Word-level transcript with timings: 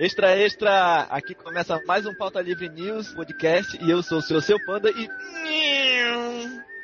Extra, 0.00 0.36
extra! 0.36 1.02
Aqui 1.02 1.34
começa 1.34 1.80
mais 1.86 2.04
um 2.04 2.14
Pauta 2.14 2.40
Livre 2.40 2.68
News 2.68 3.14
podcast 3.14 3.78
e 3.82 3.90
eu 3.90 4.02
sou 4.02 4.18
o 4.18 4.22
seu, 4.22 4.40
seu 4.40 4.58
panda 4.64 4.90
e. 4.90 5.08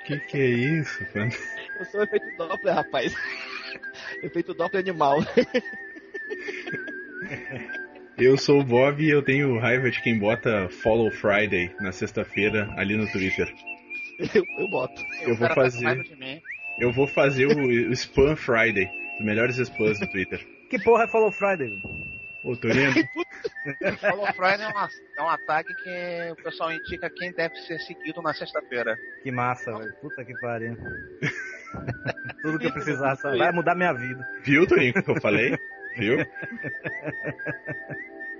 Que 0.07 0.19
que 0.21 0.39
é 0.39 0.47
isso, 0.47 1.05
panda? 1.13 1.35
Eu 1.79 1.85
sou 1.87 2.01
o 2.01 2.05
efeito 2.05 2.37
Doppler, 2.37 2.75
rapaz. 2.75 3.15
efeito 4.23 4.55
Doppler 4.55 4.80
animal. 4.82 5.19
Eu 8.21 8.37
sou 8.37 8.61
o 8.61 8.64
Bob 8.64 9.03
e 9.03 9.09
eu 9.09 9.23
tenho 9.23 9.59
raiva 9.59 9.91
de 9.91 10.03
quem 10.03 10.19
bota 10.19 10.69
Follow 10.69 11.11
Friday 11.11 11.75
na 11.80 11.91
sexta-feira 11.91 12.69
ali 12.77 12.95
no 12.95 13.11
Twitter. 13.11 13.51
Eu, 14.35 14.45
eu 14.59 14.69
boto. 14.69 15.03
Eu 15.23 15.35
vou 15.35 15.48
fazer. 15.55 16.07
Eu 16.81 16.91
vou 16.93 17.07
fazer 17.07 17.47
o, 17.47 17.67
o 17.67 17.71
Spam 17.93 18.35
Friday, 18.37 18.89
os 19.19 19.25
melhores 19.25 19.57
spams 19.59 19.98
do 20.01 20.07
Twitter. 20.11 20.41
Que 20.69 20.79
porra 20.83 21.05
é 21.05 21.09
Follow 21.09 21.30
Friday? 21.33 21.80
Ô, 22.43 22.57
Torino, 22.57 22.93
Follow 24.01 24.27
Friday 24.34 24.62
é, 24.62 24.69
uma- 24.69 24.88
é 25.19 25.23
um 25.23 25.29
ataque 25.29 25.74
que 25.74 26.33
o 26.33 26.37
pessoal 26.43 26.73
indica 26.73 27.11
quem 27.11 27.33
deve 27.33 27.55
ser 27.57 27.79
seguido 27.80 28.23
na 28.23 28.33
sexta-feira. 28.33 28.97
Que 29.23 29.30
massa, 29.30 29.77
velho. 29.77 29.93
Puta 30.01 30.24
que 30.24 30.33
pariu. 30.41 30.74
Tudo 32.43 32.59
que 32.59 32.66
eu 32.66 32.73
precisava 32.73 33.15
saber. 33.16 33.38
Vai 33.38 33.52
mudar 33.52 33.74
minha 33.74 33.93
vida. 33.93 34.27
viu, 34.43 34.66
Torinho, 34.66 34.93
o 34.97 35.02
que 35.02 35.10
eu 35.10 35.21
falei? 35.21 35.59
Viu? 35.99 36.19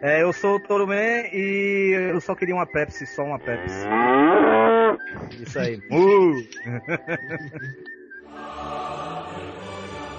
É, 0.03 0.23
eu 0.23 0.33
sou 0.33 0.57
o 0.57 0.61
Toro 0.61 0.87
Man 0.87 0.95
e 1.33 2.11
eu 2.13 2.21
só 2.23 2.35
queria 2.35 2.55
uma 2.55 2.65
Pepsi, 2.67 3.07
só 3.07 3.23
uma 3.23 3.39
Pepsi. 3.39 3.87
Isso 5.43 5.59
aí. 5.59 5.77
Uh! 5.91 6.35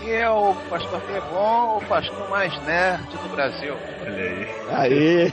E 0.03 0.09
é 0.09 0.29
o 0.29 0.55
pastor 0.67 0.99
Clebon, 1.01 1.77
o 1.77 1.85
pastor 1.87 2.29
mais 2.29 2.51
nerd 2.65 3.05
do 3.05 3.29
Brasil. 3.29 3.75
Olha 4.01 4.23
aí. 4.23 5.29
Aê! 5.29 5.31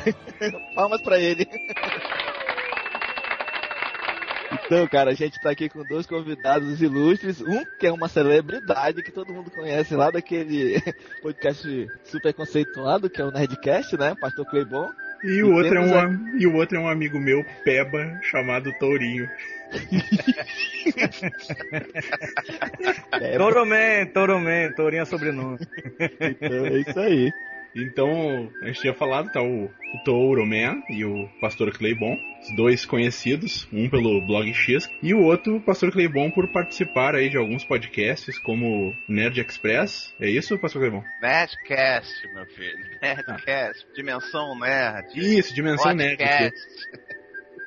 Palmas 0.74 1.00
pra 1.00 1.18
ele. 1.18 1.48
Então, 4.52 4.86
cara, 4.86 5.10
a 5.12 5.14
gente 5.14 5.40
tá 5.40 5.50
aqui 5.50 5.68
com 5.70 5.82
dois 5.84 6.06
convidados 6.06 6.82
ilustres. 6.82 7.40
Um 7.40 7.64
que 7.78 7.86
é 7.86 7.92
uma 7.92 8.08
celebridade 8.08 9.02
que 9.02 9.10
todo 9.10 9.32
mundo 9.32 9.50
conhece 9.50 9.96
lá 9.96 10.10
daquele 10.10 10.82
podcast 11.22 11.88
super 12.04 12.34
conceituado, 12.34 13.08
que 13.08 13.20
é 13.20 13.24
o 13.24 13.30
Nerdcast, 13.30 13.96
né? 13.96 14.14
Pastor 14.20 14.44
Cleibon. 14.44 14.90
E 15.22 15.42
o, 15.42 15.52
outro 15.54 15.76
é 15.76 15.80
um, 15.80 15.98
am- 15.98 16.36
e 16.38 16.46
o 16.46 16.54
outro 16.54 16.76
é 16.76 16.80
um 16.80 16.88
amigo 16.88 17.18
meu, 17.18 17.44
Peba, 17.64 18.18
chamado 18.22 18.72
Tourinho. 18.74 19.28
É, 23.20 23.36
Toro 23.36 23.66
Man, 23.66 24.06
Toro 24.14 24.38
Man, 24.38 24.70
Tourinho 24.76 25.02
é 25.02 25.04
sobrenome. 25.04 25.58
então, 25.98 26.66
é 26.66 26.78
isso 26.78 27.00
aí. 27.00 27.32
Então, 27.74 28.50
a 28.62 28.66
gente 28.66 28.80
tinha 28.80 28.94
falado, 28.94 29.30
tá 29.30 29.42
o, 29.42 29.64
o 29.64 30.04
Touro 30.04 30.44
Man 30.46 30.82
e 30.88 31.04
o 31.04 31.28
Pastor 31.40 31.70
Claybon, 31.70 32.16
os 32.40 32.56
dois 32.56 32.84
conhecidos, 32.84 33.68
um 33.72 33.88
pelo 33.88 34.20
Blog 34.26 34.52
X, 34.52 34.88
e 35.02 35.14
o 35.14 35.20
outro, 35.20 35.56
o 35.56 35.60
Pastor 35.60 35.92
Claybon, 35.92 36.30
por 36.30 36.48
participar 36.48 37.14
aí 37.14 37.28
de 37.28 37.36
alguns 37.36 37.64
podcasts, 37.64 38.38
como 38.38 38.94
Nerd 39.08 39.40
Express. 39.40 40.14
É 40.20 40.28
isso, 40.28 40.58
Pastor 40.58 40.82
Claybon? 40.82 41.04
Nerdcast, 41.22 42.34
meu 42.34 42.46
filho. 42.46 42.98
Nerdcast. 43.00 43.86
Dimensão 43.94 44.58
Nerd. 44.58 45.08
Isso, 45.14 45.54
Dimensão 45.54 45.94
Nerd. 45.94 46.16
Podcast. 46.16 46.60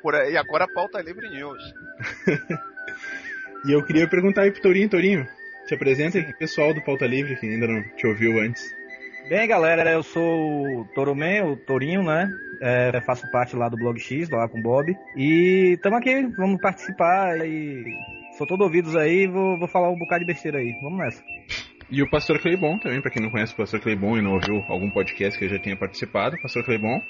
Por 0.02 0.14
aí, 0.16 0.36
agora 0.36 0.64
a 0.64 0.68
pauta 0.68 1.00
Livre 1.00 1.30
News. 1.30 1.62
E 3.64 3.70
eu 3.70 3.84
queria 3.84 4.08
perguntar 4.08 4.42
aí 4.42 4.50
pro 4.50 4.60
Tourinho, 4.60 4.88
Tourinho, 4.88 5.28
se 5.66 5.74
apresenta 5.74 6.18
aí 6.18 6.24
pro 6.24 6.36
pessoal 6.36 6.74
do 6.74 6.82
Pauta 6.82 7.06
Livre, 7.06 7.36
que 7.36 7.46
ainda 7.46 7.68
não 7.68 7.80
te 7.94 8.08
ouviu 8.08 8.40
antes. 8.40 8.74
Bem, 9.32 9.48
galera, 9.48 9.90
eu 9.90 10.02
sou 10.02 10.22
o 10.22 10.84
Toro 10.94 11.16
Man, 11.16 11.42
o 11.46 11.56
Tourinho, 11.56 12.02
né? 12.02 12.28
É, 12.60 13.00
faço 13.00 13.26
parte 13.30 13.56
lá 13.56 13.66
do 13.66 13.78
Blog 13.78 13.98
X, 13.98 14.28
lá 14.28 14.46
com 14.46 14.58
o 14.58 14.62
Bob. 14.62 14.94
E 15.16 15.72
estamos 15.72 16.00
aqui, 16.00 16.26
vamos 16.36 16.60
participar 16.60 17.38
e 17.38 17.82
sou 18.36 18.46
todo 18.46 18.60
ouvidos 18.60 18.94
aí, 18.94 19.26
vou, 19.26 19.58
vou 19.58 19.66
falar 19.66 19.88
um 19.88 19.98
bocado 19.98 20.20
de 20.20 20.26
besteira 20.26 20.58
aí. 20.58 20.74
Vamos 20.82 20.98
nessa. 20.98 21.24
E 21.90 22.02
o 22.02 22.10
Pastor 22.10 22.38
Claybon 22.40 22.78
também, 22.78 23.00
pra 23.00 23.10
quem 23.10 23.22
não 23.22 23.30
conhece 23.30 23.54
o 23.54 23.56
Pastor 23.56 23.80
Claybon 23.80 24.18
e 24.18 24.22
não 24.22 24.34
ouviu 24.34 24.62
algum 24.68 24.90
podcast 24.90 25.38
que 25.38 25.46
eu 25.46 25.48
já 25.48 25.58
tenha 25.58 25.78
participado, 25.78 26.36
Pastor 26.42 26.62
Claybon. 26.62 27.00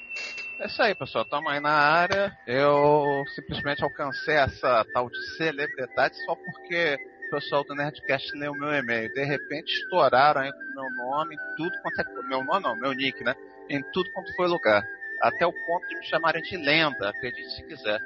É 0.60 0.66
isso 0.66 0.80
aí, 0.80 0.94
pessoal. 0.94 1.24
Tamo 1.24 1.48
aí 1.48 1.58
na 1.58 1.72
área. 1.72 2.32
Eu 2.46 3.24
simplesmente 3.34 3.82
alcancei 3.82 4.36
essa 4.36 4.86
tal 4.94 5.10
de 5.10 5.36
celebridade 5.36 6.14
só 6.24 6.36
porque 6.36 6.98
pessoal 7.32 7.64
do 7.64 7.74
Nerdcast 7.74 8.30
leu 8.38 8.52
meu 8.54 8.72
e-mail. 8.74 9.12
De 9.12 9.24
repente 9.24 9.72
estouraram 9.72 10.40
aí 10.42 10.52
com 10.52 10.58
meu 10.80 10.90
nome 11.06 11.36
tudo 11.56 11.72
quanto 11.82 12.00
é. 12.00 12.04
Meu 12.28 12.44
nome 12.44 12.62
não, 12.62 12.76
meu 12.76 12.92
nick, 12.92 13.22
né? 13.24 13.34
Em 13.70 13.82
tudo 13.92 14.10
quanto 14.12 14.34
foi 14.36 14.46
lugar. 14.48 14.82
Até 15.20 15.46
o 15.46 15.52
ponto 15.52 15.86
de 15.88 15.96
me 15.96 16.04
chamarem 16.06 16.42
de 16.42 16.56
lenda, 16.56 17.08
acredite 17.10 17.50
se 17.50 17.62
quiser. 17.66 17.98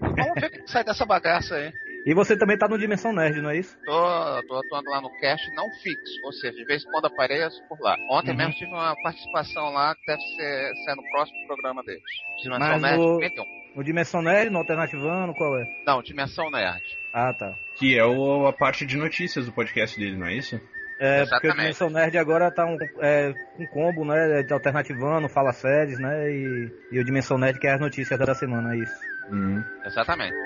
Vamos 0.00 0.34
ver 0.40 0.46
o 0.46 0.50
que 0.50 0.70
sai 0.70 0.84
dessa 0.84 1.04
bagaça 1.04 1.56
aí. 1.56 1.72
E 2.06 2.14
você 2.14 2.38
também 2.38 2.56
tá 2.56 2.68
no 2.68 2.78
Dimensão 2.78 3.12
Nerd, 3.12 3.40
não 3.42 3.50
é 3.50 3.56
isso? 3.58 3.76
Tô, 3.84 4.42
tô 4.46 4.56
atuando 4.58 4.88
lá 4.90 5.00
no 5.00 5.10
cast 5.18 5.50
não 5.54 5.68
fixo, 5.82 6.20
ou 6.24 6.32
seja, 6.32 6.56
de 6.56 6.64
vez 6.64 6.84
em 6.84 6.90
quando 6.90 7.06
apareço 7.06 7.60
por 7.68 7.78
lá. 7.80 7.96
Ontem 8.10 8.30
Uhum. 8.30 8.36
mesmo 8.36 8.52
tive 8.54 8.70
uma 8.70 8.94
participação 9.02 9.70
lá 9.72 9.94
que 9.96 10.06
deve 10.06 10.20
ser, 10.22 10.72
ser 10.84 10.94
no 10.94 11.02
próximo 11.10 11.46
programa 11.46 11.82
deles. 11.82 12.02
Dimensão 12.42 12.68
Mas 12.68 12.82
Nerd 12.82 13.00
o- 13.02 13.14
51. 13.20 13.44
No 13.74 13.84
Dimensão 13.84 14.22
Nerd, 14.22 14.50
no 14.50 14.58
Alternativano, 14.58 15.34
qual 15.34 15.58
é? 15.58 15.64
Não, 15.86 16.02
Dimensão 16.02 16.50
Nerd. 16.50 16.82
Ah, 17.20 17.34
tá. 17.34 17.54
Que 17.76 17.98
é 17.98 18.04
o- 18.04 18.46
a 18.46 18.52
parte 18.52 18.86
de 18.86 18.96
notícias 18.96 19.44
do 19.46 19.52
podcast 19.52 19.98
dele, 19.98 20.16
não 20.16 20.26
é 20.28 20.34
isso? 20.36 20.54
É, 20.54 20.58
porque 20.60 20.68
o 20.68 21.22
Exatamente. 21.22 21.56
Dimensão 21.60 21.90
Nerd 21.90 22.18
agora 22.18 22.50
tá 22.50 22.64
um, 22.64 22.76
é, 23.00 23.32
um 23.58 23.66
combo, 23.66 24.04
né? 24.04 24.42
De 24.44 24.52
Alternativano, 24.52 25.28
Fala 25.28 25.52
Séries, 25.52 25.98
né? 25.98 26.30
E, 26.30 26.70
e 26.92 26.98
o 27.00 27.04
Dimensão 27.04 27.36
Nerd 27.38 27.58
que 27.58 27.66
é 27.66 27.74
as 27.74 27.80
notícias 27.80 28.18
da 28.18 28.34
semana, 28.34 28.74
é 28.74 28.78
isso. 28.78 28.94
Hum. 29.32 29.62
Exatamente. 29.84 30.36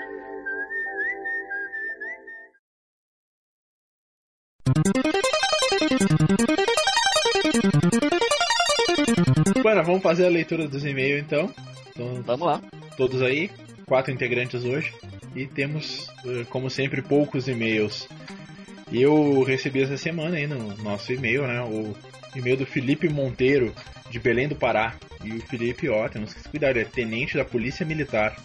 Bueno, 9.61 9.83
vamos 9.83 10.01
fazer 10.03 10.25
a 10.25 10.29
leitura 10.29 10.67
dos 10.67 10.83
e-mails 10.85 11.21
então. 11.23 11.49
Então, 11.89 12.21
Vamos 12.23 12.45
lá. 12.47 12.61
todos 12.97 13.21
aí, 13.21 13.49
quatro 13.85 14.11
integrantes 14.11 14.63
hoje. 14.63 14.93
E 15.35 15.45
temos, 15.47 16.09
eh, 16.25 16.45
como 16.49 16.69
sempre, 16.69 17.01
poucos 17.01 17.47
e-mails. 17.47 18.07
Eu 18.91 19.41
recebi 19.43 19.81
essa 19.81 19.97
semana 19.97 20.37
aí 20.37 20.45
no 20.45 20.75
nosso 20.77 21.11
e-mail, 21.11 21.47
né? 21.47 21.61
O 21.61 21.95
e-mail 22.35 22.57
do 22.57 22.65
Felipe 22.65 23.09
Monteiro, 23.09 23.73
de 24.09 24.19
Belém 24.19 24.47
do 24.47 24.55
Pará. 24.55 24.95
E 25.23 25.31
o 25.31 25.41
Felipe, 25.41 25.89
ó, 25.89 26.07
temos 26.07 26.33
que 26.33 26.41
se 26.41 26.49
cuidar, 26.49 26.71
ele 26.71 26.81
é 26.81 26.85
tenente 26.85 27.37
da 27.37 27.45
Polícia 27.45 27.85
Militar. 27.85 28.35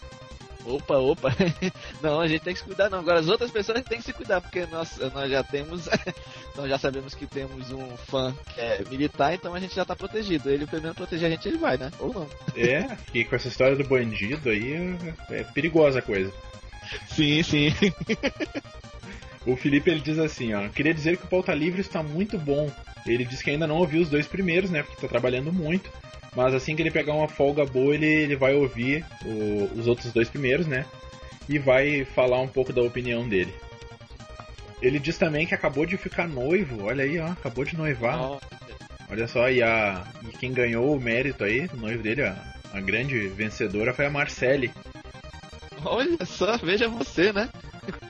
Opa, 0.68 0.98
opa. 0.98 1.34
Não, 2.02 2.20
a 2.20 2.28
gente 2.28 2.42
tem 2.42 2.52
que 2.52 2.60
se 2.60 2.64
cuidar 2.64 2.90
não. 2.90 2.98
Agora 2.98 3.20
as 3.20 3.28
outras 3.28 3.50
pessoas 3.50 3.82
têm 3.84 3.98
que 3.98 4.04
se 4.04 4.12
cuidar, 4.12 4.40
porque 4.40 4.66
nós, 4.66 4.98
nós 5.14 5.30
já 5.30 5.42
temos. 5.42 5.88
nós 6.54 6.68
já 6.68 6.78
sabemos 6.78 7.14
que 7.14 7.26
temos 7.26 7.70
um 7.70 7.96
fã 7.96 8.34
que 8.54 8.60
é 8.60 8.84
militar, 8.90 9.32
então 9.32 9.54
a 9.54 9.60
gente 9.60 9.74
já 9.74 9.84
tá 9.84 9.96
protegido. 9.96 10.50
Ele 10.50 10.66
primeiro 10.66 10.94
proteger 10.94 11.26
a 11.26 11.30
gente, 11.30 11.48
ele 11.48 11.56
vai, 11.56 11.78
né? 11.78 11.90
Ou 11.98 12.12
não. 12.12 12.28
É, 12.54 12.86
e 13.14 13.24
com 13.24 13.34
essa 13.34 13.48
história 13.48 13.76
do 13.76 13.84
bandido 13.84 14.50
aí, 14.50 14.96
é 15.30 15.42
perigosa 15.42 16.00
a 16.00 16.02
coisa. 16.02 16.30
Sim, 17.08 17.42
sim. 17.42 17.74
O 19.46 19.56
Felipe 19.56 19.90
ele 19.90 20.00
diz 20.00 20.18
assim, 20.18 20.52
ó, 20.54 20.68
queria 20.68 20.92
dizer 20.92 21.16
que 21.16 21.24
o 21.24 21.28
Pauta 21.28 21.54
Livre 21.54 21.80
está 21.80 22.02
muito 22.02 22.36
bom. 22.38 22.70
Ele 23.06 23.24
diz 23.24 23.40
que 23.42 23.50
ainda 23.50 23.66
não 23.66 23.76
ouviu 23.76 24.02
os 24.02 24.10
dois 24.10 24.26
primeiros, 24.26 24.70
né, 24.70 24.82
porque 24.82 24.96
está 24.96 25.08
trabalhando 25.08 25.52
muito. 25.52 25.90
Mas 26.36 26.52
assim 26.54 26.76
que 26.76 26.82
ele 26.82 26.90
pegar 26.90 27.14
uma 27.14 27.28
folga 27.28 27.64
boa, 27.64 27.94
ele, 27.94 28.06
ele 28.06 28.36
vai 28.36 28.54
ouvir 28.54 29.04
o- 29.24 29.70
os 29.78 29.86
outros 29.86 30.12
dois 30.12 30.28
primeiros, 30.28 30.66
né, 30.66 30.84
e 31.48 31.58
vai 31.58 32.04
falar 32.04 32.40
um 32.40 32.48
pouco 32.48 32.72
da 32.72 32.82
opinião 32.82 33.26
dele. 33.26 33.54
Ele 34.82 34.98
diz 34.98 35.16
também 35.16 35.46
que 35.46 35.54
acabou 35.54 35.86
de 35.86 35.96
ficar 35.96 36.28
noivo, 36.28 36.84
olha 36.84 37.04
aí, 37.04 37.18
ó, 37.18 37.28
acabou 37.28 37.64
de 37.64 37.76
noivar. 37.76 38.16
Olha 39.10 39.26
só, 39.26 39.48
e, 39.50 39.62
a, 39.62 40.06
e 40.22 40.36
quem 40.36 40.52
ganhou 40.52 40.94
o 40.94 41.00
mérito 41.00 41.42
aí, 41.42 41.68
o 41.72 41.76
noivo 41.78 42.02
dele, 42.02 42.22
a, 42.22 42.36
a 42.74 42.80
grande 42.80 43.26
vencedora 43.28 43.94
foi 43.94 44.04
a 44.04 44.10
Marcele. 44.10 44.70
Olha 45.84 46.24
só, 46.24 46.56
veja 46.58 46.88
você, 46.88 47.32
né? 47.32 47.48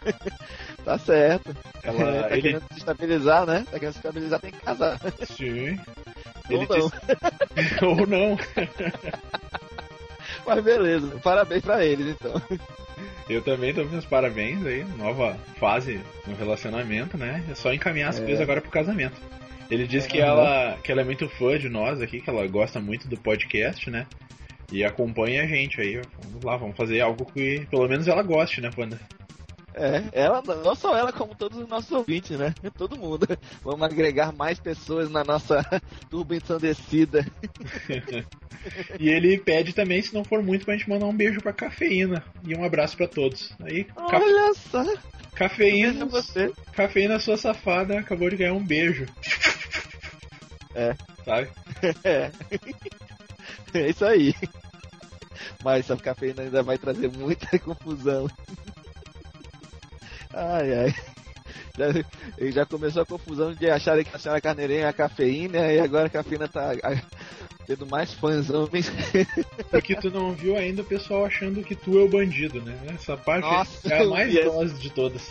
tá 0.84 0.98
certo. 0.98 1.54
Ela, 1.82 2.22
tá 2.22 2.30
ele, 2.32 2.42
querendo 2.42 2.64
se 2.72 2.78
estabilizar, 2.78 3.46
né? 3.46 3.64
Tá 3.70 3.78
querendo 3.78 3.92
se 3.92 3.98
estabilizar, 3.98 4.40
tem 4.40 4.50
que 4.52 4.60
casar. 4.60 4.98
sim, 5.26 5.78
Ou 6.50 6.56
ele 6.56 6.66
não. 6.66 6.76
diz, 6.76 7.82
ou 7.82 8.06
não. 8.06 8.38
Mas 10.46 10.64
beleza, 10.64 11.18
parabéns 11.22 11.62
pra 11.62 11.84
eles 11.84 12.06
então. 12.08 12.40
Eu 13.28 13.42
também 13.42 13.72
dou 13.74 13.84
meus 13.86 14.04
parabéns 14.06 14.64
aí, 14.64 14.84
nova 14.96 15.36
fase 15.58 16.00
no 16.26 16.34
relacionamento, 16.34 17.18
né? 17.18 17.44
É 17.50 17.54
só 17.54 17.72
encaminhar 17.72 18.08
as 18.10 18.18
É. 18.18 18.22
coisas 18.24 18.40
agora 18.40 18.60
pro 18.60 18.70
casamento. 18.70 19.20
Ele 19.70 19.86
diz 19.86 20.06
que, 20.06 20.18
ela, 20.18 20.78
que 20.82 20.90
ela 20.90 21.02
é 21.02 21.04
muito 21.04 21.28
fã 21.28 21.58
de 21.58 21.68
nós 21.68 22.00
aqui, 22.00 22.22
que 22.22 22.30
ela 22.30 22.46
gosta 22.46 22.80
muito 22.80 23.06
do 23.06 23.18
podcast, 23.18 23.90
né? 23.90 24.06
E 24.70 24.84
acompanha 24.84 25.42
a 25.42 25.46
gente 25.46 25.80
aí. 25.80 26.00
Vamos 26.22 26.44
lá, 26.44 26.56
vamos 26.56 26.76
fazer 26.76 27.00
algo 27.00 27.24
que 27.24 27.66
pelo 27.70 27.88
menos 27.88 28.06
ela 28.06 28.22
goste, 28.22 28.60
né, 28.60 28.70
Panda? 28.74 28.98
É, 29.74 30.02
ela, 30.12 30.42
não 30.42 30.74
só 30.74 30.96
ela, 30.96 31.12
como 31.12 31.36
todos 31.36 31.56
os 31.56 31.68
nossos 31.68 31.92
ouvintes, 31.92 32.36
né? 32.36 32.52
Todo 32.76 32.98
mundo. 32.98 33.26
Vamos 33.62 33.82
agregar 33.82 34.32
mais 34.32 34.58
pessoas 34.58 35.08
na 35.08 35.22
nossa 35.22 35.64
turba 36.10 36.34
ensandecida. 36.34 37.24
e 38.98 39.08
ele 39.08 39.38
pede 39.38 39.72
também, 39.72 40.02
se 40.02 40.12
não 40.12 40.24
for 40.24 40.42
muito, 40.42 40.64
pra 40.64 40.76
gente 40.76 40.88
mandar 40.88 41.06
um 41.06 41.16
beijo 41.16 41.40
pra 41.40 41.52
cafeína. 41.52 42.24
E 42.44 42.56
um 42.56 42.64
abraço 42.64 42.96
pra 42.96 43.06
todos. 43.06 43.54
Aí, 43.60 43.86
Olha 43.96 44.52
só! 44.54 44.84
Cafeína, 45.34 46.04
você. 46.04 46.52
cafeína, 46.72 47.20
sua 47.20 47.36
safada, 47.36 48.00
acabou 48.00 48.28
de 48.28 48.36
ganhar 48.36 48.54
um 48.54 48.64
beijo. 48.64 49.06
É. 50.74 50.96
Sabe? 51.24 51.48
É. 52.02 52.32
É 53.74 53.90
isso 53.90 54.04
aí. 54.04 54.34
Mas 55.62 55.90
a 55.90 55.96
cafeína 55.96 56.42
ainda 56.42 56.62
vai 56.62 56.78
trazer 56.78 57.10
muita 57.10 57.58
confusão. 57.60 58.28
Ai, 60.32 60.74
ai. 60.74 60.94
Já, 61.76 62.50
já 62.50 62.66
começou 62.66 63.02
a 63.02 63.06
confusão 63.06 63.54
de 63.54 63.70
acharem 63.70 64.04
que 64.04 64.14
a 64.14 64.18
senhora 64.18 64.40
carneirinha 64.40 64.80
é 64.80 64.88
a 64.88 64.92
cafeína 64.92 65.72
e 65.72 65.78
agora 65.78 66.06
a 66.06 66.10
cafeína 66.10 66.48
tá 66.48 66.72
tendo 67.66 67.86
mais 67.86 68.12
fãs 68.14 68.50
homens. 68.50 68.90
Porque 69.70 69.94
tu 69.94 70.10
não 70.10 70.32
viu 70.32 70.56
ainda 70.56 70.82
o 70.82 70.84
pessoal 70.84 71.24
achando 71.24 71.62
que 71.62 71.74
tu 71.74 71.98
é 71.98 72.02
o 72.02 72.08
bandido, 72.08 72.60
né? 72.62 72.76
Essa 72.94 73.16
parte 73.16 73.44
Nossa, 73.44 73.94
é 73.94 74.00
a 74.00 74.06
mais 74.06 74.34
dose 74.44 74.74
de 74.74 74.90
todas. 74.90 75.30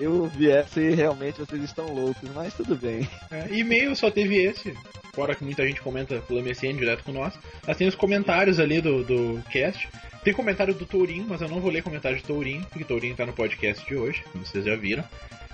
Eu 0.00 0.26
vi 0.26 0.50
essa 0.50 0.80
e 0.80 0.94
realmente 0.94 1.40
vocês 1.40 1.62
estão 1.62 1.92
loucos, 1.92 2.28
mas 2.34 2.54
tudo 2.54 2.76
bem. 2.76 3.08
É, 3.30 3.48
e-mail 3.50 3.94
só 3.96 4.10
teve 4.10 4.36
esse, 4.36 4.72
fora 5.12 5.34
que 5.34 5.44
muita 5.44 5.66
gente 5.66 5.80
comenta 5.80 6.20
pelo 6.20 6.40
MSN 6.40 6.76
direto 6.76 7.02
com 7.02 7.12
nós. 7.12 7.34
Mas 7.66 7.76
tem 7.76 7.88
os 7.88 7.94
comentários 7.94 8.60
ali 8.60 8.80
do, 8.80 9.02
do 9.02 9.42
cast. 9.50 9.88
Tem 10.22 10.32
comentário 10.32 10.74
do 10.74 10.86
Tourinho, 10.86 11.26
mas 11.28 11.40
eu 11.40 11.48
não 11.48 11.60
vou 11.60 11.70
ler 11.70 11.82
comentário 11.82 12.16
de 12.16 12.22
Tourinho, 12.22 12.64
porque 12.70 12.84
Tourinho 12.84 13.16
tá 13.16 13.26
no 13.26 13.32
podcast 13.32 13.84
de 13.86 13.96
hoje, 13.96 14.22
como 14.30 14.46
vocês 14.46 14.64
já 14.64 14.76
viram. 14.76 15.04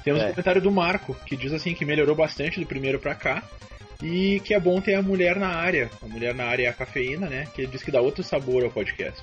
Temos 0.05 0.21
é. 0.21 0.27
um 0.27 0.31
comentário 0.31 0.61
do 0.61 0.71
Marco, 0.71 1.17
que 1.27 1.37
diz 1.37 1.53
assim 1.53 1.75
que 1.75 1.85
melhorou 1.85 2.15
bastante 2.15 2.61
do 2.61 2.67
primeiro 2.67 2.99
para 2.99 3.15
cá. 3.15 3.43
E 4.03 4.41
que 4.41 4.53
é 4.53 4.61
bom 4.61 4.81
ter 4.81 4.97
a 4.97 5.03
mulher 5.03 5.37
na 5.37 5.49
área. 5.49 5.91
A 6.03 6.07
mulher 6.07 6.35
na 6.35 6.45
área 6.45 6.67
é 6.67 6.69
a 6.69 6.73
cafeína, 6.75 7.29
né? 7.29 7.47
Que 7.55 7.63
ele 7.63 7.71
diz 7.71 7.83
que 7.83 7.91
dá 7.91 8.01
outro 8.01 8.23
sabor 8.23 8.63
ao 8.63 8.71
podcast. 8.71 9.23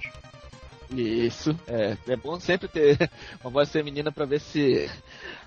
Isso, 0.95 1.57
é. 1.67 1.97
É 2.07 2.15
bom 2.15 2.39
sempre 2.39 2.67
ter 2.67 3.09
uma 3.41 3.49
voz 3.49 3.71
feminina 3.71 4.11
para 4.11 4.25
ver 4.25 4.39
se 4.39 4.89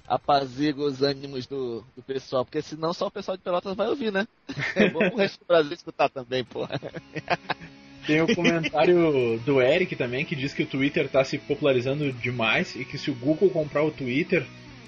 apazigua 0.06 0.86
os 0.86 1.02
ânimos 1.02 1.46
do, 1.46 1.84
do 1.96 2.02
pessoal, 2.02 2.44
porque 2.44 2.62
senão 2.62 2.92
só 2.92 3.06
o 3.06 3.10
pessoal 3.10 3.36
de 3.36 3.42
Pelotas 3.42 3.74
vai 3.74 3.88
ouvir, 3.88 4.12
né? 4.12 4.26
É 4.74 4.88
bom 4.88 5.00
o 5.00 5.16
resto 5.16 5.40
do 5.40 5.46
Brasil 5.46 5.72
escutar 5.72 6.08
também, 6.08 6.44
porra. 6.44 6.80
Tem 8.06 8.20
o 8.20 8.34
comentário 8.34 9.40
do 9.46 9.62
Eric 9.62 9.96
também, 9.96 10.26
que 10.26 10.36
diz 10.36 10.52
que 10.52 10.62
o 10.62 10.66
Twitter 10.66 11.06
está 11.06 11.24
se 11.24 11.38
popularizando 11.38 12.12
demais 12.12 12.76
e 12.76 12.84
que 12.84 12.98
se 12.98 13.10
o 13.10 13.14
Google 13.14 13.48
comprar 13.48 13.82
o 13.82 13.90
Twitter, 13.90 14.46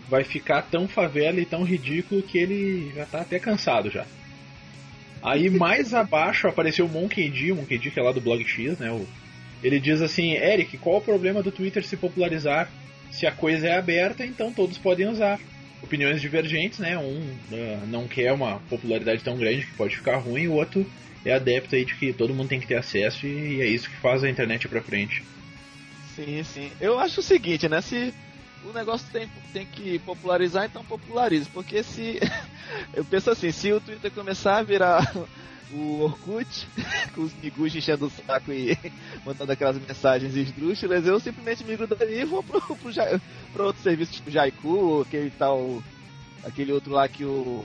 vai 0.09 0.23
ficar 0.23 0.62
tão 0.62 0.87
favela 0.87 1.41
e 1.41 1.47
tão 1.47 1.64
ridículo 1.64 2.23
que 2.23 2.37
ele 2.37 2.93
já 2.94 3.05
está 3.05 3.23
até 3.23 3.38
cansado 3.38 3.91
já. 3.91 4.06
Aí 5.23 5.49
mais 5.49 5.94
abaixo 5.94 6.47
apareceu 6.47 6.85
o 6.85 6.88
Monkey 6.88 7.31
D, 7.31 7.52
o 7.52 7.56
Monkey 7.56 7.79
D 7.79 7.91
que 7.91 7.99
é 7.99 8.02
lá 8.02 8.12
do 8.12 8.20
Blog 8.20 8.44
X, 8.44 8.79
né? 8.79 8.93
O... 8.93 9.06
Ele 9.62 9.81
diz 9.81 10.03
assim, 10.03 10.32
Eric, 10.32 10.76
qual 10.79 10.99
o 10.99 11.03
problema 11.03 11.43
do 11.43 11.53
Twitter 11.53 11.85
se 11.85 11.97
popularizar? 11.97 12.70
Se 13.11 13.26
a 13.26 13.32
coisa 13.32 13.67
é 13.69 13.79
aberta, 13.79 14.25
então 14.25 14.53
todos 14.53 14.79
podem 14.79 15.08
usar. 15.08 15.41
Opiniões 15.82 16.20
divergentes, 16.20 16.79
né? 16.79 16.99
Um 16.99 17.20
uh, 17.53 17.87
não 17.87 18.08
quer 18.08 18.32
uma 18.32 18.58
popularidade 18.69 19.23
tão 19.23 19.37
grande 19.37 19.67
que 19.67 19.75
pode 19.75 19.97
ficar 19.97 20.17
ruim, 20.17 20.49
o 20.49 20.55
outro 20.55 20.87
é 21.25 21.32
adepto 21.32 21.75
aí 21.75 21.85
de 21.85 21.94
que 21.94 22.12
todo 22.12 22.35
mundo 22.35 22.49
tem 22.49 22.61
que 22.61 22.67
ter 22.67 22.76
acesso 22.76 23.26
e 23.26 23.61
é 23.61 23.67
isso 23.67 23.91
que 23.91 23.97
faz 23.97 24.23
a 24.23 24.31
internet 24.31 24.69
pra 24.69 24.82
frente. 24.82 25.23
Sim, 26.14 26.43
sim. 26.43 26.70
Eu 26.81 26.99
acho 26.99 27.20
o 27.20 27.23
seguinte, 27.23 27.69
né? 27.69 27.81
Se 27.81 28.14
o 28.64 28.73
negócio 28.73 29.06
tem, 29.12 29.29
tem 29.52 29.67
que 29.67 29.99
popularizar, 30.00 30.64
então 30.64 30.85
popularize. 30.85 31.49
Porque 31.52 31.82
se. 31.82 32.20
Eu 32.93 33.05
penso 33.05 33.31
assim, 33.31 33.52
se 33.52 33.73
o 33.73 33.81
Twitter 33.81 34.11
começar 34.11 34.59
a 34.59 34.62
virar 34.62 35.14
o 35.73 36.03
Orkut, 36.03 36.69
com 37.15 37.23
os 37.23 37.35
migus 37.43 37.75
enchendo 37.75 38.07
o 38.07 38.11
saco 38.11 38.53
e 38.53 38.79
mandando 39.25 39.53
aquelas 39.53 39.79
mensagens 39.79 40.37
esdrúxulas, 40.37 41.07
eu 41.07 41.19
simplesmente 41.19 41.65
migro 41.65 41.87
dali 41.87 42.21
e 42.21 42.25
vou 42.25 42.43
pro, 42.43 42.61
pro, 42.61 42.77
pro, 43.53 43.65
outro 43.65 43.83
serviço, 43.83 44.13
tipo 44.13 44.31
Jaiku, 44.31 45.03
aquele 45.07 45.31
tal. 45.31 45.83
aquele 46.45 46.73
outro 46.73 46.93
lá 46.93 47.09
que 47.09 47.25
o 47.25 47.65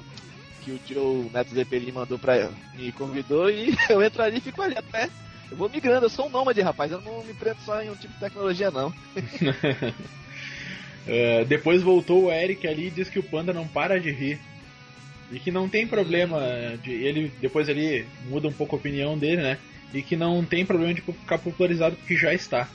que 0.62 0.72
o 0.72 0.80
Joe 0.88 1.30
Neto 1.34 1.54
Zeppelin 1.54 1.92
mandou 1.92 2.18
pra. 2.20 2.50
me 2.76 2.92
convidou 2.92 3.50
e 3.50 3.76
eu 3.90 4.02
entro 4.02 4.22
ali 4.22 4.38
e 4.38 4.42
fico 4.42 4.62
ali 4.62 4.78
até. 4.78 5.10
Eu 5.50 5.58
vou 5.58 5.68
migrando, 5.70 6.06
eu 6.06 6.10
sou 6.10 6.28
um 6.28 6.30
nômade, 6.30 6.62
rapaz. 6.62 6.92
Eu 6.92 7.02
não 7.02 7.24
me 7.24 7.34
prendo 7.34 7.60
só 7.66 7.82
em 7.82 7.90
um 7.90 7.96
tipo 7.96 8.14
de 8.14 8.20
tecnologia, 8.20 8.72
não. 8.72 8.88
uh, 8.88 8.94
depois 11.48 11.82
voltou 11.82 12.26
o 12.26 12.32
Eric 12.32 12.66
ali 12.66 12.88
e 12.88 12.92
disse 12.92 13.12
que 13.12 13.20
o 13.20 13.24
Panda 13.24 13.52
não 13.52 13.68
para 13.68 14.00
de 14.00 14.12
rir. 14.12 14.40
E 15.32 15.40
que 15.40 15.50
não 15.50 15.70
tem 15.70 15.88
problema 15.88 16.40
de. 16.84 16.92
Ele 16.92 17.32
depois 17.40 17.70
ali 17.70 18.06
muda 18.28 18.50
um 18.50 18.54
pouco 18.54 18.76
a 18.76 18.80
opinião 18.80 19.18
dele, 19.18 19.42
né? 19.42 19.58
E 19.94 20.02
que 20.02 20.16
não 20.16 20.44
tem 20.44 20.66
problema 20.66 20.94
de 20.94 21.02
ficar 21.02 21.38
popularizado 21.38 21.96
porque 21.96 22.18
já 22.18 22.34
está. 22.34 22.68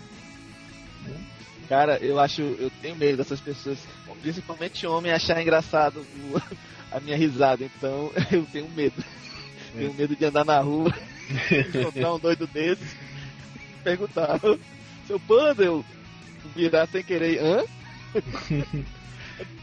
Cara, 1.68 1.98
eu 1.98 2.18
acho. 2.18 2.40
Eu 2.42 2.70
tenho 2.80 2.96
medo 2.96 3.18
dessas 3.18 3.40
pessoas, 3.40 3.78
principalmente 4.22 4.86
homem, 4.86 5.12
achar 5.12 5.40
engraçado 5.40 6.00
o, 6.00 6.40
a 6.90 7.00
minha 7.00 7.16
risada, 7.16 7.64
então 7.64 8.10
eu 8.32 8.46
tenho 8.46 8.68
medo. 8.70 9.04
É. 9.74 9.78
Tenho 9.80 9.94
medo 9.94 10.16
de 10.16 10.24
andar 10.24 10.44
na 10.44 10.58
rua, 10.60 10.94
encontrar 11.74 12.14
um 12.14 12.18
doido 12.18 12.46
desse, 12.46 12.96
perguntar, 13.84 14.40
seu 15.06 15.20
panda, 15.20 15.62
eu 15.62 15.84
virar 16.54 16.86
sem 16.86 17.02
querer, 17.02 17.38
hã? 17.42 17.64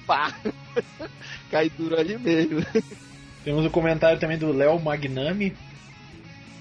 Pá! 0.06 0.36
Cai 1.52 1.70
duro 1.70 2.00
ali 2.00 2.18
mesmo. 2.18 2.66
Temos 3.44 3.66
o 3.66 3.68
um 3.68 3.72
comentário 3.72 4.20
também 4.20 4.38
do 4.38 4.52
Léo 4.52 4.80
Magnami. 4.80 5.54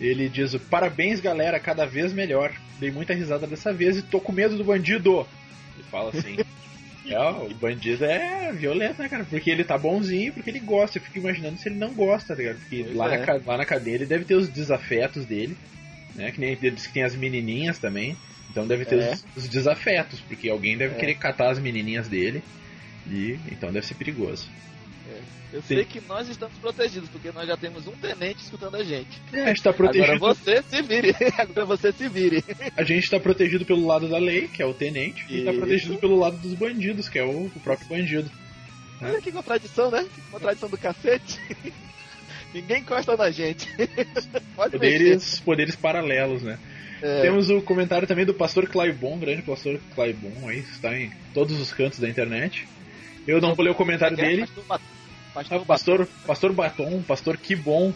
Ele 0.00 0.28
diz: 0.28 0.54
Parabéns, 0.68 1.20
galera, 1.20 1.60
cada 1.60 1.84
vez 1.84 2.12
melhor. 2.12 2.52
Dei 2.78 2.90
muita 2.90 3.14
risada 3.14 3.46
dessa 3.46 3.72
vez 3.72 3.96
e 3.96 4.02
tô 4.02 4.20
com 4.20 4.32
medo 4.32 4.56
do 4.56 4.64
bandido. 4.64 5.26
Ele 5.76 5.84
fala 5.90 6.10
assim. 6.10 6.36
É, 7.04 7.18
o 7.18 7.52
bandido 7.54 8.04
é 8.04 8.52
violento, 8.52 9.02
né, 9.02 9.08
cara? 9.08 9.24
Porque 9.24 9.50
ele 9.50 9.64
tá 9.64 9.76
bonzinho, 9.76 10.32
porque 10.32 10.48
ele 10.48 10.60
gosta. 10.60 10.98
Eu 10.98 11.02
fico 11.02 11.18
imaginando 11.18 11.58
se 11.58 11.68
ele 11.68 11.74
não 11.74 11.92
gosta, 11.92 12.28
tá 12.28 12.34
ligado? 12.40 12.58
Porque 12.60 12.84
lá, 12.94 13.12
é. 13.12 13.26
na, 13.26 13.40
lá 13.44 13.58
na 13.58 13.64
cadeia 13.64 13.96
ele 13.96 14.06
deve 14.06 14.24
ter 14.24 14.36
os 14.36 14.48
desafetos 14.48 15.26
dele, 15.26 15.56
né? 16.14 16.30
Que 16.30 16.40
nem 16.40 16.52
ele 16.52 16.70
diz 16.70 16.86
que 16.86 16.92
tem 16.92 17.02
as 17.02 17.16
menininhas 17.16 17.78
também. 17.78 18.16
Então 18.50 18.66
deve 18.66 18.84
ter 18.84 19.00
é. 19.00 19.12
os, 19.12 19.24
os, 19.36 19.48
desafetos, 19.48 20.20
porque 20.20 20.48
alguém 20.48 20.76
deve 20.76 20.94
é. 20.94 20.98
querer 20.98 21.14
catar 21.16 21.50
as 21.50 21.58
menininhas 21.58 22.06
dele. 22.06 22.42
E 23.06 23.38
então 23.50 23.72
deve 23.72 23.86
ser 23.86 23.94
perigoso. 23.94 24.48
Eu 25.52 25.60
Sim. 25.60 25.74
sei 25.76 25.84
que 25.84 26.00
nós 26.08 26.28
estamos 26.30 26.56
protegidos, 26.58 27.10
porque 27.10 27.30
nós 27.30 27.46
já 27.46 27.56
temos 27.58 27.86
um 27.86 27.92
tenente 27.92 28.42
escutando 28.42 28.74
a 28.76 28.82
gente. 28.82 29.20
É, 29.32 29.42
a 29.42 29.46
gente 29.48 29.62
tá 29.62 29.72
protegido. 29.72 30.12
Agora 30.12 30.34
você 30.34 30.62
se 30.62 30.80
vire. 30.80 31.14
Agora 31.36 31.66
você 31.66 31.92
se 31.92 32.08
vire. 32.08 32.42
A 32.74 32.82
gente 32.82 33.04
está 33.04 33.20
protegido 33.20 33.64
pelo 33.66 33.86
lado 33.86 34.08
da 34.08 34.16
lei, 34.16 34.48
que 34.48 34.62
é 34.62 34.66
o 34.66 34.72
tenente, 34.72 35.26
e 35.28 35.40
está 35.40 35.52
protegido 35.52 35.98
pelo 35.98 36.18
lado 36.18 36.38
dos 36.38 36.54
bandidos, 36.54 37.06
que 37.06 37.18
é 37.18 37.24
o, 37.24 37.46
o 37.46 37.60
próprio 37.62 37.86
bandido. 37.86 38.30
Olha 39.02 39.20
que 39.20 39.30
contradição, 39.30 39.90
né? 39.90 40.06
Que 40.14 40.20
contradição 40.30 40.70
do 40.70 40.78
cacete. 40.78 41.38
Ninguém 42.54 42.80
encosta 42.80 43.14
na 43.14 43.30
gente. 43.30 43.68
poderes, 44.56 45.40
poderes 45.40 45.76
paralelos, 45.76 46.42
né? 46.42 46.58
É. 47.02 47.22
Temos 47.22 47.50
o 47.50 47.60
comentário 47.60 48.06
também 48.08 48.24
do 48.24 48.32
pastor 48.32 48.68
Claibon, 48.68 49.18
grande 49.18 49.42
pastor 49.42 49.78
Claibon, 49.94 50.48
aí 50.48 50.60
está 50.60 50.96
em 50.96 51.10
todos 51.34 51.60
os 51.60 51.72
cantos 51.72 51.98
da 51.98 52.08
internet. 52.08 52.66
Eu 53.26 53.40
não 53.40 53.54
vou 53.54 53.64
ler 53.64 53.70
o 53.70 53.74
comentário 53.74 54.18
é 54.18 54.22
dele. 54.22 54.48
Pastor, 55.34 55.64
pastor, 55.64 56.08
pastor 56.26 56.52
Batom, 56.52 57.02
Pastor 57.02 57.36
Que 57.36 57.56
Bom. 57.56 57.92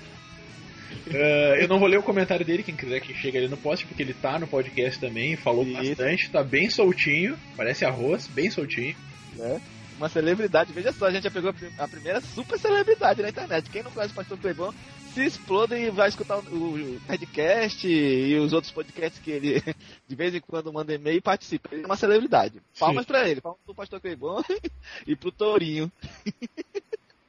Uh, 1.06 1.54
eu 1.60 1.68
não 1.68 1.78
vou 1.78 1.88
ler 1.88 1.98
o 1.98 2.02
comentário 2.02 2.46
dele, 2.46 2.62
quem 2.62 2.74
quiser 2.74 3.00
que 3.00 3.12
chegue 3.14 3.36
ali 3.38 3.48
no 3.48 3.56
post, 3.56 3.86
porque 3.86 4.02
ele 4.02 4.14
tá 4.14 4.38
no 4.38 4.46
podcast 4.46 4.98
também, 4.98 5.36
falou 5.36 5.64
Isso. 5.64 5.74
bastante, 5.74 6.30
tá 6.30 6.42
bem 6.42 6.70
soltinho, 6.70 7.36
parece 7.56 7.84
arroz, 7.84 8.26
bem 8.26 8.50
soltinho. 8.50 8.96
É. 9.38 9.60
Uma 9.96 10.08
celebridade, 10.08 10.72
veja 10.72 10.92
só, 10.92 11.06
a 11.06 11.10
gente 11.10 11.24
já 11.24 11.30
pegou 11.30 11.54
a 11.78 11.88
primeira 11.88 12.20
super 12.20 12.58
celebridade 12.58 13.22
na 13.22 13.30
internet. 13.30 13.70
Quem 13.70 13.82
não 13.82 13.90
conhece 13.90 14.12
o 14.12 14.16
Pastor 14.16 14.38
Clebão, 14.38 14.74
se 15.14 15.24
explode 15.24 15.74
e 15.74 15.88
vai 15.88 16.10
escutar 16.10 16.36
o 16.36 17.00
podcast 17.06 17.88
e 17.88 18.36
os 18.36 18.52
outros 18.52 18.70
podcasts 18.70 19.18
que 19.18 19.30
ele 19.30 19.62
de 20.06 20.14
vez 20.14 20.34
em 20.34 20.40
quando 20.40 20.70
manda 20.70 20.92
e-mail 20.92 21.16
e 21.16 21.22
participa. 21.22 21.70
Ele 21.72 21.84
é 21.84 21.86
uma 21.86 21.96
celebridade. 21.96 22.60
Palmas 22.78 23.06
para 23.06 23.26
ele, 23.26 23.40
palmas 23.40 23.60
pro 23.64 23.74
Pastor 23.74 23.98
Clebão 23.98 24.44
e 25.06 25.16
pro 25.16 25.32
Tourinho. 25.32 25.90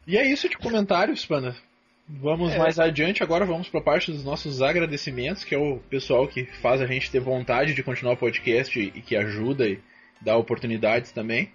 E 0.06 0.18
é 0.18 0.30
isso 0.30 0.50
de 0.50 0.58
comentários, 0.58 1.26
Panda. 1.26 1.56
Vamos 2.10 2.52
é. 2.54 2.58
mais 2.58 2.78
adiante, 2.80 3.24
agora 3.24 3.46
vamos 3.46 3.70
para 3.70 3.80
a 3.80 3.84
parte 3.84 4.12
dos 4.12 4.24
nossos 4.24 4.62
agradecimentos, 4.62 5.46
que 5.46 5.56
é 5.56 5.58
o 5.58 5.78
pessoal 5.90 6.28
que 6.28 6.46
faz 6.62 6.82
a 6.82 6.86
gente 6.86 7.10
ter 7.10 7.20
vontade 7.22 7.74
de 7.74 7.84
continuar 7.84 8.14
o 8.14 8.18
podcast 8.18 8.78
e 8.80 9.02
que 9.02 9.16
ajuda 9.16 9.68
e 9.68 9.80
dá 10.22 10.36
oportunidades 10.36 11.14
também. 11.14 11.50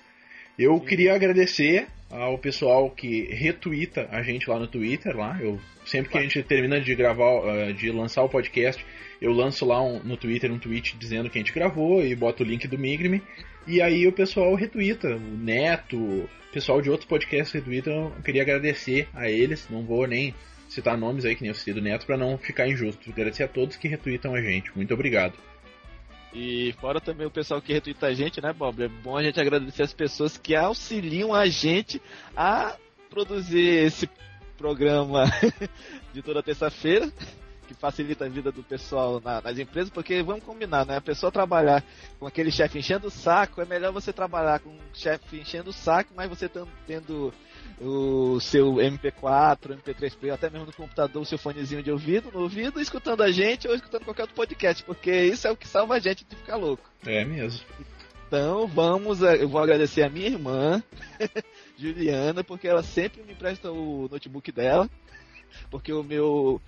Eu 0.59 0.78
queria 0.80 1.14
agradecer 1.14 1.87
ao 2.11 2.37
pessoal 2.37 2.90
que 2.90 3.25
retuita 3.32 4.06
a 4.11 4.23
gente 4.23 4.49
lá 4.49 4.59
no 4.59 4.66
Twitter, 4.66 5.16
lá. 5.16 5.38
Eu 5.40 5.59
sempre 5.85 6.11
que 6.11 6.18
a 6.18 6.23
gente 6.23 6.42
termina 6.42 6.80
de 6.80 6.94
gravar, 6.94 7.73
de 7.73 7.90
lançar 7.90 8.23
o 8.23 8.28
podcast, 8.28 8.85
eu 9.21 9.32
lanço 9.32 9.64
lá 9.64 9.80
um, 9.82 10.00
no 10.00 10.16
Twitter 10.16 10.52
um 10.52 10.59
tweet 10.59 10.97
dizendo 10.99 11.30
que 11.30 11.38
a 11.38 11.40
gente 11.40 11.52
gravou 11.52 12.04
e 12.04 12.14
boto 12.14 12.42
o 12.42 12.47
link 12.47 12.66
do 12.66 12.76
Migrime. 12.76 13.23
E 13.66 13.80
aí 13.80 14.06
o 14.06 14.12
pessoal 14.12 14.54
retuita, 14.54 15.14
o 15.14 15.37
Neto, 15.38 15.97
o 15.97 16.28
pessoal 16.52 16.82
de 16.82 16.90
outros 16.90 17.09
podcasts 17.09 17.52
retweetam. 17.52 18.12
Eu 18.16 18.23
queria 18.23 18.42
agradecer 18.42 19.09
a 19.14 19.30
eles, 19.30 19.68
não 19.71 19.85
vou 19.85 20.06
nem 20.06 20.35
citar 20.68 20.99
nomes 20.99 21.25
aí 21.25 21.37
que 21.37 21.42
nem 21.42 21.50
eu 21.50 21.54
citei 21.54 21.73
do 21.73 21.80
Neto 21.80 22.04
para 22.04 22.16
não 22.16 22.37
ficar 22.37 22.68
injusto. 22.68 23.11
Agradecer 23.11 23.44
a 23.44 23.49
todos 23.49 23.76
que 23.76 23.87
retweetam 23.87 24.35
a 24.35 24.42
gente. 24.42 24.75
Muito 24.75 24.92
obrigado. 24.92 25.35
E 26.32 26.72
fora 26.80 27.00
também 27.00 27.26
o 27.26 27.30
pessoal 27.30 27.60
que 27.60 27.72
retweeta 27.72 28.06
a 28.06 28.14
gente, 28.14 28.40
né, 28.40 28.52
Bob? 28.52 28.82
É 28.82 28.88
bom 28.88 29.16
a 29.16 29.22
gente 29.22 29.38
agradecer 29.38 29.82
as 29.82 29.92
pessoas 29.92 30.38
que 30.38 30.54
auxiliam 30.54 31.34
a 31.34 31.46
gente 31.46 32.00
a 32.34 32.76
produzir 33.10 33.84
esse 33.84 34.08
programa 34.56 35.24
de 36.14 36.22
toda 36.22 36.42
terça-feira 36.42 37.12
que 37.66 37.74
facilita 37.74 38.24
a 38.24 38.28
vida 38.28 38.52
do 38.52 38.62
pessoal 38.62 39.20
na, 39.20 39.40
nas 39.40 39.58
empresas, 39.58 39.90
porque 39.90 40.22
vamos 40.22 40.44
combinar, 40.44 40.84
né? 40.84 40.96
A 40.96 41.00
pessoa 41.00 41.32
trabalhar 41.32 41.82
com 42.18 42.26
aquele 42.26 42.50
chefe 42.50 42.78
enchendo 42.78 43.08
o 43.08 43.10
saco, 43.10 43.60
é 43.60 43.64
melhor 43.64 43.92
você 43.92 44.12
trabalhar 44.12 44.60
com 44.60 44.70
um 44.70 44.78
chefe 44.92 45.40
enchendo 45.40 45.70
o 45.70 45.72
saco, 45.72 46.12
mas 46.14 46.28
você 46.28 46.50
tendo 46.86 47.32
o 47.81 48.38
seu 48.40 48.75
MP4, 48.75 49.76
MP3 49.83 50.16
Player, 50.16 50.35
até 50.35 50.49
mesmo 50.49 50.66
no 50.66 50.73
computador, 50.73 51.23
o 51.23 51.26
seu 51.26 51.38
fonezinho 51.38 51.83
de 51.83 51.90
ouvido, 51.90 52.31
no 52.33 52.42
ouvido, 52.42 52.81
escutando 52.81 53.23
a 53.23 53.31
gente 53.31 53.66
ou 53.66 53.75
escutando 53.75 54.04
qualquer 54.04 54.23
outro 54.23 54.37
podcast, 54.37 54.83
porque 54.85 55.11
isso 55.25 55.47
é 55.47 55.50
o 55.50 55.57
que 55.57 55.66
salva 55.66 55.95
a 55.95 55.99
gente 55.99 56.25
de 56.25 56.37
ficar 56.37 56.57
louco. 56.57 56.88
É 57.04 57.25
mesmo. 57.25 57.64
Então 58.26 58.66
vamos, 58.66 59.21
eu 59.21 59.49
vou 59.49 59.61
agradecer 59.61 60.02
a 60.02 60.09
minha 60.09 60.28
irmã, 60.28 60.83
Juliana, 61.76 62.42
porque 62.42 62.69
ela 62.69 62.83
sempre 62.83 63.23
me 63.23 63.33
empresta 63.33 63.71
o 63.71 64.09
notebook 64.11 64.50
dela, 64.52 64.88
porque 65.71 65.92
o 65.92 66.02
meu 66.02 66.61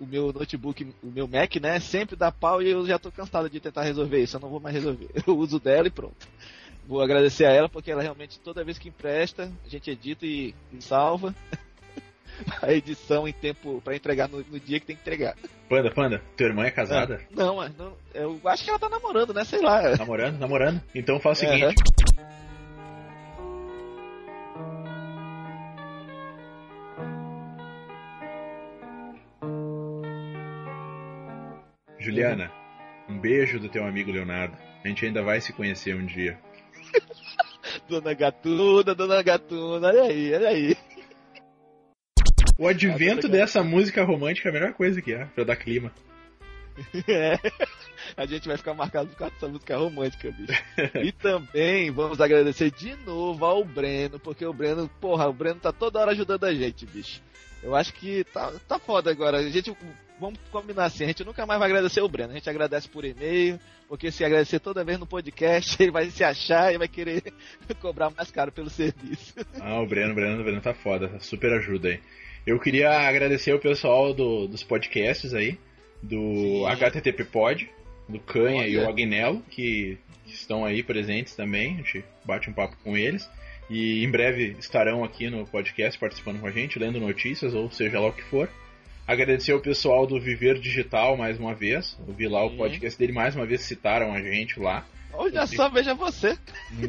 o 0.00 0.06
meu 0.06 0.32
notebook, 0.32 0.86
o 1.02 1.06
meu 1.06 1.28
Mac, 1.28 1.56
né, 1.56 1.78
sempre 1.80 2.16
dá 2.16 2.32
pau 2.32 2.62
e 2.62 2.68
eu 2.68 2.86
já 2.86 2.98
tô 2.98 3.10
cansado 3.10 3.48
de 3.48 3.60
tentar 3.60 3.82
resolver 3.82 4.20
isso, 4.20 4.36
eu 4.36 4.40
não 4.40 4.48
vou 4.48 4.60
mais 4.60 4.74
resolver. 4.74 5.08
Eu 5.26 5.36
uso 5.36 5.60
dela 5.60 5.86
e 5.86 5.90
pronto. 5.90 6.26
Vou 6.88 7.02
agradecer 7.02 7.44
a 7.44 7.52
ela 7.52 7.68
porque 7.68 7.90
ela 7.90 8.00
realmente 8.00 8.40
toda 8.40 8.64
vez 8.64 8.78
que 8.78 8.88
empresta, 8.88 9.52
a 9.62 9.68
gente 9.68 9.90
edita 9.90 10.24
e, 10.24 10.54
e 10.72 10.82
salva 10.82 11.34
a 12.62 12.72
edição 12.72 13.28
em 13.28 13.32
tempo 13.32 13.82
para 13.84 13.94
entregar 13.94 14.26
no, 14.26 14.38
no, 14.38 14.58
dia 14.58 14.80
que 14.80 14.86
tem 14.86 14.96
que 14.96 15.02
entregar. 15.02 15.36
Panda, 15.68 15.90
Panda, 15.90 16.22
tua 16.34 16.46
irmã 16.46 16.64
é 16.64 16.70
casada? 16.70 17.16
É, 17.16 17.26
não, 17.30 17.56
não, 17.76 17.92
eu 18.14 18.40
acho 18.46 18.64
que 18.64 18.70
ela 18.70 18.78
tá 18.78 18.88
namorando, 18.88 19.34
né? 19.34 19.44
Sei 19.44 19.60
lá. 19.60 19.98
Namorando, 19.98 20.38
namorando. 20.38 20.80
Então 20.94 21.20
faz 21.20 21.36
o 21.36 21.40
seguinte. 21.42 21.66
Uhum. 21.66 22.28
Juliana, 31.98 32.50
um 33.06 33.18
beijo 33.18 33.60
do 33.60 33.68
teu 33.68 33.84
amigo 33.84 34.10
Leonardo. 34.10 34.56
A 34.82 34.88
gente 34.88 35.04
ainda 35.04 35.22
vai 35.22 35.38
se 35.42 35.52
conhecer 35.52 35.94
um 35.94 36.06
dia. 36.06 36.38
dona 37.88 38.14
Gatuna, 38.14 38.94
Dona 38.94 39.22
Gatuna, 39.22 39.88
olha 39.88 40.02
aí, 40.02 40.34
olha 40.34 40.48
aí. 40.48 40.76
O 42.58 42.66
advento 42.66 43.28
dessa 43.28 43.62
música 43.62 44.04
romântica 44.04 44.48
é 44.48 44.50
a 44.50 44.52
melhor 44.52 44.72
coisa 44.72 45.00
que 45.00 45.12
é, 45.12 45.24
pra 45.26 45.44
dar 45.44 45.56
clima. 45.56 45.92
É. 47.08 47.36
A 48.16 48.24
gente 48.24 48.46
vai 48.46 48.56
ficar 48.56 48.72
marcado 48.72 49.08
por 49.10 49.16
causa 49.16 49.34
dessa 49.34 49.48
música 49.48 49.76
romântica, 49.76 50.30
bicho. 50.30 50.62
E 51.04 51.10
também 51.10 51.90
vamos 51.90 52.20
agradecer 52.20 52.70
de 52.70 52.94
novo 53.04 53.44
ao 53.44 53.64
Breno, 53.64 54.18
porque 54.18 54.46
o 54.46 54.52
Breno, 54.52 54.88
porra, 55.00 55.28
o 55.28 55.32
Breno 55.32 55.58
tá 55.58 55.72
toda 55.72 55.98
hora 55.98 56.12
ajudando 56.12 56.44
a 56.44 56.54
gente, 56.54 56.86
bicho. 56.86 57.20
Eu 57.62 57.74
acho 57.74 57.92
que 57.92 58.24
tá, 58.24 58.52
tá 58.66 58.78
foda 58.78 59.10
agora. 59.10 59.38
A 59.38 59.50
gente 59.50 59.76
vamos 60.20 60.38
combinar 60.50 60.86
assim, 60.86 61.04
a 61.04 61.08
gente 61.08 61.24
nunca 61.24 61.46
mais 61.46 61.58
vai 61.58 61.68
agradecer 61.68 62.00
o 62.00 62.08
Breno. 62.08 62.30
A 62.30 62.34
gente 62.34 62.50
agradece 62.50 62.88
por 62.88 63.04
e-mail, 63.04 63.58
porque 63.88 64.10
se 64.10 64.24
agradecer 64.24 64.58
toda 64.58 64.84
vez 64.84 64.98
no 64.98 65.06
podcast, 65.06 65.76
ele 65.82 65.90
vai 65.90 66.10
se 66.10 66.24
achar 66.24 66.72
e 66.72 66.78
vai 66.78 66.88
querer 66.88 67.22
cobrar 67.80 68.10
mais 68.10 68.30
caro 68.30 68.52
pelo 68.52 68.70
serviço. 68.70 69.34
Ah, 69.60 69.80
o 69.80 69.86
Breno, 69.86 70.12
o 70.12 70.14
Breno, 70.14 70.40
o 70.40 70.44
Breno 70.44 70.60
tá 70.60 70.74
foda, 70.74 71.18
super 71.20 71.52
ajuda 71.52 71.88
aí. 71.88 72.00
Eu 72.46 72.58
queria 72.58 72.90
agradecer 72.90 73.52
o 73.52 73.58
pessoal 73.58 74.14
do, 74.14 74.46
dos 74.46 74.62
podcasts 74.62 75.34
aí, 75.34 75.58
do 76.02 76.18
Sim. 76.18 76.66
HTTP 76.66 77.24
Pod, 77.24 77.70
do 78.08 78.18
Canha 78.20 78.62
Olha. 78.62 78.68
e 78.68 78.76
o 78.78 78.88
Agnello, 78.88 79.42
que, 79.50 79.98
que 80.24 80.32
estão 80.32 80.64
aí 80.64 80.82
presentes 80.82 81.34
também. 81.34 81.74
A 81.74 81.76
gente 81.78 82.04
bate 82.24 82.48
um 82.48 82.52
papo 82.52 82.76
com 82.82 82.96
eles. 82.96 83.28
E 83.68 84.02
em 84.02 84.10
breve 84.10 84.56
estarão 84.58 85.04
aqui 85.04 85.28
no 85.28 85.46
podcast 85.46 85.98
participando 85.98 86.40
com 86.40 86.46
a 86.46 86.50
gente, 86.50 86.78
lendo 86.78 86.98
notícias 86.98 87.52
ou 87.52 87.70
seja 87.70 88.00
lá 88.00 88.08
o 88.08 88.12
que 88.12 88.22
for. 88.22 88.48
Agradecer 89.08 89.52
ao 89.52 89.60
pessoal 89.60 90.06
do 90.06 90.20
Viver 90.20 90.58
Digital 90.58 91.16
mais 91.16 91.38
uma 91.38 91.54
vez. 91.54 91.98
Eu 92.06 92.12
vi 92.12 92.28
lá 92.28 92.44
o 92.44 92.54
podcast 92.58 92.98
dele 92.98 93.10
mais 93.10 93.34
uma 93.34 93.46
vez, 93.46 93.62
citaram 93.62 94.12
a 94.12 94.20
gente 94.20 94.60
lá. 94.60 94.86
Olha 95.14 95.46
só, 95.46 95.70
veja 95.70 95.94
você. 95.94 96.36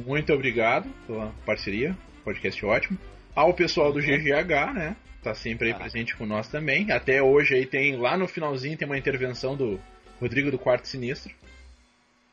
Muito 0.05 0.33
obrigado 0.33 0.89
pela 1.07 1.33
parceria, 1.45 1.97
podcast 2.25 2.65
ótimo. 2.65 2.99
Ao 3.33 3.53
pessoal 3.53 3.93
do 3.93 4.01
GGH, 4.01 4.73
né? 4.73 4.97
Tá 5.23 5.33
sempre 5.33 5.69
aí 5.69 5.73
ah. 5.73 5.77
presente 5.77 6.13
com 6.17 6.25
nós 6.25 6.49
também. 6.49 6.91
Até 6.91 7.23
hoje 7.23 7.55
aí 7.55 7.65
tem, 7.65 7.95
lá 7.95 8.17
no 8.17 8.27
finalzinho 8.27 8.75
tem 8.75 8.85
uma 8.85 8.97
intervenção 8.97 9.55
do 9.55 9.79
Rodrigo 10.19 10.51
do 10.51 10.59
Quarto 10.59 10.89
Sinistro. 10.89 11.33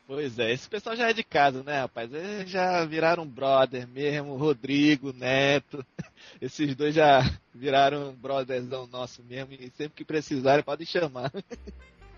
Pois 0.07 0.39
é, 0.39 0.53
esse 0.53 0.69
pessoal 0.69 0.95
já 0.95 1.09
é 1.09 1.13
de 1.13 1.21
casa, 1.21 1.61
né, 1.63 1.81
rapaz? 1.81 2.09
Eles 2.13 2.49
já 2.49 2.85
viraram 2.85 3.27
brother 3.27 3.85
mesmo, 3.85 4.37
Rodrigo, 4.37 5.11
Neto. 5.11 5.85
Esses 6.41 6.73
dois 6.75 6.95
já 6.95 7.21
viraram 7.53 8.13
brotherzão 8.13 8.87
nosso 8.87 9.21
mesmo 9.21 9.51
e 9.51 9.69
sempre 9.71 9.97
que 9.97 10.05
precisarem 10.05 10.63
podem 10.63 10.87
chamar. 10.87 11.31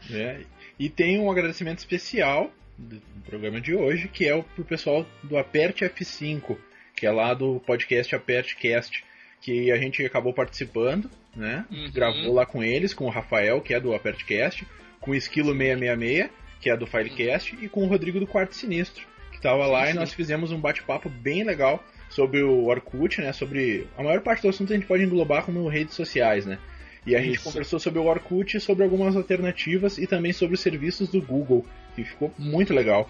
É, 0.10 0.46
e 0.80 0.90
tem 0.90 1.20
um 1.20 1.30
agradecimento 1.30 1.80
especial 1.80 2.50
do 2.78 3.02
programa 3.26 3.60
de 3.60 3.76
hoje, 3.76 4.08
que 4.08 4.26
é 4.26 4.34
o 4.34 4.42
pro 4.42 4.64
pessoal 4.64 5.06
do 5.22 5.38
Aperte 5.38 5.84
F5, 5.84 6.58
que 6.96 7.06
é 7.06 7.12
lá 7.12 7.34
do 7.34 7.60
podcast 7.60 8.16
Apertecast, 8.16 9.04
que 9.42 9.70
a 9.70 9.78
gente 9.78 10.04
acabou 10.06 10.34
participando, 10.34 11.12
né? 11.36 11.66
Uhum. 11.70 11.92
Gravou 11.92 12.34
lá 12.34 12.46
com 12.46 12.64
eles, 12.64 12.94
com 12.94 13.08
o 13.08 13.10
Rafael, 13.10 13.60
que 13.60 13.74
é 13.74 13.80
do 13.80 13.94
Apertecast, 13.94 14.66
com 15.02 15.12
o 15.12 15.16
Esquilo 15.16 15.52
666, 15.52 16.30
que 16.60 16.70
é 16.70 16.78
do 16.78 16.86
Filecast, 16.86 17.58
e 17.62 17.70
com 17.70 17.84
o 17.84 17.88
Rodrigo 17.88 18.20
do 18.20 18.28
Quarto 18.28 18.56
Sinistro, 18.56 19.06
que 19.32 19.38
estava 19.38 19.66
lá 19.66 19.86
sim. 19.86 19.92
e 19.92 19.96
nós 19.96 20.14
fizemos 20.14 20.52
um 20.52 20.60
bate-papo 20.60 21.10
bem 21.10 21.44
legal 21.44 21.84
sobre 22.10 22.44
o 22.44 22.66
Orkut, 22.66 23.22
né? 23.22 23.32
Sobre 23.32 23.88
a 23.98 24.04
maior 24.04 24.22
parte 24.22 24.42
do 24.42 24.50
assunto 24.50 24.74
a 24.74 24.76
gente 24.76 24.88
pode 24.88 25.04
englobar 25.04 25.46
como 25.46 25.68
redes 25.68 25.94
sociais, 25.94 26.46
né? 26.46 26.60
E 27.06 27.16
a 27.16 27.20
Isso. 27.20 27.28
gente 27.28 27.40
conversou 27.40 27.80
sobre 27.80 28.00
o 28.00 28.06
Orkut, 28.06 28.60
sobre 28.60 28.84
algumas 28.84 29.16
alternativas 29.16 29.98
e 29.98 30.06
também 30.06 30.34
sobre 30.34 30.56
os 30.56 30.60
serviços 30.60 31.10
do 31.10 31.22
Google, 31.22 31.66
que 31.96 32.04
ficou 32.04 32.34
muito 32.38 32.74
legal. 32.74 33.10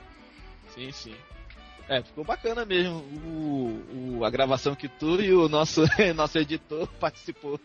Sim, 0.75 0.91
sim. 0.91 1.15
É, 1.87 2.03
ficou 2.03 2.23
bacana 2.23 2.63
mesmo 2.65 2.97
o, 3.25 4.19
o, 4.19 4.23
a 4.25 4.29
gravação 4.29 4.75
que 4.75 4.87
tu 4.87 5.19
e 5.19 5.33
o 5.33 5.49
nosso, 5.49 5.81
nosso 6.15 6.37
editor 6.37 6.87
participou. 6.99 7.59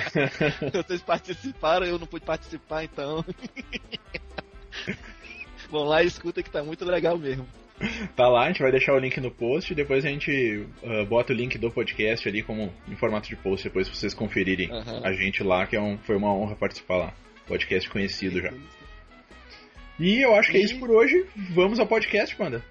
Vocês 0.86 1.00
participaram, 1.00 1.86
eu 1.86 1.98
não 1.98 2.06
pude 2.06 2.26
participar, 2.26 2.84
então. 2.84 3.24
Vão 5.70 5.84
lá 5.84 6.02
e 6.02 6.06
escuta 6.06 6.42
que 6.42 6.50
tá 6.50 6.62
muito 6.62 6.84
legal 6.84 7.18
mesmo. 7.18 7.46
Tá 8.14 8.26
lá, 8.28 8.44
a 8.44 8.46
gente 8.48 8.62
vai 8.62 8.70
deixar 8.70 8.94
o 8.94 8.98
link 8.98 9.20
no 9.20 9.30
post 9.30 9.70
e 9.70 9.76
depois 9.76 10.04
a 10.04 10.08
gente 10.08 10.66
uh, 10.82 11.04
bota 11.04 11.32
o 11.32 11.36
link 11.36 11.58
do 11.58 11.70
podcast 11.70 12.26
ali 12.26 12.42
como 12.42 12.72
em 12.88 12.96
formato 12.96 13.28
de 13.28 13.36
post 13.36 13.64
depois 13.64 13.86
vocês 13.86 14.14
conferirem 14.14 14.70
uhum. 14.70 15.04
a 15.04 15.12
gente 15.12 15.42
lá, 15.42 15.66
que 15.66 15.76
é 15.76 15.80
um, 15.80 15.98
foi 15.98 16.16
uma 16.16 16.32
honra 16.32 16.56
participar 16.56 16.96
lá. 16.96 17.14
Podcast 17.46 17.88
conhecido 17.90 18.40
já. 18.40 18.52
E 20.00 20.22
eu 20.22 20.34
acho 20.34 20.50
que 20.50 20.58
é 20.58 20.60
isso 20.60 20.78
por 20.78 20.90
hoje. 20.90 21.26
Vamos 21.54 21.78
ao 21.78 21.86
podcast, 21.86 22.34
Panda. 22.34 22.62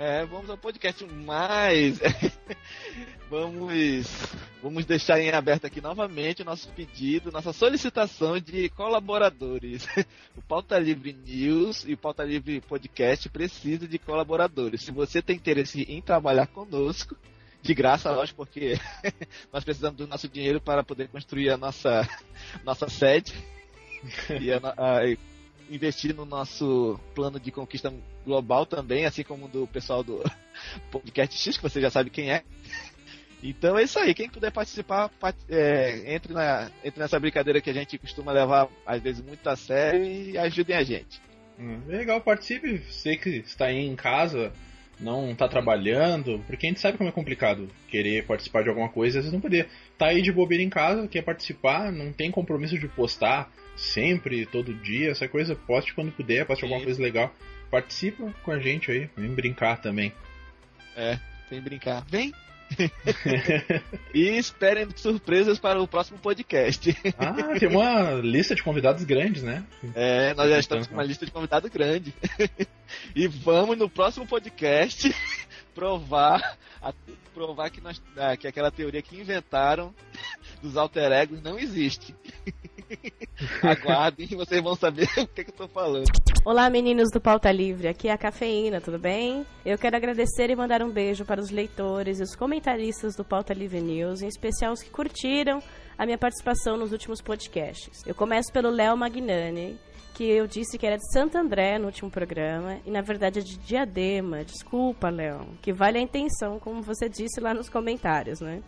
É, 0.00 0.24
vamos 0.26 0.48
ao 0.48 0.56
podcast, 0.56 1.04
mas 1.04 1.98
vamos, 3.28 4.06
vamos 4.62 4.86
deixar 4.86 5.18
em 5.20 5.28
aberto 5.30 5.64
aqui 5.64 5.80
novamente 5.80 6.42
o 6.42 6.44
nosso 6.44 6.68
pedido, 6.68 7.32
nossa 7.32 7.52
solicitação 7.52 8.38
de 8.38 8.68
colaboradores. 8.68 9.88
O 10.36 10.42
Pauta 10.42 10.78
Livre 10.78 11.12
News 11.12 11.84
e 11.84 11.94
o 11.94 11.98
Pauta 11.98 12.22
Livre 12.22 12.60
Podcast 12.60 13.28
precisam 13.28 13.88
de 13.88 13.98
colaboradores. 13.98 14.82
Se 14.82 14.92
você 14.92 15.20
tem 15.20 15.34
interesse 15.34 15.82
em 15.82 16.00
trabalhar 16.00 16.46
conosco, 16.46 17.16
de 17.60 17.74
graça, 17.74 18.12
lógico, 18.12 18.46
porque 18.46 18.78
nós 19.52 19.64
precisamos 19.64 19.98
do 19.98 20.06
nosso 20.06 20.28
dinheiro 20.28 20.60
para 20.60 20.84
poder 20.84 21.08
construir 21.08 21.50
a 21.50 21.56
nossa, 21.56 22.08
nossa 22.64 22.88
sede 22.88 23.34
e 24.40 24.52
a, 24.52 24.58
a, 24.76 25.00
investir 25.70 26.14
no 26.14 26.24
nosso 26.24 26.98
plano 27.14 27.38
de 27.38 27.50
conquista 27.50 27.92
global 28.24 28.66
também, 28.66 29.04
assim 29.04 29.22
como 29.22 29.48
do 29.48 29.66
pessoal 29.66 30.02
do 30.02 30.22
Podcast 30.90 31.38
X, 31.38 31.56
que 31.56 31.62
você 31.62 31.80
já 31.80 31.90
sabe 31.90 32.10
quem 32.10 32.32
é. 32.32 32.42
Então 33.42 33.78
é 33.78 33.84
isso 33.84 33.98
aí, 33.98 34.14
quem 34.14 34.28
puder 34.28 34.50
participar, 34.50 35.10
é, 35.48 36.14
entre, 36.14 36.32
na, 36.32 36.70
entre 36.82 37.00
nessa 37.00 37.20
brincadeira 37.20 37.60
que 37.60 37.70
a 37.70 37.72
gente 37.74 37.96
costuma 37.98 38.32
levar, 38.32 38.68
às 38.84 39.00
vezes, 39.00 39.24
muito 39.24 39.46
a 39.48 39.54
sério 39.54 40.04
e 40.04 40.36
ajudem 40.36 40.76
a 40.76 40.82
gente. 40.82 41.20
Hum, 41.58 41.80
legal, 41.86 42.20
participe. 42.20 42.78
Você 42.78 43.16
que 43.16 43.30
está 43.30 43.66
aí 43.66 43.78
em 43.78 43.94
casa, 43.94 44.52
não 45.00 45.34
tá 45.34 45.48
trabalhando, 45.48 46.42
porque 46.46 46.66
a 46.66 46.70
gente 46.70 46.80
sabe 46.80 46.98
como 46.98 47.08
é 47.08 47.12
complicado 47.12 47.68
querer 47.88 48.26
participar 48.26 48.62
de 48.62 48.68
alguma 48.68 48.88
coisa 48.88 49.16
e 49.16 49.18
às 49.18 49.24
vezes 49.24 49.32
não 49.32 49.40
poder. 49.40 49.68
Tá 49.96 50.06
aí 50.06 50.20
de 50.20 50.32
bobeira 50.32 50.62
em 50.62 50.68
casa, 50.68 51.06
quer 51.06 51.22
participar, 51.22 51.92
não 51.92 52.12
tem 52.12 52.30
compromisso 52.30 52.78
de 52.78 52.88
postar 52.88 53.50
sempre, 53.76 54.44
todo 54.46 54.74
dia, 54.74 55.10
essa 55.10 55.28
coisa, 55.28 55.54
poste 55.54 55.94
quando 55.94 56.12
puder, 56.12 56.44
poste 56.46 56.64
alguma 56.64 56.82
coisa 56.82 57.00
legal. 57.00 57.32
Participa 57.70 58.32
com 58.42 58.50
a 58.50 58.58
gente 58.58 58.90
aí, 58.90 59.08
vem 59.16 59.34
brincar 59.34 59.80
também. 59.80 60.12
É, 60.96 61.18
vem 61.48 61.60
brincar. 61.60 62.04
Vem! 62.08 62.32
e 64.14 64.28
esperem 64.36 64.88
surpresas 64.96 65.58
para 65.58 65.80
o 65.80 65.88
próximo 65.88 66.18
podcast. 66.18 66.96
ah, 67.18 67.58
tem 67.58 67.68
uma 67.68 68.12
lista 68.14 68.54
de 68.54 68.62
convidados 68.62 69.04
grandes, 69.04 69.42
né? 69.42 69.64
É, 69.94 70.34
nós 70.34 70.50
já 70.50 70.58
estamos 70.58 70.86
com 70.86 70.94
uma 70.94 71.04
lista 71.04 71.24
de 71.24 71.32
convidados 71.32 71.70
grande. 71.70 72.14
e 73.14 73.26
vamos 73.26 73.78
no 73.78 73.88
próximo 73.88 74.26
podcast 74.26 75.14
provar 75.74 76.58
a, 76.82 76.92
provar 77.34 77.70
que, 77.70 77.80
nós, 77.80 78.00
ah, 78.16 78.36
que 78.36 78.46
aquela 78.46 78.70
teoria 78.70 79.02
que 79.02 79.18
inventaram 79.18 79.94
dos 80.62 80.76
alter 80.76 81.12
egos 81.12 81.42
não 81.42 81.58
existe. 81.58 82.14
Aguardem, 83.62 84.28
vocês 84.28 84.62
vão 84.62 84.74
saber 84.74 85.08
o 85.18 85.26
que, 85.26 85.44
que 85.44 85.50
eu 85.50 85.54
tô 85.54 85.68
falando. 85.68 86.06
Olá, 86.44 86.68
meninos 86.70 87.10
do 87.12 87.20
Pauta 87.20 87.50
Livre. 87.50 87.88
Aqui 87.88 88.08
é 88.08 88.12
a 88.12 88.18
Cafeína, 88.18 88.80
tudo 88.80 88.98
bem? 88.98 89.46
Eu 89.64 89.78
quero 89.78 89.96
agradecer 89.96 90.50
e 90.50 90.56
mandar 90.56 90.82
um 90.82 90.90
beijo 90.90 91.24
para 91.24 91.40
os 91.40 91.50
leitores 91.50 92.20
e 92.20 92.22
os 92.22 92.34
comentaristas 92.34 93.14
do 93.14 93.24
Pauta 93.24 93.52
Livre 93.52 93.80
News, 93.80 94.22
em 94.22 94.28
especial 94.28 94.72
os 94.72 94.82
que 94.82 94.90
curtiram 94.90 95.62
a 95.96 96.04
minha 96.04 96.18
participação 96.18 96.76
nos 96.76 96.92
últimos 96.92 97.20
podcasts. 97.20 98.02
Eu 98.06 98.14
começo 98.14 98.52
pelo 98.52 98.70
Léo 98.70 98.96
Magnani, 98.96 99.78
que 100.14 100.24
eu 100.24 100.46
disse 100.46 100.78
que 100.78 100.86
era 100.86 100.96
de 100.96 101.12
Santo 101.12 101.36
André 101.36 101.78
no 101.78 101.86
último 101.86 102.10
programa, 102.10 102.78
e 102.86 102.90
na 102.90 103.00
verdade 103.00 103.40
é 103.40 103.42
de 103.42 103.56
Diadema. 103.58 104.44
Desculpa, 104.44 105.10
Léo, 105.10 105.46
que 105.60 105.72
vale 105.72 105.98
a 105.98 106.02
intenção, 106.02 106.58
como 106.58 106.82
você 106.82 107.08
disse 107.08 107.40
lá 107.40 107.52
nos 107.52 107.68
comentários, 107.68 108.40
né? 108.40 108.62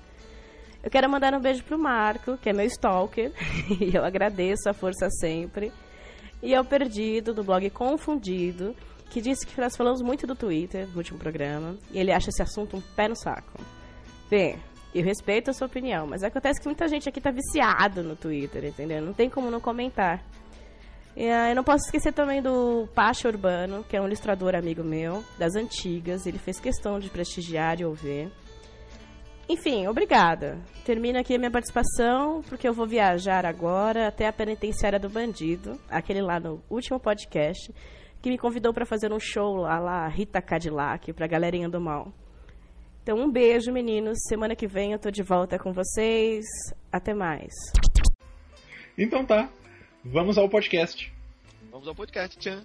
Eu 0.83 0.91
quero 0.91 1.09
mandar 1.11 1.35
um 1.35 1.41
beijo 1.41 1.63
pro 1.63 1.79
Marco, 1.79 2.39
que 2.39 2.49
é 2.49 2.53
meu 2.53 2.65
stalker, 2.67 3.33
e 3.81 3.95
eu 3.95 4.05
agradeço 4.05 4.69
a 4.69 4.73
força 4.73 5.09
sempre. 5.11 5.73
E 6.43 6.55
ao 6.55 6.65
Perdido, 6.65 7.35
do 7.35 7.45
blog 7.45 7.69
Confundido, 7.71 8.75
que 9.11 9.21
disse 9.21 9.47
que 9.47 9.61
nós 9.61 9.77
falamos 9.77 10.01
muito 10.01 10.27
do 10.27 10.35
Twitter 10.35 10.89
no 10.89 10.97
último 10.97 11.19
programa, 11.19 11.77
e 11.91 11.99
ele 11.99 12.13
acha 12.13 12.31
esse 12.31 12.43
assunto 12.43 12.77
um 12.77 12.81
pé 12.81 13.09
no 13.09 13.17
saco. 13.17 13.61
Bem, 14.31 14.57
eu 14.95 15.05
respeito 15.05 15.51
a 15.51 15.53
sua 15.53 15.67
opinião, 15.67 16.07
mas 16.07 16.23
acontece 16.23 16.61
que 16.61 16.67
muita 16.67 16.89
gente 16.89 17.09
aqui 17.09 17.21
tá 17.21 17.31
viciado 17.31 18.03
no 18.03 18.17
Twitter, 18.17 18.65
entendeu? 18.65 19.03
Não 19.03 19.13
tem 19.13 19.29
como 19.29 19.51
não 19.51 19.61
comentar. 19.61 20.25
E, 21.17 21.27
uh, 21.27 21.49
eu 21.49 21.55
não 21.55 21.65
posso 21.65 21.85
esquecer 21.85 22.13
também 22.13 22.41
do 22.41 22.89
Pacha 22.95 23.29
Urbano, 23.29 23.85
que 23.85 23.97
é 23.97 24.01
um 24.01 24.07
ilustrador 24.07 24.55
amigo 24.55 24.83
meu, 24.83 25.23
das 25.39 25.55
antigas. 25.55 26.27
Ele 26.27 26.39
fez 26.39 26.59
questão 26.59 26.99
de 26.99 27.11
prestigiar 27.11 27.81
e 27.81 27.85
ouvir. 27.85 28.31
Enfim, 29.51 29.89
obrigada. 29.89 30.61
Termino 30.85 31.19
aqui 31.19 31.35
a 31.35 31.39
minha 31.39 31.51
participação, 31.51 32.41
porque 32.49 32.69
eu 32.69 32.73
vou 32.73 32.87
viajar 32.87 33.45
agora 33.45 34.07
até 34.07 34.29
a 34.29 34.33
penitenciária 34.33 34.97
do 34.97 35.11
bandido, 35.11 35.77
aquele 35.89 36.23
lá 36.23 36.39
no 36.39 36.63
último 36.71 37.01
podcast, 37.01 37.75
que 38.23 38.31
me 38.31 38.39
convidou 38.39 38.73
para 38.73 38.87
fazer 38.87 39.13
um 39.13 39.19
show 39.19 39.57
lá, 39.57 39.81
lá 39.81 40.07
Rita 40.07 40.41
Cadillac, 40.41 41.13
pra 41.15 41.27
galerinha 41.27 41.69
do 41.69 41.81
mal. 41.81 42.13
Então, 43.03 43.19
um 43.19 43.29
beijo, 43.29 43.73
meninos. 43.73 44.21
Semana 44.29 44.55
que 44.55 44.69
vem 44.69 44.93
eu 44.93 45.01
tô 45.01 45.11
de 45.11 45.25
volta 45.25 45.59
com 45.59 45.73
vocês. 45.73 46.45
Até 46.93 47.13
mais. 47.13 47.53
Então 48.97 49.27
tá. 49.27 49.51
Vamos 50.05 50.39
ao 50.39 50.49
podcast. 50.49 51.13
Vamos 51.73 51.89
ao 51.89 51.95
podcast, 51.95 52.39
tchan. 52.39 52.65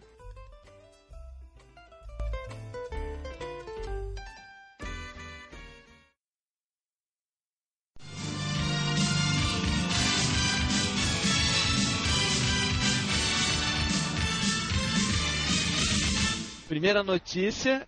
Primeira 16.75 17.03
notícia 17.03 17.87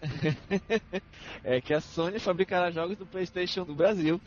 é 1.44 1.60
que 1.60 1.74
a 1.74 1.82
Sony 1.82 2.20
fabricará 2.20 2.72
jogos 2.72 2.98
do 2.98 3.06
PlayStation 3.06 3.65
do 3.65 3.75
Brasil. 3.75 4.22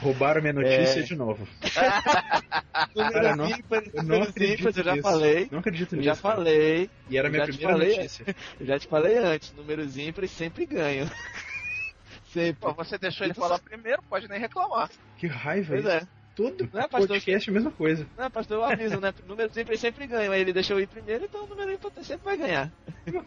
Roubaram 0.00 0.40
minha 0.40 0.52
notícia 0.52 0.98
é... 0.98 1.02
de 1.04 1.14
novo. 1.14 1.46
Cara, 1.62 3.36
não, 3.36 3.48
eu 3.48 4.02
não 4.02 4.22
acredito 4.24 4.76
eu 4.76 4.84
já 4.84 4.96
falei. 4.96 5.48
Não 5.52 5.60
acredito 5.60 5.94
nisso. 5.94 6.04
Já 6.04 6.16
falei. 6.16 6.90
E 7.08 7.16
era 7.16 7.28
a 7.28 7.30
minha 7.30 7.44
primeira 7.44 7.72
falei, 7.74 7.96
notícia. 7.96 8.26
Eu 8.58 8.66
já 8.66 8.76
te 8.76 8.88
falei 8.88 9.18
antes, 9.18 9.52
números 9.52 9.96
ímpares 9.96 10.32
sempre 10.32 10.66
ganham. 10.66 11.08
Sempre. 12.32 12.60
Pô, 12.60 12.74
você 12.74 12.98
deixou 12.98 13.24
ele 13.24 13.34
falar 13.34 13.60
primeiro, 13.60 14.02
pode 14.10 14.26
nem 14.26 14.40
reclamar. 14.40 14.90
Que 15.16 15.28
raiva 15.28 15.74
Pois 15.74 15.86
é. 15.86 16.02
Tudo 16.34 16.68
não 16.72 16.80
é, 16.80 16.88
pastor, 16.88 17.08
podcast 17.08 17.48
é 17.48 17.50
a 17.50 17.54
mesma 17.54 17.70
coisa. 17.70 18.06
Não, 18.16 18.30
pastor, 18.30 18.56
eu 18.58 18.64
aviso, 18.64 19.00
né? 19.00 19.12
Número 19.26 19.52
sempre 19.52 19.76
sempre 19.76 20.06
ganha. 20.06 20.30
Aí 20.30 20.40
ele 20.40 20.52
deixou 20.52 20.78
eu 20.78 20.82
ir 20.82 20.86
primeiro, 20.86 21.24
então 21.24 21.44
o 21.44 21.46
número 21.46 21.78
sempre 22.02 22.24
vai 22.24 22.36
ganhar. 22.36 22.72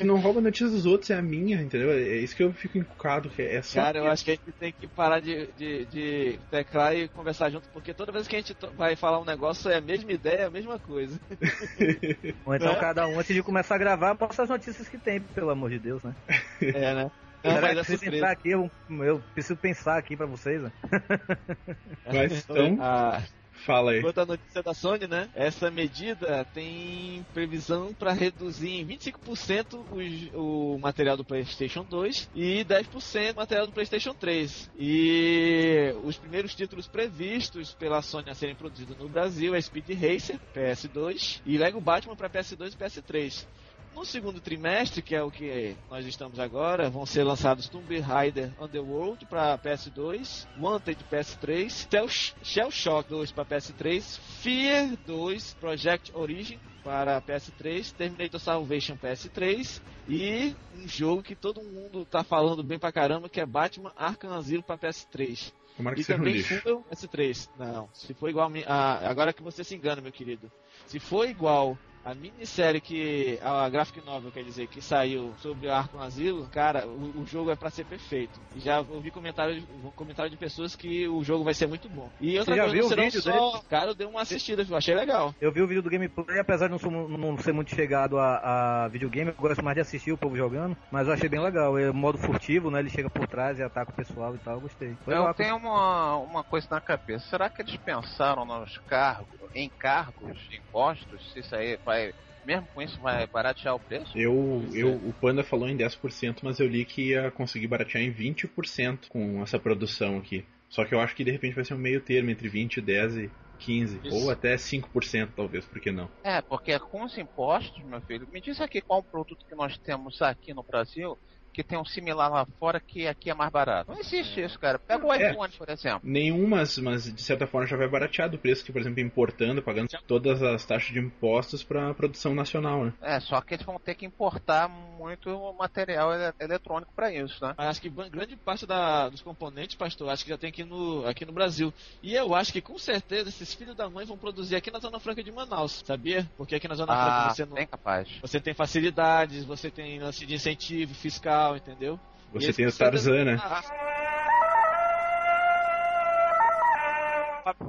Não 0.03 0.19
rouba 0.19 0.41
notícias 0.41 0.71
dos 0.71 0.85
outros, 0.85 1.09
é 1.11 1.15
a 1.15 1.21
minha, 1.21 1.61
entendeu? 1.61 1.91
É 1.91 2.17
isso 2.17 2.35
que 2.35 2.43
eu 2.43 2.51
fico 2.53 2.77
encucado, 2.77 3.29
que 3.29 3.41
é 3.41 3.61
só. 3.61 3.81
Cara, 3.81 3.99
eu 3.99 4.07
acho 4.07 4.25
que 4.25 4.31
a 4.31 4.35
gente 4.35 4.51
tem 4.53 4.71
que 4.71 4.87
parar 4.87 5.19
de, 5.19 5.47
de, 5.57 5.85
de 5.85 6.39
teclar 6.49 6.95
e 6.95 7.07
conversar 7.07 7.49
junto, 7.51 7.67
porque 7.69 7.93
toda 7.93 8.11
vez 8.11 8.27
que 8.27 8.35
a 8.35 8.39
gente 8.39 8.55
vai 8.75 8.95
falar 8.95 9.19
um 9.19 9.25
negócio 9.25 9.69
é 9.69 9.77
a 9.77 9.81
mesma 9.81 10.11
ideia, 10.11 10.41
é 10.41 10.45
a 10.45 10.51
mesma 10.51 10.79
coisa. 10.79 11.19
Ou 12.45 12.55
então 12.55 12.71
é? 12.71 12.79
cada 12.79 13.07
um, 13.07 13.19
antes 13.19 13.35
de 13.35 13.43
começar 13.43 13.75
a 13.75 13.79
gravar, 13.79 14.15
posta 14.15 14.43
as 14.43 14.49
notícias 14.49 14.89
que 14.89 14.97
tem, 14.97 15.19
pelo 15.19 15.51
amor 15.51 15.69
de 15.69 15.79
Deus, 15.79 16.01
né? 16.03 16.15
É, 16.61 16.93
né? 16.95 17.11
Não, 17.45 17.61
mas 17.61 17.87
preciso 17.87 18.11
pensar 18.11 18.31
aqui, 18.31 18.49
eu, 18.51 18.71
eu, 18.89 19.23
preciso 19.33 19.57
pensar 19.57 19.97
aqui 19.97 20.17
pra 20.17 20.25
vocês. 20.25 20.61
Né? 20.61 20.71
Mas 22.05 22.43
então. 22.43 22.77
Ah, 22.81 23.21
Fala 23.65 23.91
aí. 23.91 24.01
Quanto 24.01 24.19
à 24.19 24.25
notícia 24.25 24.61
da 24.61 24.73
Sony, 24.73 25.07
né? 25.07 25.27
Essa 25.33 25.71
medida 25.71 26.45
tem 26.53 27.25
previsão 27.33 27.93
para 27.93 28.11
reduzir 28.11 28.69
em 28.69 28.85
25% 28.85 30.33
o, 30.35 30.75
o 30.75 30.79
material 30.79 31.17
do 31.17 31.23
PlayStation 31.23 31.83
2 31.83 32.29
e 32.35 32.63
10% 32.65 33.33
o 33.33 33.35
material 33.35 33.65
do 33.65 33.73
PlayStation 33.73 34.13
3. 34.13 34.69
E 34.77 35.95
os 36.03 36.17
primeiros 36.17 36.53
títulos 36.53 36.87
previstos 36.87 37.73
pela 37.73 38.01
Sony 38.01 38.29
a 38.29 38.35
serem 38.35 38.55
produzidos 38.55 38.97
no 38.97 39.09
Brasil 39.09 39.55
é 39.55 39.61
Speed 39.61 39.89
Racer, 39.89 40.39
PS2, 40.55 41.41
e 41.45 41.57
Lego 41.57 41.81
Batman 41.81 42.15
para 42.15 42.29
PS2 42.29 42.73
e 42.73 42.77
PS3. 42.77 43.47
No 43.95 44.03
segundo 44.03 44.41
trimestre, 44.41 45.01
que 45.01 45.15
é 45.15 45.23
o 45.23 45.31
que 45.31 45.73
nós 45.89 46.05
estamos 46.05 46.37
agora, 46.37 46.89
vão 46.89 47.05
ser 47.05 47.23
lançados 47.23 47.69
Tomb 47.69 47.97
Raider 47.97 48.51
Underworld 48.59 49.25
para 49.25 49.57
PS2, 49.57 50.45
Wanted 50.59 50.99
PS3, 51.09 52.35
Shell 52.43 52.71
Shock 52.71 53.09
2 53.09 53.31
para 53.31 53.45
PS3, 53.45 54.19
Fear 54.41 54.97
2 55.07 55.53
Project 55.53 56.11
Origin 56.13 56.59
para 56.83 57.21
PS3, 57.21 57.93
Terminator 57.93 58.39
Salvation 58.39 58.97
PS3 58.97 59.81
e 60.09 60.53
um 60.77 60.85
jogo 60.85 61.23
que 61.23 61.33
todo 61.33 61.63
mundo 61.63 62.03
tá 62.03 62.21
falando 62.21 62.61
bem 62.61 62.77
pra 62.77 62.91
caramba 62.91 63.29
que 63.29 63.39
é 63.39 63.45
Batman 63.45 63.93
Arkham 63.95 64.33
Asylum 64.33 64.61
para 64.61 64.77
PS3. 64.77 65.53
Tomara 65.77 65.95
que 65.95 66.01
e 66.01 66.05
também 66.05 66.33
um 66.33 66.35
lixo. 66.35 66.83
PS3. 66.91 67.49
Não, 67.57 67.89
se 67.93 68.13
for 68.13 68.29
igual 68.29 68.51
a, 68.67 68.73
a, 68.73 69.09
agora 69.09 69.31
que 69.31 69.41
você 69.41 69.63
se 69.63 69.73
engana, 69.73 70.01
meu 70.01 70.11
querido. 70.11 70.51
Se 70.85 70.99
for 70.99 71.27
igual 71.27 71.77
a 72.05 72.13
minissérie 72.13 72.79
que. 72.79 73.39
A 73.41 73.67
graphic 73.67 74.05
novel, 74.05 74.31
quer 74.31 74.43
dizer, 74.43 74.67
que 74.67 74.79
saiu 74.79 75.33
sobre 75.39 75.67
o 75.67 75.73
Arco 75.73 75.97
Asilo, 75.97 76.47
cara, 76.51 76.85
o, 76.85 77.21
o, 77.21 77.25
jogo 77.25 77.49
é 77.49 77.55
pra 77.55 77.71
ser 77.71 77.83
perfeito. 77.85 78.39
Já 78.57 78.79
ouvi 78.79 79.09
comentário, 79.09 79.63
comentário 79.95 80.29
de 80.29 80.37
pessoas 80.37 80.75
que 80.75 81.07
o 81.07 81.23
jogo 81.23 81.43
vai 81.43 81.55
ser 81.55 81.65
muito 81.65 81.89
bom. 81.89 82.07
E 82.21 82.37
outra 82.37 82.53
Você 82.53 82.57
já 82.57 82.67
coisa, 82.67 82.75
viu 82.75 82.85
o 82.85 83.03
vídeo 83.03 83.21
só, 83.21 83.31
dele? 83.31 83.63
Cara, 83.67 83.91
eu 83.91 83.95
dei 83.95 84.05
uma 84.05 84.21
assistida, 84.21 84.63
eu 84.69 84.77
achei 84.77 84.93
legal. 84.93 85.33
Eu 85.41 85.51
vi 85.51 85.63
o 85.63 85.67
vídeo 85.67 85.81
do 85.81 85.89
gameplay, 85.89 86.39
apesar 86.39 86.67
de 86.67 86.73
não, 86.73 86.79
sou, 86.79 86.91
não 86.91 87.37
ser 87.39 87.53
muito 87.53 87.73
chegado 87.73 88.19
a, 88.19 88.83
a, 88.83 88.87
videogame, 88.87 89.31
eu 89.31 89.35
gosto 89.35 89.63
mais 89.63 89.75
de 89.75 89.81
assistir 89.81 90.11
o 90.11 90.17
povo 90.17 90.37
jogando, 90.37 90.77
mas 90.91 91.07
eu 91.07 91.13
achei 91.13 91.27
bem 91.27 91.39
legal. 91.39 91.75
É 91.75 91.91
modo 91.91 92.19
furtivo, 92.19 92.69
né? 92.69 92.79
Ele 92.79 92.89
chega 92.89 93.09
por 93.09 93.27
trás 93.27 93.57
e 93.57 93.63
ataca 93.63 93.91
o 93.91 93.95
pessoal 93.95 94.35
e 94.35 94.37
tal, 94.37 94.55
eu 94.55 94.61
gostei. 94.61 94.95
Foi 95.03 95.15
eu 95.15 95.33
tenho 95.33 95.55
uma, 95.55 96.17
uma 96.17 96.43
coisa 96.43 96.67
na 96.69 96.79
cabeça. 96.79 97.27
Será 97.29 97.49
que 97.49 97.63
eles 97.63 97.75
pensaram 97.77 98.45
nos 98.45 98.77
cargos, 98.79 99.39
em 99.55 99.69
cargos, 99.69 100.37
impostos, 100.51 101.33
se 101.33 101.39
isso 101.39 101.55
aí 101.55 101.77
vai 101.95 102.13
mesmo 102.45 102.67
com 102.73 102.81
isso 102.81 102.99
vai 103.01 103.25
baratear 103.25 103.75
o 103.75 103.79
preço? 103.79 104.15
Eu, 104.15 104.63
eu, 104.71 104.93
o 104.93 105.13
Panda 105.19 105.43
falou 105.43 105.67
em 105.67 105.75
10%, 105.75 106.37
mas 106.43 106.59
eu 106.59 106.67
li 106.67 106.85
que 106.85 107.09
ia 107.09 107.31
conseguir 107.31 107.67
baratear 107.67 108.03
em 108.03 108.13
20% 108.13 109.09
com 109.09 109.41
essa 109.41 109.57
produção 109.57 110.17
aqui. 110.17 110.45
Só 110.69 110.85
que 110.85 110.93
eu 110.93 110.99
acho 110.99 111.15
que 111.15 111.23
de 111.23 111.31
repente 111.31 111.55
vai 111.55 111.65
ser 111.65 111.73
um 111.73 111.79
meio 111.79 112.01
termo 112.01 112.29
entre 112.29 112.47
20, 112.47 112.81
10 112.81 113.17
e 113.17 113.31
15, 113.59 113.99
Isso. 114.03 114.15
ou 114.15 114.29
até 114.29 114.55
5% 114.55 115.29
talvez, 115.35 115.65
por 115.65 115.79
que 115.79 115.91
não? 115.91 116.09
É, 116.23 116.41
porque 116.41 116.77
com 116.77 117.03
os 117.03 117.17
impostos, 117.17 117.83
meu 117.83 118.01
filho, 118.01 118.27
me 118.31 118.39
diz 118.39 118.61
aqui 118.61 118.81
qual 118.81 119.01
produto 119.01 119.45
que 119.47 119.55
nós 119.55 119.77
temos 119.77 120.21
aqui 120.21 120.53
no 120.53 120.61
Brasil 120.61 121.17
que 121.55 121.63
tem 121.63 121.79
um 121.79 121.85
similar 121.85 122.29
lá 122.29 122.45
fora 122.59 122.81
que 122.81 123.07
aqui 123.07 123.29
é 123.29 123.33
mais 123.33 123.49
barato. 123.49 123.89
Não 123.89 123.97
existe 123.97 124.41
isso, 124.41 124.59
cara. 124.59 124.77
Pega 124.77 125.05
o 125.05 125.13
É. 125.13 125.31
iPhone, 125.31 125.53
por 125.57 125.69
exemplo. 125.69 126.01
Nenhum, 126.03 126.45
mas, 126.49 126.77
mas 126.79 127.13
de 127.13 127.21
certa 127.23 127.47
forma 127.47 127.65
já 127.65 127.77
vai 127.77 127.87
baratear 127.87 128.29
do 128.29 128.37
preço 128.37 128.65
que, 128.65 128.73
por 128.73 128.81
exemplo, 128.81 128.99
importando, 128.99 129.61
pagando 129.63 129.87
todas 130.05 130.43
as 130.43 130.65
taxas 130.65 130.91
de 130.91 130.99
impostos 130.99 131.63
para 131.63 131.93
produção 131.93 132.35
nacional, 132.35 132.83
né? 132.83 132.93
É, 133.01 133.21
só 133.21 133.39
que 133.39 133.53
eles 133.53 133.65
vão 133.65 133.79
ter 133.79 133.95
que 133.95 134.05
importar 134.05 134.67
muito 134.67 135.29
material 135.57 136.13
ele- 136.13 136.33
eletrônico 136.41 136.91
pra 136.93 137.13
isso, 137.13 137.41
né? 137.41 137.53
Acho 137.57 137.79
que 137.81 137.89
grande 137.89 138.35
parte 138.35 138.65
da- 138.65 139.07
dos 139.07 139.21
componentes, 139.21 139.77
pastor, 139.77 140.09
acho 140.09 140.25
que 140.25 140.29
já 140.31 140.37
tem 140.37 140.49
aqui 140.49 140.65
no, 140.65 141.07
aqui 141.07 141.23
no 141.25 141.31
Brasil. 141.31 141.73
E 142.03 142.13
eu 142.13 142.35
acho 142.35 142.51
que 142.51 142.61
com 142.61 142.77
certeza 142.77 143.29
esses 143.29 143.53
filhos 143.53 143.75
da 143.77 143.89
mãe 143.89 144.05
vão 144.05 144.17
produzir 144.17 144.57
aqui 144.57 144.69
na 144.69 144.79
Zona 144.79 144.99
Franca 144.99 145.23
de 145.23 145.31
Manaus, 145.31 145.81
sabia? 145.85 146.29
Porque 146.35 146.55
aqui 146.55 146.67
na 146.67 146.75
Zona 146.75 146.91
Ah, 146.93 147.05
Franca 147.21 147.33
você 147.35 147.45
não. 147.45 147.53
bem 147.53 147.67
capaz. 147.67 148.09
Você 148.21 148.41
tem 148.41 148.53
facilidades, 148.53 149.45
você 149.45 149.71
tem 149.71 149.99
lance 149.99 150.25
de 150.25 150.33
incentivo 150.33 150.93
fiscal, 150.93 151.44
entendeu? 151.53 151.99
E 152.33 152.39
Você 152.39 152.53
tem 152.53 152.65
o 152.65 152.71
Tarzan, 152.71 153.25
né? 153.25 153.37
Ah. 153.41 153.61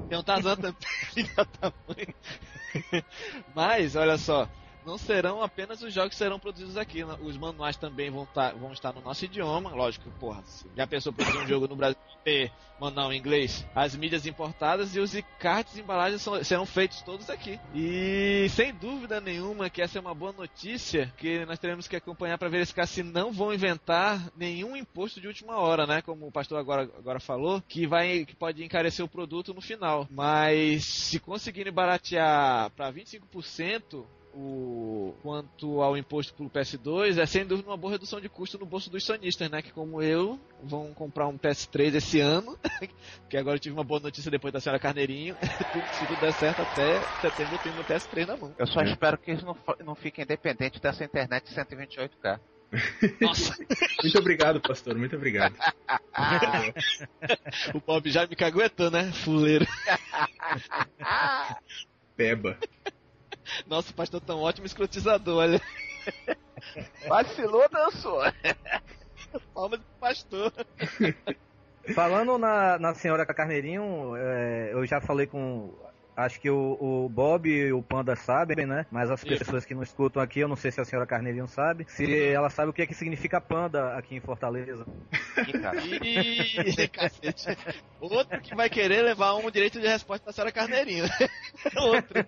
Tem 0.09 0.19
um 0.19 0.23
Tarzan 0.23 0.57
também. 0.57 2.15
Mas, 3.55 3.97
olha 3.97 4.17
só, 4.17 4.49
não 4.87 4.97
serão 4.97 5.43
apenas 5.43 5.83
os 5.83 5.93
jogos 5.93 6.11
que 6.11 6.17
serão 6.17 6.39
produzidos 6.39 6.77
aqui. 6.77 7.05
né? 7.05 7.17
Os 7.21 7.37
manuais 7.37 7.77
também 7.77 8.11
vão, 8.11 8.25
tá- 8.27 8.53
vão 8.53 8.73
estar 8.73 8.93
no 8.93 9.01
nosso 9.03 9.25
idioma. 9.25 9.71
Lógico, 9.71 10.09
porra, 10.21 10.43
já 10.77 10.87
pensou 10.87 11.13
produzir 11.13 11.39
um 11.39 11.47
jogo 11.47 11.67
no 11.69 11.77
Brasil 11.77 11.97
ter 12.25 12.51
manual 12.81 13.13
em 13.13 13.19
inglês? 13.19 13.65
As 13.75 13.95
mídias 13.95 14.27
importadas 14.27 14.95
e 14.97 15.01
os 15.01 15.15
cards 15.39 15.77
e 15.77 15.81
embalagens 15.81 16.21
são- 16.23 16.43
serão 16.43 16.67
feitos 16.67 17.01
todos 17.03 17.29
aqui. 17.31 17.59
E 17.75 18.49
sem 18.51 18.73
dúvida 18.75 19.21
nenhuma 19.21 19.69
que 19.71 19.81
essa 19.83 19.99
é 19.99 20.01
uma 20.01 20.15
boa 20.15 20.33
notícia 20.33 21.13
que 21.17 21.45
nós 21.47 21.59
teremos 21.59 21.87
que 21.89 21.97
acompanhar 21.97 22.37
para 22.39 22.49
verificar 22.49 22.87
se 22.87 23.03
não 23.03 23.33
vão 23.33 23.53
inventar 23.53 24.21
nenhum 24.37 24.77
imposto 24.77 25.21
de 25.21 25.27
última 25.27 25.57
hora, 25.59 25.87
né? 25.87 26.03
Como 26.03 26.27
o 26.27 26.33
pastor 26.33 26.59
agora, 26.59 26.83
agora 26.99 27.19
falou, 27.21 27.63
que 27.69 27.87
vai 27.87 28.25
que 28.25 28.35
pode 28.37 28.63
encarecer 28.65 29.05
o 29.05 29.09
produto 29.09 29.55
no 29.55 29.61
final. 29.61 30.07
Mas 30.11 30.85
se 30.85 31.19
conseguirem 31.19 31.73
baratear 31.73 32.71
para 32.71 32.91
25%, 32.91 34.07
o 34.39 35.15
quanto 35.23 35.81
ao 35.81 35.97
imposto 35.97 36.35
pro 36.35 36.51
PS2 36.51 37.17
é 37.19 37.25
sem 37.25 37.47
dúvida 37.47 37.71
uma 37.71 37.77
boa 37.77 37.93
redução 37.93 38.21
de 38.21 38.29
custo 38.29 38.59
no 38.59 38.67
bolso 38.67 38.91
dos 38.91 39.03
sonistas, 39.03 39.49
né? 39.51 39.63
Que 39.63 39.73
como 39.73 40.03
eu 40.03 40.39
vão 40.63 40.93
comprar 40.93 41.27
um 41.27 41.39
PS3 41.39 41.95
esse 41.95 42.21
ano, 42.21 42.59
que 43.31 43.37
agora 43.39 43.57
eu 43.57 43.61
tive 43.61 43.75
uma 43.75 43.83
boa 43.85 43.99
notícia 43.99 44.31
depois 44.31 44.53
da 44.53 44.61
senhora 44.61 44.79
Carneirinho, 44.79 45.35
se 45.41 46.07
tudo 46.07 46.21
der 46.21 46.33
certo 46.35 46.61
até 46.61 47.01
setembro 47.23 47.55
eu 47.55 47.59
tenho 47.61 47.75
meu 47.77 47.85
PS3 47.85 48.27
na 48.27 48.37
mão. 48.37 48.55
Eu 48.59 48.67
só 48.67 48.83
É. 48.83 48.91
espero 48.91 49.17
que 49.17 49.31
eles 49.31 49.43
não, 49.43 49.57
não 49.85 49.95
fiquem 49.95 50.27
dependentes 50.27 50.81
dessa 50.81 51.03
internet 51.03 51.51
128K. 51.55 52.39
Nossa, 53.21 53.57
Muito 54.03 54.19
obrigado, 54.19 54.61
pastor, 54.61 54.97
muito 54.97 55.17
obrigado. 55.17 55.55
o 57.75 57.81
Bob 57.81 58.11
já 58.11 58.27
me 58.27 58.37
caguetou, 58.37 58.91
né? 58.91 59.11
Fuleiro. 59.13 59.65
Peba. 62.17 62.59
Nossa, 63.67 63.91
o 63.91 63.95
pastor 63.95 64.21
tão 64.21 64.41
ótimo 64.41 64.67
escrotizador, 64.67 65.39
olha. 65.39 65.61
Vacilou, 67.09 67.69
dançou. 67.71 68.21
Palmas 69.55 69.81
do 69.81 69.87
pastor. 70.01 70.53
Falando 71.95 72.39
na, 72.39 72.79
na 72.79 72.95
senhora 72.95 73.27
Carneirinho, 73.27 74.17
é, 74.17 74.73
eu 74.73 74.87
já 74.87 75.01
falei 75.01 75.27
com. 75.27 75.75
Acho 76.17 76.41
que 76.41 76.49
o, 76.49 76.79
o 76.81 77.09
Bob 77.11 77.47
e 77.47 77.71
o 77.73 77.83
Panda 77.83 78.17
sabem, 78.17 78.65
né? 78.65 78.87
Mas 78.91 79.11
as 79.11 79.23
Isso. 79.23 79.39
pessoas 79.39 79.67
que 79.67 79.75
não 79.75 79.83
escutam 79.83 80.23
aqui, 80.23 80.41
eu 80.41 80.49
não 80.49 80.57
sei 80.57 80.71
se 80.71 80.81
a 80.81 80.85
senhora 80.85 81.07
Carneirinho 81.07 81.47
sabe. 81.47 81.85
Se 81.89 82.25
ela 82.29 82.49
sabe 82.49 82.71
o 82.71 82.73
que 82.73 82.81
é 82.81 82.87
que 82.87 82.95
significa 82.95 83.39
panda 83.39 83.95
aqui 83.97 84.17
em 84.17 84.21
Fortaleza. 84.21 84.87
Ih, 86.03 86.89
cacete. 86.89 87.57
Outro 88.01 88.41
que 88.41 88.55
vai 88.55 88.71
querer 88.71 89.03
levar 89.03 89.35
um 89.35 89.51
direito 89.51 89.79
de 89.79 89.87
resposta 89.87 90.25
da 90.25 90.33
senhora 90.33 90.51
Carneirinho. 90.53 91.05
Outro. 91.77 92.25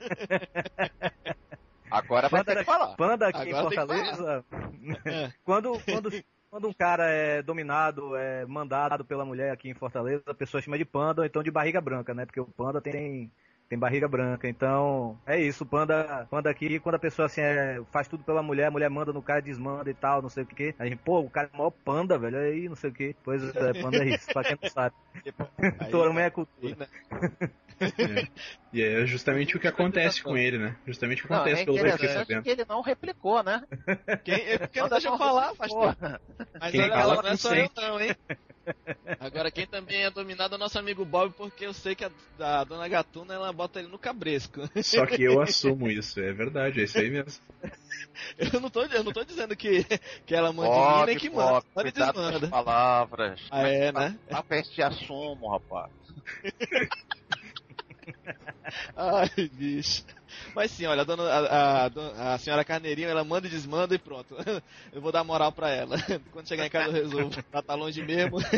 Agora 1.91 2.29
vai 2.29 2.45
Panda, 2.45 2.53
ter 2.55 2.59
que 2.61 2.65
falar. 2.65 2.97
panda 2.97 3.29
aqui 3.29 3.51
Agora 3.51 3.51
em 3.51 3.63
Fortaleza. 3.63 4.45
Quando, 5.45 5.81
quando, 5.85 6.25
quando 6.51 6.69
um 6.69 6.73
cara 6.73 7.11
é 7.11 7.43
dominado, 7.43 8.15
é 8.17 8.45
mandado 8.47 9.05
pela 9.05 9.25
mulher 9.25 9.51
aqui 9.53 9.71
em 9.71 9.75
Fortaleza, 9.75 10.23
a 10.27 10.35
pessoa 10.35 10.61
chama 10.61 10.77
de 10.77 10.85
panda 10.85 11.23
ou 11.23 11.27
então 11.27 11.43
de 11.43 11.51
barriga 11.51 11.81
branca, 11.81 12.13
né? 12.13 12.27
Porque 12.27 12.41
o 12.41 12.47
panda 12.47 12.81
tem. 12.81 13.31
Tem 13.69 13.79
barriga 13.79 14.09
branca, 14.09 14.49
então 14.49 15.19
é 15.27 15.39
isso. 15.39 15.63
O 15.63 15.67
panda, 15.67 16.27
panda 16.31 16.49
aqui, 16.49 16.81
quando 16.81 16.95
a 16.95 16.99
pessoa 16.99 17.27
assim 17.27 17.43
é, 17.43 17.79
faz 17.93 18.09
tudo 18.09 18.25
pela 18.25 18.43
mulher, 18.43 18.67
a 18.67 18.71
mulher 18.71 18.89
manda 18.89 19.13
no 19.13 19.21
cara, 19.23 19.43
desmanda 19.43 19.91
e 19.91 19.95
tal, 19.95 20.23
não 20.23 20.31
sei 20.31 20.45
o 20.45 20.47
que. 20.47 20.75
A 20.79 20.87
gente, 20.87 20.97
pô, 20.97 21.21
o 21.21 21.29
cara 21.29 21.51
é 21.53 21.55
o 21.55 21.59
maior 21.59 21.71
panda, 21.71 22.19
velho, 22.19 22.39
aí 22.39 22.67
não 22.67 22.77
sei 22.77 22.89
o 22.89 22.95
que. 22.95 23.15
Pois 23.23 23.43
é, 23.55 23.73
panda 23.83 23.99
é 23.99 24.09
isso, 24.09 24.27
pra 24.33 24.43
quem 24.43 24.57
não 24.63 24.71
sabe. 24.71 24.95
Torumé 25.91 26.23
é 26.23 26.25
aí, 26.25 26.31
cultura. 26.31 26.77
né? 26.79 26.87
E 28.73 28.83
é 28.83 29.07
justamente 29.07 29.57
o 29.57 29.61
que 29.61 29.69
acontece 29.69 30.23
com 30.23 30.37
ele, 30.37 30.59
né? 30.59 30.75
Justamente 30.87 31.23
o 31.23 31.27
que 31.27 31.33
Não, 31.33 31.41
acontece 31.41 31.63
é 31.63 31.65
pelo 31.67 31.79
que 31.79 32.07
eu 32.07 32.09
sabendo. 32.09 32.43
que 32.43 32.51
ele 32.51 32.65
não 32.67 32.81
replicou, 32.81 33.43
né? 33.43 33.63
Quem, 34.25 34.59
quem 34.73 34.83
não 34.83 34.89
deixa 34.89 35.09
eu 35.09 35.19
falar. 35.19 35.55
Porra. 35.55 36.21
Mas 36.61 36.71
Quem 36.73 36.81
olha 36.83 36.93
fala 36.93 37.17
só, 37.17 37.23
não 37.23 37.31
é 37.31 37.37
só 37.37 37.55
eu 37.55 37.71
não, 37.77 38.01
hein? 38.01 38.17
Agora 39.21 39.51
quem 39.51 39.67
também 39.67 40.05
é 40.05 40.11
dominado 40.11 40.55
é 40.55 40.57
o 40.57 40.61
nosso 40.61 40.79
amigo 40.79 41.05
Bob, 41.05 41.33
porque 41.35 41.67
eu 41.67 41.73
sei 41.73 41.95
que 41.95 42.05
a, 42.05 42.11
a 42.39 42.65
dona 42.65 42.89
Gatuna 42.89 43.35
ela 43.35 43.53
bota 43.53 43.79
ele 43.79 43.89
no 43.89 43.99
cabresco. 43.99 44.63
Só 44.83 45.07
que 45.07 45.23
eu 45.23 45.41
assumo 45.43 45.89
isso, 45.89 46.21
é 46.21 46.33
verdade, 46.33 46.81
é 46.81 46.85
isso 46.85 46.99
aí 46.99 47.11
mesmo. 47.11 47.43
Eu 48.37 48.61
não 48.61 48.71
tô, 48.71 48.85
eu 48.85 49.05
não 49.05 49.13
tô 49.13 49.25
dizendo 49.25 49.57
que, 49.57 49.85
que 50.25 50.35
ela 50.35 50.53
manda 50.53 50.69
em 50.69 50.73
mim 50.73 50.87
Bob, 50.87 51.07
nem 51.07 51.17
que 51.19 51.31
manda. 51.31 51.53
Bob, 51.53 51.65
Pode 51.75 51.93
cuidado 51.93 52.15
com 52.15 52.21
as 52.21 52.31
desmanda. 52.33 52.49
palavras. 52.49 53.41
Ah, 53.51 53.69
é, 53.69 53.93
né? 53.93 54.19
Tá 54.29 54.43
pra 54.43 54.63
te 54.63 54.83
assumo, 54.83 55.51
rapaz. 55.51 55.93
Ai, 58.97 59.51
bicho. 59.53 60.05
Mas 60.55 60.71
sim, 60.71 60.87
olha, 60.87 61.03
a, 61.03 61.05
dona, 61.05 61.23
a, 61.25 61.87
a 61.87 62.35
a 62.35 62.39
senhora 62.39 62.65
Carneirinho, 62.65 63.09
ela 63.09 63.25
manda 63.25 63.47
e 63.47 63.51
desmanda 63.51 63.95
e 63.95 63.99
pronto. 63.99 64.37
Eu 64.93 65.01
vou 65.01 65.13
dar 65.13 65.25
moral 65.25 65.53
pra 65.53 65.71
ela. 65.71 65.97
Quando 66.33 66.49
chegar 66.49 66.67
em 66.67 66.71
casa 66.71 66.89
eu 66.89 67.05
resolvo. 67.05 67.43
Ela 67.53 67.63
tá 67.63 67.75
longe 67.75 68.03
mesmo. 68.03 68.39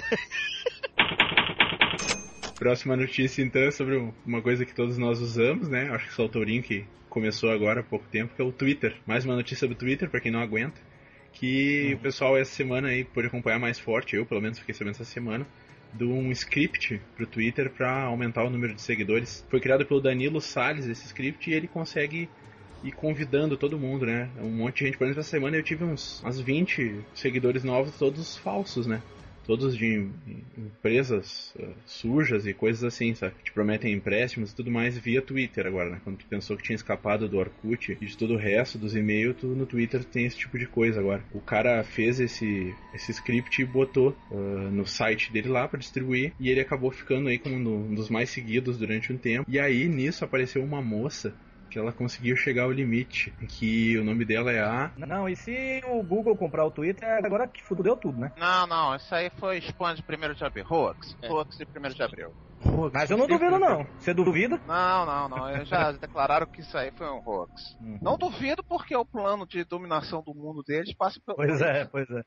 Próxima 2.58 2.94
notícia, 2.94 3.42
então, 3.42 3.62
é 3.62 3.70
sobre 3.70 3.96
uma 4.26 4.42
coisa 4.42 4.66
que 4.66 4.74
todos 4.74 4.98
nós 4.98 5.18
usamos, 5.20 5.66
né? 5.68 5.88
Acho 5.90 6.06
que 6.08 6.12
só 6.12 6.26
o 6.26 6.28
Tourinho 6.28 6.62
que 6.62 6.84
começou 7.08 7.50
agora 7.50 7.80
há 7.80 7.82
pouco 7.82 8.06
tempo, 8.08 8.34
que 8.34 8.42
é 8.42 8.44
o 8.44 8.52
Twitter. 8.52 8.96
Mais 9.06 9.24
uma 9.24 9.34
notícia 9.34 9.66
do 9.66 9.74
Twitter, 9.74 10.10
pra 10.10 10.20
quem 10.20 10.30
não 10.30 10.40
aguenta. 10.40 10.78
Que 11.32 11.94
o 11.94 11.98
pessoal 11.98 12.36
essa 12.36 12.52
semana 12.52 12.88
aí 12.88 13.02
pôde 13.04 13.28
acompanhar 13.28 13.58
mais 13.58 13.78
forte, 13.78 14.14
eu 14.14 14.26
pelo 14.26 14.42
menos 14.42 14.58
fiquei 14.58 14.74
sabendo 14.74 14.94
essa 14.94 15.04
semana, 15.04 15.46
de 15.92 16.04
um 16.04 16.30
script 16.32 17.00
pro 17.16 17.26
Twitter 17.26 17.70
pra 17.70 18.04
aumentar 18.04 18.44
o 18.44 18.50
número 18.50 18.74
de 18.74 18.82
seguidores. 18.82 19.44
Foi 19.48 19.60
criado 19.60 19.84
pelo 19.84 20.00
Danilo 20.00 20.40
Salles 20.40 20.86
esse 20.86 21.06
script 21.06 21.50
e 21.50 21.54
ele 21.54 21.68
consegue 21.68 22.28
ir 22.82 22.92
convidando 22.92 23.56
todo 23.56 23.78
mundo, 23.78 24.06
né? 24.06 24.30
Um 24.40 24.50
monte 24.50 24.78
de 24.78 24.86
gente, 24.86 24.98
por 24.98 25.04
exemplo, 25.04 25.20
essa 25.20 25.30
semana 25.30 25.56
eu 25.56 25.62
tive 25.62 25.84
uns, 25.84 26.22
uns 26.24 26.40
20 26.40 27.00
seguidores 27.14 27.62
novos, 27.62 27.96
todos 27.98 28.36
falsos, 28.36 28.86
né? 28.86 29.02
Todos 29.46 29.76
de 29.76 29.86
em- 29.86 30.12
empresas 30.56 31.52
eh, 31.58 31.68
sujas 31.86 32.46
e 32.46 32.54
coisas 32.54 32.84
assim, 32.84 33.14
sabe? 33.14 33.34
Que 33.38 33.44
te 33.44 33.52
prometem 33.52 33.92
empréstimos 33.92 34.52
e 34.52 34.54
tudo 34.56 34.70
mais 34.70 34.96
via 34.98 35.22
Twitter 35.22 35.66
agora, 35.66 35.90
né? 35.90 36.00
Quando 36.04 36.18
tu 36.18 36.26
pensou 36.26 36.56
que 36.56 36.62
tinha 36.62 36.76
escapado 36.76 37.28
do 37.28 37.38
Orkut 37.38 37.96
e 38.00 38.06
de 38.06 38.16
todo 38.16 38.34
o 38.34 38.38
resto 38.38 38.78
dos 38.78 38.94
e-mails, 38.94 39.36
tu 39.38 39.46
no 39.48 39.66
Twitter 39.66 40.04
tem 40.04 40.26
esse 40.26 40.36
tipo 40.36 40.58
de 40.58 40.66
coisa 40.66 41.00
agora. 41.00 41.22
O 41.32 41.40
cara 41.40 41.82
fez 41.82 42.20
esse, 42.20 42.74
esse 42.92 43.12
script 43.12 43.60
e 43.60 43.64
botou 43.64 44.16
ah, 44.30 44.34
no 44.70 44.86
site 44.86 45.32
dele 45.32 45.48
lá 45.48 45.66
para 45.68 45.78
distribuir 45.78 46.32
e 46.38 46.48
ele 46.50 46.60
acabou 46.60 46.90
ficando 46.90 47.28
aí 47.28 47.38
como 47.38 47.56
um 47.56 47.94
dos 47.94 48.08
mais 48.08 48.30
seguidos 48.30 48.78
durante 48.78 49.12
um 49.12 49.18
tempo. 49.18 49.44
E 49.48 49.58
aí 49.58 49.88
nisso 49.88 50.24
apareceu 50.24 50.62
uma 50.62 50.82
moça 50.82 51.34
que 51.70 51.78
ela 51.78 51.92
conseguiu 51.92 52.36
chegar 52.36 52.64
ao 52.64 52.72
limite, 52.72 53.30
que 53.48 53.96
o 53.96 54.04
nome 54.04 54.24
dela 54.24 54.50
é 54.50 54.60
a 54.60 54.90
Não, 54.96 55.28
e 55.28 55.36
se 55.36 55.80
o 55.86 56.02
Google 56.02 56.36
comprar 56.36 56.66
o 56.66 56.70
Twitter, 56.70 57.08
agora 57.24 57.46
que 57.46 57.62
fudeu 57.62 57.96
tudo, 57.96 58.18
né? 58.18 58.32
Não, 58.36 58.66
não, 58.66 58.96
isso 58.96 59.14
aí 59.14 59.30
foi 59.38 59.58
spam 59.58 59.94
de 59.94 60.02
1 60.02 60.34
de 60.34 60.44
abril. 60.44 60.66
Hoax. 60.68 61.16
É. 61.22 61.30
Hoax 61.30 61.56
de 61.56 61.64
1 61.64 61.88
de 61.90 62.02
abril. 62.02 62.34
Mas 62.92 63.10
eu 63.10 63.16
não 63.16 63.26
duvido, 63.26 63.58
não. 63.58 63.86
Você 63.98 64.12
duvida? 64.12 64.60
Não, 64.66 65.06
não, 65.06 65.28
não. 65.28 65.50
Eles 65.50 65.68
já 65.68 65.92
declararam 65.92 66.46
que 66.46 66.60
isso 66.60 66.76
aí 66.76 66.90
foi 66.90 67.06
um 67.06 67.22
hoax. 67.24 67.76
Uhum. 67.80 67.98
Não 68.02 68.18
duvido 68.18 68.62
porque 68.62 68.94
o 68.94 69.04
plano 69.04 69.46
de 69.46 69.64
dominação 69.64 70.22
do 70.22 70.34
mundo 70.34 70.62
deles 70.62 70.92
passa 70.94 71.18
pelo. 71.24 71.36
Pois 71.36 71.60
é, 71.60 71.84
pois 71.86 72.10
é. 72.10 72.22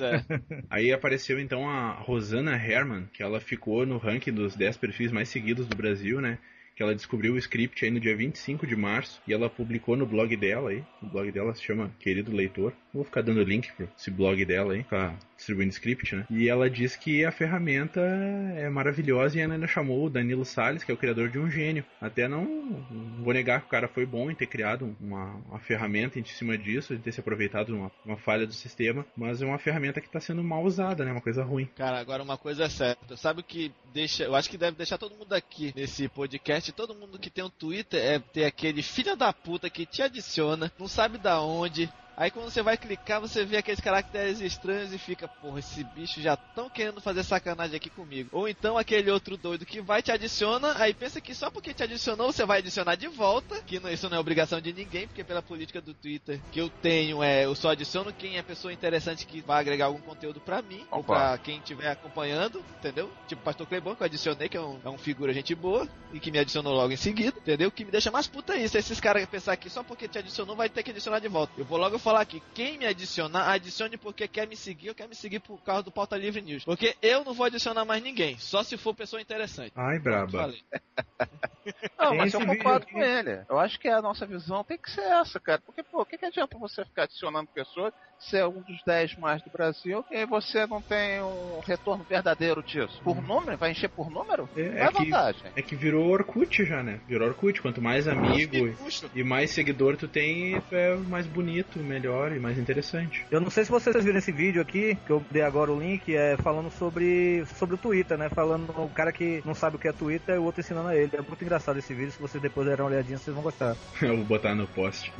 É. 0.00 0.24
Aí 0.68 0.92
apareceu 0.92 1.38
então 1.38 1.68
a 1.68 1.92
Rosana 1.92 2.56
Herman, 2.56 3.06
que 3.12 3.22
ela 3.22 3.40
ficou 3.40 3.86
no 3.86 3.96
ranking 3.96 4.32
dos 4.32 4.56
10 4.56 4.76
perfis 4.76 5.12
mais 5.12 5.28
seguidos 5.28 5.68
do 5.68 5.76
Brasil, 5.76 6.20
né? 6.20 6.38
Que 6.74 6.82
ela 6.82 6.94
descobriu 6.94 7.34
o 7.34 7.38
script 7.38 7.84
aí 7.84 7.90
no 7.90 8.00
dia 8.00 8.16
25 8.16 8.66
de 8.66 8.76
março 8.76 9.20
e 9.26 9.32
ela 9.32 9.48
publicou 9.48 9.96
no 9.96 10.06
blog 10.06 10.36
dela 10.36 10.70
aí. 10.70 10.82
O 11.02 11.06
blog 11.06 11.30
dela 11.30 11.54
se 11.54 11.62
chama 11.62 11.90
Querido 11.98 12.34
Leitor. 12.34 12.72
Vou 12.92 13.04
ficar 13.04 13.22
dando 13.22 13.42
link 13.42 13.72
pro 13.72 13.88
esse 13.96 14.10
blog 14.10 14.44
dela 14.44 14.72
aí, 14.72 14.82
ficar 14.82 15.18
distribuindo 15.36 15.72
script, 15.72 16.14
né? 16.14 16.26
E 16.30 16.48
ela 16.48 16.70
diz 16.70 16.96
que 16.96 17.24
a 17.24 17.32
ferramenta 17.32 18.00
é 18.00 18.68
maravilhosa 18.68 19.36
e 19.36 19.40
ela 19.40 19.54
ainda 19.54 19.66
chamou 19.66 20.06
o 20.06 20.10
Danilo 20.10 20.44
Salles, 20.44 20.84
que 20.84 20.90
é 20.90 20.94
o 20.94 20.98
criador 20.98 21.28
de 21.28 21.38
um 21.38 21.50
gênio. 21.50 21.84
Até 22.00 22.28
não, 22.28 22.44
não 22.44 23.24
vou 23.24 23.34
negar 23.34 23.60
que 23.60 23.66
o 23.66 23.70
cara 23.70 23.88
foi 23.88 24.06
bom 24.06 24.30
em 24.30 24.34
ter 24.34 24.46
criado 24.46 24.96
uma, 25.00 25.34
uma 25.48 25.58
ferramenta 25.58 26.18
em 26.18 26.24
cima 26.24 26.56
disso, 26.56 26.96
de 26.96 27.02
ter 27.02 27.12
se 27.12 27.20
aproveitado 27.20 27.66
de 27.66 27.72
uma, 27.72 27.90
uma 28.04 28.16
falha 28.16 28.46
do 28.46 28.52
sistema, 28.52 29.04
mas 29.16 29.42
é 29.42 29.46
uma 29.46 29.58
ferramenta 29.58 30.00
que 30.00 30.06
está 30.06 30.20
sendo 30.20 30.42
mal 30.42 30.62
usada, 30.62 31.04
né? 31.04 31.12
Uma 31.12 31.20
coisa 31.20 31.42
ruim. 31.42 31.68
Cara, 31.76 31.98
agora 31.98 32.22
uma 32.22 32.38
coisa 32.38 32.64
é 32.64 32.68
certa. 32.68 33.16
Sabe 33.16 33.40
o 33.40 33.44
que 33.44 33.72
deixa. 33.92 34.24
Eu 34.24 34.34
acho 34.34 34.48
que 34.48 34.58
deve 34.58 34.76
deixar 34.76 34.98
todo 34.98 35.16
mundo 35.16 35.32
aqui 35.32 35.72
nesse 35.76 36.08
podcast, 36.08 36.63
todo 36.72 36.94
mundo 36.94 37.18
que 37.18 37.30
tem 37.30 37.44
um 37.44 37.50
Twitter, 37.50 38.02
é 38.02 38.18
ter 38.18 38.44
aquele 38.44 38.82
filho 38.82 39.16
da 39.16 39.32
puta 39.32 39.68
que 39.70 39.86
te 39.86 40.02
adiciona, 40.02 40.72
não 40.78 40.88
sabe 40.88 41.18
da 41.18 41.40
onde, 41.40 41.90
Aí 42.16 42.30
quando 42.30 42.50
você 42.50 42.62
vai 42.62 42.76
clicar, 42.76 43.20
você 43.20 43.44
vê 43.44 43.56
aqueles 43.56 43.80
caracteres 43.80 44.40
estranhos 44.40 44.92
e 44.92 44.98
fica, 44.98 45.26
porra, 45.26 45.58
esse 45.58 45.82
bicho 45.82 46.20
já 46.20 46.36
tão 46.36 46.70
querendo 46.70 47.00
fazer 47.00 47.24
sacanagem 47.24 47.76
aqui 47.76 47.90
comigo. 47.90 48.28
Ou 48.32 48.48
então 48.48 48.78
aquele 48.78 49.10
outro 49.10 49.36
doido 49.36 49.66
que 49.66 49.80
vai 49.80 50.00
te 50.00 50.12
adiciona, 50.12 50.74
aí 50.78 50.94
pensa 50.94 51.20
que 51.20 51.34
só 51.34 51.50
porque 51.50 51.74
te 51.74 51.82
adicionou 51.82 52.32
você 52.32 52.44
vai 52.44 52.58
adicionar 52.58 52.94
de 52.94 53.08
volta, 53.08 53.60
que 53.62 53.80
não, 53.80 53.90
isso 53.90 54.08
não 54.08 54.16
é 54.16 54.20
obrigação 54.20 54.60
de 54.60 54.72
ninguém, 54.72 55.06
porque 55.08 55.24
pela 55.24 55.42
política 55.42 55.80
do 55.80 55.92
Twitter 55.92 56.40
que 56.52 56.60
eu 56.60 56.68
tenho 56.68 57.22
é, 57.22 57.44
eu 57.44 57.54
só 57.54 57.70
adiciono 57.70 58.12
quem 58.12 58.38
é 58.38 58.42
pessoa 58.42 58.72
interessante 58.72 59.26
que 59.26 59.40
vai 59.40 59.60
agregar 59.60 59.86
algum 59.86 60.00
conteúdo 60.00 60.40
pra 60.40 60.62
mim, 60.62 60.82
Opa. 60.90 60.96
ou 60.96 61.04
pra 61.04 61.38
quem 61.38 61.58
estiver 61.58 61.88
acompanhando, 61.88 62.64
entendeu? 62.78 63.10
Tipo 63.26 63.42
o 63.42 63.44
Pastor 63.44 63.66
Clebão, 63.66 63.94
que 63.94 64.02
eu 64.02 64.06
adicionei, 64.06 64.48
que 64.48 64.56
é 64.56 64.60
um, 64.60 64.78
é 64.84 64.88
um 64.88 64.98
figura 64.98 65.32
gente 65.32 65.54
boa, 65.54 65.88
e 66.12 66.20
que 66.20 66.30
me 66.30 66.38
adicionou 66.38 66.72
logo 66.74 66.92
em 66.92 66.96
seguida, 66.96 67.36
entendeu? 67.38 67.70
Que 67.70 67.84
me 67.84 67.90
deixa 67.90 68.10
mais 68.10 68.28
puta 68.28 68.54
é 68.54 68.64
isso, 68.64 68.78
esses 68.78 69.00
caras 69.00 69.26
pensar 69.26 69.56
que 69.56 69.68
só 69.68 69.82
porque 69.82 70.06
te 70.06 70.18
adicionou 70.18 70.54
vai 70.54 70.68
ter 70.68 70.82
que 70.82 70.90
adicionar 70.90 71.18
de 71.18 71.28
volta. 71.28 71.52
Eu 71.56 71.64
vou 71.64 71.78
logo 71.78 71.98
falar 72.04 72.20
aqui, 72.20 72.42
quem 72.52 72.76
me 72.76 72.86
adicionar, 72.86 73.50
adicione 73.50 73.96
porque 73.96 74.28
quer 74.28 74.46
me 74.46 74.56
seguir 74.56 74.90
ou 74.90 74.94
quer 74.94 75.08
me 75.08 75.14
seguir 75.14 75.40
por 75.40 75.58
causa 75.62 75.82
do 75.82 75.90
Pauta 75.90 76.16
Livre 76.16 76.42
News. 76.42 76.62
Porque 76.62 76.94
eu 77.00 77.24
não 77.24 77.32
vou 77.32 77.46
adicionar 77.46 77.84
mais 77.86 78.02
ninguém, 78.02 78.36
só 78.38 78.62
se 78.62 78.76
for 78.76 78.94
pessoa 78.94 79.22
interessante. 79.22 79.72
Ai, 79.74 79.98
braba. 79.98 80.52
não, 81.98 82.14
mas 82.14 82.34
eu 82.34 82.44
concordo 82.44 82.86
com 82.86 83.02
ele. 83.02 83.42
Eu 83.48 83.58
acho 83.58 83.80
que 83.80 83.88
a 83.88 84.02
nossa 84.02 84.26
visão 84.26 84.62
tem 84.62 84.76
que 84.76 84.90
ser 84.90 85.00
essa, 85.00 85.40
cara. 85.40 85.62
Porque, 85.64 85.82
pô, 85.82 86.02
o 86.02 86.06
que, 86.06 86.18
que 86.18 86.26
adianta 86.26 86.58
você 86.58 86.84
ficar 86.84 87.04
adicionando 87.04 87.48
pessoas 87.54 87.92
ser 88.18 88.38
é 88.38 88.46
um 88.46 88.60
dos 88.60 88.82
10 88.84 89.16
mais 89.18 89.42
do 89.42 89.50
Brasil 89.50 90.04
e 90.10 90.24
você 90.26 90.66
não 90.66 90.80
tem 90.80 91.22
um 91.22 91.60
retorno 91.60 92.04
verdadeiro 92.04 92.62
disso. 92.62 93.00
Por 93.02 93.16
hum. 93.16 93.22
número? 93.22 93.56
Vai 93.56 93.70
encher 93.70 93.88
por 93.88 94.10
número? 94.10 94.48
É, 94.56 94.60
é, 94.60 94.80
é 94.80 94.90
vantagem. 94.90 95.42
É 95.54 95.62
que 95.62 95.76
virou 95.76 96.06
Orkut 96.06 96.64
já, 96.64 96.82
né? 96.82 97.00
Virou 97.06 97.28
Orkut. 97.28 97.60
Quanto 97.60 97.80
mais 97.80 98.08
amigo 98.08 98.56
e, 98.56 98.76
e 99.14 99.24
mais 99.24 99.50
seguidor 99.50 99.96
tu 99.96 100.08
tem, 100.08 100.62
é 100.72 100.94
mais 100.96 101.26
bonito, 101.26 101.78
melhor 101.94 102.32
e 102.32 102.40
mais 102.40 102.58
interessante. 102.58 103.24
Eu 103.30 103.40
não 103.40 103.50
sei 103.50 103.64
se 103.64 103.70
vocês 103.70 104.04
viram 104.04 104.18
esse 104.18 104.32
vídeo 104.32 104.60
aqui, 104.60 104.96
que 105.06 105.10
eu 105.10 105.24
dei 105.30 105.42
agora 105.42 105.70
o 105.70 105.78
link, 105.78 106.14
é 106.14 106.36
falando 106.36 106.70
sobre, 106.70 107.44
sobre 107.56 107.76
o 107.76 107.78
Twitter, 107.78 108.18
né? 108.18 108.28
Falando 108.28 108.70
o 108.70 108.88
cara 108.88 109.12
que 109.12 109.42
não 109.44 109.54
sabe 109.54 109.76
o 109.76 109.78
que 109.78 109.88
é 109.88 109.92
Twitter 109.92 110.34
e 110.34 110.38
o 110.38 110.44
outro 110.44 110.60
ensinando 110.60 110.88
a 110.88 110.96
ele. 110.96 111.10
É 111.12 111.22
muito 111.22 111.42
engraçado 111.42 111.78
esse 111.78 111.94
vídeo, 111.94 112.12
se 112.12 112.20
vocês 112.20 112.42
depois 112.42 112.66
derem 112.66 112.84
uma 112.84 112.90
olhadinha, 112.90 113.18
vocês 113.18 113.34
vão 113.34 113.42
gostar. 113.42 113.76
eu 114.02 114.16
vou 114.16 114.24
botar 114.24 114.54
no 114.54 114.66
post. 114.66 115.12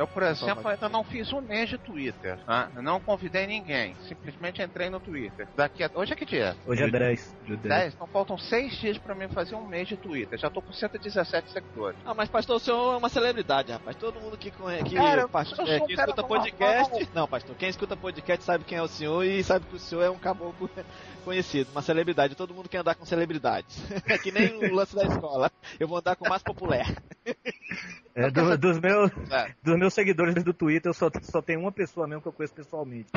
Eu, 0.00 0.06
por 0.06 0.22
exemplo, 0.22 0.66
ainda 0.66 0.88
não 0.88 1.04
fiz 1.04 1.30
um 1.30 1.42
mês 1.42 1.68
de 1.68 1.76
Twitter. 1.76 2.38
Eu 2.74 2.82
não 2.82 2.98
convidei 2.98 3.46
ninguém. 3.46 3.94
Simplesmente 4.08 4.62
entrei 4.62 4.88
no 4.88 4.98
Twitter. 4.98 5.46
Daqui 5.54 5.84
a... 5.84 5.90
Hoje 5.92 6.14
é 6.14 6.16
que 6.16 6.24
dia? 6.24 6.56
Hoje 6.66 6.82
é 6.82 6.88
10. 6.88 7.36
10. 7.46 7.94
Então 7.94 8.06
faltam 8.06 8.38
6 8.38 8.72
dias 8.80 8.96
pra 8.96 9.14
mim 9.14 9.28
fazer 9.28 9.56
um 9.56 9.66
mês 9.66 9.86
de 9.86 9.98
Twitter. 9.98 10.38
Já 10.38 10.48
tô 10.48 10.62
com 10.62 10.72
117 10.72 11.50
seguidores. 11.50 11.98
Ah, 12.06 12.14
mas 12.14 12.30
pastor, 12.30 12.56
o 12.56 12.58
senhor 12.58 12.94
é 12.94 12.96
uma 12.96 13.10
celebridade, 13.10 13.72
rapaz. 13.72 13.94
Todo 13.94 14.18
mundo 14.18 14.38
que, 14.38 14.50
que, 14.50 14.94
Cara, 14.94 15.28
pastor, 15.28 15.68
é, 15.68 15.80
que 15.80 15.92
escuta 15.92 16.24
podcast. 16.24 16.92
Normal. 16.92 17.10
Não, 17.14 17.28
pastor, 17.28 17.54
quem 17.56 17.68
escuta 17.68 17.94
podcast 17.94 18.42
sabe 18.42 18.64
quem 18.64 18.78
é 18.78 18.82
o 18.82 18.88
senhor 18.88 19.22
e 19.22 19.44
sabe 19.44 19.66
que 19.66 19.76
o 19.76 19.78
senhor 19.78 20.02
é 20.02 20.08
um 20.08 20.18
caboclo 20.18 20.70
conhecido, 21.26 21.70
uma 21.72 21.82
celebridade. 21.82 22.34
Todo 22.34 22.54
mundo 22.54 22.70
quer 22.70 22.78
andar 22.78 22.94
com 22.94 23.04
celebridades. 23.04 23.78
É 24.10 24.18
que 24.18 24.32
nem 24.32 24.56
o 24.64 24.74
lance 24.74 24.96
da 24.96 25.04
escola. 25.04 25.52
Eu 25.78 25.86
vou 25.86 25.98
andar 25.98 26.16
com 26.16 26.24
o 26.24 26.28
mais 26.28 26.42
popular. 26.42 26.86
É, 28.20 28.30
do, 28.30 28.58
dos, 28.58 28.78
meus, 28.78 29.10
é. 29.30 29.54
dos 29.62 29.78
meus 29.78 29.94
seguidores 29.94 30.44
do 30.44 30.52
Twitter, 30.52 30.90
eu 30.90 30.94
só, 30.94 31.10
só 31.22 31.40
tenho 31.40 31.60
uma 31.60 31.72
pessoa 31.72 32.06
mesmo 32.06 32.20
que 32.20 32.28
eu 32.28 32.32
conheço 32.32 32.54
pessoalmente. 32.54 33.08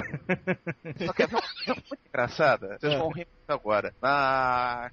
Só 1.05 1.11
que 1.11 1.23
é 1.23 1.27
muito 1.27 1.97
engraçada. 2.07 2.77
Vocês 2.79 2.93
é. 2.93 2.97
vão 2.97 3.09
rir 3.09 3.27
agora. 3.47 3.93
Na 4.01 4.89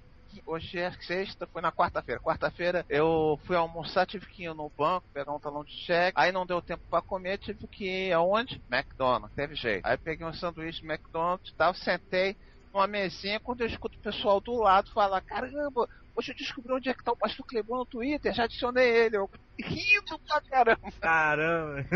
hoje 0.47 0.79
é 0.79 0.91
sexta, 1.03 1.47
foi 1.47 1.63
na 1.63 1.73
quarta-feira. 1.73 2.21
Quarta-feira 2.21 2.85
eu 2.89 3.39
fui 3.45 3.57
almoçar, 3.57 4.07
tive 4.07 4.27
que 4.27 4.45
ir 4.45 4.55
no 4.55 4.71
banco, 4.71 5.07
pegar 5.13 5.33
um 5.33 5.41
talão 5.41 5.65
de 5.65 5.73
cheque. 5.73 6.19
Aí 6.21 6.33
não 6.33 6.47
deu 6.47 6.61
tempo 6.61 6.83
para 6.91 7.03
comer, 7.03 7.39
tive 7.39 7.67
que 7.67 8.09
ir 8.09 8.13
aonde? 8.13 8.61
McDonald's, 8.71 9.35
teve 9.35 9.55
jeito. 9.55 9.85
Aí 9.85 9.97
peguei 9.97 10.27
um 10.27 10.33
sanduíche 10.33 10.85
McDonald's, 10.85 11.53
tal, 11.57 11.75
sentei 11.75 12.37
numa 12.73 12.87
mesinha, 12.87 13.41
quando 13.41 13.63
eu 13.63 13.67
escuto 13.67 13.99
o 13.99 14.03
pessoal 14.03 14.41
do 14.41 14.55
lado 14.55 14.93
falar, 14.93 15.21
caramba, 15.23 15.89
Hoje 16.17 16.33
eu 16.33 16.37
descobri 16.37 16.73
onde 16.73 16.89
é 16.89 16.95
que 16.95 17.05
tá 17.05 17.13
o 17.13 17.17
Pastor 17.17 17.47
Clebão 17.47 17.79
no 17.79 17.87
Twitter, 17.87 18.35
já 18.35 18.45
adicionei 18.45 18.89
ele. 18.89 19.17
Eu 19.17 19.31
rindo 19.59 20.19
pra 20.27 20.41
caramba. 20.41 20.93
Caramba. 21.01 21.87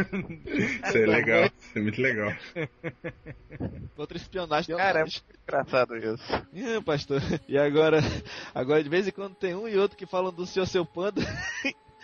Isso 0.46 0.98
é 0.98 1.06
legal, 1.06 1.44
isso 1.44 1.78
é 1.78 1.80
muito 1.80 2.00
legal. 2.00 2.32
Outra 3.96 4.16
espionagem. 4.16 4.76
Cara, 4.76 5.00
é 5.00 5.02
muito 5.02 5.24
engraçado 5.42 5.96
isso. 5.96 6.32
É, 6.54 6.80
pastor. 6.80 7.20
E 7.48 7.58
agora, 7.58 7.98
agora 8.54 8.82
de 8.82 8.88
vez 8.88 9.06
em 9.06 9.12
quando 9.12 9.34
tem 9.34 9.54
um 9.54 9.68
e 9.68 9.76
outro 9.76 9.96
que 9.96 10.06
falam 10.06 10.32
do 10.32 10.46
senhor 10.46 10.66
seu 10.66 10.84
panda. 10.84 11.20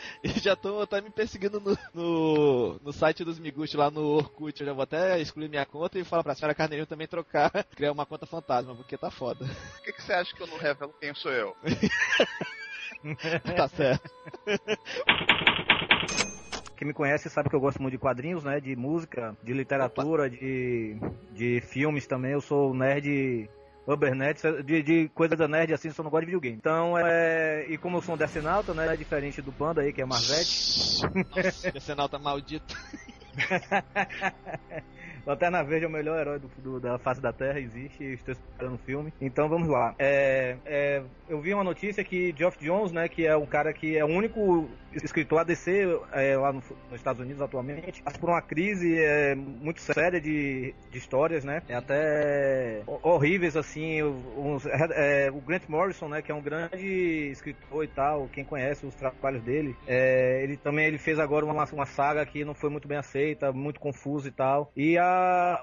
E 0.23 0.29
já 0.39 0.53
estão 0.53 0.87
tá 0.87 1.01
me 1.01 1.11
perseguindo 1.11 1.61
no, 1.61 1.77
no, 1.95 2.81
no, 2.83 2.93
site 2.93 3.25
dos 3.25 3.39
Miguchi 3.39 3.77
lá 3.77 3.91
no 3.91 4.03
Orkut. 4.03 4.61
Eu 4.61 4.67
já 4.67 4.73
vou 4.73 4.83
até 4.83 5.21
excluir 5.21 5.49
minha 5.49 5.65
conta 5.65 5.99
e 5.99 6.05
falar 6.05 6.23
pra 6.23 6.35
senhora 6.35 6.55
Carneirinho 6.55 6.87
também 6.87 7.07
trocar, 7.07 7.51
criar 7.75 7.93
uma 7.93 8.07
conta 8.07 8.27
fantasma, 8.27 8.75
porque 8.75 8.99
tá 8.99 9.11
foda. 9.11 9.47
Por 9.47 9.83
que, 9.83 9.93
que 9.93 10.03
você 10.03 10.13
acha 10.13 10.35
que 10.35 10.43
eu 10.43 10.47
não 10.47 10.59
revelo 10.59 10.95
quem 11.01 11.15
sou 11.15 11.33
eu? 11.33 11.57
tá 13.57 13.69
certo. 13.69 14.11
Quem 16.77 16.89
me 16.89 16.95
conhece 16.95 17.29
sabe 17.29 17.51
que 17.51 17.55
eu 17.55 17.61
gosto 17.61 17.81
muito 17.83 17.93
de 17.93 17.99
quadrinhos, 17.99 18.43
né? 18.43 18.59
De 18.59 18.75
música, 18.75 19.37
de 19.43 19.53
literatura, 19.53 20.31
de, 20.31 20.97
de 21.33 21.61
filmes 21.61 22.07
também. 22.07 22.33
Eu 22.33 22.41
sou 22.41 22.75
nerd 22.75 23.51
Ubernet, 23.93 24.41
de, 24.63 24.83
de 24.83 25.09
coisa 25.15 25.37
da 25.37 25.49
nerd 25.49 25.73
assim, 25.73 25.91
só 25.91 26.03
não 26.03 26.11
gosto 26.11 26.23
de 26.23 26.27
videogame. 26.27 26.57
Então, 26.57 26.97
é. 26.99 27.67
E 27.69 27.77
como 27.79 27.97
eu 27.99 28.03
sou 28.03 28.15
um 28.15 28.19
Decenalta, 28.19 28.73
né? 28.75 28.93
É 28.93 28.97
diferente 28.97 29.43
do 29.43 29.53
Panda 29.53 29.81
aí, 29.83 29.93
que 29.93 30.03
é 30.03 30.05
Marvete. 30.05 31.03
Nossa, 31.35 31.73
Decenalta 31.73 32.19
maldito. 32.19 32.77
Lanterna 35.27 35.63
Verde 35.63 35.85
é 35.85 35.89
o 35.89 35.91
melhor 35.91 36.19
herói 36.19 36.39
do, 36.39 36.49
do, 36.59 36.81
da 36.81 36.99
face 36.99 37.21
da 37.21 37.33
Terra, 37.33 37.61
existe, 37.61 38.05
estou 38.05 38.33
esperando 38.33 38.75
o 38.75 38.79
filme. 38.79 39.13
Então 39.21 39.49
vamos 39.49 39.69
lá. 39.69 39.95
É, 39.99 40.57
é, 40.65 41.03
eu 41.29 41.41
vi 41.41 41.55
uma 41.55 41.65
notícia 41.65 42.03
que 42.03 42.35
Geoff 42.37 42.59
Jones, 42.65 42.93
né, 42.93 43.09
que 43.09 43.27
é 43.27 43.37
um 43.37 43.47
cara 43.47 43.73
que 43.73 43.97
é 43.97 44.05
o 44.05 44.09
único 44.09 44.69
escritor 44.93 45.41
ADC 45.41 46.01
é, 46.13 46.37
lá 46.37 46.53
no, 46.53 46.61
nos 46.61 46.95
Estados 46.95 47.21
Unidos 47.21 47.41
atualmente, 47.41 48.03
passa 48.03 48.19
por 48.19 48.31
uma 48.31 48.43
crise 48.43 48.99
é, 48.99 49.35
muito 49.35 49.81
séria 49.81 50.21
de, 50.21 50.75
de 50.91 50.99
histórias, 50.99 51.45
né? 51.45 51.63
É 51.69 51.75
até 51.75 52.83
horríveis, 52.87 53.57
assim. 53.57 54.03
Uns, 54.03 54.67
é, 54.67 55.31
o 55.31 55.41
Grant 55.41 55.69
Morrison, 55.69 56.09
né, 56.09 56.23
que 56.23 56.33
é 56.33 56.35
um 56.35 56.43
grande 56.43 57.31
escritor 57.31 57.85
e 57.85 57.89
tal, 57.89 58.29
quem 58.33 58.45
conhece 58.45 58.85
os 58.85 58.95
trabalhos 58.95 59.43
dele, 59.43 59.77
ele 59.87 60.57
também 60.57 60.87
ele 60.87 60.99
fez 60.99 61.19
agora 61.19 61.45
uma, 61.45 61.65
uma 61.65 61.87
saga 61.87 62.25
que 62.27 62.45
não 62.45 62.55
foi 62.55 62.71
muito 62.71 62.89
bem 62.89 62.99
aceita, 62.99 63.53
muito 63.53 63.81
confusa 63.81 64.29
e 64.29 64.33
tal. 64.33 64.73
E 64.77 64.99
a 64.99 65.10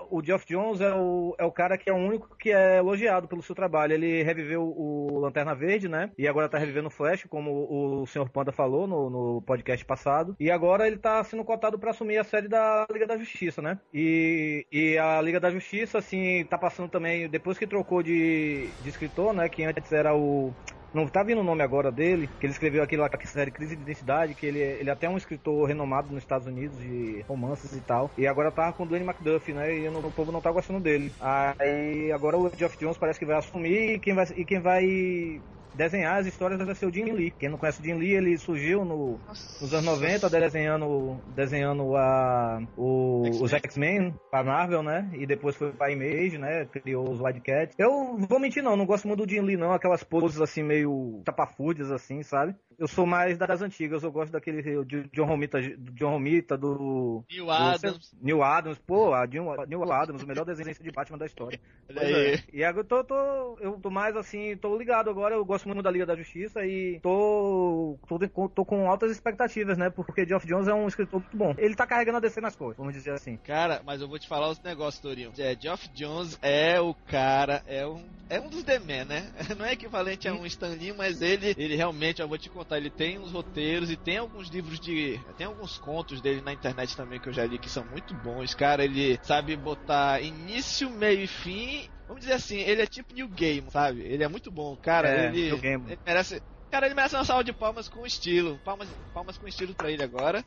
o 0.09 0.23
Geoff 0.23 0.45
Jones 0.45 0.81
é 0.81 0.93
o, 0.93 1.35
é 1.37 1.45
o 1.45 1.51
cara 1.51 1.77
que 1.77 1.89
é 1.89 1.93
o 1.93 1.97
único 1.97 2.35
que 2.37 2.51
é 2.51 2.77
elogiado 2.77 3.27
pelo 3.27 3.41
seu 3.41 3.55
trabalho. 3.55 3.93
Ele 3.93 4.23
reviveu 4.23 4.63
o 4.63 5.19
Lanterna 5.19 5.53
Verde, 5.55 5.87
né? 5.87 6.11
E 6.17 6.27
agora 6.27 6.49
tá 6.49 6.57
revivendo 6.57 6.87
o 6.87 6.91
Flash, 6.91 7.25
como 7.29 7.51
o, 7.51 8.05
Sr. 8.05 8.29
Panda 8.29 8.51
falou 8.51 8.87
no, 8.87 9.09
no 9.09 9.41
podcast 9.41 9.83
passado. 9.85 10.35
E 10.39 10.49
agora 10.49 10.87
ele 10.87 10.97
tá 10.97 11.23
sendo 11.23 11.43
cotado 11.43 11.77
para 11.77 11.91
assumir 11.91 12.17
a 12.17 12.23
série 12.23 12.47
da 12.47 12.85
Liga 12.91 13.07
da 13.07 13.17
Justiça, 13.17 13.61
né? 13.61 13.79
E, 13.93 14.65
e 14.71 14.97
a 14.97 15.21
Liga 15.21 15.39
da 15.39 15.51
Justiça, 15.51 15.97
assim, 15.97 16.45
tá 16.45 16.57
passando 16.57 16.89
também, 16.89 17.29
depois 17.29 17.57
que 17.57 17.67
trocou 17.67 18.01
de, 18.01 18.69
de 18.81 18.89
escritor, 18.89 19.33
né? 19.33 19.49
Que 19.49 19.63
antes 19.63 19.91
era 19.91 20.15
o 20.15 20.53
não 20.97 21.07
tá 21.07 21.23
vindo 21.23 21.41
o 21.41 21.43
nome 21.43 21.61
agora 21.63 21.91
dele, 21.91 22.27
que 22.39 22.45
ele 22.45 22.53
escreveu 22.53 22.83
que 23.17 23.27
série 23.27 23.51
Crise 23.51 23.75
de 23.75 23.83
Identidade, 23.83 24.33
que 24.33 24.45
ele, 24.45 24.59
ele 24.59 24.89
é 24.89 24.93
até 24.93 25.07
um 25.07 25.17
escritor 25.17 25.67
renomado 25.67 26.09
nos 26.09 26.23
Estados 26.23 26.47
Unidos 26.47 26.77
de 26.79 27.23
romances 27.27 27.71
e 27.73 27.81
tal. 27.81 28.11
E 28.17 28.27
agora 28.27 28.51
tá 28.51 28.71
com 28.73 28.83
o 28.83 28.85
Dwayne 28.85 29.07
McDuff, 29.07 29.53
né? 29.53 29.77
E 29.77 29.87
o 29.87 30.11
povo 30.11 30.31
não 30.31 30.41
tá 30.41 30.51
gostando 30.51 30.79
dele. 30.79 31.11
Aí 31.19 32.11
agora 32.11 32.37
o 32.37 32.51
Geoff 32.57 32.77
Jones 32.77 32.97
parece 32.97 33.19
que 33.19 33.25
vai 33.25 33.37
assumir 33.37 33.95
e 33.95 33.99
quem 33.99 34.13
vai, 34.13 34.25
e 34.35 34.45
quem 34.45 34.59
vai 34.59 35.41
desenhar 35.77 36.19
as 36.19 36.25
histórias 36.25 36.59
vai 36.61 36.75
ser 36.75 36.87
o 36.87 36.93
Jim 36.93 37.11
Lee. 37.11 37.31
Quem 37.31 37.49
não 37.49 37.57
conhece 37.57 37.79
o 37.79 37.83
Jim 37.83 37.93
Lee, 37.93 38.13
ele 38.15 38.37
surgiu 38.37 38.83
no, 38.83 39.19
nos 39.61 39.73
anos 39.73 39.85
90 39.85 40.29
desenhando, 40.29 41.21
desenhando 41.35 41.95
a, 41.95 42.59
o, 42.75 43.21
os 43.41 43.53
X-Men 43.53 44.13
pra 44.29 44.43
Marvel, 44.43 44.81
né? 44.81 45.09
E 45.13 45.25
depois 45.25 45.55
foi 45.55 45.71
pra 45.71 45.91
Image, 45.91 46.37
né? 46.37 46.65
Criou 46.65 47.09
os 47.09 47.21
Wildcats. 47.21 47.75
Eu 47.77 48.17
vou 48.17 48.39
mentir 48.39 48.63
não, 48.63 48.75
não 48.75 48.85
gosto 48.85 49.07
muito 49.07 49.25
do 49.25 49.29
Jim 49.29 49.41
Lee 49.41 49.55
não, 49.55 49.71
aquelas 49.71 50.03
poses 50.03 50.41
assim 50.41 50.63
meio 50.63 51.21
tapafúdias 51.23 51.91
assim, 51.91 52.23
sabe? 52.23 52.55
Eu 52.77 52.87
sou 52.87 53.07
mais 53.07 53.37
das 53.39 53.61
antigas, 53.61 54.03
eu 54.03 54.11
gosto 54.11 54.31
daquele 54.31 54.61
de 54.85 55.03
John 55.09 55.25
Romita, 55.25 55.59
do 55.59 55.91
John 55.93 56.11
Romita, 56.11 56.55
do 56.55 57.23
Neil 57.27 57.49
Adams. 57.49 58.11
Do, 58.13 58.25
Neil 58.25 58.43
Adams, 58.43 58.77
pô, 58.77 59.15
a 59.15 59.25
Neil, 59.25 59.45
Neil 59.67 59.91
Adams, 59.91 60.21
o 60.21 60.27
melhor 60.27 60.45
desenho 60.45 60.71
de 60.79 60.91
Batman 60.91 61.17
da 61.17 61.25
história. 61.25 61.59
É. 61.89 62.43
E 62.53 62.63
agora 62.63 62.85
eu 62.85 62.87
tô, 62.87 63.03
tô, 63.03 63.57
eu 63.59 63.79
tô 63.79 63.89
mais 63.89 64.15
assim, 64.15 64.55
tô 64.57 64.77
ligado 64.77 65.09
agora, 65.09 65.33
eu 65.33 65.43
gosto 65.43 65.66
muito 65.67 65.83
da 65.83 65.91
Liga 65.91 66.05
da 66.05 66.15
Justiça 66.15 66.65
e 66.65 66.99
tô, 67.01 67.97
tô, 68.07 68.49
tô 68.49 68.65
com 68.65 68.89
altas 68.89 69.11
expectativas, 69.11 69.77
né? 69.77 69.89
Porque 69.89 70.25
Geoff 70.25 70.47
Jones 70.47 70.67
é 70.67 70.73
um 70.73 70.87
escritor 70.87 71.19
muito 71.21 71.37
bom. 71.37 71.53
Ele 71.57 71.75
tá 71.75 71.85
carregando 71.85 72.17
a 72.17 72.21
DC 72.21 72.41
nas 72.41 72.55
costas, 72.55 72.77
vamos 72.77 72.93
dizer 72.93 73.11
assim. 73.11 73.37
Cara, 73.37 73.81
mas 73.85 74.01
eu 74.01 74.07
vou 74.07 74.19
te 74.19 74.27
falar 74.27 74.49
os 74.49 74.61
negócios, 74.61 75.01
Torinho. 75.01 75.31
É, 75.37 75.55
Geoff 75.59 75.87
Jones 75.89 76.37
é 76.41 76.79
o 76.79 76.93
cara, 76.93 77.63
é 77.67 77.85
um, 77.85 78.03
é 78.29 78.39
um 78.39 78.49
dos 78.49 78.63
The 78.63 78.79
Men, 78.79 79.05
né? 79.05 79.31
Não 79.57 79.65
é 79.65 79.73
equivalente 79.73 80.27
a 80.27 80.33
um 80.33 80.45
Stan 80.45 80.69
Lee, 80.69 80.93
mas 80.93 81.21
ele, 81.21 81.55
ele 81.57 81.75
realmente, 81.75 82.21
eu 82.21 82.27
vou 82.27 82.37
te 82.37 82.49
contar, 82.49 82.77
ele 82.77 82.89
tem 82.89 83.19
uns 83.19 83.31
roteiros 83.31 83.89
e 83.89 83.95
tem 83.95 84.17
alguns 84.17 84.49
livros 84.49 84.79
de. 84.79 85.19
Tem 85.37 85.47
alguns 85.47 85.77
contos 85.77 86.21
dele 86.21 86.41
na 86.41 86.53
internet 86.53 86.95
também 86.95 87.19
que 87.19 87.29
eu 87.29 87.33
já 87.33 87.45
li 87.45 87.57
que 87.57 87.69
são 87.69 87.85
muito 87.85 88.13
bons. 88.15 88.53
Cara, 88.53 88.83
ele 88.83 89.19
sabe 89.21 89.55
botar 89.55 90.21
início, 90.21 90.89
meio 90.89 91.21
e 91.21 91.27
fim. 91.27 91.89
Vamos 92.07 92.21
dizer 92.21 92.33
assim, 92.33 92.57
ele 92.59 92.81
é 92.81 92.87
tipo 92.87 93.13
New 93.13 93.27
Game, 93.27 93.69
sabe? 93.69 94.01
Ele 94.01 94.23
é 94.23 94.27
muito 94.27 94.49
bom. 94.49 94.77
Cara, 94.77 95.09
É, 95.09 95.27
ele, 95.27 95.49
ele 95.85 95.99
merece. 96.05 96.41
Cara, 96.71 96.85
ele 96.85 96.95
merece 96.95 97.15
uma 97.15 97.25
salva 97.25 97.43
de 97.43 97.53
palmas 97.53 97.87
com 97.87 98.05
estilo. 98.05 98.59
Palmas, 98.59 98.89
palmas 99.13 99.37
com 99.37 99.47
estilo 99.47 99.75
pra 99.75 99.91
ele 99.91 100.03
agora. 100.03 100.43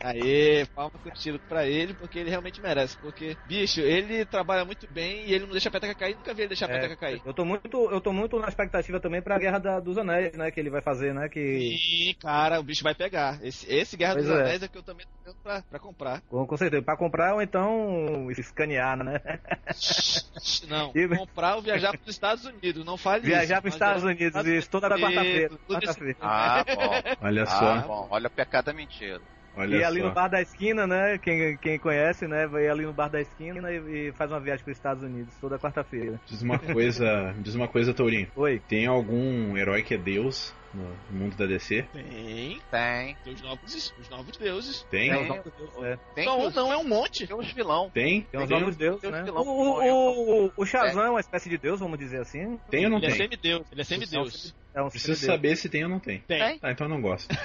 Aê, 0.00 0.64
palmas 0.74 1.00
estilo 1.06 1.40
pra 1.40 1.66
ele, 1.66 1.92
porque 1.94 2.18
ele 2.20 2.30
realmente 2.30 2.60
merece. 2.60 2.96
Porque, 2.98 3.36
bicho, 3.44 3.80
ele 3.80 4.24
trabalha 4.24 4.64
muito 4.64 4.86
bem 4.92 5.26
e 5.26 5.34
ele 5.34 5.44
não 5.44 5.52
deixa 5.52 5.68
a 5.68 5.72
peteca 5.72 5.94
cair. 5.94 6.16
Nunca 6.16 6.32
vi 6.32 6.42
ele 6.42 6.48
deixar 6.48 6.66
a 6.70 6.72
É, 6.72 6.74
peteca 6.76 6.96
cair. 6.96 7.20
Eu 7.24 7.34
tô 7.34 7.44
muito, 7.44 7.90
eu 7.90 8.00
tô 8.00 8.12
muito 8.12 8.38
na 8.38 8.48
expectativa 8.48 9.00
também 9.00 9.20
pra 9.20 9.38
Guerra 9.38 9.58
da- 9.58 9.80
dos 9.80 9.98
Anéis, 9.98 10.32
né? 10.34 10.50
Que 10.52 10.60
ele 10.60 10.70
vai 10.70 10.80
fazer, 10.82 11.12
né? 11.12 11.28
Que 11.28 11.76
Sim, 11.78 12.14
cara, 12.20 12.60
o 12.60 12.62
bicho 12.62 12.84
vai 12.84 12.94
pegar. 12.94 13.38
Esse, 13.44 13.66
esse 13.72 13.96
Guerra 13.96 14.14
Pois 14.14 14.26
dos 14.26 14.36
é. 14.36 14.40
Anéis 14.40 14.62
é 14.62 14.68
que 14.68 14.78
eu 14.78 14.82
também 14.84 15.04
tô 15.06 15.12
vendo 15.32 15.36
pra, 15.42 15.62
pra 15.62 15.78
comprar. 15.80 16.20
com, 16.28 16.46
com 16.46 16.56
certeza, 16.56 16.82
pra 16.82 16.96
comprar 16.96 17.34
ou 17.34 17.42
então 17.42 18.30
escanear, 18.30 18.96
né? 19.02 19.20
Não, 20.68 20.92
E- 20.94 21.08
comprar 21.08 21.56
ou 21.56 21.62
viajar 21.62 21.90
pros 21.96 22.08
Estados 22.08 22.44
Unidos. 22.44 22.84
Não 22.84 22.96
fale 22.96 23.24
Viajar 23.24 23.54
isso. 23.54 23.62
pros 23.62 23.74
Estados 23.74 24.04
Unidos, 24.04 24.46
isso, 24.46 24.70
toda 24.70 24.88
quarta-feira. 24.90 25.50
isso. 25.52 26.16
Ah, 26.20 26.64
bom. 26.64 27.26
Olha 27.26 27.42
Ah, 27.48 27.82
só, 27.82 27.88
bom. 27.88 28.08
Olha 28.10 28.28
o 28.28 28.30
pecado 28.30 28.66
da 28.66 28.72
mentira. 28.72 29.20
Olha 29.58 29.76
E 29.76 29.84
ali 29.84 30.00
só. 30.00 30.08
no 30.08 30.14
bar 30.14 30.28
da 30.28 30.40
esquina, 30.40 30.86
né? 30.86 31.18
Quem, 31.18 31.56
quem 31.58 31.78
conhece, 31.78 32.26
né? 32.26 32.46
Vai 32.46 32.68
ali 32.68 32.84
no 32.86 32.92
bar 32.92 33.08
da 33.08 33.20
esquina 33.20 33.70
e, 33.72 34.08
e 34.08 34.12
faz 34.12 34.30
uma 34.30 34.40
viagem 34.40 34.64
para 34.64 34.70
os 34.72 34.76
Estados 34.78 35.02
Unidos 35.02 35.34
toda 35.40 35.58
quarta-feira. 35.58 36.20
Diz 36.26 36.42
uma 36.42 36.58
coisa, 36.58 37.34
diz 37.38 37.54
uma 37.54 37.68
coisa, 37.68 37.92
Tourinho. 37.92 38.28
Oi. 38.36 38.60
Tem 38.68 38.86
algum 38.86 39.56
herói 39.56 39.82
que 39.82 39.94
é 39.94 39.98
Deus 39.98 40.54
no 40.74 41.18
mundo 41.18 41.34
da 41.36 41.46
DC? 41.46 41.82
Tem, 41.92 42.60
Tem. 42.70 43.16
tem 43.24 43.32
os 43.34 43.40
novos, 43.42 43.94
os 43.98 44.08
novos 44.10 44.36
deuses. 44.36 44.82
Tem? 44.90 45.10
É, 45.10 45.14
Tem. 45.14 45.22
os 45.22 45.28
novos 45.28 45.52
deuses, 45.56 45.82
é. 45.82 45.98
Tem 46.14 46.26
Não, 46.26 46.46
os, 46.46 46.54
não, 46.54 46.72
é 46.72 46.76
um 46.76 46.84
monte. 46.86 47.26
tem 47.26 47.36
os 47.36 47.52
vilão. 47.52 47.90
Tem? 47.90 48.22
Tem 48.30 48.40
os 48.40 48.48
Tem? 48.48 48.58
novos 48.60 48.76
deuses, 48.76 49.10
né? 49.10 49.22
vilão 49.22 49.42
O, 49.42 49.80
o, 49.80 50.46
o, 50.46 50.52
o 50.56 50.66
Shazam 50.66 51.02
é 51.04 51.10
uma 51.10 51.20
espécie 51.20 51.48
de 51.48 51.56
deus, 51.56 51.80
vamos 51.80 51.98
dizer 51.98 52.20
assim. 52.20 52.58
Tem 52.70 52.84
ou 52.84 52.90
não 52.90 52.98
Ele 52.98 53.06
é 53.06 53.08
tem? 53.10 53.18
semideus. 53.18 53.66
Ele 53.72 53.80
é 53.80 53.84
semideus. 53.84 54.54
É 54.78 54.82
um 54.82 54.88
Preciso 54.90 55.26
saber 55.26 55.56
se 55.56 55.68
tem 55.68 55.82
ou 55.82 55.90
não 55.90 55.98
tem. 55.98 56.20
Tem. 56.20 56.60
Ah, 56.62 56.70
então 56.70 56.86
eu 56.86 56.90
não 56.90 57.00
gosto. 57.00 57.28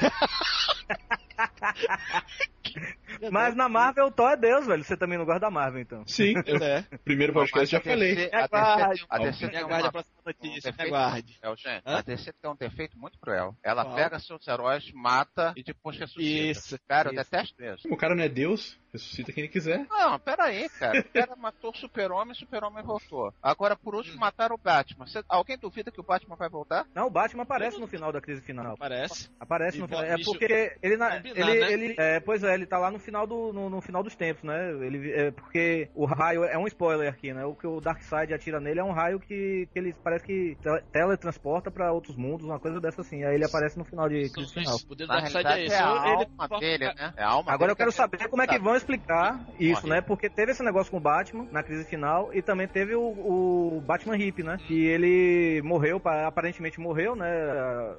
Mas 3.32 3.56
na 3.56 3.70
Marvel 3.70 4.08
o 4.08 4.12
Thor 4.12 4.32
é 4.32 4.38
deus, 4.38 4.66
velho. 4.66 4.84
Você 4.84 4.98
também 4.98 5.18
não 5.18 5.26
gosta 5.26 5.40
da 5.40 5.50
Marvel, 5.50 5.82
então. 5.82 6.04
Sim, 6.08 6.34
Pois 6.44 6.62
é. 6.62 6.84
primeiro 7.04 7.34
podcast 7.34 7.72
já 7.72 7.82
falei. 7.82 8.30
A 8.32 8.44
Aguarde. 8.46 9.02
DC, 9.02 9.06
a 9.10 9.18
DC 9.18 9.46
aguarde 9.58 9.88
a 9.88 9.92
próxima 9.92 10.16
notícia. 10.26 10.76
um 10.78 10.82
aguarde. 10.84 11.40
É, 11.66 11.82
a 11.86 12.02
DC 12.02 12.34
tem 12.34 12.52
um 12.52 12.56
defeito 12.56 12.98
muito 12.98 13.18
cruel. 13.20 13.56
Ela 13.64 13.84
Qual? 13.86 13.96
pega 13.96 14.20
seus 14.20 14.48
heróis, 14.48 14.92
mata 14.94 15.54
e 15.56 15.64
depois 15.64 15.98
ressuscita. 15.98 16.24
Isso. 16.24 16.80
Cara, 16.88 17.10
eu 17.10 17.14
Isso. 17.14 17.24
detesto 17.24 17.64
isso. 17.64 17.88
O 17.90 17.98
cara 17.98 18.16
não 18.16 18.24
é 18.24 18.30
Deus, 18.30 18.78
ressuscita 18.94 19.32
quem 19.34 19.44
ele 19.46 19.52
quiser. 19.52 19.86
Não, 19.90 20.20
peraí, 20.20 20.70
cara. 20.70 21.00
O 21.00 21.04
cara 21.14 21.36
matou 21.36 21.72
o 21.72 21.76
super-homem, 21.78 22.32
o 22.32 22.36
super-homem 22.36 22.84
voltou. 22.84 23.34
Agora, 23.42 23.76
por 23.76 23.96
último, 23.96 24.20
mataram 24.20 24.56
o 24.56 24.58
Batman. 24.58 25.08
Cê- 25.08 25.24
alguém 25.28 25.58
duvida 25.58 25.92
que 25.92 26.00
o 26.00 26.04
Batman 26.04 26.36
vai 26.36 26.50
voltar? 26.50 26.86
Não, 26.94 27.08
o 27.08 27.10
Batman 27.10 27.44
aparece 27.44 27.80
no 27.80 27.88
final 27.88 28.12
da 28.12 28.22
crise 28.22 28.42
final. 28.42 28.78
Parece. 28.78 29.30
Aparece 29.40 29.78
E 29.78 29.82
no 29.82 29.88
final. 29.88 30.04
É 30.04 30.16
porque 30.24 30.78
ele, 30.82 30.98
na, 30.98 31.18
combinar, 31.18 31.50
ele, 31.50 31.60
né? 31.60 31.72
ele 31.74 31.96
é, 31.98 32.20
pois 32.20 32.44
é, 32.44 32.54
ele 32.54 32.66
tá 32.66 32.78
lá 32.78 32.92
no 32.92 33.00
final 33.00 33.26
do 33.26 33.52
no, 33.52 33.70
no 33.70 33.82
final 33.82 34.04
dos 34.04 34.16
tempos, 34.16 34.44
né? 34.44 34.70
Ele 34.86 35.12
é 35.12 35.32
porque 35.32 35.90
o 35.96 36.06
raio 36.06 36.44
é 36.44 36.58
um 36.58 36.68
spoiler 36.68 37.10
aqui, 37.12 37.34
né? 37.34 37.44
O 37.46 37.56
que 37.56 37.66
o 37.68 37.82
Darkseid 37.82 38.34
atira 38.34 38.60
nele 38.60 38.80
é 38.80 38.84
um 38.84 38.92
raio 38.92 39.20
que, 39.20 39.68
que 39.74 39.80
ele 39.80 39.94
parece 40.04 40.24
que 40.26 40.58
tele- 40.62 40.84
teletransporta 40.92 41.72
pra 41.72 41.92
outros 41.92 42.16
mundos, 42.16 42.46
uma 42.46 42.60
coisa 42.60 42.80
dessa 42.80 43.02
assim. 43.02 43.24
Aí 43.24 43.36
ele 43.36 43.46
aparece 43.46 43.78
no 43.78 43.86
final 43.86 44.08
de 44.08 44.30
crise 44.30 44.54
final. 44.54 44.76
O 44.76 44.86
poder 44.88 45.06
do 45.06 45.14
Darkseid 45.14 45.48
é 45.48 45.52
é 45.60 45.66
esse. 45.66 45.76
a 45.76 45.80
Ele 46.14 46.28
alma 46.38 46.60
dele, 46.60 46.94
né? 46.94 47.14
É 47.18 47.24
a 47.24 47.30
alma 47.30 47.52
Agora 47.52 47.58
dele 47.60 47.72
eu 47.72 47.76
quero 47.76 47.90
que 47.92 47.98
saber 47.98 48.30
como 48.30 48.42
é 48.42 48.48
que 48.48 48.60
vão 48.60 48.76
explicar 48.84 49.46
isso, 49.60 49.88
né? 49.88 50.02
Porque 50.02 50.30
teve 50.30 50.52
esse 50.52 50.64
negócio 50.64 50.92
com 50.92 50.98
o 50.98 51.02
Batman 51.02 51.48
na 51.52 51.64
crise 51.64 51.86
final 51.86 52.34
e 52.34 52.42
também 52.42 52.68
teve 52.68 52.96
o, 52.96 53.02
o 53.02 53.82
Batman 53.82 54.18
Hip, 54.18 54.44
né? 54.44 54.58
Que 54.68 54.86
ele 54.86 55.62
morreu, 55.64 56.00
pa- 56.00 56.28
aparentemente 56.28 56.80
morreu, 56.80 57.16
né? 57.16 57.26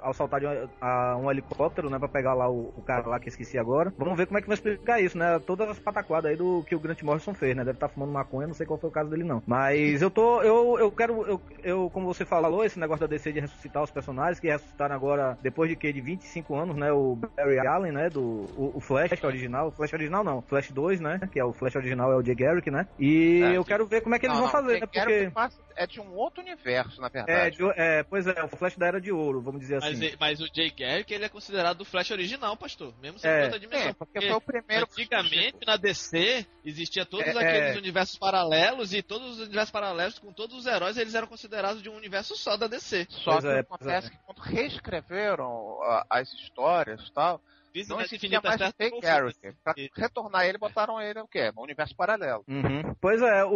Ao 0.01 0.13
saltar 0.15 0.41
de 0.41 0.47
um, 0.47 0.69
a- 0.81 1.17
um 1.17 1.31
helicóptero, 1.31 1.91
né? 1.91 1.99
Pra 1.99 2.09
pegar 2.09 2.35
lá 2.35 2.49
o, 2.51 2.73
o 2.77 2.83
cara 2.83 3.07
lá 3.09 3.19
que 3.19 3.29
esqueci 3.29 3.59
agora. 3.59 3.93
Vamos 3.97 4.17
ver 4.17 4.27
como 4.27 4.39
é 4.39 4.41
que 4.43 4.47
vai 4.49 4.55
explicar 4.55 5.01
isso, 5.01 5.17
né? 5.19 5.39
Todas 5.41 5.69
as 5.69 5.79
pataquadas 5.79 6.31
aí 6.31 6.37
do 6.37 6.63
que 6.65 6.75
o 6.75 6.81
Grant 6.81 7.03
Morrison 7.03 7.35
fez, 7.35 7.57
né? 7.57 7.65
Deve 7.65 7.77
estar 7.77 7.89
fumando 7.89 8.13
maconha, 8.13 8.47
não 8.47 8.55
sei 8.55 8.67
qual 8.67 8.79
foi 8.79 8.89
o 8.91 8.93
caso 8.93 9.11
dele 9.11 9.25
não. 9.25 9.43
Mas 9.47 10.03
eu 10.03 10.11
tô, 10.11 10.43
eu, 10.43 10.79
eu 10.79 10.93
quero, 10.93 11.27
eu, 11.27 11.43
eu, 11.63 11.91
como 11.91 12.07
você 12.07 12.25
falou, 12.25 12.65
esse 12.65 12.79
negócio 12.79 13.01
da 13.01 13.07
DC 13.07 13.33
de 13.33 13.41
ressuscitar 13.41 13.83
os 13.83 13.91
personagens, 13.91 14.41
que 14.41 14.49
ressuscitaram 14.49 14.95
agora, 14.95 15.39
depois 15.41 15.69
de 15.71 15.77
que? 15.77 15.93
De 15.93 16.01
25 16.01 16.55
anos, 16.57 16.77
né? 16.77 16.93
O 16.93 17.17
Barry 17.37 17.59
Allen, 17.67 17.93
né? 17.93 18.11
Do 18.11 18.23
o, 18.57 18.77
o 18.79 18.81
Flash 18.81 19.23
original. 19.23 19.69
O 19.69 19.73
Flash 19.73 19.93
original 19.93 20.25
não. 20.25 20.43
Flash 20.43 20.71
2, 20.75 21.01
né? 21.01 21.21
Que 21.33 21.39
é 21.41 21.45
o 21.45 21.53
Flash 21.53 21.77
original 21.77 22.13
é 22.13 22.17
o 22.17 22.23
Jay 22.23 22.35
Garrick, 22.35 22.71
né? 22.71 22.87
E 22.99 23.41
É, 23.43 23.57
eu 23.57 23.63
sim. 23.63 23.69
quero 23.69 23.87
ver 23.87 24.03
como 24.03 24.15
é 24.15 24.19
que 24.19 24.27
eles 24.27 24.37
Não, 24.37 24.45
vão 24.47 24.53
não, 24.53 24.61
fazer, 24.61 24.81
né? 24.81 24.87
Porque. 24.87 25.25
que 25.27 25.31
passa 25.31 25.63
é 25.77 25.87
de 25.89 26.01
um 26.01 26.15
outro 26.15 26.41
universo, 26.41 27.01
na 27.01 27.09
É, 27.09 27.11
verdade. 27.11 27.57
de- 27.57 27.73
é, 27.77 28.03
pois 28.05 28.27
é, 28.29 28.45
o 28.45 28.49
Flash 28.49 28.77
da 28.77 28.87
Era 28.87 29.01
de 29.01 29.11
Ouro, 29.11 29.41
vamos 29.41 29.61
dizer 29.61 29.81
Mas, 29.81 29.99
assim. 30.01 30.17
mas 30.21 30.41
o 30.41 30.47
Jay 30.55 30.71
Garrick 30.71 31.13
ele 31.13 31.25
é 31.25 31.29
considerado 31.29 31.81
o 31.81 31.85
Flash 31.85 32.11
original, 32.13 32.57
pastor. 32.57 32.95
Mesmo 33.01 33.19
sendo 33.19 33.33
É. 33.33 33.45
outra 33.45 33.59
dimensão. 33.59 33.89
Sim, 33.89 33.95
porque 33.99 34.21
foi 34.21 34.31
o 34.33 34.41
primeiro. 34.41 34.85
Antigamente 34.85 35.57
na 35.67 35.77
DC 35.77 36.47
existia 36.65 37.05
todos 37.05 37.27
É, 37.27 37.31
aqueles 37.31 37.77
é. 37.77 37.79
universos 37.79 38.17
paralelos 38.19 38.93
e 38.93 39.03
todos 39.03 39.31
os 39.33 39.41
universos 39.41 39.71
paralelos 39.73 40.19
com 40.19 40.33
todos 40.33 40.57
os 40.57 40.67
heróis 40.67 40.97
eles 40.97 41.15
eram 41.15 41.27
considerados 41.27 41.83
de 41.83 41.89
um 41.89 41.97
universo 41.97 42.37
só 42.37 42.57
da 42.57 42.67
DC. 42.69 43.07
Só 43.11 43.33
Pois 43.33 43.45
que 43.45 43.51
é, 43.51 43.59
acontece 43.61 44.11
que 44.11 44.19
quando 44.25 44.39
reescreveram 44.39 45.79
ah, 45.83 46.07
as 46.11 46.33
histórias 46.35 47.01
e 47.07 47.13
tal, 47.13 47.41
Não 47.89 48.01
existia 48.01 48.41
mais 48.43 48.61
o 48.61 48.65
o 48.65 49.01
Garrick. 49.01 49.41
foda-se. 49.41 49.57
Pra 49.65 49.75
retornar 49.97 50.45
ele, 50.47 50.59
botaram 50.59 51.01
ele 51.01 51.21
o 51.21 51.27
quê? 51.29 51.51
Um 51.57 51.63
universo 51.63 51.95
paralelo. 51.97 52.45
Uhum. 52.49 52.95
Pois 53.01 53.21
é, 53.21 53.45
o, 53.45 53.51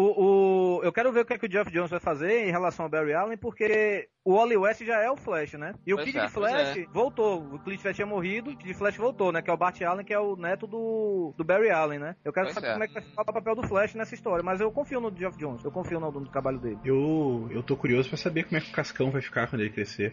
o- 0.78 0.80
eu 0.82 0.92
quero 0.92 1.12
ver 1.12 1.20
o 1.20 1.24
que, 1.24 1.34
é 1.34 1.38
que 1.38 1.46
o 1.46 1.48
Jeff 1.48 1.70
Jones 1.70 1.90
vai 1.90 2.00
fazer 2.00 2.46
em 2.46 2.50
relação 2.50 2.84
ao 2.84 2.90
Barry 2.90 3.14
Allen, 3.14 3.36
porque 3.38 4.08
o 4.24 4.34
Wally 4.36 4.56
West 4.56 4.82
já 4.84 5.00
é 5.02 5.10
o 5.10 5.16
Flash, 5.16 5.54
né? 5.54 5.72
E 5.86 5.92
o 5.92 5.96
Pois 5.96 6.06
Kid 6.06 6.18
é, 6.18 6.26
de 6.26 6.32
Flash 6.32 6.72
pois 6.74 6.86
voltou. 6.92 7.38
O 7.54 7.58
Clint 7.60 7.80
Flash 7.80 7.96
tinha 7.96 8.06
morrido, 8.06 8.50
o 8.50 8.56
Kid 8.56 8.68
de 8.68 8.74
Flash 8.74 8.96
voltou, 8.96 9.32
né? 9.32 9.40
Que 9.42 9.50
é 9.50 9.52
o 9.52 9.56
Bart 9.56 9.80
Allen, 9.82 10.04
que 10.04 10.12
é 10.12 10.18
o 10.18 10.36
neto 10.36 10.66
do, 10.66 11.32
do 11.36 11.44
Barry 11.44 11.70
Allen, 11.70 11.98
né? 11.98 12.16
Eu 12.24 12.32
quero 12.32 12.46
Pois 12.46 12.54
saber 12.54 12.68
é. 12.68 12.72
como 12.72 12.84
é 12.84 12.88
que 12.88 12.94
vai 12.94 13.02
ficar 13.02 13.22
o 13.22 13.32
papel 13.32 13.54
do 13.54 13.66
Flash 13.68 13.94
nessa 13.94 14.14
história, 14.14 14.42
mas 14.42 14.60
eu 14.60 14.70
confio 14.72 15.00
no 15.00 15.10
Jeff 15.12 15.36
Jones, 15.38 15.64
eu 15.64 15.70
confio 15.70 16.00
no, 16.00 16.10
no 16.10 16.28
trabalho 16.28 16.58
dele. 16.58 16.78
Eu, 16.84 17.48
eu 17.50 17.62
tô 17.62 17.76
curioso 17.76 18.08
pra 18.08 18.18
saber 18.18 18.44
como 18.44 18.56
é 18.56 18.60
que 18.60 18.68
o 18.70 18.72
Cascão 18.74 19.10
vai 19.10 19.22
ficar 19.22 19.46
quando 19.48 19.60
ele 19.62 19.70
crescer. 19.70 20.12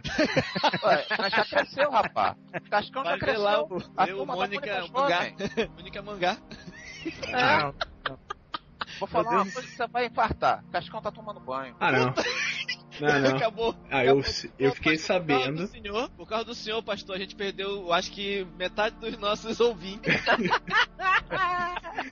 Ué, 0.84 1.06
mas 1.18 1.32
já 1.34 1.46
cresceu, 1.46 1.90
rapaz. 1.90 2.36
O 2.66 2.70
Cascão 2.70 3.04
Vai 3.04 3.14
já 3.14 3.20
cresceu. 3.20 3.44
lá 3.44 3.64
o, 3.64 3.78
Da 3.96 4.08
Mônica 4.08 4.26
Mônica 4.26 4.88
Mangá. 4.94 5.32
Mônica 5.78 6.02
Mangá. 6.02 6.38
É, 7.28 7.64
Não, 7.64 7.76
vou 9.00 9.08
falar 9.08 9.30
uma 9.30 9.44
coisa 9.52 9.62
que 9.62 9.76
você 9.76 9.88
vai 9.88 10.06
infartar. 10.08 10.64
O 10.68 10.72
Cascão 10.72 11.02
tá 11.02 11.12
tomando 11.12 11.40
banho. 11.40 11.76
Ah, 11.80 11.92
não. 11.92 12.14
Não, 13.00 13.20
não. 13.22 13.36
Acabou. 13.36 13.76
Ah, 13.92 14.06
eu, 14.06 14.20
Acabou. 14.20 14.52
eu 14.58 14.72
fiquei 14.74 14.94
Mas 14.94 15.02
Por 15.02 15.08
causa 15.08 15.28
do 15.28 15.38
sabendo. 15.38 15.68
senhor, 15.68 16.10
por 16.12 16.28
causa 16.28 16.46
do 16.46 16.56
senhor, 16.56 16.82
pastor, 16.82 17.16
a 17.16 17.20
gente 17.20 17.36
perdeu, 17.36 17.70
eu 17.70 17.94
acho 17.94 18.12
que 18.12 18.46
metade 18.58 18.96
dos 18.96 19.18
nossos 19.18 19.60
ouvintes. 19.60 20.14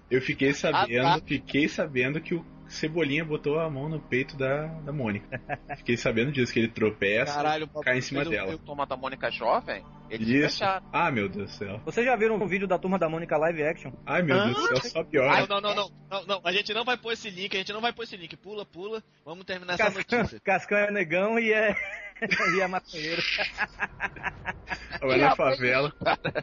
Eu 0.10 0.22
fiquei 0.22 0.54
sabendo. 0.54 1.08
Ah, 1.08 1.19
tá. 1.19 1.26
Fiquei 1.26 1.67
sabendo 1.67 2.22
que 2.22 2.36
o 2.36 2.46
Cebolinha 2.73 3.23
botou 3.23 3.59
a 3.59 3.69
mão 3.69 3.88
no 3.88 3.99
peito 3.99 4.36
da, 4.36 4.65
da 4.65 4.91
Mônica. 4.91 5.39
Fiquei 5.77 5.95
sabendo 5.95 6.31
disso, 6.31 6.51
que 6.51 6.59
ele 6.59 6.67
tropeça 6.67 7.33
Caralho, 7.33 7.67
cai 7.83 7.97
em 7.97 8.01
cima 8.01 8.25
dela. 8.25 8.55
O 8.55 8.57
Turma 8.57 8.86
da 8.86 8.97
Mônica 8.97 9.29
jovem, 9.29 9.83
eles 10.09 10.27
Isso. 10.27 10.63
Ah, 10.63 11.12
meu 11.12 11.29
Deus 11.29 11.51
do 11.51 11.57
céu. 11.57 11.81
Vocês 11.86 12.05
já 12.05 12.15
viram 12.15 12.36
um 12.36 12.47
vídeo 12.47 12.67
da 12.67 12.77
turma 12.77 12.97
da 12.97 13.07
Mônica 13.07 13.38
live 13.38 13.63
action? 13.63 13.91
Ai, 14.05 14.21
meu 14.21 14.36
Deus 14.43 14.55
do 14.55 14.67
céu, 14.67 14.91
só 14.91 15.03
pior. 15.03 15.47
Não, 15.47 15.62
não, 15.62 15.62
não, 15.62 15.75
não, 15.75 15.91
não, 16.09 16.25
não. 16.25 16.41
A 16.43 16.51
gente 16.51 16.73
não 16.73 16.83
vai 16.83 16.97
pôr 16.97 17.13
esse 17.13 17.29
link, 17.29 17.55
a 17.55 17.59
gente 17.59 17.73
não 17.73 17.81
vai 17.81 17.93
pôr 17.93 18.03
esse 18.03 18.17
link. 18.17 18.36
Pula, 18.38 18.65
pula. 18.65 19.03
Vamos 19.23 19.45
terminar 19.45 19.73
essa 19.73 19.89
notícia. 19.89 20.39
Cascão 20.43 20.77
é 20.77 20.91
negão 20.91 21.39
e 21.39 21.53
é. 21.53 21.75
e 22.56 22.62
é 22.62 22.67
maconheiro. 22.67 23.21
Vai 25.02 25.17
na 25.17 25.36
favela. 25.36 25.93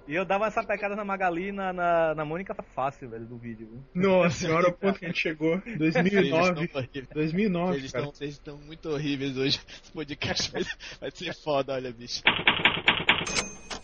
E 0.07 0.15
eu 0.15 0.25
dava 0.25 0.47
essa 0.47 0.63
pecada 0.63 0.95
na 0.95 1.05
Magali 1.05 1.49
e 1.49 1.53
na, 1.53 1.73
na, 1.73 2.15
na 2.15 2.25
Mônica 2.25 2.55
fácil, 2.75 3.09
velho, 3.09 3.27
do 3.27 3.39
vídeo. 3.39 3.69
viu? 3.69 3.85
Nossa 3.95 4.37
senhora, 4.47 4.69
o 4.69 4.73
ponto 4.73 4.99
que 4.99 5.07
a 5.07 5.09
gente 5.09 5.21
chegou. 5.21 5.59
Vocês 5.61 5.97
estão 5.97 6.03
2009. 6.03 6.51
horríveis. 6.51 7.09
2009, 7.13 7.73
Vocês 7.81 7.93
cara. 7.93 8.05
estão, 8.05 8.15
vocês 8.19 8.31
estão 8.33 8.57
muito 8.59 8.89
horríveis 8.91 9.37
hoje. 9.37 9.61
Esse 9.83 9.93
podcast 9.93 10.53
vai, 10.53 10.63
vai 11.01 11.11
ser 11.11 11.35
foda, 11.35 11.73
olha, 11.75 11.93
bicho. 11.93 12.23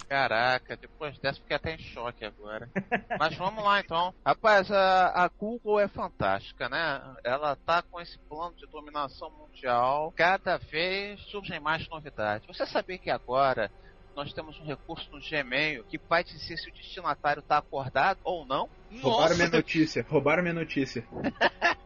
Caraca, 0.08 0.76
depois 0.76 1.18
dessa 1.18 1.40
fiquei 1.40 1.56
até 1.56 1.74
em 1.74 1.78
choque 1.78 2.24
agora. 2.24 2.70
Mas 3.18 3.36
vamos 3.36 3.62
lá 3.64 3.80
então. 3.80 4.14
Rapaz, 4.24 4.70
a, 4.70 5.24
a 5.24 5.28
Google 5.28 5.80
é 5.80 5.88
fantástica, 5.88 6.68
né? 6.68 7.02
Ela 7.24 7.56
tá 7.56 7.82
com 7.82 8.00
esse 8.00 8.18
plano 8.28 8.54
de 8.56 8.66
dominação 8.66 9.30
mundial. 9.30 10.12
Cada 10.16 10.58
vez 10.58 11.20
surgem 11.22 11.58
mais 11.58 11.88
novidades. 11.88 12.46
Você 12.46 12.64
sabia 12.66 12.98
que 12.98 13.10
agora 13.10 13.70
nós 14.14 14.32
temos 14.32 14.58
um 14.58 14.64
recurso 14.64 15.10
no 15.12 15.20
Gmail 15.20 15.84
que 15.84 15.98
vai 16.08 16.24
dizer 16.24 16.56
se 16.56 16.70
o 16.70 16.72
destinatário 16.72 17.42
tá 17.42 17.58
acordado 17.58 18.18
ou 18.24 18.46
não? 18.46 18.68
Roubaram 19.02 19.34
minha 19.34 19.46
Nossa, 19.46 19.56
notícia, 19.56 20.06
roubaram 20.08 20.42
minha 20.42 20.54
notícia. 20.54 21.04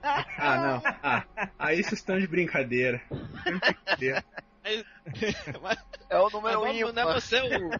Ah, 0.42 0.56
não. 0.56 0.82
Ah, 1.02 1.24
aí 1.58 1.76
vocês 1.82 2.00
estão 2.00 2.18
de 2.18 2.26
brincadeira. 2.26 3.00
Brincadeira. 3.44 4.24
mas, 5.62 5.78
É 6.08 6.18
o 6.18 6.24
mas 6.24 6.32
número 6.32 6.60
vamos, 6.60 6.94
não 6.94 7.02
é 7.10 7.14
você, 7.14 7.40
o, 7.40 7.70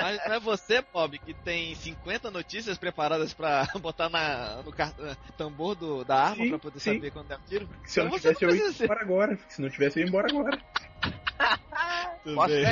mas 0.00 0.26
não 0.26 0.34
é 0.34 0.40
você, 0.40 0.82
Bob, 0.92 1.18
que 1.18 1.34
tem 1.34 1.74
50 1.74 2.30
notícias 2.30 2.78
preparadas 2.78 3.34
pra 3.34 3.66
botar 3.80 4.08
na, 4.08 4.62
no 4.62 4.72
car- 4.72 4.94
tambor 5.36 5.74
do, 5.74 6.04
da 6.04 6.16
arma 6.16 6.44
Sim, 6.44 6.50
pra 6.50 6.58
poder 6.58 6.80
sim. 6.80 6.94
saber 6.94 7.10
quando 7.10 7.30
é 7.32 7.36
um 7.36 7.40
tiro? 7.40 7.68
Se 7.86 8.00
eu 8.00 8.04
não 8.04 8.12
você 8.12 8.34
tivesse, 8.34 8.44
eu 8.44 8.54
ia 8.54 8.84
embora 8.84 9.00
agora. 9.02 9.38
Se 9.48 9.60
não 9.60 9.70
tivesse, 9.70 9.98
eu 9.98 10.04
ia 10.04 10.08
embora 10.08 10.28
agora. 10.30 10.58
Tudo 12.22 12.46
bem. 12.46 12.64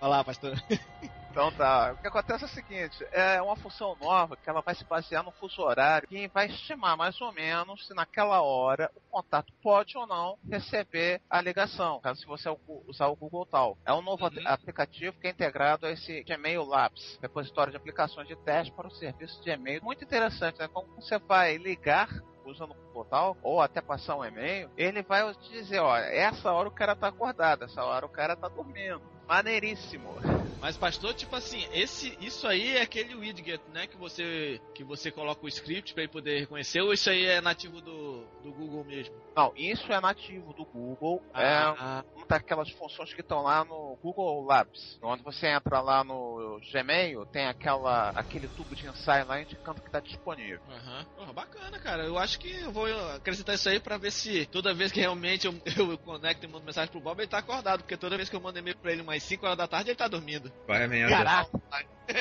Olha 0.00 0.10
lá, 0.10 0.24
pastor. 0.24 0.54
Então 1.36 1.52
tá. 1.52 1.92
O 1.92 1.98
que 1.98 2.06
acontece 2.08 2.44
é 2.44 2.46
o 2.46 2.50
seguinte: 2.50 3.06
é 3.12 3.42
uma 3.42 3.56
função 3.56 3.94
nova 4.00 4.38
que 4.38 4.48
ela 4.48 4.62
vai 4.62 4.74
se 4.74 4.86
basear 4.86 5.22
no 5.22 5.30
fuso 5.32 5.60
horário 5.60 6.08
que 6.08 6.28
vai 6.28 6.46
estimar 6.46 6.96
mais 6.96 7.20
ou 7.20 7.30
menos 7.30 7.86
se 7.86 7.92
naquela 7.92 8.40
hora 8.40 8.90
o 8.96 9.00
contato 9.10 9.52
pode 9.62 9.98
ou 9.98 10.06
não 10.06 10.38
receber 10.50 11.20
a 11.28 11.42
ligação, 11.42 12.00
caso 12.00 12.20
se 12.20 12.26
você 12.26 12.48
usar 12.88 13.08
o 13.08 13.16
Google 13.16 13.44
Tal. 13.44 13.76
É 13.84 13.92
um 13.92 14.00
novo 14.00 14.24
Uhum. 14.24 14.30
ap- 14.46 14.46
aplicativo 14.46 15.14
que 15.20 15.26
é 15.26 15.30
integrado 15.30 15.84
a 15.84 15.90
esse 15.90 16.24
Gmail 16.24 16.64
Labs, 16.64 17.18
repositório 17.20 17.70
de 17.70 17.76
aplicações 17.76 18.26
de 18.26 18.36
teste 18.36 18.72
para 18.72 18.88
o 18.88 18.94
serviço 18.94 19.42
de 19.42 19.50
e-mail. 19.50 19.84
Muito 19.84 20.02
interessante, 20.02 20.58
né? 20.58 20.68
Como 20.72 20.88
você 20.96 21.18
vai 21.18 21.58
ligar 21.58 22.08
usando 22.46 22.70
o 22.70 22.74
Google 22.74 23.04
Tal, 23.10 23.36
ou 23.42 23.60
até 23.60 23.82
passar 23.82 24.16
um 24.16 24.24
e-mail, 24.24 24.70
ele 24.74 25.02
vai 25.02 25.34
te 25.34 25.50
dizer, 25.50 25.80
ó, 25.80 25.96
essa 25.98 26.50
hora 26.50 26.68
o 26.68 26.72
cara 26.74 26.96
tá 26.96 27.08
acordado, 27.08 27.64
essa 27.64 27.84
hora 27.84 28.06
o 28.06 28.10
cara 28.10 28.34
tá 28.36 28.48
dormindo. 28.48 29.02
Maneiríssimo. 29.28 30.14
Mas 30.60 30.76
pastor, 30.76 31.14
tipo 31.14 31.36
assim, 31.36 31.66
esse, 31.72 32.16
isso 32.20 32.46
aí 32.46 32.76
é 32.76 32.82
aquele 32.82 33.14
widget, 33.14 33.60
né, 33.68 33.86
que 33.86 33.96
você 33.96 34.60
que 34.74 34.82
você 34.82 35.10
coloca 35.10 35.44
o 35.44 35.48
script 35.48 35.92
pra 35.92 36.02
ele 36.04 36.12
poder 36.12 36.40
reconhecer, 36.40 36.80
ou 36.80 36.92
isso 36.92 37.10
aí 37.10 37.24
é 37.26 37.40
nativo 37.40 37.80
do, 37.80 38.26
do 38.42 38.52
Google 38.52 38.84
mesmo? 38.84 39.14
Não, 39.36 39.52
isso 39.54 39.92
é 39.92 40.00
nativo 40.00 40.54
do 40.54 40.64
Google. 40.64 41.22
é 41.34 41.44
Ah, 41.44 42.02
uma 42.14 42.24
daquelas 42.26 42.70
funções 42.70 43.12
que 43.12 43.20
estão 43.20 43.42
lá 43.42 43.64
no 43.64 43.98
Google 44.02 44.44
Labs. 44.44 44.96
Quando 45.00 45.22
você 45.22 45.46
entra 45.48 45.80
lá 45.80 46.02
no 46.02 46.58
Gmail, 46.72 47.26
tem 47.26 47.46
aquela, 47.46 48.10
aquele 48.10 48.48
tubo 48.48 48.74
de 48.74 48.86
ensaio 48.88 49.26
lá 49.26 49.40
indicando 49.40 49.80
que 49.80 49.88
está 49.88 50.00
disponível. 50.00 50.58
Aham. 50.68 51.04
Porra, 51.16 51.32
bacana, 51.32 51.78
cara. 51.78 52.04
Eu 52.04 52.18
acho 52.18 52.38
que 52.38 52.50
eu 52.50 52.72
vou 52.72 52.86
acrescentar 53.10 53.54
isso 53.54 53.68
aí 53.68 53.78
pra 53.78 53.98
ver 53.98 54.10
se 54.10 54.46
toda 54.46 54.72
vez 54.74 54.90
que 54.90 55.00
realmente 55.00 55.46
eu, 55.46 55.54
eu 55.92 55.98
conecto 55.98 56.44
e 56.46 56.48
mando 56.48 56.64
mensagem 56.64 56.90
pro 56.90 57.00
Bob, 57.00 57.20
ele 57.20 57.28
tá 57.28 57.38
acordado. 57.38 57.80
Porque 57.80 57.96
toda 57.96 58.16
vez 58.16 58.28
que 58.28 58.36
eu 58.36 58.40
mando 58.40 58.58
e-mail 58.58 58.76
pra 58.78 58.92
ele 58.92 59.02
umas 59.02 59.22
5 59.22 59.44
horas 59.44 59.58
da 59.58 59.68
tarde, 59.68 59.90
ele 59.90 59.96
tá 59.96 60.08
dormindo. 60.08 60.45
Vai 60.66 60.84
a 60.84 60.88
merda. 60.88 61.16
Caraca! 61.16 61.60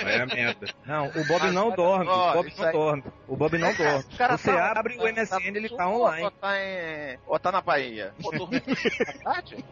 Vai 0.04 0.20
a 0.20 0.26
merda. 0.26 0.68
Não, 0.86 1.08
o 1.10 1.26
Bob 1.28 1.52
não 1.52 1.72
dorme. 1.72 2.08
ó, 2.10 2.32
O 2.32 2.34
Bob 2.34 2.54
não 2.58 2.66
aí- 2.66 2.72
dorme. 2.72 3.04
O 3.28 3.36
Bob 3.36 3.58
não 3.58 3.74
dorme. 3.74 4.04
O 4.14 4.18
cara 4.18 4.38
Você 4.38 4.52
tá- 4.52 4.72
abre 4.72 4.96
o 4.96 4.98
tá- 4.98 5.10
MSN, 5.12 5.40
tá 5.40 5.58
ele 5.58 5.70
tá 5.70 5.88
online. 5.88 6.24
Ou 6.24 6.32
tá, 6.32 6.60
em, 6.60 7.20
ou 7.28 7.40
tá 7.40 7.52
na 7.52 7.62
Bahia? 7.62 8.14
Dormindo 8.20 8.66
tarde? 9.24 9.64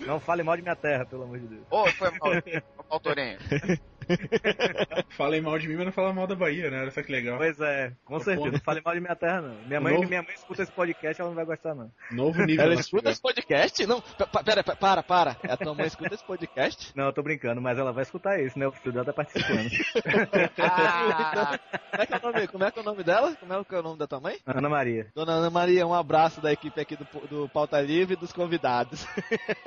Não 0.00 0.18
fale 0.20 0.42
mal 0.42 0.56
de 0.56 0.62
minha 0.62 0.76
terra, 0.76 1.06
pelo 1.06 1.22
amor 1.22 1.38
de 1.38 1.46
Deus. 1.46 1.62
Ou 1.70 1.86
foi 1.92 2.10
mal, 2.10 2.18
foi 2.42 2.62
mal 2.90 3.00
Torinho? 3.00 3.38
Falem 5.16 5.40
mal 5.40 5.58
de 5.58 5.68
mim, 5.68 5.76
mas 5.76 5.86
não 5.86 5.92
fala 5.92 6.12
mal 6.12 6.26
da 6.26 6.34
Bahia, 6.34 6.70
né? 6.70 6.80
Olha 6.82 6.90
só 6.90 7.02
que 7.02 7.12
legal. 7.12 7.38
Pois 7.38 7.60
é, 7.60 7.92
com 8.04 8.18
certeza. 8.18 8.50
Não 8.52 8.60
fale 8.60 8.80
mal 8.84 8.94
de 8.94 9.00
minha 9.00 9.14
terra, 9.16 9.40
não. 9.42 9.54
Minha 9.66 9.80
mãe, 9.80 9.94
Novo- 9.94 10.08
minha 10.08 10.22
mãe 10.22 10.34
escuta 10.34 10.62
esse 10.62 10.72
podcast, 10.72 11.20
ela 11.20 11.30
não 11.30 11.36
vai 11.36 11.44
gostar, 11.44 11.74
não. 11.74 11.90
Novo 12.10 12.42
nível. 12.44 12.64
Ela 12.64 12.74
na 12.74 12.80
escuta 12.80 13.10
esse 13.10 13.20
podcast? 13.20 13.86
Não, 13.86 14.00
pera, 14.44 14.62
pa- 14.64 14.76
para, 14.76 15.02
para. 15.02 15.36
A 15.48 15.56
tua 15.56 15.74
mãe 15.74 15.86
escuta 15.86 16.14
esse 16.14 16.24
podcast? 16.24 16.92
Não, 16.96 17.06
eu 17.06 17.12
tô 17.12 17.22
brincando, 17.22 17.60
mas 17.60 17.78
ela 17.78 17.92
vai 17.92 18.02
escutar 18.02 18.40
isso, 18.40 18.58
né? 18.58 18.66
O 18.66 18.72
filho 18.72 18.92
dela 18.92 19.04
tá 19.04 19.12
participando. 19.12 19.70
Ah, 20.58 21.58
como, 21.90 22.02
é 22.02 22.06
que 22.06 22.12
é 22.14 22.16
o 22.16 22.22
nome, 22.32 22.46
como 22.48 22.64
é 22.64 22.70
que 22.70 22.78
é 22.78 22.82
o 22.82 22.84
nome 22.84 23.02
dela? 23.04 23.36
Como 23.36 23.52
é 23.52 23.64
que 23.64 23.74
é 23.74 23.78
o 23.78 23.82
nome 23.82 23.98
da 23.98 24.06
tua 24.06 24.20
mãe? 24.20 24.36
Ana 24.46 24.68
Maria. 24.68 25.06
Dona 25.14 25.32
Ana 25.32 25.50
Maria, 25.50 25.86
um 25.86 25.94
abraço 25.94 26.40
da 26.40 26.52
equipe 26.52 26.80
aqui 26.80 26.96
do, 26.96 27.04
do 27.28 27.48
Pauta 27.48 27.80
Livre 27.80 28.14
e 28.14 28.16
dos 28.16 28.32
convidados. 28.32 29.06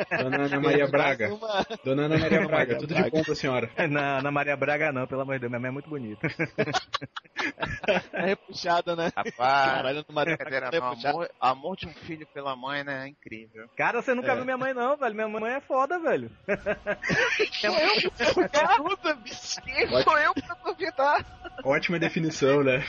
Dona 0.09 0.43
Ana 0.45 0.59
Maria 0.59 0.87
Braga. 0.89 1.33
Uma- 1.33 1.65
Dona 1.83 2.03
Ana 2.05 2.17
Maria 2.17 2.47
Braga, 2.47 2.77
tudo 2.77 2.93
de 2.93 3.09
bom 3.09 3.23
pra 3.23 3.35
senhora. 3.35 3.69
Na 3.89 4.21
Ana 4.25 4.31
Maria 4.31 4.57
Braga, 4.57 4.91
não, 4.91 5.05
pelo 5.05 5.21
amor 5.21 5.35
de 5.35 5.41
Deus, 5.41 5.51
minha 5.51 5.59
mãe 5.59 5.69
é 5.69 5.71
muito 5.71 5.87
bonita. 5.87 6.27
É 8.11 8.25
repuxada, 8.25 8.95
né? 8.95 9.11
Rapaz, 9.15 9.35
Caralho, 9.37 9.97
Ana 9.99 10.05
Maria 10.09 10.35
brincadeira 10.35 10.69
é 10.73 10.77
amor, 10.77 11.29
amor 11.39 11.75
de 11.77 11.87
um 11.87 11.93
filho 11.93 12.25
pela 12.33 12.55
mãe, 12.55 12.83
né? 12.83 13.05
É 13.05 13.07
incrível. 13.07 13.69
Cara, 13.77 14.01
você 14.01 14.15
nunca 14.15 14.31
É. 14.31 14.35
viu 14.35 14.43
minha 14.43 14.57
mãe, 14.57 14.73
não, 14.73 14.97
velho. 14.97 15.13
Minha 15.13 15.27
mãe 15.27 15.53
é 15.53 15.61
foda, 15.61 15.99
velho. 15.99 16.31
Sou 17.61 17.77
eu 17.77 18.01
que 18.01 18.49
pergunta, 18.49 19.13
bicho. 19.15 19.61
Quem 19.61 19.87
sou 20.03 20.17
eu 20.17 20.33
pra 20.33 20.55
duvidar? 20.65 21.25
Ótima 21.63 21.99
definição, 21.99 22.63
né? 22.63 22.83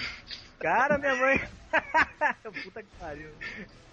Cara, 0.58 0.96
minha 0.96 1.14
mãe. 1.16 1.38
Puta 2.64 2.82
que 2.82 2.88
pariu. 2.98 3.30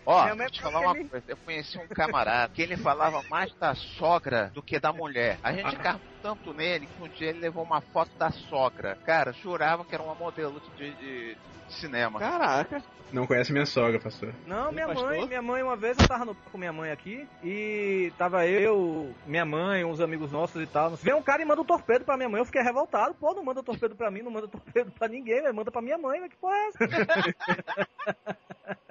Ó, 0.06 0.24
Minha 0.24 0.36
mãe 0.36 0.46
vou 0.48 0.52
te 0.54 0.62
falar 0.62 0.80
uma 0.80 0.96
coisa. 0.96 1.24
Eu 1.28 1.38
conheci 1.38 1.78
um 1.78 1.88
camarada 1.90 2.54
que 2.54 2.62
ele 2.62 2.78
falava 2.78 3.22
mais 3.30 3.54
da 3.56 3.74
sogra 3.76 4.50
do 4.54 4.62
que 4.62 4.80
da 4.80 4.94
mulher. 4.94 5.38
A 5.44 5.52
gente 5.52 5.76
Ah. 5.76 6.00
Tanto 6.24 6.54
nele 6.54 6.88
que 6.88 7.04
um 7.04 7.08
dia 7.10 7.30
ele 7.30 7.40
levou 7.40 7.64
uma 7.64 7.82
foto 7.82 8.10
da 8.18 8.32
sogra. 8.32 8.96
Cara, 9.06 9.34
jurava 9.34 9.84
que 9.84 9.94
era 9.94 10.02
uma 10.02 10.16
modelo 10.16 10.60
de, 10.78 10.92
de- 10.96 11.36
de 11.36 11.38
cinema. 11.68 12.18
Caraca. 12.18 12.82
Não 13.12 13.28
conhece 13.28 13.52
minha 13.52 13.66
sogra, 13.66 14.00
pastor. 14.00 14.34
Não, 14.48 14.72
minha 14.72 14.88
pastor? 14.88 15.10
mãe, 15.10 15.28
minha 15.28 15.42
mãe, 15.42 15.62
uma 15.62 15.76
vez 15.76 16.00
eu 16.00 16.08
tava 16.08 16.26
no 16.26 16.34
com 16.34 16.58
minha 16.58 16.74
mãe 16.74 16.90
aqui 16.92 17.28
e 17.44 18.12
tava 18.18 18.48
eu, 18.48 19.14
minha 19.28 19.46
mãe, 19.46 19.84
uns 19.84 20.00
amigos 20.00 20.32
nossos 20.32 20.60
e 20.64 20.66
tal. 20.66 20.92
Vem 20.96 21.14
um 21.14 21.22
cara 21.22 21.42
e 21.44 21.46
manda 21.46 21.62
um 21.62 21.66
torpedo 21.66 22.06
pra 22.06 22.18
minha 22.18 22.30
mãe, 22.30 22.40
eu 22.42 22.46
fiquei 22.46 22.64
revoltado. 22.64 23.14
Pô, 23.14 23.34
não 23.34 23.44
manda 23.44 23.62
torpedo 23.62 23.96
pra 23.96 24.10
mim, 24.10 24.24
não 24.24 24.32
manda 24.32 24.48
torpedo 24.48 24.92
pra 24.92 25.08
ninguém. 25.08 25.44
Manda 25.54 25.70
pra 25.70 25.82
minha 25.82 25.98
mãe, 25.98 26.22
mas 26.22 26.30
que 26.32 26.38
porra 26.38 26.56
é 26.56 26.68
essa? 26.70 26.80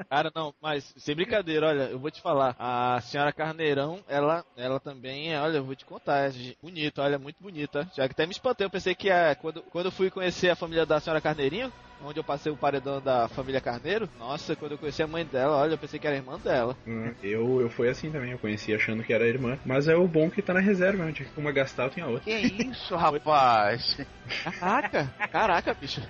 Cara, 0.09 0.31
não, 0.35 0.53
mas 0.61 0.93
sem 0.99 1.15
brincadeira, 1.15 1.69
olha, 1.69 1.83
eu 1.85 1.99
vou 1.99 2.11
te 2.11 2.21
falar. 2.21 2.55
A 2.59 3.01
senhora 3.01 3.33
Carneirão, 3.33 4.01
ela, 4.07 4.45
ela 4.55 4.79
também, 4.79 5.35
olha, 5.39 5.57
eu 5.57 5.65
vou 5.65 5.75
te 5.75 5.87
contar, 5.87 6.29
é 6.29 6.33
bonita, 6.63 7.01
olha, 7.03 7.19
muito 7.23 7.37
bonita. 7.41 7.87
Já 7.97 8.07
que 8.07 8.13
até 8.13 8.27
me 8.27 8.33
espantei, 8.33 8.67
eu 8.67 8.71
pensei 8.71 8.95
que 8.95 9.09
é, 9.11 9.35
quando, 9.35 9.63
quando 9.63 9.87
eu 9.87 9.93
fui 9.93 10.11
conhecer 10.11 10.51
a 10.51 10.57
família 10.57 10.85
da 10.85 11.01
senhora 11.01 11.21
Carneirinho, 11.21 11.73
onde 12.05 12.19
eu 12.19 12.25
passei 12.25 12.51
o 12.51 12.57
paredão 12.57 13.01
da 13.01 13.29
família 13.29 13.61
Carneiro, 13.61 14.09
nossa, 14.19 14.57
quando 14.57 14.73
eu 14.73 14.79
conheci 14.79 15.03
a 15.03 15.07
mãe 15.07 15.25
dela, 15.25 15.57
olha, 15.57 15.75
eu 15.75 15.79
pensei 15.79 16.01
que 16.01 16.07
era 16.07 16.17
irmã 16.17 16.37
dela. 16.39 16.77
Hum, 16.87 17.15
Eu, 17.23 17.61
eu 17.61 17.71
fui 17.71 17.89
assim 17.89 18.11
também, 18.11 18.33
eu 18.33 18.39
conheci 18.39 18.75
achando 18.75 19.05
que 19.05 19.13
era 19.13 19.27
irmã. 19.27 19.57
Mas 19.65 19.87
é 19.87 19.95
o 19.95 20.09
bom 20.09 20.29
que 20.29 20.43
tá 20.43 20.53
na 20.53 20.61
reserva, 20.61 21.05
né? 21.05 21.13
Tinha 21.13 21.29
que 21.29 21.39
uma 21.41 21.53
gastar, 21.53 21.85
eu 21.85 21.91
tinha 21.91 22.07
outra. 22.07 22.23
Que 22.23 22.39
isso, 22.39 22.97
rapaz? 22.97 23.97
Caraca, 24.59 25.05
caraca, 25.31 25.75
bicho. 25.75 26.03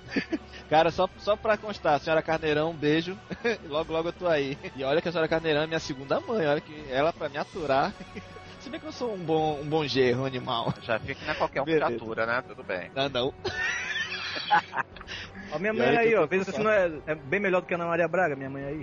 Cara, 0.68 0.90
só, 0.90 1.06
só 1.18 1.36
pra 1.36 1.58
constar, 1.58 2.00
senhora 2.00 2.22
Carneirão, 2.22 2.70
um 2.70 2.76
beijo. 2.76 3.16
logo, 3.68 3.92
logo 3.92 4.08
eu 4.08 4.12
tô 4.12 4.26
aí. 4.26 4.56
E 4.74 4.82
olha 4.82 5.02
que 5.02 5.08
a 5.08 5.12
senhora 5.12 5.28
Carneirão 5.28 5.62
é 5.62 5.66
minha 5.66 5.78
segunda 5.80 6.20
mãe, 6.20 6.46
olha 6.46 6.60
que 6.60 6.74
ela 6.90 7.12
pra 7.12 7.28
me 7.28 7.36
aturar. 7.36 7.92
Se 8.62 8.70
bem 8.70 8.78
que 8.80 8.86
eu 8.86 8.92
sou 8.92 9.12
um 9.14 9.18
bom, 9.18 9.60
um 9.60 9.68
bom 9.68 9.84
gerro 9.86 10.24
animal. 10.24 10.72
Já 10.82 10.96
vi 10.96 11.14
que 11.16 11.24
não 11.24 11.32
é 11.32 11.34
qualquer 11.34 11.62
um 11.62 11.64
que 11.64 11.72
Beleza. 11.72 11.96
atura, 11.96 12.26
né? 12.26 12.42
Tudo 12.46 12.62
bem. 12.62 12.90
Não, 12.94 13.08
não. 13.08 13.34
Ó, 15.52 15.58
minha 15.58 15.72
E 15.72 15.76
mãe 15.76 15.88
aí, 15.88 15.96
aí, 16.08 16.14
ó. 16.14 16.26
Veja 16.26 16.44
se 16.44 16.58
não 16.60 16.70
é, 16.70 16.90
é 17.06 17.14
bem 17.14 17.40
melhor 17.40 17.60
do 17.60 17.66
que 17.66 17.74
a 17.74 17.76
Ana 17.76 17.86
Maria 17.86 18.08
Braga, 18.08 18.36
minha 18.36 18.48
mãe 18.48 18.64
aí. 18.64 18.80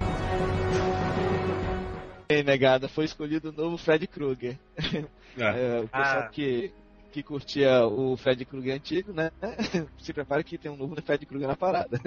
Bem, 2.27 2.43
negada, 2.43 2.87
foi 2.89 3.05
escolhido 3.05 3.49
o 3.49 3.53
novo 3.53 3.77
Fred 3.77 4.05
Krueger. 4.07 4.57
Ah, 5.39 5.39
É, 5.57 5.79
o 5.79 5.87
pessoal 5.87 6.19
Ah. 6.23 6.27
que, 6.29 6.71
que 7.11 7.23
curtia 7.23 7.85
o 7.85 8.17
Fred 8.17 8.43
Krueger 8.45 8.75
antigo, 8.75 9.13
né? 9.13 9.31
Se 9.99 10.11
prepara 10.13 10.43
que 10.43 10.57
tem 10.57 10.69
um 10.69 10.75
novo 10.75 11.01
Fred 11.01 11.25
Krueger 11.25 11.47
na 11.47 11.55
parada. 11.55 11.99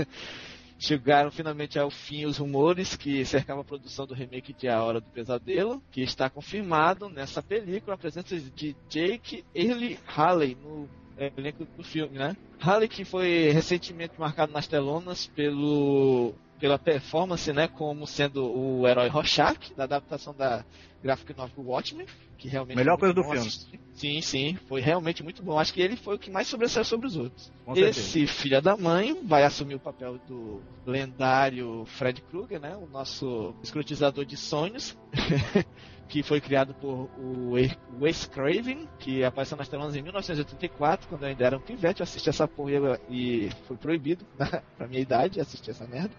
Chegaram 0.83 1.31
finalmente 1.31 1.79
ao 1.79 1.91
fim 1.91 2.27
os 2.27 2.39
rumores 2.39 2.97
que 2.97 3.25
cercavam 3.25 3.63
a 3.63 3.65
produção 3.65 4.05
do 4.05 4.15
remake 4.15 4.53
de 4.53 4.69
A 4.69 4.83
Hora 4.83 5.01
do 5.01 5.07
Pesadelo, 5.07 5.81
que 5.93 6.03
está 6.03 6.29
confirmado 6.29 7.09
nessa 7.09 7.41
película 7.41 7.95
a 7.95 7.99
presença 7.99 8.37
de 8.37 8.75
Jake 8.89 9.45
Early 9.55 9.99
Haley 10.07 10.57
no 10.61 10.89
elenco 11.17 11.65
do 11.65 11.85
filme, 11.85 12.19
né? 12.19 12.37
Haley 12.61 12.89
que 12.89 13.05
foi 13.05 13.51
recentemente 13.51 14.15
marcado 14.19 14.53
nas 14.53 14.67
telonas 14.67 15.27
pelo 15.29 16.35
pela 16.63 16.79
performance, 16.79 17.53
né, 17.53 17.67
como 17.67 18.07
sendo 18.07 18.47
o 18.47 18.87
herói 18.87 19.09
Rorschach, 19.09 19.75
da 19.77 19.83
adaptação 19.83 20.33
da 20.33 20.65
graphic 21.03 21.37
novel 21.37 21.65
Watchmen, 21.65 22.07
que 22.39 22.47
realmente 22.47 22.77
melhor 22.77 22.97
coisa 22.97 23.13
do 23.13 23.25
filme. 23.25 23.39
Assistir. 23.39 23.81
Sim, 23.93 24.21
sim, 24.21 24.57
foi 24.69 24.81
realmente 24.81 25.25
muito 25.25 25.43
bom. 25.43 25.59
Acho 25.59 25.75
que 25.75 25.83
ele 25.83 25.97
foi 25.97 26.15
o 26.15 26.19
que 26.21 26.31
mais 26.31 26.47
sobressaiu 26.47 26.85
sobre 26.85 27.09
os 27.09 27.17
outros. 27.17 27.51
Esse 27.75 28.29
filho 28.29 28.63
da 28.63 28.77
mãe 28.77 29.13
vai 29.25 29.43
assumir 29.43 29.75
o 29.75 29.81
papel 29.81 30.21
do 30.29 30.63
lendário 30.87 31.85
Fred 31.85 32.23
Krueger, 32.23 32.61
né, 32.61 32.77
o 32.77 32.87
nosso 32.87 33.57
escrotizador 33.61 34.25
de 34.25 34.37
sonhos. 34.37 34.97
que 36.13 36.23
foi 36.23 36.43
criado 36.43 36.75
por 36.75 37.09
o 37.19 37.55
Wes 37.99 38.27
Craven, 38.27 38.87
que 38.99 39.25
apareceu 39.25 39.57
nas 39.57 39.67
telas 39.67 39.97
em 39.97 40.03
1984, 40.03 41.09
quando 41.09 41.23
eu 41.23 41.29
ainda 41.31 41.47
era 41.47 41.57
um 41.57 41.61
pivete, 41.61 42.01
eu 42.01 42.05
assisti 42.05 42.29
essa 42.29 42.47
porra 42.47 43.01
e 43.09 43.49
foi 43.67 43.79
proibido, 43.79 44.27
né, 44.39 44.63
pra 44.77 44.87
minha 44.87 45.01
idade, 45.01 45.41
assistir 45.41 45.71
essa 45.71 45.87
merda. 45.87 46.11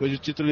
Hoje 0.00 0.14
o 0.14 0.18
título 0.18 0.48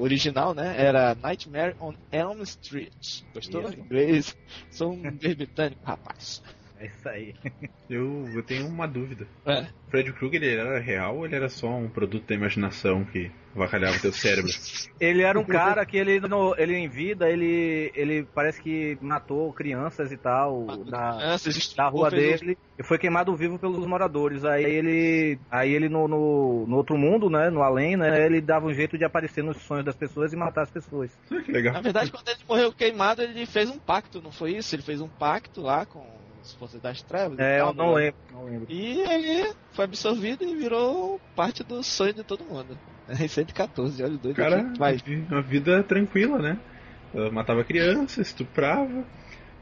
original, 0.00 0.54
né, 0.54 0.76
era 0.78 1.16
Nightmare 1.16 1.74
on 1.80 1.94
Elm 2.12 2.40
Street. 2.42 3.22
Gostou? 3.34 3.68
Em 3.68 3.80
inglês? 3.80 4.36
Sou 4.70 4.92
um 4.92 5.10
britânico, 5.18 5.84
rapaz. 5.84 6.40
É 6.84 6.86
isso 6.86 7.08
aí. 7.08 7.34
Eu, 7.88 8.26
eu 8.34 8.42
tenho 8.42 8.66
uma 8.66 8.88
dúvida. 8.88 9.26
É. 9.44 9.66
Fred 9.90 10.10
Krueger 10.14 10.42
ele 10.42 10.56
era 10.58 10.78
real 10.80 11.18
ou 11.18 11.26
ele 11.26 11.36
era 11.36 11.50
só 11.50 11.68
um 11.68 11.86
produto 11.86 12.26
da 12.26 12.34
imaginação 12.34 13.04
que 13.04 13.30
avacalhava 13.54 13.98
teu 14.00 14.10
cérebro? 14.10 14.50
Ele 14.98 15.22
era 15.22 15.38
um 15.38 15.44
cara 15.44 15.84
que 15.84 15.98
ele, 15.98 16.18
no, 16.20 16.54
ele 16.56 16.74
em 16.74 16.88
vida, 16.88 17.28
ele, 17.28 17.92
ele 17.94 18.26
parece 18.34 18.60
que 18.60 18.96
matou 19.02 19.52
crianças 19.52 20.10
e 20.10 20.16
tal 20.16 20.66
da, 20.86 21.16
crianças, 21.18 21.74
da 21.74 21.88
rua 21.88 22.10
dele 22.10 22.56
e 22.78 22.82
foi 22.82 22.98
queimado 22.98 23.36
vivo 23.36 23.58
pelos 23.58 23.86
moradores. 23.86 24.46
Aí 24.46 24.64
ele, 24.64 25.38
aí 25.50 25.70
ele 25.72 25.90
no, 25.90 26.08
no, 26.08 26.66
no, 26.66 26.76
outro 26.76 26.96
mundo, 26.96 27.28
né, 27.28 27.50
no 27.50 27.62
além, 27.62 27.98
né, 27.98 28.24
ele 28.24 28.40
dava 28.40 28.66
um 28.66 28.72
jeito 28.72 28.96
de 28.96 29.04
aparecer 29.04 29.44
nos 29.44 29.58
sonhos 29.58 29.84
das 29.84 29.94
pessoas 29.94 30.32
e 30.32 30.36
matar 30.36 30.62
as 30.62 30.70
pessoas. 30.70 31.16
Que 31.28 31.52
legal. 31.52 31.74
Na 31.74 31.82
verdade, 31.82 32.10
quando 32.10 32.28
ele 32.28 32.40
morreu 32.48 32.72
queimado, 32.72 33.20
ele 33.20 33.44
fez 33.44 33.68
um 33.68 33.78
pacto, 33.78 34.22
não 34.22 34.32
foi 34.32 34.56
isso? 34.56 34.74
Ele 34.74 34.82
fez 34.82 35.02
um 35.02 35.08
pacto 35.08 35.60
lá 35.60 35.84
com 35.84 36.23
as 36.44 36.52
forças 36.54 36.80
das 36.80 37.02
trevas. 37.02 37.38
É, 37.38 37.60
eu 37.60 37.72
não 37.72 37.94
lembro, 37.94 38.20
não 38.30 38.44
lembro. 38.44 38.66
E 38.68 39.00
ele 39.00 39.54
foi 39.72 39.86
absorvido 39.86 40.44
e 40.44 40.54
virou 40.54 41.18
parte 41.34 41.64
do 41.64 41.82
sonho 41.82 42.12
de 42.12 42.22
todo 42.22 42.44
mundo. 42.44 42.78
Em 43.08 43.28
114, 43.28 44.02
olha 44.02 44.14
o 44.14 44.18
doido. 44.18 44.36
Cara, 44.36 44.60
aqui, 44.60 44.78
vai. 44.78 44.96
uma 45.30 45.42
vida 45.42 45.82
tranquila, 45.82 46.38
né? 46.38 46.58
matava 47.30 47.62
criança, 47.62 48.20
estuprava, 48.20 49.04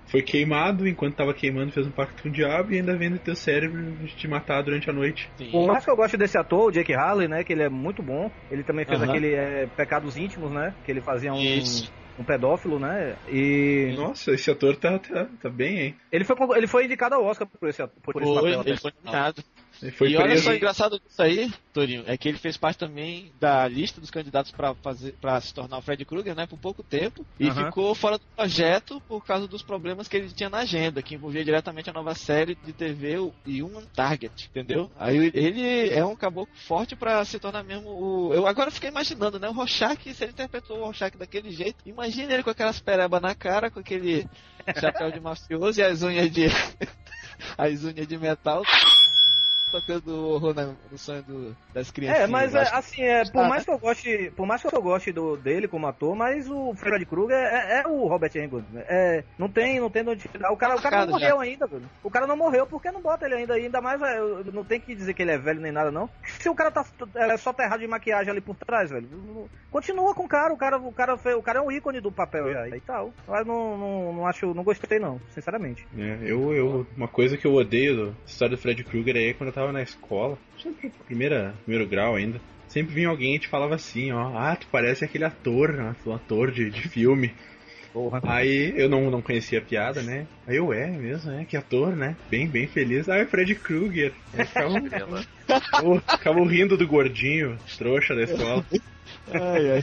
foi 0.07 0.23
queimado, 0.23 0.89
enquanto 0.89 1.17
tava 1.17 1.35
queimando 1.35 1.71
fez 1.71 1.87
um 1.87 1.91
pacto 1.91 2.23
com 2.23 2.31
o 2.31 2.33
diabo 2.33 2.73
e 2.73 2.77
ainda 2.79 2.97
vendo 2.97 3.19
teu 3.19 3.37
cérebro 3.37 3.95
te 4.17 4.27
matar 4.27 4.63
durante 4.63 4.89
a 4.89 4.93
noite. 4.93 5.31
Sim. 5.37 5.51
Por 5.51 5.67
mais 5.67 5.85
que 5.85 5.91
eu 5.91 5.97
goste 5.97 6.17
desse 6.17 6.39
ator, 6.39 6.69
o 6.69 6.73
Jake 6.73 6.95
Harley, 6.95 7.29
né, 7.29 7.45
que 7.45 7.53
ele 7.53 7.63
é 7.63 7.69
muito 7.69 8.03
bom, 8.03 8.31
ele 8.51 8.63
também 8.63 8.87
fez 8.87 9.03
aquele 9.03 9.35
é, 9.35 9.69
Pecados 9.77 10.17
Íntimos, 10.17 10.51
né, 10.51 10.75
que 10.83 10.91
ele 10.91 11.03
fazia 11.03 11.31
um... 11.33 11.39
Isso 11.39 11.93
um 12.19 12.25
pedófilo, 12.25 12.79
né? 12.79 13.17
E. 13.29 13.95
Nossa, 13.97 14.33
esse 14.33 14.51
ator 14.51 14.77
tá, 14.77 14.99
tá, 14.99 15.27
tá 15.41 15.49
bem, 15.49 15.79
hein? 15.79 15.97
Ele 16.11 16.25
foi, 16.25 16.37
ele 16.57 16.67
foi 16.67 16.85
indicado 16.85 17.15
ao 17.15 17.25
Oscar 17.25 17.47
por 17.47 17.69
esse, 17.69 17.87
por 17.87 18.23
esse 18.23 18.35
papel. 18.35 18.63
Ele 18.65 18.77
foi 18.77 18.93
nominado. 19.03 19.43
Foi 19.91 20.13
e 20.13 20.17
preso. 20.17 20.21
olha 20.21 20.39
só, 20.39 20.55
engraçado 20.55 21.01
disso 21.01 21.21
aí, 21.21 21.53
Torinho, 21.73 22.05
é 22.07 22.17
que 22.17 22.29
ele 22.29 22.39
fez 22.39 22.57
parte 22.57 22.79
também 22.79 23.33
da 23.41 23.67
lista 23.67 24.01
dos 24.01 24.11
candidatos 24.11 24.53
para 24.53 24.75
fazer 24.77 25.13
para 25.21 25.41
se 25.41 25.53
tornar 25.53 25.79
o 25.79 25.83
Fred 25.83 26.05
Krueger, 26.05 26.37
né, 26.37 26.47
por 26.47 26.59
pouco 26.59 26.83
tempo, 26.83 27.27
e 27.39 27.49
uhum. 27.49 27.55
ficou 27.55 27.95
fora 27.95 28.19
do 28.19 28.25
projeto 28.37 29.01
por 29.09 29.25
causa 29.25 29.49
dos 29.49 29.63
problemas 29.63 30.07
que 30.07 30.17
ele 30.17 30.29
tinha 30.31 30.49
na 30.49 30.59
agenda, 30.59 31.03
que 31.03 31.15
envolvia 31.15 31.45
diretamente 31.45 31.91
a 31.91 31.93
nova 31.93 32.15
série 32.15 32.55
de 32.55 32.73
TV 32.73 33.17
e 33.45 33.63
Human 33.63 33.85
Target, 33.95 34.49
entendeu? 34.51 34.91
Aí 34.97 35.31
ele 35.35 35.91
é 35.91 36.05
um 36.05 36.15
caboclo 36.15 36.55
forte 36.55 36.95
para 36.95 37.25
se 37.25 37.39
tornar 37.39 37.65
mesmo 37.65 37.89
o 37.89 38.35
eu 38.35 38.47
agora 38.47 38.71
fiquei 38.71 38.91
imaginando, 38.91 39.39
né, 39.39 39.49
o 39.49 39.53
Rorschach, 39.53 40.15
se 40.15 40.23
ele 40.23 40.33
interpretou 40.33 40.79
o 40.79 40.85
Rorschach 40.85 41.17
daquele 41.17 41.51
jeito, 41.51 41.77
imagina 41.85 42.33
ele 42.33 42.43
com 42.43 42.51
aquelas 42.51 42.79
perebas 42.79 43.21
na 43.21 43.35
cara, 43.35 43.71
com 43.71 43.81
aquele 43.81 44.29
chapéu 44.79 45.11
de 45.11 45.19
mafioso 45.19 45.81
e 45.81 45.83
as 45.83 46.03
unhas 46.03 46.31
de 46.31 46.47
as 47.59 47.83
unhas 47.85 48.07
de 48.07 48.17
metal 48.17 48.63
tocando 49.73 50.29
horror 50.29 50.55
no 50.91 50.99
sonho 50.99 51.23
do, 51.23 51.57
das 51.73 51.91
crianças. 51.91 52.23
É, 52.23 52.27
mas 52.27 52.55
é, 52.55 52.63
assim, 52.73 53.03
é, 53.03 53.25
por 53.25 53.49
mais 53.49 53.65
que 53.65 53.71
eu 53.71 53.79
goste, 53.79 54.33
por 54.37 54.47
mais 54.47 54.61
que 54.61 54.75
eu 54.75 54.83
goste 54.83 55.11
do, 55.11 55.37
dele 55.37 55.67
como 55.67 55.87
ator, 55.87 56.15
mas 56.15 56.49
o 56.49 56.75
Fred 56.75 57.05
Krueger 57.07 57.37
é, 57.37 57.81
é, 57.81 57.87
o 57.89 58.07
Robert 58.07 58.31
Englund. 58.37 58.67
Né? 58.71 58.85
É, 58.87 59.25
não 59.39 59.49
tem, 59.49 59.81
não 59.81 59.91
tem 59.91 60.07
onde 60.07 60.29
O 60.51 60.57
cara, 60.57 60.77
o 60.77 60.83
cara 60.83 61.07
não 61.07 61.13
morreu 61.13 61.37
já. 61.37 61.43
ainda, 61.43 61.67
velho. 61.67 61.89
O 62.05 62.11
cara 62.11 62.27
não 62.27 62.37
morreu 62.37 62.67
porque 62.67 62.91
não 62.91 63.01
bota 63.01 63.25
ele 63.25 63.35
ainda, 63.35 63.55
ainda 63.55 63.81
mais, 63.81 64.01
é, 64.03 64.21
não 64.53 64.65
tem 64.65 64.79
que 64.79 64.95
dizer 64.95 65.15
que 65.15 65.23
ele 65.23 65.33
é 65.33 65.39
velho 65.39 65.61
nem 65.61 65.73
nada 65.73 65.91
não. 65.91 66.09
Se 66.39 66.49
o 66.49 66.55
cara 66.55 66.71
tá 66.71 66.85
é, 67.15 67.37
só 67.37 67.53
tá 67.53 67.65
errado 67.65 67.81
de 67.81 67.87
maquiagem 67.87 68.31
ali 68.31 68.41
por 68.41 68.57
trás, 68.57 68.91
velho, 68.91 69.09
continua 69.71 70.15
com 70.15 70.25
o 70.25 70.29
cara, 70.29 70.53
o 70.53 70.57
cara, 70.57 70.77
o 70.77 70.93
cara, 70.93 71.15
o 71.15 71.43
cara 71.43 71.59
é 71.59 71.63
um 71.63 71.73
ícone 71.73 72.01
do 72.01 72.13
papel 72.13 72.53
já 72.53 72.69
e 72.69 72.81
tal. 72.81 73.13
Mas 73.27 73.47
não, 73.47 73.79
não, 73.79 74.13
não 74.13 74.27
acho, 74.27 74.53
não 74.53 74.63
gostei 74.63 74.99
não, 74.99 75.21
sinceramente. 75.31 75.87
É, 75.97 76.19
eu, 76.23 76.53
eu, 76.53 76.87
uma 76.97 77.09
coisa 77.09 77.37
que 77.37 77.47
eu 77.47 77.55
odeio 77.55 78.07
da 78.07 78.13
história 78.27 78.57
do 78.57 78.61
Fred 78.61 78.85
Krueger 78.85 79.17
é 79.17 79.33
quando 79.33 79.49
eu 79.49 79.55
tava 79.55 79.62
tava 79.63 79.73
na 79.73 79.83
escola, 79.83 80.37
primeira, 81.07 81.55
primeiro 81.65 81.89
grau 81.89 82.17
ainda, 82.17 82.41
sempre 82.69 82.95
vinha 82.95 83.09
alguém 83.09 83.37
e 83.37 83.39
te 83.39 83.49
falava 83.49 83.75
assim, 83.75 84.11
ó, 84.11 84.37
ah, 84.37 84.57
tu 84.57 84.67
parece 84.71 85.05
aquele 85.05 85.25
ator, 85.25 85.73
né, 85.73 85.95
um 86.05 86.13
ator 86.13 86.51
de, 86.51 86.69
de 86.69 86.89
filme. 86.89 87.33
Porra. 87.93 88.23
Aí 88.25 88.73
eu 88.75 88.89
não, 88.89 89.11
não 89.11 89.21
conhecia 89.21 89.59
a 89.59 89.63
piada, 89.63 90.03
né? 90.03 90.27
Aí 90.47 90.57
eu, 90.57 90.73
é 90.73 90.87
mesmo, 90.87 91.31
é, 91.31 91.45
que 91.45 91.59
ator, 91.59 91.95
né? 91.95 92.17
Bem, 92.31 92.49
bem 92.49 92.67
feliz. 92.67 93.07
Ah, 93.07 93.19
é 93.19 93.27
Fred 93.27 93.55
Krueger. 93.55 94.15
Ficavam 96.17 96.47
rindo 96.47 96.79
do 96.79 96.89
gordinho, 96.89 97.59
trouxa 97.77 98.15
da 98.15 98.23
escola. 98.23 98.65
Ai, 99.31 99.71
ai. 99.71 99.83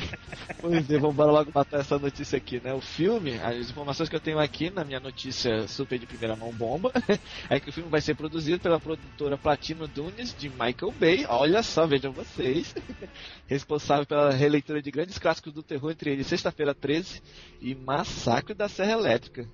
Pois 0.60 0.90
é, 0.90 0.98
vamos 0.98 1.16
logo 1.16 1.52
matar 1.54 1.80
essa 1.80 1.98
notícia 1.98 2.38
aqui, 2.38 2.62
né? 2.64 2.74
O 2.74 2.82
filme, 2.82 3.40
as 3.40 3.70
informações 3.70 4.10
que 4.10 4.16
eu 4.16 4.20
tenho 4.20 4.40
aqui 4.40 4.70
na 4.70 4.84
minha 4.84 5.00
notícia 5.00 5.68
super 5.68 5.98
de 5.98 6.06
primeira 6.06 6.36
mão 6.36 6.52
bomba, 6.52 6.92
é 7.50 7.60
que 7.60 7.70
o 7.70 7.74
filme 7.74 7.90
vai 7.90 8.02
ser 8.02 8.16
produzido 8.16 8.60
pela 8.60 8.80
produtora 8.80 9.38
Platino 9.38 9.88
Dunes 9.88 10.36
de 10.38 10.50
Michael 10.50 10.94
Bay. 11.00 11.26
Olha 11.30 11.64
só, 11.64 11.88
vejam 11.88 12.12
vocês. 12.12 12.76
Responsável 13.48 14.06
pela 14.06 14.32
releitura 14.32 14.82
de 14.82 14.92
grandes 14.92 15.18
clássicos 15.18 15.54
do 15.54 15.64
terror, 15.64 15.92
entre 15.92 16.12
eles 16.12 16.28
Sexta-feira 16.28 16.76
13 16.76 17.22
e 17.62 17.74
Massacre 17.74 18.54
da 18.54 18.68
Serra 18.68 18.94
Elétrica. 18.94 19.48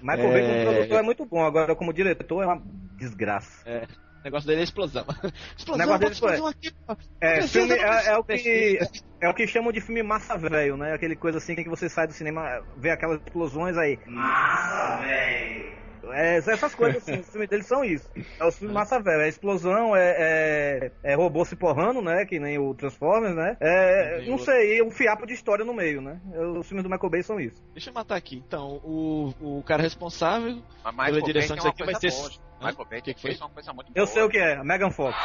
Michael 0.00 0.28
é... 0.28 0.32
Bay 0.32 0.42
como 0.42 0.74
produtor 0.74 0.98
é 0.98 1.02
muito 1.02 1.26
bom, 1.26 1.44
agora 1.44 1.74
como 1.74 1.92
diretor 1.92 2.42
é 2.42 2.46
uma 2.46 2.62
desgraça. 2.96 3.68
É. 3.68 3.86
O 4.26 4.28
negócio 4.28 4.48
dele 4.48 4.60
é 4.62 4.64
explosão. 4.64 5.04
explosão, 5.56 5.74
o 5.74 5.78
negócio 5.78 6.00
dele 6.00 6.12
explosão 6.12 6.46
aqui, 6.48 6.72
é, 7.20 7.42
filme 7.46 7.74
é, 7.74 8.06
é, 8.08 8.16
o 8.18 8.24
que, 8.24 8.80
é 9.20 9.28
o 9.28 9.34
que 9.34 9.46
chamam 9.46 9.70
de 9.70 9.80
filme 9.80 10.02
massa 10.02 10.36
velho, 10.36 10.76
né? 10.76 10.94
Aquele 10.94 11.14
coisa 11.14 11.38
assim 11.38 11.54
que 11.54 11.68
você 11.68 11.88
sai 11.88 12.08
do 12.08 12.12
cinema, 12.12 12.60
vê 12.76 12.90
aquelas 12.90 13.20
explosões 13.20 13.78
aí. 13.78 14.00
Massa 14.04 14.96
velho! 15.02 15.76
É, 16.12 16.36
essas 16.36 16.74
coisas 16.74 17.02
assim, 17.02 17.20
os 17.20 17.28
filmes 17.28 17.48
deles 17.48 17.66
são 17.66 17.84
isso. 17.84 18.10
É 18.38 18.44
o 18.44 18.50
filme 18.50 18.74
massa 18.74 19.00
velho, 19.00 19.22
é 19.22 19.28
explosão, 19.28 19.94
é, 19.94 20.14
é, 20.18 20.92
é, 21.02 21.14
robô 21.14 21.44
se 21.44 21.54
porrando, 21.56 22.02
né? 22.02 22.24
Que 22.24 22.40
nem 22.40 22.58
o 22.58 22.74
Transformers, 22.74 23.34
né? 23.34 23.56
É, 23.60 24.26
não 24.28 24.38
sei, 24.38 24.82
um 24.82 24.90
fiapo 24.90 25.24
de 25.24 25.34
história 25.34 25.64
no 25.64 25.72
meio, 25.72 26.00
né? 26.00 26.20
Os 26.58 26.66
filmes 26.66 26.82
do 26.82 26.90
Michael 26.90 27.10
Bay 27.10 27.22
são 27.22 27.40
isso. 27.40 27.62
Deixa 27.72 27.90
eu 27.90 27.94
matar 27.94 28.16
aqui. 28.16 28.42
Então, 28.46 28.80
o, 28.84 29.32
o 29.40 29.62
cara 29.62 29.82
responsável 29.82 30.62
pela 30.82 31.22
direção 31.22 31.56
disso 31.56 31.68
aqui 31.68 31.84
vai 31.84 31.94
ser. 31.94 32.10
Michael 32.60 32.86
Bay 32.88 33.02
que, 33.02 33.14
que 33.14 33.20
foi? 33.20 33.36
uma 33.36 33.50
coisa 33.50 33.72
muito 33.72 33.92
Eu 33.94 34.06
sei 34.06 34.22
o 34.22 34.28
que 34.28 34.38
é, 34.38 34.56
a 34.56 34.64
Megan 34.64 34.90
Fox. 34.90 35.16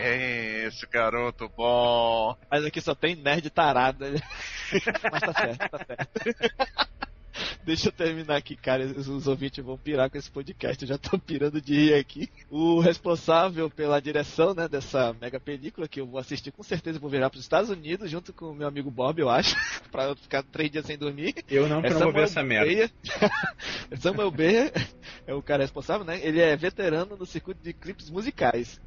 É 0.00 0.66
esse 0.66 0.86
garoto 0.86 1.50
bom. 1.56 2.36
Mas 2.50 2.64
aqui 2.64 2.80
só 2.80 2.94
tem 2.94 3.16
nerd 3.16 3.50
tarado. 3.50 4.04
Mas 5.10 5.20
tá 5.20 5.32
certo, 5.32 5.68
tá 5.70 5.78
certo. 5.84 6.98
Deixa 7.64 7.88
eu 7.88 7.92
terminar 7.92 8.36
aqui, 8.36 8.56
cara. 8.56 8.84
Os 8.84 9.26
ouvintes 9.26 9.64
vão 9.64 9.76
pirar 9.76 10.10
com 10.10 10.18
esse 10.18 10.30
podcast. 10.30 10.82
Eu 10.82 10.88
já 10.88 10.98
tô 10.98 11.18
pirando 11.20 11.60
de 11.60 11.74
rir 11.74 11.94
aqui. 11.94 12.28
O 12.50 12.80
responsável 12.80 13.68
pela 13.68 14.00
direção, 14.00 14.54
né, 14.54 14.68
dessa 14.68 15.14
mega 15.20 15.38
película 15.38 15.88
que 15.88 16.00
eu 16.00 16.06
vou 16.06 16.18
assistir 16.18 16.50
com 16.50 16.62
certeza 16.62 16.98
vou 16.98 17.10
virar 17.10 17.30
para 17.30 17.38
os 17.38 17.44
Estados 17.44 17.70
Unidos 17.70 18.10
junto 18.10 18.32
com 18.32 18.46
o 18.46 18.54
meu 18.54 18.66
amigo 18.66 18.90
Bob, 18.90 19.20
eu 19.20 19.28
acho, 19.28 19.54
para 19.90 20.04
eu 20.04 20.16
ficar 20.16 20.42
três 20.42 20.70
dias 20.70 20.86
sem 20.86 20.96
dormir. 20.96 21.34
Eu 21.48 21.68
não, 21.68 21.78
é 21.78 21.88
pra 21.88 21.98
não 21.98 22.12
ver 22.12 22.24
essa 22.24 22.42
merda. 22.42 22.90
Samuel 24.00 24.30
B 24.30 24.72
é 25.26 25.34
o 25.34 25.42
cara 25.42 25.62
responsável, 25.62 26.04
né? 26.04 26.18
Ele 26.22 26.40
é 26.40 26.56
veterano 26.56 27.16
no 27.16 27.26
circuito 27.26 27.62
de 27.62 27.72
clipes 27.72 28.10
musicais. 28.10 28.80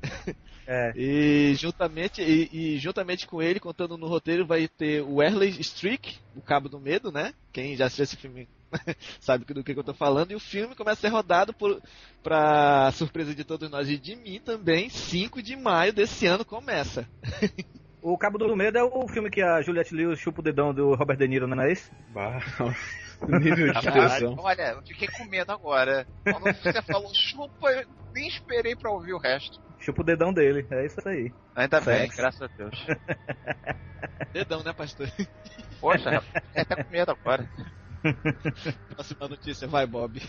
É. 0.67 0.93
E 0.95 1.55
juntamente 1.55 2.21
e, 2.21 2.49
e, 2.51 2.77
juntamente 2.77 3.27
com 3.27 3.41
ele, 3.41 3.59
contando 3.59 3.97
no 3.97 4.07
roteiro, 4.07 4.45
vai 4.45 4.67
ter 4.67 5.01
o 5.01 5.21
Erley 5.21 5.49
Streak, 5.59 6.17
o 6.35 6.41
Cabo 6.41 6.69
do 6.69 6.79
Medo, 6.79 7.11
né? 7.11 7.33
Quem 7.51 7.75
já 7.75 7.85
assistiu 7.85 8.03
esse 8.03 8.15
filme 8.15 8.47
sabe 9.19 9.45
do 9.45 9.63
que, 9.63 9.73
que 9.73 9.79
eu 9.79 9.83
tô 9.83 9.93
falando. 9.93 10.31
E 10.31 10.35
o 10.35 10.39
filme 10.39 10.75
começa 10.75 10.99
a 10.99 11.09
ser 11.09 11.13
rodado 11.13 11.53
por, 11.53 11.81
pra 12.23 12.91
surpresa 12.93 13.33
de 13.33 13.43
todos 13.43 13.69
nós 13.69 13.89
e 13.89 13.97
de 13.97 14.15
mim 14.15 14.39
também, 14.39 14.89
5 14.89 15.41
de 15.41 15.55
maio 15.55 15.93
desse 15.93 16.25
ano 16.25 16.45
começa. 16.45 17.07
O 18.03 18.17
Cabo 18.17 18.39
do 18.39 18.55
Medo 18.55 18.79
é 18.79 18.83
o 18.83 19.07
filme 19.07 19.29
que 19.29 19.43
a 19.43 19.61
Juliette 19.61 19.93
Lewis 19.93 20.17
chupa 20.17 20.39
o 20.39 20.43
dedão 20.43 20.73
do 20.73 20.95
Robert 20.95 21.17
De 21.17 21.27
Niro, 21.27 21.45
não 21.45 21.61
é 21.61 21.71
isso? 21.71 21.91
Bah, 22.09 22.39
o 23.21 23.29
nível 23.37 23.71
de 23.71 23.91
tensão. 23.91 24.35
olha, 24.39 24.71
eu 24.71 24.81
fiquei 24.81 25.07
com 25.07 25.23
medo 25.25 25.51
agora. 25.51 26.07
Quando 26.23 26.51
você 26.51 26.81
falou 26.81 27.11
chupa, 27.13 27.69
eu 27.69 27.87
nem 28.11 28.27
esperei 28.27 28.75
pra 28.75 28.89
ouvir 28.89 29.13
o 29.13 29.19
resto. 29.19 29.61
Chupa 29.77 30.01
o 30.01 30.05
dedão 30.05 30.33
dele, 30.33 30.65
é 30.71 30.85
isso 30.87 31.07
aí. 31.07 31.31
Ainda 31.55 31.79
bem, 31.79 31.99
Sexo. 31.99 32.17
graças 32.17 32.41
a 32.41 32.47
Deus. 32.47 32.87
Dedão, 34.33 34.63
né, 34.63 34.73
pastor? 34.73 35.07
Poxa, 35.79 36.21
fiquei 36.21 36.61
até 36.63 36.83
com 36.83 36.89
medo 36.91 37.11
agora. 37.11 37.47
Próxima 38.95 39.27
notícia, 39.27 39.67
vai, 39.67 39.85
Bob. 39.85 40.21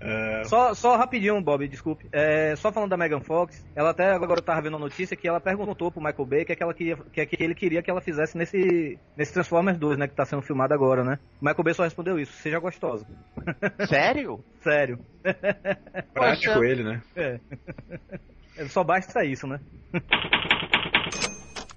É, 0.00 0.44
Só, 0.44 0.74
só 0.74 0.96
rapidinho, 0.96 1.40
Bob, 1.42 1.66
desculpe. 1.66 2.08
É, 2.12 2.54
só 2.56 2.70
falando 2.70 2.90
da 2.90 2.96
Megan 2.96 3.20
Fox, 3.20 3.64
ela 3.74 3.90
até 3.90 4.12
agora 4.12 4.40
tava 4.40 4.62
vendo 4.62 4.76
a 4.76 4.80
notícia 4.80 5.16
que 5.16 5.26
ela 5.26 5.40
perguntou 5.40 5.90
pro 5.90 6.00
Michael 6.00 6.26
Bay 6.26 6.42
o 6.42 6.46
que, 6.46 6.52
é 6.52 6.56
que, 6.56 6.62
ela 6.62 6.74
queria, 6.74 6.94
o 6.94 7.10
que, 7.10 7.20
é 7.20 7.26
que 7.26 7.42
ele 7.42 7.54
queria 7.54 7.82
que 7.82 7.90
ela 7.90 8.00
fizesse 8.00 8.38
nesse, 8.38 8.98
nesse 9.16 9.32
Transformers 9.32 9.76
2, 9.76 9.98
né? 9.98 10.06
Que 10.06 10.14
tá 10.14 10.24
sendo 10.24 10.42
filmado 10.42 10.72
agora, 10.72 11.02
né? 11.02 11.18
O 11.40 11.44
Michael 11.44 11.64
Bay 11.64 11.74
só 11.74 11.82
respondeu 11.82 12.18
isso, 12.18 12.32
seja 12.34 12.60
gostosa. 12.60 13.06
Sério? 13.88 14.44
Sério. 14.60 15.00
prático 16.14 16.54
Poxa. 16.54 16.64
ele, 16.64 16.84
né? 16.84 17.02
É. 17.16 17.40
Só 18.68 18.84
basta 18.84 19.24
isso, 19.24 19.46
né? 19.46 19.60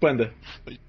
Panda, 0.01 0.33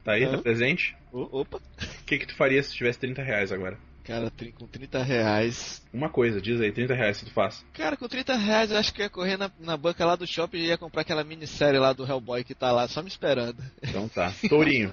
tá 0.02 0.12
aí, 0.12 0.24
Hã? 0.24 0.30
tá 0.32 0.38
presente? 0.38 0.96
O- 1.12 1.40
opa. 1.40 1.58
O 1.58 2.04
que 2.06 2.16
que 2.18 2.26
tu 2.26 2.34
faria 2.34 2.62
se 2.62 2.74
tivesse 2.74 2.98
30 2.98 3.22
reais 3.22 3.52
agora? 3.52 3.76
Cara, 4.02 4.32
com 4.58 4.66
30 4.66 5.02
reais. 5.02 5.82
Uma 5.92 6.08
coisa, 6.08 6.40
diz 6.40 6.58
aí, 6.62 6.72
30 6.72 6.94
reais 6.94 7.18
que 7.20 7.26
tu 7.26 7.32
faz. 7.32 7.62
Cara, 7.74 7.94
com 7.94 8.08
30 8.08 8.34
reais 8.34 8.70
eu 8.70 8.78
acho 8.78 8.92
que 8.92 9.02
eu 9.02 9.04
ia 9.04 9.10
correr 9.10 9.36
na, 9.36 9.50
na 9.60 9.76
banca 9.76 10.04
lá 10.06 10.16
do 10.16 10.26
shopping 10.26 10.56
e 10.56 10.66
ia 10.68 10.78
comprar 10.78 11.02
aquela 11.02 11.22
minissérie 11.22 11.78
lá 11.78 11.92
do 11.92 12.04
Hellboy 12.10 12.42
que 12.42 12.54
tá 12.54 12.72
lá, 12.72 12.88
só 12.88 13.02
me 13.02 13.08
esperando. 13.08 13.62
Então 13.82 14.08
tá. 14.08 14.32
Tourinho. 14.48 14.92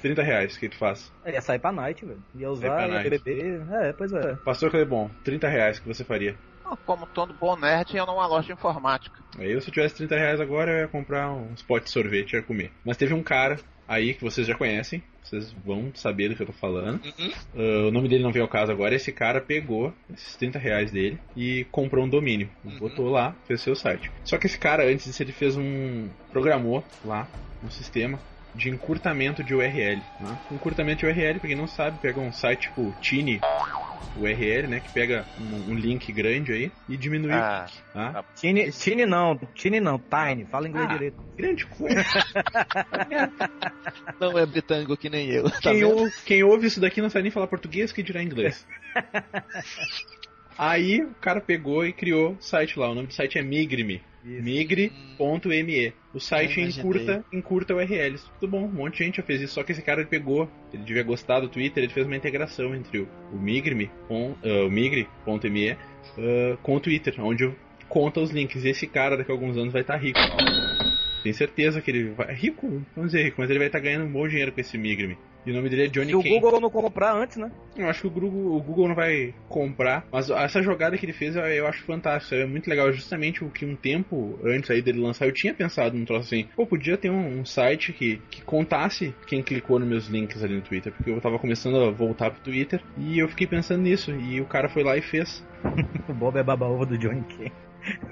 30 0.00 0.22
reais, 0.22 0.56
o 0.56 0.58
que 0.58 0.70
tu 0.70 0.76
faz? 0.76 1.12
É, 1.24 1.32
Ia 1.34 1.42
sair 1.42 1.58
pra 1.58 1.70
night, 1.70 2.04
velho. 2.06 2.22
Ia 2.34 2.50
usar, 2.50 2.88
ia 3.04 3.10
beber. 3.10 3.62
É, 3.70 3.92
pois 3.92 4.12
é. 4.14 4.34
Pastor 4.36 4.70
Clebon, 4.70 5.10
30 5.24 5.46
reais 5.46 5.78
que 5.78 5.86
você 5.86 6.02
faria? 6.04 6.34
Como 6.84 7.06
todo 7.06 7.34
bom 7.34 7.56
nerd, 7.56 7.96
eu 7.96 8.06
numa 8.06 8.26
loja 8.26 8.46
de 8.46 8.52
informática. 8.52 9.18
Eu, 9.38 9.60
se 9.60 9.68
eu 9.68 9.72
tivesse 9.72 9.96
30 9.96 10.16
reais 10.16 10.40
agora, 10.40 10.70
eu 10.70 10.78
ia 10.80 10.88
comprar 10.88 11.30
uns 11.30 11.62
potes 11.62 11.88
de 11.88 11.92
sorvete 11.92 12.32
e 12.32 12.36
ia 12.36 12.42
comer. 12.42 12.72
Mas 12.84 12.96
teve 12.96 13.14
um 13.14 13.22
cara 13.22 13.58
aí 13.86 14.14
que 14.14 14.22
vocês 14.22 14.46
já 14.46 14.54
conhecem, 14.54 15.02
vocês 15.22 15.52
vão 15.64 15.90
saber 15.94 16.28
do 16.28 16.36
que 16.36 16.42
eu 16.42 16.46
tô 16.46 16.52
falando. 16.52 17.02
Uhum. 17.04 17.32
Ah, 17.56 17.88
o 17.88 17.90
nome 17.90 18.08
dele 18.08 18.22
não 18.22 18.32
veio 18.32 18.44
ao 18.44 18.50
caso 18.50 18.70
agora. 18.70 18.94
Esse 18.94 19.12
cara 19.12 19.40
pegou 19.40 19.92
esses 20.12 20.36
30 20.36 20.58
reais 20.58 20.90
dele 20.90 21.18
e 21.36 21.66
comprou 21.70 22.04
um 22.04 22.08
domínio. 22.08 22.50
Uhum. 22.64 22.78
Botou 22.78 23.08
lá, 23.08 23.34
fez 23.46 23.60
seu 23.60 23.74
site. 23.74 24.10
Só 24.24 24.36
que 24.38 24.46
esse 24.46 24.58
cara, 24.58 24.84
antes 24.84 25.06
disso, 25.06 25.22
ele 25.22 25.32
fez 25.32 25.56
um. 25.56 26.08
programou 26.30 26.84
lá 27.04 27.26
um 27.62 27.70
sistema 27.70 28.18
de 28.54 28.70
encurtamento 28.70 29.42
de 29.42 29.54
URL. 29.54 30.02
Né? 30.20 30.38
Encurtamento 30.50 31.00
de 31.00 31.06
URL, 31.06 31.38
pra 31.38 31.48
quem 31.48 31.56
não 31.56 31.66
sabe, 31.66 31.98
pega 31.98 32.20
um 32.20 32.32
site 32.32 32.68
tipo 32.68 32.94
Tiny 33.00 33.40
URL, 34.16 34.66
né? 34.68 34.80
Que 34.80 34.92
pega 34.92 35.24
um, 35.40 35.72
um 35.72 35.74
link 35.74 36.10
grande 36.12 36.52
aí 36.52 36.72
e 36.88 36.96
diminui. 36.96 37.32
Ah, 37.32 37.66
tá? 37.92 38.24
Tiny, 38.34 38.70
Tiny 38.72 39.06
não, 39.06 39.36
Tiny 39.54 39.80
não, 39.80 39.98
Tiny. 39.98 40.44
Fala 40.46 40.68
inglês 40.68 40.86
Ah. 40.88 40.92
direito. 40.92 41.16
Grande 41.36 41.66
coisa. 41.66 42.04
Não 44.20 44.36
é 44.36 44.44
britânico 44.44 44.96
que 44.96 45.08
nem 45.08 45.30
eu. 45.30 45.48
Tá 45.50 45.70
quem, 45.72 45.84
ou- 45.84 46.10
quem 46.26 46.42
ouve 46.42 46.66
isso 46.66 46.80
daqui 46.80 47.00
não 47.00 47.08
sabe 47.08 47.22
nem 47.24 47.30
falar 47.30 47.46
português, 47.46 47.92
que 47.92 48.02
dirá 48.02 48.22
inglês. 48.22 48.66
Aí 50.58 51.02
o 51.02 51.14
cara 51.20 51.40
pegou 51.40 51.86
e 51.86 51.92
criou 51.92 52.32
o 52.32 52.42
site 52.42 52.78
lá. 52.78 52.90
O 52.90 52.94
nome 52.94 53.06
do 53.06 53.14
site 53.14 53.38
é 53.38 53.42
Migrime. 53.42 54.02
Migre.me. 54.24 55.92
O 56.12 56.20
site 56.20 56.60
encurta, 56.60 57.24
encurta 57.32 57.74
URLs. 57.74 58.24
Tudo 58.40 58.50
bom, 58.50 58.64
um 58.64 58.72
monte 58.72 58.98
de 58.98 59.04
gente 59.04 59.16
já 59.18 59.22
fez 59.22 59.40
isso. 59.40 59.54
Só 59.54 59.62
que 59.62 59.72
esse 59.72 59.82
cara 59.82 60.00
ele 60.00 60.08
pegou, 60.08 60.48
ele 60.72 60.82
devia 60.82 61.02
gostar 61.02 61.40
do 61.40 61.48
Twitter, 61.48 61.84
ele 61.84 61.92
fez 61.92 62.06
uma 62.06 62.16
integração 62.16 62.74
entre 62.74 63.00
o, 63.00 63.08
o 63.32 63.38
Migrime, 63.38 63.90
com, 64.06 64.34
ah, 64.42 64.66
o 64.66 64.70
Migre.me 64.70 65.70
ah, 65.70 66.56
com 66.62 66.76
o 66.76 66.80
Twitter, 66.80 67.14
onde 67.18 67.50
conta 67.88 68.20
os 68.20 68.30
links. 68.30 68.64
E 68.64 68.70
esse 68.70 68.86
cara 68.86 69.16
daqui 69.16 69.30
a 69.30 69.34
alguns 69.34 69.56
anos 69.56 69.72
vai 69.72 69.82
estar 69.82 69.96
rico. 69.96 70.18
Tenho 71.22 71.34
certeza 71.34 71.80
que 71.80 71.90
ele 71.90 72.10
vai. 72.10 72.32
Rico, 72.34 72.82
vamos 72.94 73.12
dizer 73.12 73.24
rico, 73.24 73.40
mas 73.40 73.50
ele 73.50 73.58
vai 73.58 73.68
estar 73.68 73.80
ganhando 73.80 74.06
um 74.06 74.12
bom 74.12 74.26
dinheiro 74.26 74.52
com 74.52 74.60
esse 74.60 74.78
Migrime. 74.78 75.18
E 75.48 75.50
o 75.50 75.54
nome 75.54 75.70
dele 75.70 75.86
é 75.86 75.88
Johnny 75.88 76.10
Se 76.10 76.14
o 76.14 76.22
Kane. 76.22 76.40
Google 76.40 76.60
não 76.60 76.68
comprar 76.68 77.16
antes, 77.16 77.38
né? 77.38 77.50
Eu 77.74 77.88
acho 77.88 78.02
que 78.02 78.06
o 78.06 78.10
Google, 78.10 78.54
o 78.54 78.60
Google 78.60 78.88
não 78.88 78.94
vai 78.94 79.32
comprar, 79.48 80.06
mas 80.12 80.28
essa 80.28 80.60
jogada 80.60 80.98
que 80.98 81.06
ele 81.06 81.14
fez 81.14 81.36
eu, 81.36 81.42
eu 81.42 81.66
acho 81.66 81.82
fantástico, 81.84 82.34
é 82.34 82.44
muito 82.44 82.68
legal. 82.68 82.92
Justamente 82.92 83.42
o 83.42 83.48
que 83.48 83.64
um 83.64 83.74
tempo 83.74 84.38
antes 84.44 84.70
aí 84.70 84.82
dele 84.82 85.00
lançar, 85.00 85.24
eu 85.24 85.32
tinha 85.32 85.54
pensado 85.54 85.96
num 85.96 86.04
troço 86.04 86.26
assim, 86.26 86.46
pô, 86.54 86.66
podia 86.66 86.98
ter 86.98 87.08
um, 87.08 87.40
um 87.40 87.46
site 87.46 87.94
que, 87.94 88.20
que 88.30 88.42
contasse 88.42 89.14
quem 89.26 89.42
clicou 89.42 89.78
nos 89.78 89.88
meus 89.88 90.06
links 90.08 90.44
ali 90.44 90.54
no 90.56 90.60
Twitter, 90.60 90.92
porque 90.92 91.10
eu 91.10 91.18
tava 91.18 91.38
começando 91.38 91.82
a 91.82 91.90
voltar 91.90 92.30
pro 92.30 92.42
Twitter 92.42 92.82
e 92.98 93.18
eu 93.18 93.26
fiquei 93.26 93.46
pensando 93.46 93.80
nisso, 93.80 94.10
e 94.10 94.42
o 94.42 94.44
cara 94.44 94.68
foi 94.68 94.82
lá 94.82 94.98
e 94.98 95.00
fez. 95.00 95.42
O 96.08 96.12
Bob 96.12 96.38
é 96.38 96.42
baba-ovo 96.42 96.84
do 96.84 96.98
Johnny 96.98 97.22
Kane. 97.22 97.52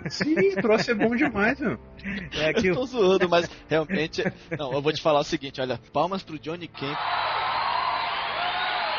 Sim, 0.08 0.34
o 0.34 0.62
troço 0.62 0.90
é 0.90 0.94
bom 0.94 1.14
demais, 1.14 1.58
meu. 1.60 1.78
É 2.32 2.52
que 2.52 2.68
Eu 2.68 2.74
tô 2.74 2.86
zoando, 2.86 3.28
mas 3.28 3.48
realmente. 3.68 4.22
Não, 4.56 4.72
eu 4.72 4.82
vou 4.82 4.92
te 4.92 5.02
falar 5.02 5.20
o 5.20 5.24
seguinte: 5.24 5.60
olha, 5.60 5.80
palmas 5.92 6.22
pro 6.22 6.38
Johnny 6.38 6.68
Camp. 6.68 6.98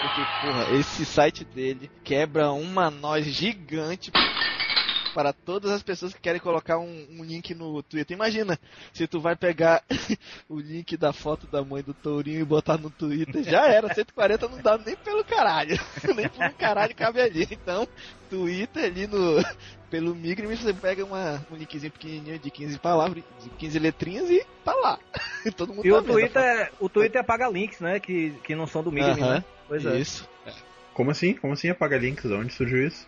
Porque, 0.02 0.22
porra, 0.42 0.78
esse 0.78 1.06
site 1.06 1.44
dele 1.44 1.90
quebra 2.04 2.52
uma 2.52 2.92
noz 2.92 3.26
gigante 3.26 4.12
para 5.18 5.34
todas 5.34 5.72
as 5.72 5.82
pessoas 5.82 6.14
que 6.14 6.22
querem 6.22 6.40
colocar 6.40 6.78
um, 6.78 7.08
um 7.10 7.24
link 7.24 7.56
no 7.56 7.82
Twitter. 7.82 8.16
Imagina, 8.16 8.60
se 8.94 9.08
tu 9.08 9.20
vai 9.20 9.36
pegar 9.36 9.84
o 10.48 10.60
link 10.60 10.96
da 10.96 11.12
foto 11.12 11.48
da 11.48 11.64
mãe 11.64 11.82
do 11.82 11.92
Tourinho 11.92 12.42
e 12.42 12.46
botar 12.46 12.78
no 12.78 12.92
Twitter, 12.92 13.44
já 13.44 13.66
era, 13.68 13.92
140 13.92 14.48
não 14.48 14.62
dá 14.62 14.78
nem 14.78 14.96
pelo 14.96 15.24
caralho. 15.24 15.76
nem 16.16 16.30
pelo 16.30 16.54
caralho 16.54 16.94
cabe 16.94 17.20
ali. 17.20 17.48
Então, 17.50 17.88
Twitter 18.30 18.84
ali 18.84 19.08
no. 19.08 19.44
Pelo 19.90 20.14
Migrime 20.14 20.58
você 20.58 20.74
pega 20.74 21.06
uma, 21.06 21.42
um 21.50 21.56
linkzinho 21.56 21.94
pequenininho 21.94 22.38
de 22.38 22.52
15 22.52 22.78
palavras, 22.78 23.24
de 23.42 23.50
15 23.52 23.80
letrinhas 23.80 24.30
e 24.30 24.46
tá 24.64 24.74
lá. 24.76 25.00
Todo 25.56 25.74
mundo 25.74 25.88
E 25.88 25.90
tá 25.90 25.98
o 25.98 26.04
Twitter, 26.04 26.72
o 26.78 26.90
Twitter 26.90 27.22
apaga 27.22 27.48
links, 27.48 27.80
né? 27.80 27.98
Que, 27.98 28.32
que 28.44 28.54
não 28.54 28.68
são 28.68 28.84
do 28.84 28.92
Medium, 28.92 29.24
Aham. 29.24 29.36
né? 29.36 29.44
Pois 29.66 29.86
é. 29.86 29.98
Isso. 29.98 30.30
Como 30.94 31.10
assim? 31.10 31.34
Como 31.36 31.54
assim 31.54 31.70
apaga 31.70 31.98
links? 31.98 32.26
De 32.26 32.34
onde 32.34 32.54
surgiu 32.54 32.86
isso? 32.86 33.08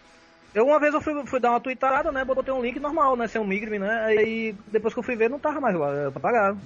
Eu 0.53 0.65
uma 0.65 0.79
vez 0.79 0.93
eu 0.93 1.01
fui, 1.01 1.25
fui 1.25 1.39
dar 1.39 1.51
uma 1.51 1.59
tweetada, 1.59 2.11
né? 2.11 2.25
Botei 2.25 2.53
um 2.53 2.61
link 2.61 2.79
normal, 2.79 3.15
né? 3.15 3.27
Sem 3.27 3.39
um 3.39 3.45
Migrime, 3.45 3.79
né? 3.79 4.05
Aí 4.05 4.55
depois 4.67 4.93
que 4.93 4.99
eu 4.99 5.03
fui 5.03 5.15
ver, 5.15 5.29
não 5.29 5.39
tava 5.39 5.61
mais 5.61 5.75
lá. 5.75 6.07
Apagaram. 6.07 6.57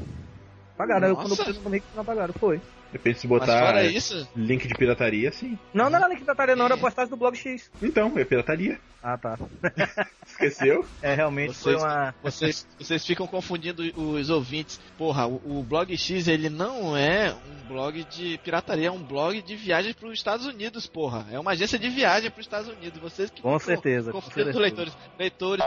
Apagaram. 0.75 1.07
Eu, 1.09 1.15
quando 1.15 1.35
eu 1.39 1.53
no 1.61 1.69
link, 1.69 1.83
não 1.93 2.01
apagaram. 2.01 2.33
Foi. 2.33 2.57
De 2.57 2.97
repente 2.99 3.19
se 3.21 3.27
Mas 3.27 3.39
botar 3.39 3.59
fora 3.59 3.83
isso, 3.85 4.27
link 4.35 4.67
de 4.67 4.73
pirataria, 4.75 5.31
sim. 5.31 5.57
Não, 5.73 5.89
não 5.89 5.97
era 5.97 6.07
link 6.07 6.23
da 6.23 6.35
tarefa, 6.35 6.55
não. 6.55 6.65
Era 6.65 6.77
postagem 6.77 7.09
do 7.09 7.17
Blog 7.17 7.35
X. 7.35 7.71
Então, 7.81 8.11
é 8.15 8.23
pirataria. 8.23 8.79
Ah, 9.01 9.17
tá. 9.17 9.35
Esqueceu? 10.27 10.85
É, 11.01 11.13
realmente 11.15 11.55
Vocês- 11.55 11.75
foi 11.75 11.75
uma... 11.75 12.13
vocês, 12.23 12.67
vocês 12.79 13.03
ficam 13.05 13.25
confundindo 13.25 13.81
os 13.99 14.29
ouvintes. 14.29 14.79
Porra, 14.97 15.25
o, 15.27 15.59
o 15.59 15.63
Blog 15.63 15.95
X 15.97 16.27
ele 16.27 16.49
não 16.49 16.95
é 16.95 17.33
um 17.33 17.67
blog 17.67 18.03
de 18.05 18.37
pirataria, 18.43 18.87
é 18.89 18.91
um 18.91 19.01
blog 19.03 19.41
de 19.41 19.55
viagem 19.55 19.93
para 19.93 20.07
os 20.07 20.13
Estados 20.13 20.45
Unidos, 20.45 20.85
porra. 20.85 21.25
É 21.31 21.39
uma 21.39 21.51
agência 21.51 21.79
de 21.79 21.89
viagem 21.89 22.29
para 22.29 22.39
os 22.41 22.45
Estados 22.45 22.67
Unidos. 22.69 22.99
Vocês 23.01 23.29
que 23.31 23.41
Com 23.41 23.57
ficam 23.59 23.75
certeza, 23.75 24.11
com 24.11 24.21
confundindo 24.21 24.49
os 24.51 24.55
certeza. 24.55 24.59
leitores. 24.59 24.97
Leitores, 25.17 25.65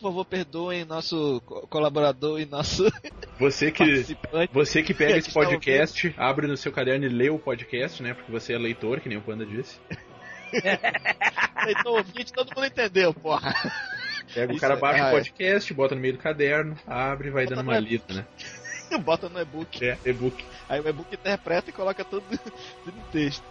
por 0.00 0.08
favor, 0.08 0.24
perdoem 0.24 0.84
nosso 0.84 1.42
co- 1.44 1.66
colaborador 1.68 2.40
e 2.40 2.46
nosso 2.46 2.84
Você 3.38 3.70
que 3.70 3.84
participante. 3.84 4.52
Você 4.52 4.82
que 4.82 4.94
pega 4.94 5.16
esse 5.18 5.32
podcast, 5.32 6.14
abre 6.16 6.46
no 6.46 6.56
seu 6.56 6.72
caderno 6.72 7.04
e 7.04 7.08
lê 7.08 7.28
o 7.28 7.38
podcast, 7.38 8.02
né? 8.02 8.14
Porque 8.14 8.32
você 8.32 8.54
é 8.54 8.58
leitor, 8.58 9.00
que 9.00 9.08
nem 9.08 9.18
o 9.18 9.22
Panda 9.22 9.44
disse. 9.44 9.78
Leitor 11.64 11.98
ouvinte, 11.98 12.32
todo 12.32 12.48
mundo 12.56 12.66
entendeu, 12.66 13.14
porra. 13.14 13.54
Pega 14.34 14.52
o 14.52 14.58
cara, 14.58 14.74
é- 14.74 14.76
baixa 14.78 15.02
ah, 15.02 15.06
o 15.06 15.08
é. 15.08 15.12
podcast, 15.12 15.74
bota 15.74 15.94
no 15.94 16.00
meio 16.00 16.14
do 16.14 16.18
caderno, 16.18 16.76
abre 16.86 17.28
e 17.28 17.30
vai 17.30 17.46
dando 17.46 17.62
uma 17.62 17.78
lida, 17.78 18.14
né? 18.14 18.26
Bota 18.98 19.28
no 19.28 19.40
e-book. 19.40 19.84
É, 19.84 19.96
e-book. 20.04 20.44
Aí 20.68 20.80
o 20.80 20.88
e-book 20.88 21.14
interpreta 21.14 21.70
e 21.70 21.72
coloca 21.72 22.04
tudo, 22.04 22.24
tudo 22.84 22.98
em 22.98 23.12
texto. 23.12 23.44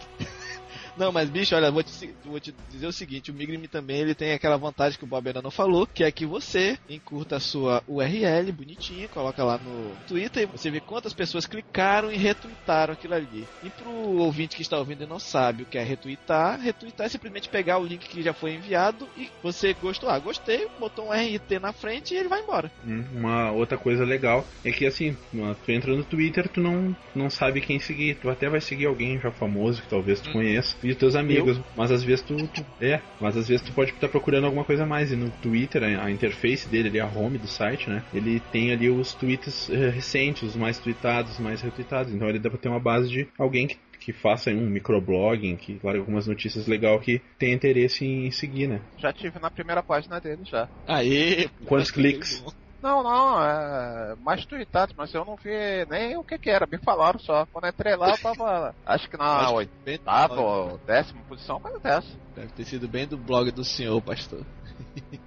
Não, 0.99 1.13
mas 1.13 1.29
bicho, 1.29 1.55
olha, 1.55 1.71
vou 1.71 1.81
te, 1.81 2.13
vou 2.25 2.39
te 2.41 2.53
dizer 2.69 2.85
o 2.87 2.91
seguinte, 2.91 3.31
o 3.31 3.33
Migrime 3.33 3.69
também 3.69 3.99
ele 4.01 4.13
tem 4.13 4.33
aquela 4.33 4.57
vantagem 4.57 4.97
que 4.99 5.05
o 5.05 5.07
Bob 5.07 5.25
ainda 5.27 5.41
não 5.41 5.49
falou, 5.49 5.87
que 5.87 6.03
é 6.03 6.11
que 6.11 6.25
você 6.25 6.77
encurta 6.89 7.37
a 7.37 7.39
sua 7.39 7.81
URL 7.87 8.51
bonitinha, 8.51 9.07
coloca 9.07 9.41
lá 9.43 9.57
no 9.57 9.95
Twitter 10.05 10.43
e 10.43 10.45
você 10.45 10.69
vê 10.69 10.81
quantas 10.81 11.13
pessoas 11.13 11.45
clicaram 11.45 12.11
e 12.11 12.17
retweetaram 12.17 12.93
aquilo 12.93 13.13
ali. 13.13 13.47
E 13.63 13.69
pro 13.69 13.89
ouvinte 13.89 14.57
que 14.57 14.61
está 14.61 14.77
ouvindo 14.77 15.03
e 15.03 15.07
não 15.07 15.19
sabe 15.19 15.63
o 15.63 15.65
que 15.65 15.77
é 15.77 15.83
retweetar, 15.83 16.59
retweetar 16.59 17.05
é 17.05 17.09
simplesmente 17.09 17.49
pegar 17.49 17.77
o 17.79 17.85
link 17.85 18.05
que 18.07 18.21
já 18.21 18.33
foi 18.33 18.55
enviado 18.55 19.07
e 19.15 19.29
você 19.41 19.73
gostou, 19.73 20.09
ah, 20.09 20.19
gostei, 20.19 20.67
botou 20.77 21.05
um 21.07 21.13
RT 21.13 21.59
na 21.61 21.71
frente 21.71 22.13
e 22.13 22.17
ele 22.17 22.27
vai 22.27 22.41
embora. 22.41 22.69
Hum, 22.85 23.05
Uma 23.13 23.51
outra 23.51 23.77
coisa 23.77 24.03
legal 24.03 24.45
é 24.65 24.71
que 24.71 24.85
assim, 24.85 25.15
tu 25.31 25.71
entra 25.71 25.95
no 25.95 26.03
Twitter, 26.03 26.47
tu 26.49 26.59
não, 26.59 26.95
não 27.15 27.29
sabe 27.29 27.61
quem 27.61 27.79
seguir. 27.79 28.15
Tu 28.19 28.29
até 28.29 28.49
vai 28.49 28.59
seguir 28.59 28.85
alguém 28.87 29.19
já 29.19 29.31
famoso 29.31 29.81
que 29.81 29.89
talvez 29.89 30.19
tu 30.21 30.29
Hum. 30.29 30.33
conheça. 30.33 30.75
E 30.89 30.91
os 30.91 30.97
teus 30.97 31.15
amigos. 31.15 31.59
Mas 31.75 31.91
às 31.91 32.03
vezes 32.03 32.25
tu, 32.25 32.35
tu, 32.47 32.65
É, 32.81 32.99
mas 33.19 33.37
às 33.37 33.47
vezes 33.47 33.65
tu 33.65 33.71
pode 33.73 33.91
estar 33.91 34.09
procurando 34.09 34.45
alguma 34.45 34.65
coisa 34.65 34.83
a 34.83 34.87
mais. 34.87 35.11
E 35.11 35.15
no 35.15 35.29
Twitter, 35.29 35.83
a, 35.83 36.05
a 36.05 36.11
interface 36.11 36.67
dele 36.67 36.89
ali, 36.89 36.99
a 36.99 37.05
home 37.05 37.37
do 37.37 37.47
site, 37.47 37.89
né? 37.89 38.03
Ele 38.13 38.39
tem 38.51 38.71
ali 38.71 38.89
os 38.89 39.13
tweets 39.13 39.69
eh, 39.69 39.89
recentes, 39.89 40.43
os 40.43 40.55
mais 40.55 40.79
tweetados, 40.79 41.33
os 41.33 41.39
mais 41.39 41.61
retweetados. 41.61 42.13
Então 42.13 42.27
ele 42.27 42.39
dá 42.39 42.49
pra 42.49 42.57
ter 42.57 42.69
uma 42.69 42.79
base 42.79 43.09
de 43.09 43.27
alguém 43.37 43.67
que 43.67 43.77
que 43.99 44.13
faça 44.13 44.49
um 44.49 44.65
microblogging, 44.69 45.57
que 45.57 45.77
larga 45.83 45.99
algumas 45.99 46.25
notícias 46.25 46.67
legais 46.67 47.03
que 47.03 47.21
tem 47.37 47.53
interesse 47.53 48.05
em 48.05 48.31
seguir, 48.31 48.65
né? 48.65 48.79
Já 48.97 49.11
tive 49.11 49.37
na 49.39 49.51
primeira 49.51 49.83
página 49.83 50.19
dele 50.21 50.43
já. 50.45 50.69
Aí. 50.87 51.49
Quantos 51.65 51.91
cliques? 51.91 52.41
Não, 52.81 53.03
não, 53.03 53.43
é 53.43 54.15
mais 54.23 54.45
tweetados, 54.45 54.95
mas 54.97 55.13
eu 55.13 55.25
não 55.25 55.35
vi 55.35 55.49
nem 55.89 56.15
o 56.17 56.23
que 56.23 56.37
que 56.37 56.49
era, 56.49 56.65
me 56.65 56.77
falaram 56.77 57.19
só. 57.19 57.45
Quando 57.51 57.67
entrei 57.67 57.95
lá 57.95 58.11
eu 58.11 58.17
tava, 58.17 58.73
acho 58.85 59.09
que 59.09 59.17
na 59.17 59.39
Acho 59.41 59.67
que 59.67 59.89
oitava 59.91 60.39
ou 60.39 60.77
décima 60.79 61.21
posição, 61.27 61.59
coisa 61.59 61.79
dessa. 61.79 62.07
Deve 62.35 62.47
ter 62.53 62.65
sido 62.65 62.87
bem 62.87 63.05
do 63.05 63.17
blog 63.17 63.51
do 63.51 63.63
senhor, 63.65 64.01
pastor. 64.01 64.43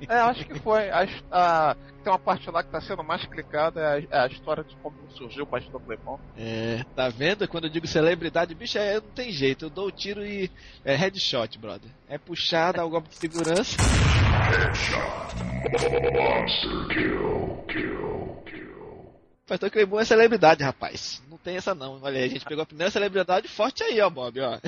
É, 0.09 0.19
acho 0.19 0.45
que 0.47 0.59
foi. 0.61 0.91
A, 0.91 1.07
a- 1.31 1.77
tem 2.03 2.13
uma 2.13 2.19
parte 2.19 2.51
lá 2.51 2.63
que 2.63 2.71
tá 2.71 2.81
sendo 2.81 3.05
mais 3.05 3.25
clicada, 3.27 3.81
é 3.81 3.87
a, 4.11 4.19
é 4.23 4.25
a 4.25 4.27
história 4.27 4.65
de 4.65 4.75
como 4.77 4.97
surgiu 5.11 5.45
o 5.45 5.47
Pastor 5.47 5.81
Clepon. 5.81 6.19
É, 6.37 6.83
tá 6.97 7.09
vendo? 7.09 7.47
Quando 7.47 7.65
eu 7.65 7.71
digo 7.71 7.87
celebridade, 7.87 8.55
bicho, 8.55 8.79
é, 8.79 8.95
não 8.95 9.03
tem 9.15 9.31
jeito. 9.31 9.67
Eu 9.67 9.71
dou 9.71 9.87
o 9.87 9.93
tiro 9.93 10.25
e. 10.25 10.51
É 10.85 10.97
headshot, 10.97 11.59
brother. 11.59 11.91
É 12.09 12.19
puxar, 12.19 12.73
dá 12.73 12.85
o 12.85 12.91
golpe 12.91 13.09
de 13.11 13.17
segurança. 13.17 13.77
Pastor 19.47 19.71
Clebon 19.71 20.01
é 20.01 20.05
celebridade, 20.05 20.65
rapaz. 20.65 21.23
Não 21.29 21.37
tem 21.37 21.57
essa 21.57 21.75
não. 21.75 22.01
Olha 22.03 22.19
aí, 22.19 22.25
a 22.25 22.29
gente 22.29 22.45
pegou 22.45 22.63
a 22.63 22.67
primeira 22.67 22.91
celebridade 22.91 23.49
forte 23.49 23.83
aí, 23.83 24.01
ó, 24.01 24.09
Bob, 24.09 24.41
ó. 24.41 24.59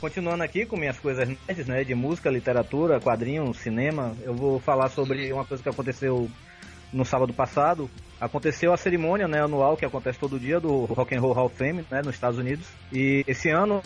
Continuando 0.00 0.42
aqui 0.42 0.64
com 0.64 0.76
minhas 0.76 0.98
coisas 0.98 1.28
nerds, 1.28 1.66
né? 1.66 1.84
De 1.84 1.94
música, 1.94 2.30
literatura, 2.30 2.98
quadrinhos, 3.00 3.58
cinema, 3.58 4.16
eu 4.22 4.34
vou 4.34 4.58
falar 4.58 4.88
sobre 4.88 5.30
uma 5.32 5.44
coisa 5.44 5.62
que 5.62 5.68
aconteceu 5.68 6.28
no 6.92 7.04
sábado 7.04 7.32
passado. 7.34 7.88
Aconteceu 8.20 8.72
a 8.72 8.76
cerimônia 8.76 9.26
né, 9.26 9.40
anual 9.42 9.76
que 9.76 9.84
acontece 9.84 10.18
todo 10.18 10.38
dia 10.38 10.60
do 10.60 10.84
Rock 10.84 11.14
and 11.14 11.20
Roll 11.20 11.32
Hall 11.32 11.46
of 11.46 11.56
Fame, 11.56 11.84
né, 11.90 12.02
nos 12.04 12.14
Estados 12.14 12.38
Unidos. 12.38 12.66
E 12.92 13.24
esse 13.26 13.48
ano, 13.48 13.80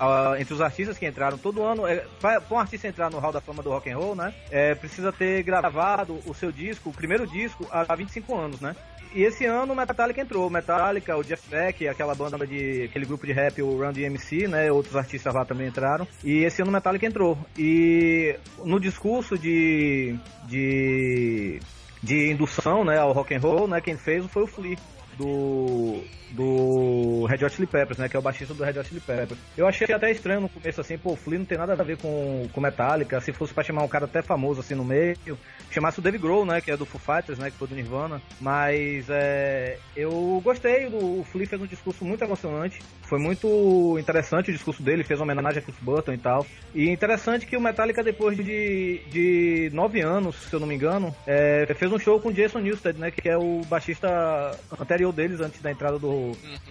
a- 0.00 0.34
entre 0.38 0.52
os 0.54 0.60
artistas 0.60 0.98
que 0.98 1.06
entraram 1.06 1.38
todo 1.38 1.62
ano, 1.62 1.86
é, 1.86 2.04
para 2.20 2.42
um 2.50 2.58
artista 2.58 2.88
entrar 2.88 3.10
no 3.10 3.18
Hall 3.18 3.32
da 3.32 3.40
Fama 3.40 3.62
do 3.62 3.70
Rock 3.70 3.90
and 3.90 3.96
Roll, 3.96 4.16
né, 4.16 4.34
é, 4.50 4.74
precisa 4.74 5.12
ter 5.12 5.42
gravado 5.42 6.18
o 6.26 6.34
seu 6.34 6.50
disco, 6.50 6.90
o 6.90 6.92
primeiro 6.92 7.26
disco, 7.26 7.66
há 7.70 7.94
25 7.94 8.36
anos, 8.36 8.60
né? 8.60 8.74
E 9.14 9.22
esse 9.22 9.46
ano 9.46 9.72
o 9.72 9.76
Metallica 9.76 10.20
entrou. 10.20 10.50
Metallica, 10.50 11.16
o 11.16 11.22
Jeff 11.22 11.48
Beck, 11.48 11.88
aquela 11.88 12.14
banda 12.14 12.44
de. 12.46 12.82
aquele 12.82 13.06
grupo 13.06 13.24
de 13.24 13.32
rap, 13.32 13.62
o 13.62 13.78
Run 13.82 13.92
DMC, 13.92 14.46
né? 14.46 14.70
Outros 14.70 14.94
artistas 14.94 15.32
lá 15.32 15.42
também 15.44 15.68
entraram. 15.68 16.06
E 16.22 16.44
esse 16.44 16.60
ano 16.60 16.70
o 16.70 16.74
Metallica 16.74 17.06
entrou. 17.06 17.38
E 17.56 18.36
no 18.62 18.78
discurso 18.78 19.38
de. 19.38 20.18
de. 20.46 21.60
De 22.06 22.30
indução, 22.30 22.84
né, 22.84 22.98
ao 22.98 23.12
rock 23.12 23.34
and 23.34 23.40
roll, 23.40 23.66
né? 23.66 23.80
Quem 23.80 23.96
fez 23.96 24.24
foi 24.26 24.44
o 24.44 24.46
Flea. 24.46 24.76
Do, 25.18 26.02
do 26.30 27.24
Red 27.26 27.44
Hot 27.44 27.54
Chili 27.54 27.66
Peppers, 27.66 27.98
né? 27.98 28.08
Que 28.08 28.16
é 28.16 28.18
o 28.18 28.22
baixista 28.22 28.54
do 28.54 28.64
Red 28.64 28.78
Hot 28.78 28.88
Chili 28.88 29.00
Peppers. 29.00 29.38
Eu 29.56 29.66
achei 29.66 29.92
até 29.94 30.10
estranho 30.10 30.40
no 30.40 30.48
começo, 30.48 30.80
assim, 30.80 30.98
pô, 30.98 31.12
o 31.12 31.16
Flea 31.16 31.38
não 31.38 31.46
tem 31.46 31.58
nada 31.58 31.72
a 31.72 31.84
ver 31.84 31.98
com, 31.98 32.48
com 32.52 32.60
Metallica. 32.60 33.20
Se 33.20 33.32
fosse 33.32 33.54
pra 33.54 33.64
chamar 33.64 33.82
um 33.82 33.88
cara 33.88 34.04
até 34.04 34.22
famoso, 34.22 34.60
assim, 34.60 34.74
no 34.74 34.84
meio, 34.84 35.16
chamasse 35.70 35.98
o 35.98 36.02
Dave 36.02 36.18
Grohl, 36.18 36.44
né? 36.44 36.60
Que 36.60 36.70
é 36.70 36.76
do 36.76 36.86
Foo 36.86 37.00
Fighters, 37.00 37.38
né? 37.38 37.50
Que 37.50 37.56
foi 37.56 37.68
do 37.68 37.74
Nirvana. 37.74 38.20
Mas 38.40 39.08
é, 39.08 39.78
eu 39.96 40.40
gostei. 40.42 40.88
Do, 40.88 41.20
o 41.20 41.24
Flea 41.24 41.46
fez 41.46 41.62
um 41.62 41.66
discurso 41.66 42.04
muito 42.04 42.22
emocionante. 42.22 42.80
Foi 43.02 43.18
muito 43.18 43.96
interessante 43.98 44.50
o 44.50 44.52
discurso 44.52 44.82
dele. 44.82 45.04
Fez 45.04 45.20
uma 45.20 45.32
homenagem 45.32 45.60
a 45.60 45.62
Cliff 45.62 45.82
Burton 45.82 46.12
e 46.12 46.18
tal. 46.18 46.46
E 46.74 46.88
interessante 46.88 47.46
que 47.46 47.56
o 47.56 47.60
Metallica, 47.60 48.02
depois 48.02 48.36
de, 48.36 49.00
de 49.08 49.70
nove 49.72 50.00
anos, 50.00 50.36
se 50.36 50.52
eu 50.52 50.60
não 50.60 50.66
me 50.66 50.74
engano, 50.74 51.14
é, 51.26 51.66
fez 51.74 51.90
um 51.92 51.98
show 51.98 52.20
com 52.20 52.32
Jason 52.32 52.60
Newsted, 52.60 52.98
né? 52.98 53.10
Que 53.10 53.28
é 53.28 53.36
o 53.36 53.60
baixista 53.68 54.08
anterior 54.78 55.12
deles, 55.12 55.40
antes 55.40 55.60
da 55.60 55.70
entrada 55.70 55.98
do, 55.98 56.25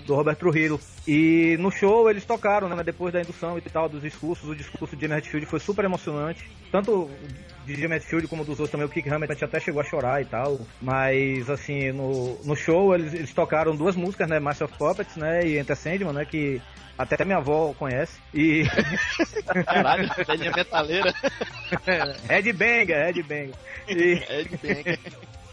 do 0.06 0.16
Robert 0.16 0.36
Trujillo. 0.36 0.80
E 1.08 1.56
no 1.60 1.72
show 1.72 2.10
eles 2.10 2.26
tocaram, 2.26 2.68
né? 2.68 2.84
Depois 2.84 3.14
da 3.14 3.22
indução 3.22 3.58
e 3.58 3.62
tal, 3.62 3.88
dos 3.88 4.01
discursos. 4.01 4.49
O 4.49 4.56
discurso 4.56 4.95
de 4.95 5.01
Jimmy 5.01 5.18
Hetfield 5.20 5.45
foi 5.45 5.60
super 5.60 5.86
emocionante. 5.86 6.49
Tanto 6.72 7.10
de 7.66 7.76
Jimmy 7.76 7.95
Hetfield 7.95 8.28
como 8.28 8.43
dos 8.43 8.60
outros 8.60 8.72
também. 8.72 8.88
O 8.88 8.89
Kick 8.89 9.10
Hammett 9.10 9.43
até 9.43 9.60
chegou 9.60 9.82
a 9.82 9.86
chorar 9.86 10.22
e 10.22 10.26
tal. 10.26 10.60
Mas, 10.82 11.49
assim, 11.49 11.91
no, 11.91 12.38
no 12.43 12.56
show 12.56 12.95
eles, 12.95 13.14
eles 13.14 13.34
tocaram 13.34 13.76
duas 13.76 13.95
músicas, 13.95 14.28
né? 14.28 14.39
Master 14.39 14.66
of 14.66 14.78
Puppets, 14.78 15.16
né? 15.16 15.45
E 15.45 15.58
Enter 15.60 15.76
Sandman, 15.76 16.14
né? 16.14 16.26
Que 16.26 16.62
até 16.97 17.26
minha 17.26 17.38
avó 17.38 17.74
conhece. 17.74 18.20
E... 18.34 18.64
Caralho, 19.66 20.10
velhinha 20.26 20.51
metaleira. 20.51 21.14
Headbanger, 22.30 23.06
Headbanger. 23.06 23.56
E... 23.88 24.24
É 24.28 24.43
de 24.43 24.58
bem. 24.58 24.84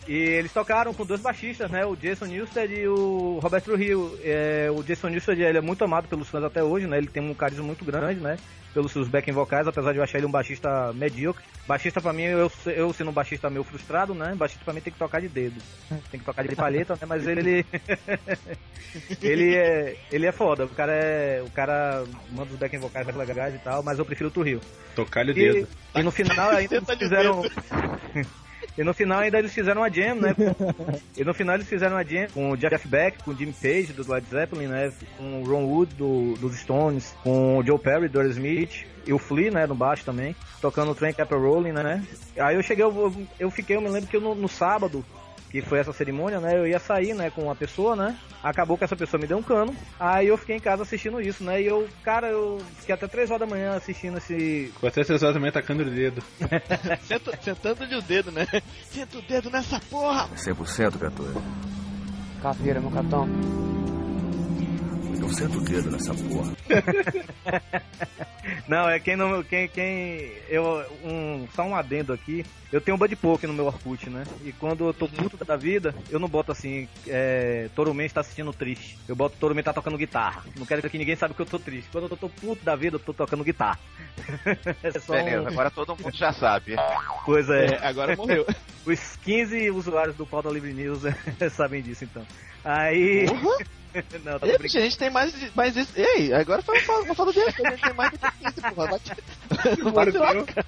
E 0.08 0.14
eles 0.14 0.52
tocaram 0.52 0.92
com 0.92 1.06
dois 1.06 1.20
baixistas, 1.20 1.70
né? 1.70 1.84
O 1.86 1.94
Jason 1.94 2.26
Newsted 2.26 2.74
e 2.74 2.88
o 2.88 3.38
Robert 3.40 3.62
Trujillo. 3.62 4.18
É, 4.24 4.68
o 4.70 4.82
Jason 4.82 5.08
Newsted 5.08 5.40
ele 5.40 5.58
é 5.58 5.60
muito 5.60 5.84
amado 5.84 6.08
pelos 6.08 6.28
fãs 6.28 6.42
até 6.42 6.62
hoje, 6.62 6.86
né? 6.86 6.98
Ele 6.98 7.06
tem 7.06 7.22
um 7.22 7.34
carisma 7.34 7.64
muito 7.64 7.84
grande, 7.84 8.20
né? 8.20 8.36
Pelos 8.74 8.90
seus 8.90 9.06
backing 9.06 9.32
vocais, 9.32 9.68
apesar 9.68 9.92
de 9.92 9.98
eu 9.98 10.02
achar 10.02 10.18
ele 10.18 10.26
um 10.26 10.30
baixista 10.30 10.92
medíocre. 10.94 11.44
Baixista 11.68 12.00
pra 12.00 12.12
mim, 12.12 12.22
eu, 12.24 12.50
eu 12.66 12.92
sendo 12.92 13.10
um 13.10 13.12
baixista 13.12 13.48
meio 13.48 13.62
frustrado, 13.62 14.12
né? 14.14 14.34
Baixista 14.34 14.64
pra 14.64 14.74
mim 14.74 14.80
tem 14.80 14.92
que 14.92 14.98
tocar 14.98 15.20
de 15.20 15.28
dedo. 15.28 15.62
Tem 16.10 16.18
que 16.18 16.26
tocar 16.26 16.42
de 16.46 16.56
palheta, 16.56 16.94
né? 16.94 17.06
Mas 17.06 17.26
ele... 17.26 17.64
ele, 19.22 19.54
é, 19.54 19.96
ele 20.10 20.26
é 20.26 20.32
foda. 20.32 20.64
O 20.64 20.68
cara 20.70 20.92
é... 20.92 21.42
O 21.46 21.50
cara 21.50 22.04
manda 22.30 22.50
os 22.52 22.58
backing 22.58 22.78
vocais 22.78 23.06
mais 23.06 23.16
legais 23.16 23.54
e 23.54 23.58
tal, 23.58 23.82
mas 23.82 23.98
eu 23.98 24.04
prefiro 24.04 24.28
o 24.30 24.32
Trujillo. 24.32 24.62
Tocar-lhe 24.96 25.32
o 25.32 25.38
E, 25.38 25.52
dedo. 25.52 25.68
e 25.94 26.02
no 26.02 26.10
final 26.10 26.50
ainda 26.50 26.80
fizeram. 26.96 27.42
E 28.76 28.82
no 28.84 28.94
final 28.94 29.20
ainda 29.20 29.38
eles 29.38 29.52
fizeram 29.52 29.82
uma 29.82 29.90
jam, 29.90 30.14
né? 30.14 30.34
E 31.16 31.24
no 31.24 31.34
final 31.34 31.56
eles 31.56 31.68
fizeram 31.68 31.96
uma 31.96 32.04
jam 32.04 32.26
com 32.32 32.50
o 32.50 32.56
Jeff 32.56 32.86
Beck, 32.88 33.22
com 33.22 33.30
o 33.30 33.36
Jimmy 33.36 33.52
Page 33.52 33.92
do 33.92 34.10
Led 34.10 34.26
Zeppelin, 34.28 34.66
né? 34.66 34.92
Com 35.16 35.42
o 35.42 35.44
Ron 35.44 35.64
Wood 35.64 35.94
do, 35.94 36.34
dos 36.34 36.56
Stones, 36.58 37.14
com 37.22 37.58
o 37.58 37.64
Joe 37.64 37.78
Perry 37.78 38.08
do 38.08 38.18
Aerosmith 38.18 38.86
e 39.06 39.12
o 39.12 39.18
Flea, 39.18 39.50
né, 39.50 39.66
no 39.66 39.74
baixo 39.74 40.04
também, 40.04 40.34
tocando 40.60 40.92
o 40.92 40.94
Train 40.94 41.14
a 41.18 41.34
Rolling, 41.34 41.72
né? 41.72 42.04
Aí 42.38 42.56
eu 42.56 42.62
cheguei, 42.62 42.84
eu, 42.84 43.26
eu 43.38 43.50
fiquei, 43.50 43.76
eu 43.76 43.80
me 43.80 43.88
lembro 43.88 44.08
que 44.08 44.16
eu 44.16 44.20
no, 44.20 44.34
no 44.34 44.48
sábado, 44.48 45.04
que 45.52 45.60
foi 45.60 45.78
essa 45.78 45.92
cerimônia, 45.92 46.40
né? 46.40 46.56
Eu 46.58 46.66
ia 46.66 46.78
sair, 46.78 47.12
né, 47.12 47.30
com 47.30 47.42
uma 47.42 47.54
pessoa, 47.54 47.94
né? 47.94 48.16
Acabou 48.42 48.78
que 48.78 48.84
essa 48.84 48.96
pessoa 48.96 49.20
me 49.20 49.26
deu 49.26 49.36
um 49.36 49.42
cano. 49.42 49.76
Aí 50.00 50.26
eu 50.28 50.38
fiquei 50.38 50.56
em 50.56 50.60
casa 50.60 50.82
assistindo 50.82 51.20
isso, 51.20 51.44
né? 51.44 51.60
E 51.60 51.66
eu, 51.66 51.86
cara, 52.02 52.28
eu 52.28 52.58
fiquei 52.80 52.94
até 52.94 53.06
3 53.06 53.30
horas 53.30 53.46
da 53.48 53.54
manhã 53.54 53.76
assistindo 53.76 54.16
esse. 54.16 54.70
Ficou 54.72 54.88
até 54.88 55.02
essas 55.02 55.22
horas 55.22 55.36
também 55.36 55.52
tacando 55.52 55.82
o 55.82 55.90
dedo. 55.90 56.22
Senta- 57.06 57.38
Sentando-lhe 57.42 57.94
o 57.94 58.00
dedo, 58.02 58.32
né? 58.32 58.46
Senta 58.90 59.18
o 59.18 59.22
dedo 59.22 59.50
nessa 59.50 59.78
porra! 59.78 60.26
100% 60.34 60.96
criatura. 60.96 61.32
Caveira, 62.42 62.80
meu 62.80 62.90
capitão. 62.90 63.28
Eu 65.20 65.28
sento 65.28 65.58
o 65.58 65.64
dedo 65.64 65.90
nessa 65.90 66.14
porra. 66.14 66.52
Não, 68.66 68.88
é 68.88 68.98
quem 68.98 69.16
não. 69.16 69.42
Quem. 69.42 69.68
quem 69.68 70.32
eu, 70.48 70.84
um, 71.04 71.46
só 71.54 71.62
um 71.62 71.76
adendo 71.76 72.12
aqui. 72.12 72.44
Eu 72.72 72.80
tenho 72.80 72.94
um 72.96 72.98
Bud 72.98 73.14
Poke 73.16 73.46
no 73.46 73.52
meu 73.52 73.66
Orkut, 73.66 74.08
né? 74.08 74.24
E 74.42 74.50
quando 74.52 74.86
eu 74.86 74.94
tô 74.94 75.06
puto 75.06 75.44
da 75.44 75.56
vida, 75.56 75.94
eu 76.08 76.18
não 76.18 76.26
boto 76.26 76.50
assim. 76.50 76.88
É, 77.06 77.68
Toruman 77.76 78.06
está 78.06 78.22
assistindo 78.22 78.50
triste. 78.50 78.98
Eu 79.06 79.14
boto 79.14 79.36
Toruman 79.38 79.62
tá 79.62 79.74
tocando 79.74 79.98
guitarra. 79.98 80.42
Não 80.58 80.64
quero 80.64 80.88
que 80.88 80.96
ninguém 80.96 81.14
saiba 81.14 81.34
que 81.34 81.42
eu 81.42 81.46
tô 81.46 81.58
triste. 81.58 81.90
Quando 81.92 82.08
eu 82.10 82.16
tô 82.16 82.30
puto 82.30 82.64
da 82.64 82.74
vida, 82.74 82.96
eu 82.96 83.00
tô 83.00 83.12
tocando 83.12 83.44
guitarra. 83.44 83.78
é 84.82 84.98
só 84.98 85.12
Beleza, 85.12 85.42
um, 85.42 85.48
agora 85.48 85.70
todo 85.70 85.94
mundo 85.96 86.16
já 86.16 86.32
sabe. 86.32 86.76
coisa 87.26 87.54
é. 87.54 87.74
É, 87.74 87.86
agora 87.86 88.16
morreu. 88.16 88.46
Os 88.86 89.16
15 89.16 89.70
usuários 89.70 90.16
do 90.16 90.24
Pauta 90.26 90.48
Livre 90.48 90.72
News 90.72 91.02
sabem 91.52 91.82
disso, 91.82 92.04
então. 92.04 92.26
Aí. 92.64 93.26
não, 94.24 94.38
tá 94.38 94.46
Ei, 94.46 94.68
gente 94.68 94.96
tem 94.96 95.10
mais, 95.10 95.34
mais 95.54 95.76
isso. 95.76 95.92
Ei, 95.94 96.32
agora 96.32 96.62
foi 96.62 96.80
uma, 96.84 97.00
uma 97.00 97.14
falta 97.14 97.32
de 97.34 97.40
respeito. 97.40 97.66
A 97.66 97.70
gente 97.76 97.82
tem 97.82 97.94
mais 97.94 98.10
do 98.12 98.18
que 98.18 98.30
15, 98.30 98.74
porra. 98.74 98.86
Vai 98.88 98.98
te- 98.98 99.92
Vai 99.92 100.10
se 100.10 100.18
lascar. 100.18 100.66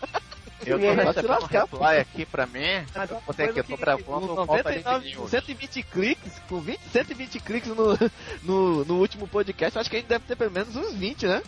Eu 0.66 0.78
tô 0.78 0.92
recebendo 1.02 1.42
um 1.42 1.46
reply 1.46 1.98
aqui 2.00 2.26
pra 2.26 2.46
mim. 2.46 2.60
Uma 2.94 3.20
Botei 3.26 3.46
aqui, 3.46 3.58
eu 3.60 3.64
tô 3.64 3.76
gravando 3.76 4.26
Com 4.26 4.32
o 4.32 4.46
Pauta 4.46 4.62
99, 4.64 4.98
Livre 5.04 5.14
com 5.16 5.20
News. 5.22 5.30
120 5.30 5.82
cliques, 5.82 6.38
com 6.48 6.60
20, 6.60 6.80
120 6.92 7.40
cliques 7.40 7.68
no, 7.76 7.98
no, 8.42 8.84
no 8.84 8.94
último 8.98 9.26
podcast, 9.28 9.76
eu 9.76 9.80
acho 9.80 9.90
que 9.90 9.96
a 9.96 9.98
gente 10.00 10.08
deve 10.08 10.24
ter 10.26 10.36
pelo 10.36 10.50
menos 10.50 10.74
uns 10.76 10.94
20, 10.94 11.26
né? 11.26 11.42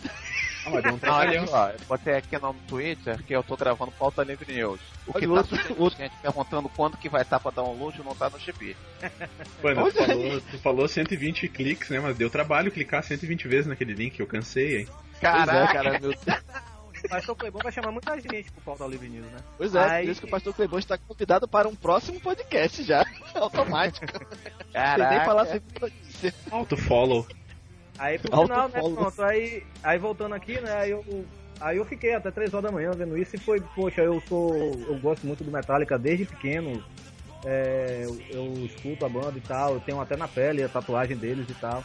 Ah, 0.65 0.69
mas 0.69 0.83
olha 1.03 1.47
só, 1.47 1.69
eu 1.69 1.79
botei 1.87 2.13
aqui 2.15 2.37
no 2.39 2.53
Twitter 2.67 3.23
que 3.23 3.33
eu 3.33 3.43
tô 3.43 3.55
gravando 3.55 3.91
Pauta 3.91 4.23
Livre 4.23 4.53
News. 4.53 4.79
O 5.05 5.13
que 5.13 5.25
Olha, 5.27 5.43
tá 5.43 5.55
outro- 5.55 5.75
outro- 5.81 5.97
gente 5.99 6.15
perguntando 6.21 6.69
quando 6.69 6.97
que 6.97 7.07
vai 7.09 7.21
estar 7.21 7.39
pra 7.39 7.51
download 7.51 8.01
não 8.03 8.13
tá 8.15 8.29
no 8.29 8.37
GP. 8.39 8.75
Mano, 9.63 9.91
tu 9.91 9.97
falou, 9.97 10.41
tu 10.41 10.57
falou 10.59 10.87
120 10.87 11.47
cliques, 11.47 11.89
né? 11.89 11.99
Mas 11.99 12.17
deu 12.17 12.29
trabalho 12.29 12.71
clicar 12.71 13.03
120 13.03 13.47
vezes 13.47 13.67
naquele 13.67 13.93
link, 13.93 14.19
eu 14.19 14.27
cansei, 14.27 14.79
hein? 14.79 14.87
Pois 14.87 15.13
é, 15.15 15.21
Caraca! 15.21 15.73
cara, 15.73 15.91
meu 15.99 15.99
Deus. 16.11 16.15
O 17.05 17.09
Pastor 17.09 17.35
Playboy 17.35 17.61
vai 17.63 17.71
chamar 17.71 17.91
muita 17.91 18.19
gente 18.19 18.51
pro 18.51 18.61
Pauta 18.61 18.85
Livre 18.85 19.07
News, 19.09 19.25
né? 19.27 19.37
Pois 19.57 19.75
é, 19.75 19.79
Aí- 19.79 20.05
por 20.05 20.11
isso 20.11 20.21
que 20.21 20.27
o 20.27 20.29
pastor 20.31 20.53
Clebão 20.53 20.79
está 20.79 20.97
convidado 20.97 21.47
para 21.47 21.67
um 21.67 21.75
próximo 21.75 22.19
podcast 22.19 22.83
já. 22.83 23.05
Automático. 23.35 24.05
Sem 24.07 24.27
nem 24.53 24.73
Caraca! 24.73 25.25
falar 25.25 25.45
sobre 25.45 25.63
notícia. 25.79 26.33
Auto 26.51 26.77
follow. 26.77 27.27
Aí 27.99 28.19
pro 28.19 28.33
Alto 28.35 28.47
final, 28.47 28.69
né, 28.69 28.79
pronto, 28.79 29.21
aí, 29.23 29.63
aí 29.83 29.97
voltando 29.97 30.35
aqui, 30.35 30.59
né, 30.61 30.71
aí 30.71 30.91
eu, 30.91 31.25
aí 31.59 31.77
eu 31.77 31.85
fiquei 31.85 32.13
até 32.13 32.29
3 32.29 32.53
horas 32.53 32.69
da 32.69 32.71
manhã 32.71 32.91
vendo 32.91 33.17
isso 33.17 33.35
e 33.35 33.39
foi, 33.39 33.59
poxa, 33.75 34.01
eu 34.01 34.21
sou, 34.27 34.53
eu 34.55 34.99
gosto 34.99 35.25
muito 35.25 35.43
do 35.43 35.49
Metallica 35.51 35.97
desde 35.97 36.25
pequeno, 36.25 36.83
é, 37.43 38.03
eu, 38.05 38.19
eu 38.29 38.65
escuto 38.65 39.03
a 39.03 39.09
banda 39.09 39.37
e 39.37 39.41
tal, 39.41 39.73
eu 39.75 39.79
tenho 39.79 39.99
até 39.99 40.15
na 40.15 40.27
pele 40.27 40.61
a 40.63 40.69
tatuagem 40.69 41.17
deles 41.17 41.49
e 41.49 41.55
tal. 41.55 41.83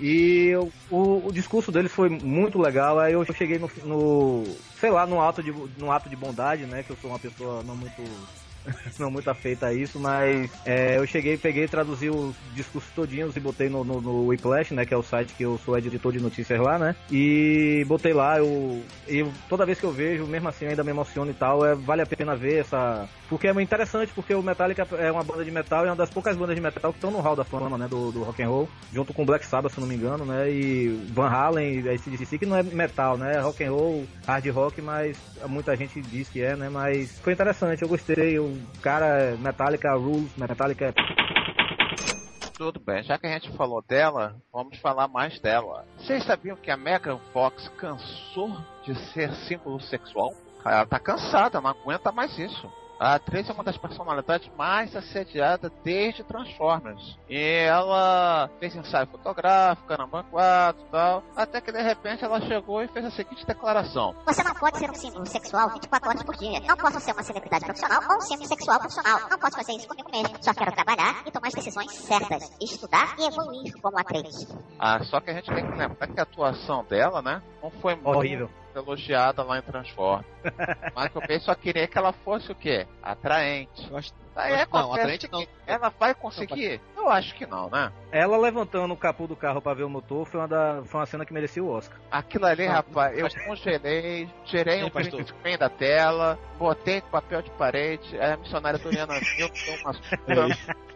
E 0.00 0.48
eu- 0.52 0.72
o, 0.90 1.28
o 1.28 1.32
discurso 1.32 1.70
deles 1.70 1.92
foi 1.92 2.08
muito 2.08 2.58
legal, 2.58 2.98
aí 2.98 3.12
eu 3.12 3.24
cheguei 3.32 3.58
no, 3.58 3.68
no 3.84 4.44
sei 4.78 4.90
lá, 4.90 5.06
no 5.06 5.20
ato, 5.20 5.42
de, 5.42 5.52
no 5.52 5.90
ato 5.92 6.08
de 6.08 6.16
bondade, 6.16 6.66
né, 6.66 6.82
que 6.82 6.90
eu 6.90 6.96
sou 6.96 7.10
uma 7.10 7.18
pessoa 7.18 7.62
não 7.62 7.76
muito 7.76 8.02
não 8.98 9.10
muito 9.10 9.28
afeita 9.28 9.66
a 9.66 9.72
isso, 9.72 9.98
mas 9.98 10.50
é, 10.64 10.98
eu 10.98 11.06
cheguei, 11.06 11.36
peguei, 11.36 11.66
traduzi 11.66 12.08
os 12.08 12.34
discursos 12.54 12.90
todinhos 12.92 13.36
e 13.36 13.40
botei 13.40 13.68
no, 13.68 13.84
no, 13.84 14.00
no 14.00 14.26
Whiplash, 14.28 14.72
né, 14.74 14.84
que 14.84 14.94
é 14.94 14.96
o 14.96 15.02
site 15.02 15.34
que 15.34 15.44
eu 15.44 15.58
sou 15.58 15.76
editor 15.76 16.12
de 16.12 16.20
notícias 16.20 16.60
lá, 16.60 16.78
né, 16.78 16.94
e 17.10 17.84
botei 17.86 18.12
lá, 18.12 18.38
eu, 18.38 18.82
eu 19.08 19.32
toda 19.48 19.66
vez 19.66 19.78
que 19.78 19.86
eu 19.86 19.92
vejo, 19.92 20.26
mesmo 20.26 20.48
assim 20.48 20.66
ainda 20.66 20.84
me 20.84 20.90
emociono 20.90 21.30
e 21.30 21.34
tal, 21.34 21.64
é, 21.64 21.74
vale 21.74 22.02
a 22.02 22.06
pena 22.06 22.36
ver 22.36 22.60
essa, 22.60 23.08
porque 23.28 23.48
é 23.48 23.52
muito 23.52 23.66
interessante, 23.66 24.12
porque 24.14 24.34
o 24.34 24.42
Metallica 24.42 24.86
é 24.96 25.10
uma 25.10 25.24
banda 25.24 25.44
de 25.44 25.50
metal 25.50 25.84
e 25.84 25.88
é 25.88 25.90
uma 25.90 25.96
das 25.96 26.10
poucas 26.10 26.36
bandas 26.36 26.54
de 26.54 26.60
metal 26.60 26.92
que 26.92 26.98
estão 26.98 27.10
no 27.10 27.20
hall 27.20 27.36
da 27.36 27.44
fama, 27.44 27.76
né, 27.76 27.88
do, 27.88 28.12
do 28.12 28.22
rock 28.22 28.42
and 28.42 28.48
roll, 28.48 28.68
junto 28.92 29.12
com 29.12 29.24
Black 29.24 29.44
Sabbath, 29.44 29.74
se 29.74 29.80
não 29.80 29.88
me 29.88 29.94
engano, 29.94 30.24
né, 30.24 30.50
e 30.50 30.88
Van 31.12 31.28
Halen, 31.28 31.88
ACDC, 31.88 32.38
que 32.38 32.46
não 32.46 32.56
é 32.56 32.62
metal, 32.62 33.16
né, 33.16 33.36
é 33.36 33.40
rock 33.40 33.64
and 33.64 33.70
roll, 33.70 34.06
hard 34.26 34.46
rock, 34.50 34.82
mas 34.82 35.16
muita 35.48 35.76
gente 35.76 36.00
diz 36.00 36.28
que 36.28 36.42
é, 36.42 36.56
né, 36.56 36.68
mas 36.68 37.18
foi 37.20 37.32
interessante, 37.32 37.82
eu 37.82 37.88
gostei, 37.88 38.38
cara 38.82 39.36
Metallica 39.38 39.94
Rules, 39.94 40.36
Metallica 40.36 40.86
é 40.86 40.92
Tudo 42.56 42.80
bem, 42.80 43.02
já 43.02 43.18
que 43.18 43.26
a 43.26 43.32
gente 43.32 43.50
falou 43.56 43.82
dela, 43.82 44.36
vamos 44.52 44.78
falar 44.78 45.08
mais 45.08 45.38
dela. 45.40 45.84
Vocês 45.98 46.24
sabiam 46.24 46.56
que 46.56 46.70
a 46.70 46.76
Megan 46.76 47.18
Fox 47.32 47.68
cansou 47.78 48.56
de 48.84 48.94
ser 49.12 49.32
símbolo 49.46 49.80
sexual? 49.80 50.32
Ela 50.64 50.86
tá 50.86 50.98
cansada, 50.98 51.60
não 51.60 51.70
aguenta 51.70 52.12
mais 52.12 52.38
isso. 52.38 52.70
A 53.02 53.14
atriz 53.14 53.50
é 53.50 53.52
uma 53.52 53.64
das 53.64 53.76
personalidades 53.76 54.48
mais 54.56 54.94
assediadas 54.94 55.72
desde 55.82 56.22
Transformers. 56.22 57.18
E 57.28 57.36
ela 57.66 58.48
fez 58.60 58.76
ensaio 58.76 59.08
fotográfico, 59.08 59.88
na 59.96 60.22
4 60.22 60.80
e 60.80 60.88
tal. 60.88 61.24
Até 61.34 61.60
que 61.60 61.72
de 61.72 61.82
repente 61.82 62.24
ela 62.24 62.40
chegou 62.42 62.80
e 62.80 62.86
fez 62.86 63.04
a 63.04 63.10
seguinte 63.10 63.44
declaração: 63.44 64.14
Você 64.24 64.44
não 64.44 64.54
pode 64.54 64.78
ser 64.78 64.88
um 64.88 64.94
símbolo 64.94 65.26
sexual 65.26 65.70
24 65.70 66.08
horas 66.08 66.22
por 66.22 66.36
dia. 66.36 66.60
Não 66.60 66.76
posso 66.76 67.00
ser 67.00 67.10
uma 67.10 67.24
celebridade 67.24 67.64
profissional 67.64 68.02
ou 68.08 68.18
um 68.18 68.20
símbolo 68.20 68.46
sexual 68.46 68.78
profissional. 68.78 69.18
Não 69.28 69.38
posso 69.40 69.56
fazer 69.56 69.72
isso 69.72 69.88
comigo 69.88 70.08
mesmo. 70.12 70.36
Só 70.40 70.54
quero 70.54 70.70
trabalhar 70.70 71.24
e 71.26 71.30
tomar 71.32 71.48
as 71.48 71.54
decisões 71.54 71.90
certas. 71.90 72.52
Estudar 72.60 73.16
e 73.18 73.26
evoluir 73.26 73.72
como 73.82 73.98
atriz. 73.98 74.46
Ah, 74.78 75.02
só 75.02 75.20
que 75.20 75.28
a 75.28 75.34
gente 75.34 75.52
tem 75.52 75.66
que 75.66 75.76
lembrar 75.76 76.06
que 76.06 76.20
a 76.20 76.22
atuação 76.22 76.84
dela, 76.84 77.20
né? 77.20 77.42
Não 77.60 77.68
foi 77.68 77.96
muito 77.96 78.16
horrível. 78.16 78.61
Elogiada 78.74 79.42
lá 79.42 79.58
em 79.58 79.62
Transformers. 79.62 80.26
Michael 80.96 81.26
Bay 81.28 81.40
só 81.40 81.54
queria 81.54 81.86
que 81.86 81.96
ela 81.98 82.12
fosse 82.12 82.50
o 82.50 82.54
quê? 82.54 82.86
Atraente. 83.02 83.88
Gosto- 83.88 84.22
Aí 84.34 84.54
Não, 84.56 84.62
acontece 84.62 85.00
atraente 85.00 85.28
não. 85.30 85.46
Ela 85.66 85.90
vai 85.90 86.14
conseguir? 86.14 86.80
Eu 86.96 87.10
acho 87.10 87.34
que 87.34 87.44
não, 87.44 87.68
né? 87.68 87.92
Ela 88.10 88.38
levantando 88.38 88.94
o 88.94 88.96
capô 88.96 89.26
do 89.26 89.36
carro 89.36 89.60
pra 89.60 89.74
ver 89.74 89.82
o 89.82 89.90
motor 89.90 90.24
foi 90.26 90.40
uma, 90.40 90.48
da, 90.48 90.82
foi 90.86 91.00
uma 91.00 91.06
cena 91.06 91.26
que 91.26 91.34
merecia 91.34 91.62
o 91.62 91.68
Oscar. 91.68 91.98
Aquilo 92.10 92.46
ali, 92.46 92.66
Não, 92.66 92.72
rapaz, 92.72 93.18
eu 93.18 93.28
congelei, 93.46 94.26
tirei 94.46 94.78
Sim, 94.78 94.84
um 94.84 94.90
pastor. 94.90 95.16
print 95.22 95.28
screen 95.28 95.58
da 95.58 95.68
tela, 95.68 96.38
botei 96.58 97.02
com 97.02 97.10
papel 97.10 97.42
de 97.42 97.50
parede, 97.50 98.18
aí 98.18 98.32
a 98.32 98.36
missionária 98.38 98.78
Doriana 98.78 99.20
viu, 99.36 99.50
deu 99.50 99.74
uma 99.84 99.92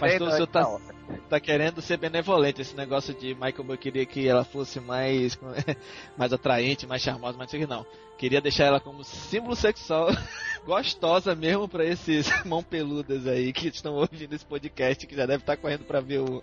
Pastor, 0.00 0.28
o 0.28 0.30
senhor 0.32 0.46
tá- 0.46 0.60
da 0.62 0.68
hora. 0.68 0.82
Tá 1.28 1.40
querendo 1.40 1.80
ser 1.80 1.96
benevolente 1.96 2.60
esse 2.60 2.74
negócio 2.76 3.14
de 3.14 3.34
Michael 3.34 3.64
Bay 3.64 3.76
queria 3.76 4.04
que 4.06 4.26
ela 4.28 4.44
fosse 4.44 4.80
mais 4.80 5.38
mais 6.16 6.32
atraente, 6.32 6.86
mais 6.86 7.00
charmosa, 7.02 7.36
mas 7.38 7.46
não 7.46 7.48
sei 7.48 7.60
o 7.62 7.66
que 7.66 7.72
não. 7.72 7.86
Queria 8.18 8.40
deixar 8.40 8.64
ela 8.64 8.80
como 8.80 9.04
símbolo 9.04 9.54
sexual 9.54 10.08
gostosa 10.66 11.34
mesmo 11.34 11.68
pra 11.68 11.84
esses 11.84 12.26
mão 12.44 12.62
peludas 12.62 13.26
aí 13.26 13.52
que 13.52 13.68
estão 13.68 13.94
ouvindo 13.94 14.32
esse 14.34 14.44
podcast 14.44 15.06
que 15.06 15.14
já 15.14 15.26
deve 15.26 15.42
estar 15.42 15.56
correndo 15.56 15.84
pra 15.84 16.00
ver 16.00 16.20
o 16.20 16.42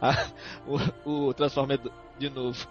a- 0.00 0.26
o, 1.04 1.28
o 1.28 1.34
Transformer 1.34 1.78
do- 1.78 1.92
de 2.18 2.28
novo. 2.30 2.66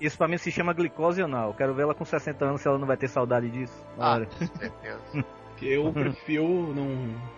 Isso 0.00 0.16
pra 0.18 0.28
mim, 0.28 0.38
se 0.38 0.50
chama 0.50 0.72
glicose 0.72 1.22
anal. 1.22 1.54
Quero 1.54 1.74
ver 1.74 1.82
ela 1.82 1.94
com 1.94 2.04
60 2.04 2.44
anos 2.44 2.60
se 2.60 2.68
ela 2.68 2.78
não 2.78 2.86
vai 2.86 2.96
ter 2.96 3.08
saudade 3.08 3.48
disso. 3.50 3.84
Ah, 3.98 4.20
certeza. 4.58 5.24
Eu 5.62 5.92
prefiro 5.92 6.74
não, 6.74 6.86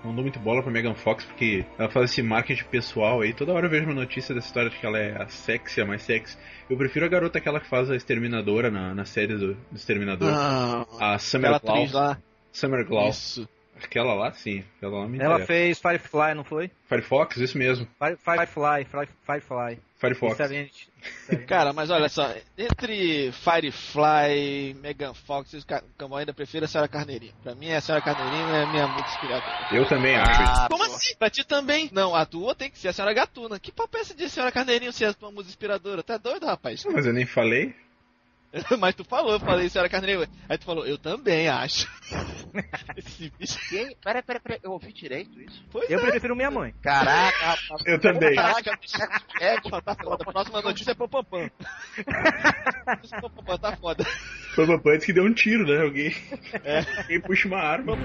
não 0.04 0.14
dou 0.14 0.22
muito 0.22 0.38
bola 0.38 0.62
pra 0.62 0.72
Megan 0.72 0.94
Fox 0.94 1.24
porque 1.24 1.64
ela 1.78 1.90
faz 1.90 2.10
esse 2.10 2.22
marketing 2.22 2.64
pessoal 2.64 3.20
aí. 3.20 3.32
Toda 3.34 3.52
hora 3.52 3.66
eu 3.66 3.70
vejo 3.70 3.84
uma 3.84 3.94
notícia 3.94 4.34
dessa 4.34 4.46
história 4.46 4.70
de 4.70 4.76
que 4.78 4.86
ela 4.86 4.98
é 4.98 5.20
a 5.22 5.28
sexy, 5.28 5.80
a 5.80 5.86
mais 5.86 6.02
sexy. 6.02 6.36
Eu 6.68 6.76
prefiro 6.76 7.04
a 7.04 7.08
garota 7.08 7.38
aquela 7.38 7.60
que 7.60 7.68
faz 7.68 7.90
a 7.90 7.96
Exterminadora 7.96 8.70
na, 8.70 8.94
na 8.94 9.04
série 9.04 9.34
do, 9.36 9.54
do 9.54 9.76
Exterminador. 9.76 10.30
Ah, 10.32 10.86
A 11.14 11.18
Summer 11.18 11.60
Glau. 11.60 12.16
Summer 12.50 12.86
Glau. 12.86 13.08
Isso. 13.10 13.48
Aquela 13.82 14.14
lá, 14.14 14.32
sim. 14.32 14.64
Aquela 14.78 15.00
lá 15.00 15.08
me 15.08 15.18
Ela 15.18 15.34
interessa. 15.34 15.46
fez 15.46 15.78
Firefly, 15.78 16.34
não 16.34 16.44
foi? 16.44 16.70
Firefox, 16.88 17.36
isso 17.36 17.58
mesmo. 17.58 17.86
Fire- 17.98 18.16
Firefly, 18.16 18.84
Fire- 18.84 19.08
Firefly. 19.26 19.78
Firefox. 20.04 20.40
Excelente. 20.40 20.88
Excelente. 21.02 21.44
Cara, 21.46 21.72
mas 21.72 21.90
olha 21.90 22.08
só, 22.08 22.32
entre 22.56 23.30
Firefly, 23.32 24.74
Megan 24.80 25.14
Fox 25.14 25.52
e 25.52 25.62
Ca- 25.64 25.82
eu 25.98 26.16
ainda 26.16 26.32
prefiro 26.32 26.64
a 26.64 26.68
Senhora 26.68 26.88
Carneirinho. 26.88 27.34
Pra 27.42 27.54
mim, 27.54 27.70
a 27.72 27.80
Senhora 27.80 28.02
Carneirinho 28.04 28.48
é 28.54 28.62
a 28.62 28.66
minha 28.66 28.86
música 28.86 29.10
inspiradora. 29.10 29.68
Eu 29.72 29.86
também 29.86 30.16
acho. 30.16 30.40
Ah, 30.42 30.66
Como 30.70 30.84
pô. 30.84 30.90
assim? 30.94 31.14
Pra 31.16 31.30
ti 31.30 31.44
também? 31.44 31.90
Não, 31.92 32.14
a 32.14 32.24
tua 32.24 32.54
tem 32.54 32.70
que 32.70 32.78
ser 32.78 32.88
a 32.88 32.92
Senhora 32.92 33.14
Gatuna. 33.14 33.58
Que 33.58 33.70
papo 33.72 33.96
é 33.96 34.00
esse 34.00 34.14
de 34.14 34.28
Senhora 34.28 34.50
Carneirinho 34.52 34.92
ser 34.92 35.06
a 35.06 35.12
tua 35.14 35.30
música 35.30 35.50
inspiradora? 35.50 36.02
Tá 36.02 36.16
doido, 36.16 36.46
rapaz? 36.46 36.84
Mas 36.86 37.06
eu 37.06 37.12
nem 37.12 37.26
falei. 37.26 37.74
Mas 38.78 38.94
tu 38.94 39.04
falou, 39.04 39.32
eu 39.32 39.40
falei 39.40 39.68
Senhora 39.68 39.88
Carneirinho. 39.88 40.28
Aí 40.48 40.56
tu 40.56 40.64
falou, 40.64 40.86
eu 40.86 40.96
também 40.96 41.48
acho. 41.48 41.88
Esse 42.96 43.32
bicho. 43.38 43.58
Que? 43.68 43.96
Pera, 44.02 44.22
pera, 44.22 44.40
pera, 44.40 44.60
eu 44.62 44.72
ouvi 44.72 44.92
direito 44.92 45.40
isso? 45.40 45.62
Pois 45.70 45.90
Eu 45.90 45.98
é. 45.98 46.10
prefiro 46.10 46.36
minha 46.36 46.50
mãe. 46.50 46.72
Caraca, 46.82 47.36
rapaz. 47.44 47.86
Eu 47.86 48.00
também. 48.00 48.34
Caraca, 48.34 48.78
é, 49.40 49.60
tá 49.60 49.94
foda. 49.94 50.22
A 50.22 50.32
próxima 50.32 50.62
notícia 50.62 50.92
é 50.92 50.94
Popampam. 50.94 51.50
Popampam 53.20 53.58
tá 53.58 53.76
foda. 53.76 54.04
Papai 54.54 54.94
antes 54.94 55.06
que 55.06 55.12
deu 55.12 55.24
um 55.24 55.34
tiro, 55.34 55.66
né? 55.66 55.82
Alguém, 55.82 56.14
alguém 56.98 57.20
puxa 57.20 57.48
uma 57.48 57.58
arma. 57.58 57.96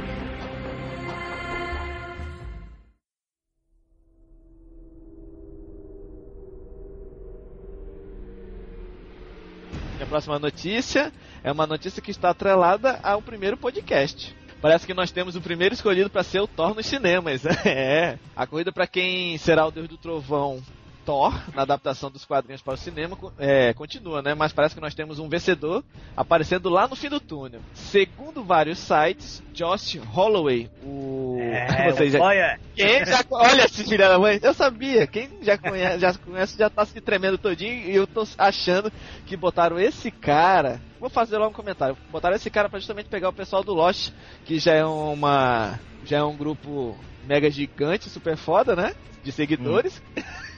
Próxima 10.10 10.40
notícia 10.40 11.14
é 11.44 11.52
uma 11.52 11.68
notícia 11.68 12.02
que 12.02 12.10
está 12.10 12.32
atrelada 12.32 13.00
ao 13.04 13.22
primeiro 13.22 13.56
podcast. 13.56 14.36
Parece 14.60 14.86
que 14.86 14.94
nós 14.94 15.12
temos 15.12 15.36
o 15.36 15.42
primeiro 15.42 15.74
escolhido 15.74 16.10
para 16.10 16.24
ser 16.24 16.40
o 16.40 16.48
Thor 16.48 16.76
nos 16.76 16.88
cinemas. 16.88 17.44
É. 17.64 18.18
A 18.36 18.48
corrida 18.48 18.72
para 18.72 18.88
quem 18.88 19.38
será 19.38 19.66
o 19.68 19.72
Deus 19.72 19.88
do 19.88 19.98
Trovão 19.98 20.62
Thor, 21.10 21.34
na 21.56 21.64
adaptação 21.64 22.12
dos 22.12 22.24
quadrinhos 22.24 22.62
para 22.62 22.76
o 22.76 22.78
cinema, 22.78 23.18
é, 23.40 23.74
continua, 23.74 24.22
né? 24.22 24.36
Mas 24.36 24.54
parece 24.54 24.76
que 24.76 24.82
nós 24.82 24.94
temos 24.94 25.18
um 25.18 25.28
vencedor 25.28 25.84
aparecendo 26.16 26.70
lá 26.70 26.88
no 26.88 26.96
fim 26.96 27.10
do 27.10 27.20
túnel. 27.20 27.62
Segundo 27.74 28.44
vários 28.44 28.78
sites, 28.78 29.42
Josh 29.52 29.96
Holloway, 29.96 30.70
o. 30.84 31.40
Vocês 31.90 32.14
já- 32.14 32.20
olha, 32.22 32.60
quem 32.76 33.04
já, 33.06 33.26
olha 33.32 33.66
esse 33.66 33.84
filho 33.84 33.98
da 33.98 34.20
mãe, 34.20 34.40
eu 34.44 34.54
sabia. 34.54 35.08
Quem 35.08 35.30
já 35.42 35.58
conhece, 35.58 35.98
já 36.00 36.14
conhece 36.14 36.56
já 36.60 36.70
tá 36.70 36.86
se 36.86 37.02
tremendo 37.02 37.40
todinho 37.40 37.90
e 37.90 37.96
eu 37.96 38.06
tô 38.06 38.24
achando 38.38 38.92
que 39.26 39.36
botaram 39.36 39.80
esse 39.80 40.12
cara. 40.12 40.80
Vou 41.00 41.10
fazer 41.10 41.40
lá 41.40 41.48
um 41.48 41.52
comentário. 41.54 41.98
Botaram 42.12 42.36
esse 42.36 42.52
cara 42.52 42.70
pra 42.70 42.78
justamente 42.78 43.10
pegar 43.10 43.30
o 43.30 43.34
pessoal 43.34 43.64
do 43.64 43.74
Lost, 43.74 44.12
que 44.46 44.60
já 44.60 44.74
é 44.76 44.86
uma 44.86 45.80
já 46.06 46.18
é 46.20 46.24
um 46.24 46.38
grupo 46.38 46.96
mega 47.26 47.50
gigante, 47.50 48.12
super 48.12 48.38
foda, 48.38 48.76
né? 48.76 48.94
De 49.24 49.32
seguidores. 49.32 50.00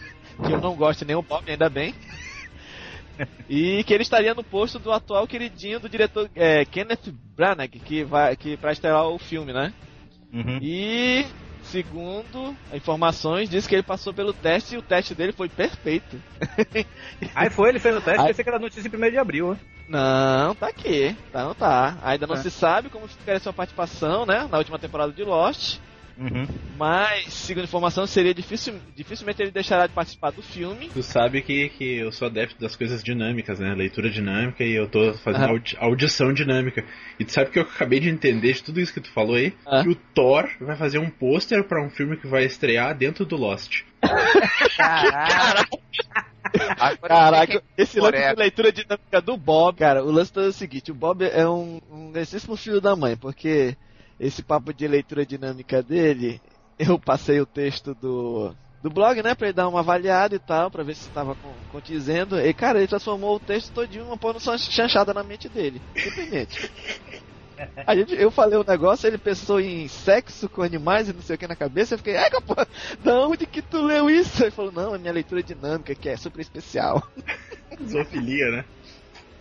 que 0.46 0.52
eu 0.54 0.62
não 0.62 0.76
gosto 0.76 1.06
nem 1.06 1.16
o 1.16 1.22
Bob, 1.22 1.50
ainda 1.50 1.70
bem. 1.70 1.94
E 3.48 3.84
que 3.84 3.94
ele 3.94 4.02
estaria 4.02 4.34
no 4.34 4.44
posto 4.44 4.80
do 4.80 4.92
atual 4.92 5.28
queridinho 5.28 5.80
do 5.80 5.88
diretor 5.88 6.28
é, 6.36 6.66
Kenneth 6.66 7.12
Branagh, 7.36 7.68
que 7.68 8.04
vai 8.04 8.36
que 8.36 8.58
para 8.58 8.72
estrelar 8.72 9.06
o 9.10 9.20
filme, 9.20 9.54
né? 9.54 9.72
Uhum. 10.34 10.58
E 10.60 11.26
segundo 11.62 12.56
informações, 12.74 13.48
diz 13.48 13.68
que 13.68 13.76
ele 13.76 13.84
passou 13.84 14.12
pelo 14.12 14.34
teste 14.34 14.74
e 14.74 14.78
o 14.78 14.82
teste 14.82 15.14
dele 15.14 15.34
foi 15.34 15.50
perfeito. 15.50 16.20
Aí 17.36 17.50
foi, 17.52 17.70
ele 17.70 17.80
fez 17.80 17.96
o 17.96 18.02
teste, 18.02 18.22
Aí- 18.22 18.28
pensei 18.28 18.44
que 18.44 18.50
era 18.50 18.58
notícia 18.58 18.88
em 18.88 18.96
1 18.98 19.12
de 19.12 19.18
abril, 19.20 19.52
né? 19.52 19.58
Não, 19.88 20.56
tá 20.56 20.70
aqui. 20.70 21.16
Tá, 21.32 21.44
não 21.44 21.54
tá. 21.54 21.98
Ainda 22.02 22.26
não 22.26 22.36
É. 22.36 22.38
se 22.38 22.50
sabe 22.50 22.90
como 22.90 23.08
ficaria 23.08 23.40
sua 23.42 23.54
participação, 23.54 24.26
né? 24.26 24.48
Na 24.50 24.58
última 24.58 24.80
temporada 24.80 25.12
de 25.12 25.24
Lost. 25.24 25.78
Uhum. 26.18 26.48
Mas, 26.78 27.34
segundo 27.34 27.64
informação, 27.64 28.06
seria 28.08 28.34
difícil, 28.34 28.74
dificilmente 28.96 29.42
ele 29.42 29.52
deixará 29.52 29.88
de 29.88 29.94
participar 29.94 30.32
do 30.32 30.42
filme. 30.42 30.90
Tu 30.90 31.04
sabe 31.04 31.42
que, 31.42 31.70
que 31.70 31.98
eu 31.98 32.12
sou 32.12 32.28
adepto 32.28 32.60
das 32.60 32.76
coisas 32.76 33.04
dinâmicas, 33.04 33.60
né? 33.60 33.74
Leitura 33.74 34.10
dinâmica 34.10 34.64
e 34.64 34.74
eu 34.74 34.88
tô 34.88 35.14
fazendo 35.16 35.44
Aham. 35.44 35.52
audi- 35.52 35.78
audição 35.80 36.34
dinâmica. 36.34 36.84
E 37.20 37.26
tu 37.26 37.32
sabe 37.32 37.52
que 37.52 37.60
eu 37.60 37.64
acabei 37.64 38.00
de 38.00 38.10
entender 38.10 38.54
de 38.54 38.64
tudo 38.64 38.80
isso 38.80 38.94
que 38.94 39.02
tu 39.02 39.12
falou 39.12 39.36
aí? 39.36 39.54
Ah. 39.66 39.84
Que 39.84 39.90
o 39.90 39.96
Thor 39.96 40.50
vai 40.60 40.76
fazer 40.76 40.98
um 40.98 41.10
pôster 41.10 41.64
pra 41.64 41.86
um 41.86 41.90
filme 41.90 42.18
que 42.18 42.28
vai 42.28 42.46
estrear 42.46 42.96
dentro 42.98 43.26
do 43.26 43.36
Lost. 43.36 43.84
Caraca. 44.78 45.78
Caraca, 47.08 47.64
esse 47.78 48.00
lance 48.00 48.18
de 48.18 48.36
leitura 48.36 48.72
dinâmica 48.72 49.22
do 49.22 49.38
Bob, 49.38 49.78
cara, 49.78 50.04
o 50.04 50.12
lance 50.12 50.34
todo 50.34 50.46
é 50.46 50.50
o 50.50 50.54
seguinte, 50.54 50.92
o 50.92 50.96
Bob 50.96 51.24
é 51.24 51.48
um, 51.48 51.80
um 51.90 52.56
filho 52.58 52.82
da 52.82 52.96
mãe, 52.96 53.16
porque 53.16 53.76
esse 54.22 54.44
papo 54.44 54.74
de 54.74 54.88
leitura 54.88 55.26
dinâmica 55.26 55.82
dele, 55.82 56.42
eu 56.78 57.00
passei 57.00 57.42
o 57.42 57.46
texto 57.46 57.96
do, 57.96 58.56
do 58.82 58.90
blog, 58.90 59.22
né, 59.24 59.34
pra 59.36 59.48
ele 59.48 59.54
dar 59.56 59.68
uma 59.68 59.80
avaliada 59.80 60.36
e 60.36 60.40
tal, 60.40 60.70
pra 60.72 60.84
ver 60.84 60.96
se 60.96 61.04
estava 61.04 61.36
con- 61.36 61.64
condizendo, 61.68 62.40
e 62.40 62.54
cara, 62.54 62.80
ele 62.80 62.88
transformou 62.88 63.36
o 63.36 63.40
texto 63.40 63.74
todinho 63.74 64.06
uma 64.06 64.18
pôr 64.18 64.36
chanchada 64.40 65.14
na 65.14 65.24
mente 65.24 65.50
dele, 65.50 65.84
simplesmente. 65.98 66.58
A 67.86 67.96
gente, 67.96 68.14
eu 68.16 68.30
falei 68.32 68.58
o 68.60 68.64
negócio, 68.64 69.08
ele 69.08 69.18
pensou 69.18 69.60
em 69.60 69.88
sexo 69.88 70.48
com 70.50 70.62
animais 70.62 71.10
e 71.10 71.14
não 71.14 71.22
sei 71.22 71.36
o 71.36 71.40
que 71.40 71.48
na 71.48 71.56
cabeça, 71.56 71.96
eu 71.96 71.98
fiquei, 71.98 72.16
ai, 72.16 72.30
pô, 72.46 72.56
da 73.00 73.20
onde 73.28 73.48
que 73.48 73.62
tu 73.62 73.82
leu 73.82 74.10
isso? 74.10 74.44
Ele 74.44 74.52
falou, 74.52 74.72
não, 74.72 74.94
é 74.96 74.98
minha 75.00 75.12
leitura 75.14 75.44
dinâmica, 75.44 75.96
que 75.96 76.08
é 76.10 76.16
super 76.16 76.42
especial. 76.42 77.02
Zoofilia, 77.88 78.52
né? 78.52 78.66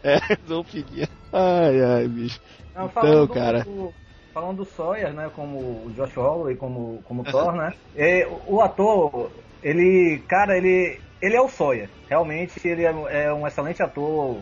É, 0.02 0.16
zoofilia. 0.46 1.08
Ai, 1.32 1.80
ai, 1.82 2.08
bicho. 2.08 2.40
Não, 2.74 2.86
Então, 2.86 3.28
cara. 3.28 3.64
do- 3.64 3.94
falando 4.32 4.58
do 4.58 4.64
Sawyer, 4.64 5.12
né, 5.12 5.30
como 5.34 5.86
o 5.86 5.92
Josh 5.92 6.16
Holloway, 6.16 6.56
como, 6.56 7.02
como 7.04 7.24
Thor, 7.24 7.52
né, 7.52 7.72
é, 7.94 8.26
o, 8.46 8.60
ator, 8.60 9.30
ele, 9.62 10.22
cara, 10.28 10.56
ele, 10.56 11.00
ele 11.20 11.36
é 11.36 11.40
o 11.40 11.48
Sawyer, 11.48 11.88
realmente 12.08 12.60
ele 12.66 12.84
é, 12.84 13.24
é 13.24 13.32
um 13.32 13.46
excelente 13.46 13.82
ator 13.82 14.38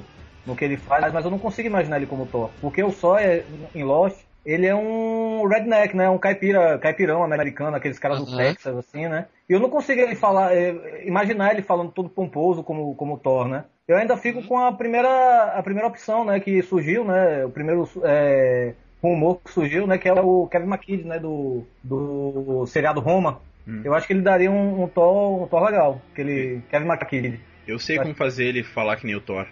no 0.47 0.57
que 0.57 0.65
ele 0.65 0.77
faz, 0.77 1.13
mas 1.13 1.25
eu 1.25 1.31
não 1.31 1.39
consigo 1.39 1.69
imaginar 1.69 1.97
ele 1.97 2.07
como 2.07 2.27
Thor, 2.27 2.51
porque 2.61 2.83
o 2.83 2.91
Sawyer, 2.91 3.45
em 3.75 3.85
Lost, 3.85 4.19
ele 4.45 4.67
é 4.67 4.75
um 4.75 5.47
redneck, 5.47 5.95
né, 5.97 6.09
um 6.09 6.19
caipira, 6.19 6.79
caipirão 6.79 7.23
americano, 7.23 7.77
aqueles 7.77 7.99
caras 7.99 8.19
do 8.19 8.31
Uhum. 8.31 8.37
Texas, 8.37 8.77
assim, 8.77 9.09
né, 9.09 9.27
e 9.49 9.53
eu 9.53 9.61
não 9.61 9.69
consigo 9.71 10.01
ele 10.01 10.15
falar, 10.15 10.55
é, 10.55 11.07
imaginar 11.07 11.53
ele 11.53 11.63
falando 11.63 11.93
todo 11.93 12.09
pomposo 12.09 12.63
como, 12.63 12.95
como 12.95 13.19
Thor, 13.19 13.49
né, 13.49 13.65
eu 13.87 13.97
ainda 13.97 14.19
fico 14.19 14.43
com 14.47 14.59
a 14.59 14.71
primeira, 14.71 15.45
a 15.55 15.63
primeira 15.63 15.89
opção, 15.89 16.25
né, 16.25 16.39
que 16.41 16.63
surgiu, 16.63 17.05
né, 17.05 17.45
o 17.45 17.51
primeiro 17.51 17.89
é, 18.05 18.75
rumor 19.03 19.41
que 19.43 19.53
surgiu, 19.53 19.87
né, 19.87 19.99
que 19.99 20.09
é 20.09 20.13
o 20.13 20.49
Kevin 20.49 20.67
McKidd, 20.69 21.05
né, 21.05 21.19
do, 21.19 21.65
do 21.83 22.67
seriado 22.67 23.01
Roma. 23.01 23.41
Hum. 23.67 23.83
Eu 23.85 23.95
acho 23.95 24.07
que 24.07 24.13
ele 24.13 24.23
daria 24.23 24.51
um, 24.51 24.83
um 24.85 24.89
Thor, 24.89 25.43
um 25.43 25.47
Thor 25.47 25.65
legal, 25.65 26.03
aquele 26.13 26.63
Kevin 26.71 26.87
McKidd. 26.89 27.41
Eu 27.67 27.79
sei 27.79 27.99
como 27.99 28.15
fazer 28.15 28.47
ele 28.47 28.65
falar 28.65 28.97
que 28.97 29.07
nem 29.07 29.15
o 29.15 29.21
Thor. 29.21 29.47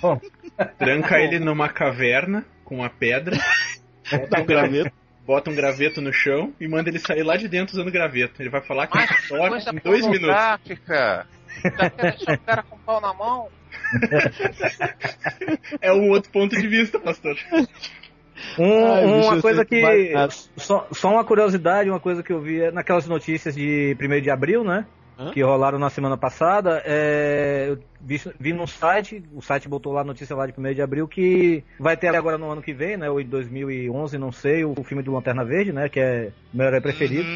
Bom, 0.00 0.20
Tranca 0.78 1.18
ele 1.18 1.38
numa 1.38 1.68
caverna 1.68 2.44
com 2.64 2.76
uma 2.76 2.90
pedra, 2.90 3.36
Dá 4.30 4.40
um 4.40 4.46
graveto. 4.46 4.92
bota 5.26 5.50
um 5.50 5.54
graveto 5.54 6.00
no 6.00 6.12
chão 6.12 6.52
e 6.60 6.68
manda 6.68 6.88
ele 6.88 6.98
sair 6.98 7.22
lá 7.22 7.36
de 7.36 7.48
dentro 7.48 7.74
usando 7.74 7.90
graveto. 7.90 8.40
Ele 8.40 8.50
vai 8.50 8.60
falar 8.60 8.86
que 8.86 8.98
é 8.98 9.00
Mas 9.00 9.24
o 9.24 9.28
Thor 9.28 9.74
em 9.74 9.80
dois 9.82 10.06
minutos. 10.06 10.20
pornográfica. 10.26 11.26
Já 11.62 11.90
quer 11.90 12.12
deixar 12.12 12.34
o 12.34 12.38
cara 12.38 12.62
com 12.62 12.78
pau 12.78 13.00
na 13.00 13.14
mão? 13.14 13.48
É 15.80 15.92
um 15.92 16.10
outro 16.10 16.30
ponto 16.30 16.56
de 16.56 16.66
vista, 16.66 16.98
pastor. 16.98 17.36
um- 18.58 18.86
Ai, 18.86 19.06
bicho, 19.06 19.26
uma 19.28 19.36
eu 19.36 19.42
coisa 19.42 19.64
que. 19.64 19.82
Só, 20.56 20.86
só 20.92 21.10
uma 21.10 21.24
curiosidade, 21.24 21.90
uma 21.90 22.00
coisa 22.00 22.22
que 22.22 22.32
eu 22.32 22.40
vi 22.40 22.60
é 22.62 22.70
naquelas 22.70 23.06
notícias 23.06 23.54
de 23.54 23.96
1 24.00 24.20
de 24.20 24.30
abril, 24.30 24.62
né? 24.64 24.86
Hã? 25.18 25.30
Que 25.30 25.42
rolaram 25.42 25.78
na 25.78 25.88
semana 25.88 26.16
passada. 26.18 26.82
é, 26.84 27.66
eu 27.70 27.78
vi, 28.00 28.20
vi 28.38 28.52
num 28.52 28.66
site, 28.66 29.22
o 29.34 29.40
site 29.40 29.66
botou 29.66 29.92
lá 29.94 30.02
a 30.02 30.04
notícia 30.04 30.36
lá 30.36 30.46
de 30.46 30.52
1 30.58 30.74
de 30.74 30.82
abril 30.82 31.08
que 31.08 31.64
vai 31.80 31.96
ter 31.96 32.14
agora 32.14 32.36
no 32.36 32.50
ano 32.50 32.60
que 32.60 32.74
vem, 32.74 32.98
né? 32.98 33.08
Ou 33.08 33.18
em 33.18 33.26
2011, 33.26 34.18
não 34.18 34.30
sei, 34.30 34.62
o 34.64 34.74
filme 34.84 35.02
do 35.02 35.12
Lanterna 35.12 35.42
Verde, 35.42 35.72
né? 35.72 35.88
Que 35.88 36.00
é 36.00 36.32
o 36.52 36.56
meu 36.56 36.66
herói 36.66 36.80
preferido. 36.82 37.26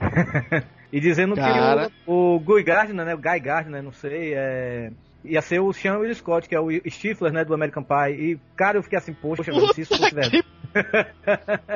E 0.92 0.98
dizendo 0.98 1.36
Cara. 1.36 1.88
que 1.88 1.92
o, 2.04 2.34
o 2.34 2.40
Guy 2.40 2.64
Gardner, 2.64 3.06
né? 3.06 3.14
O 3.14 3.18
Guy 3.18 3.38
Gardner, 3.38 3.80
não 3.80 3.92
sei, 3.92 4.34
é, 4.34 4.90
ia 5.24 5.42
ser 5.42 5.60
o 5.60 5.72
Sean 5.72 5.98
Will 5.98 6.14
Scott, 6.14 6.48
que 6.48 6.54
é 6.54 6.60
o 6.60 6.68
Stifler, 6.88 7.32
né? 7.32 7.44
Do 7.44 7.54
American 7.54 7.82
Pie. 7.82 8.12
E, 8.32 8.40
cara, 8.56 8.78
eu 8.78 8.82
fiquei 8.82 8.98
assim, 8.98 9.12
poxa, 9.12 9.42
velho, 9.42 9.72
se 9.74 9.82
isso 9.82 9.96
fosse 9.96 10.14
verdade. 10.14 10.44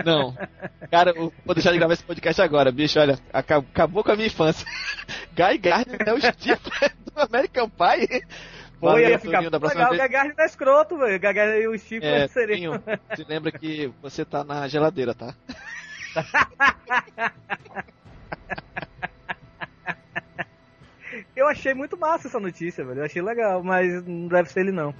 Não. 0.05 0.36
Cara, 0.90 1.11
eu 1.16 1.32
vou 1.45 1.55
deixar 1.55 1.72
de 1.72 1.78
gravar 1.78 1.95
esse 1.95 2.05
podcast 2.05 2.40
agora, 2.40 2.70
bicho. 2.72 2.99
Olha, 2.99 3.18
aca- 3.32 3.59
acabou 3.59 4.03
com 4.05 4.12
a 4.12 4.16
minha 4.16 4.26
infância. 4.28 4.66
Guy 5.34 5.59
Gardner 5.59 6.01
é 6.07 6.12
o 6.12 6.20
Stifler 6.20 6.92
do 7.14 7.20
American 7.20 7.68
Pie. 7.68 8.24
Pô, 8.80 8.99
ia 8.99 9.18
ficar 9.18 9.49
da 9.49 9.59
legal, 9.59 9.86
o 9.86 9.90
vez. 9.90 10.03
Guy 10.03 10.09
Gardner 10.09 10.34
é 10.38 10.45
escroto, 10.47 10.99
velho. 10.99 11.16
O 11.16 11.20
Guy 11.20 11.32
Gardner 11.32 11.61
e 11.62 11.68
o 11.68 11.78
Stifler 11.78 12.22
É, 12.22 12.28
seriam... 12.28 12.82
Se 13.16 13.24
lembra 13.28 13.51
que 13.53 13.92
você 14.03 14.24
tá 14.24 14.45
na 14.45 14.68
geladeira, 14.68 15.14
tá? 15.14 15.34
Eu 21.45 21.49
achei 21.51 21.74
muito 21.74 21.97
massa 21.97 22.26
essa 22.26 22.40
notícia, 22.40 22.84
velho. 22.84 23.01
Eu 23.01 23.05
achei 23.05 23.20
legal, 23.20 23.62
mas 23.62 24.03
não 24.07 24.28
deve 24.28 24.51
ser 24.51 24.61
ele 24.61 24.72
não. 24.72 24.95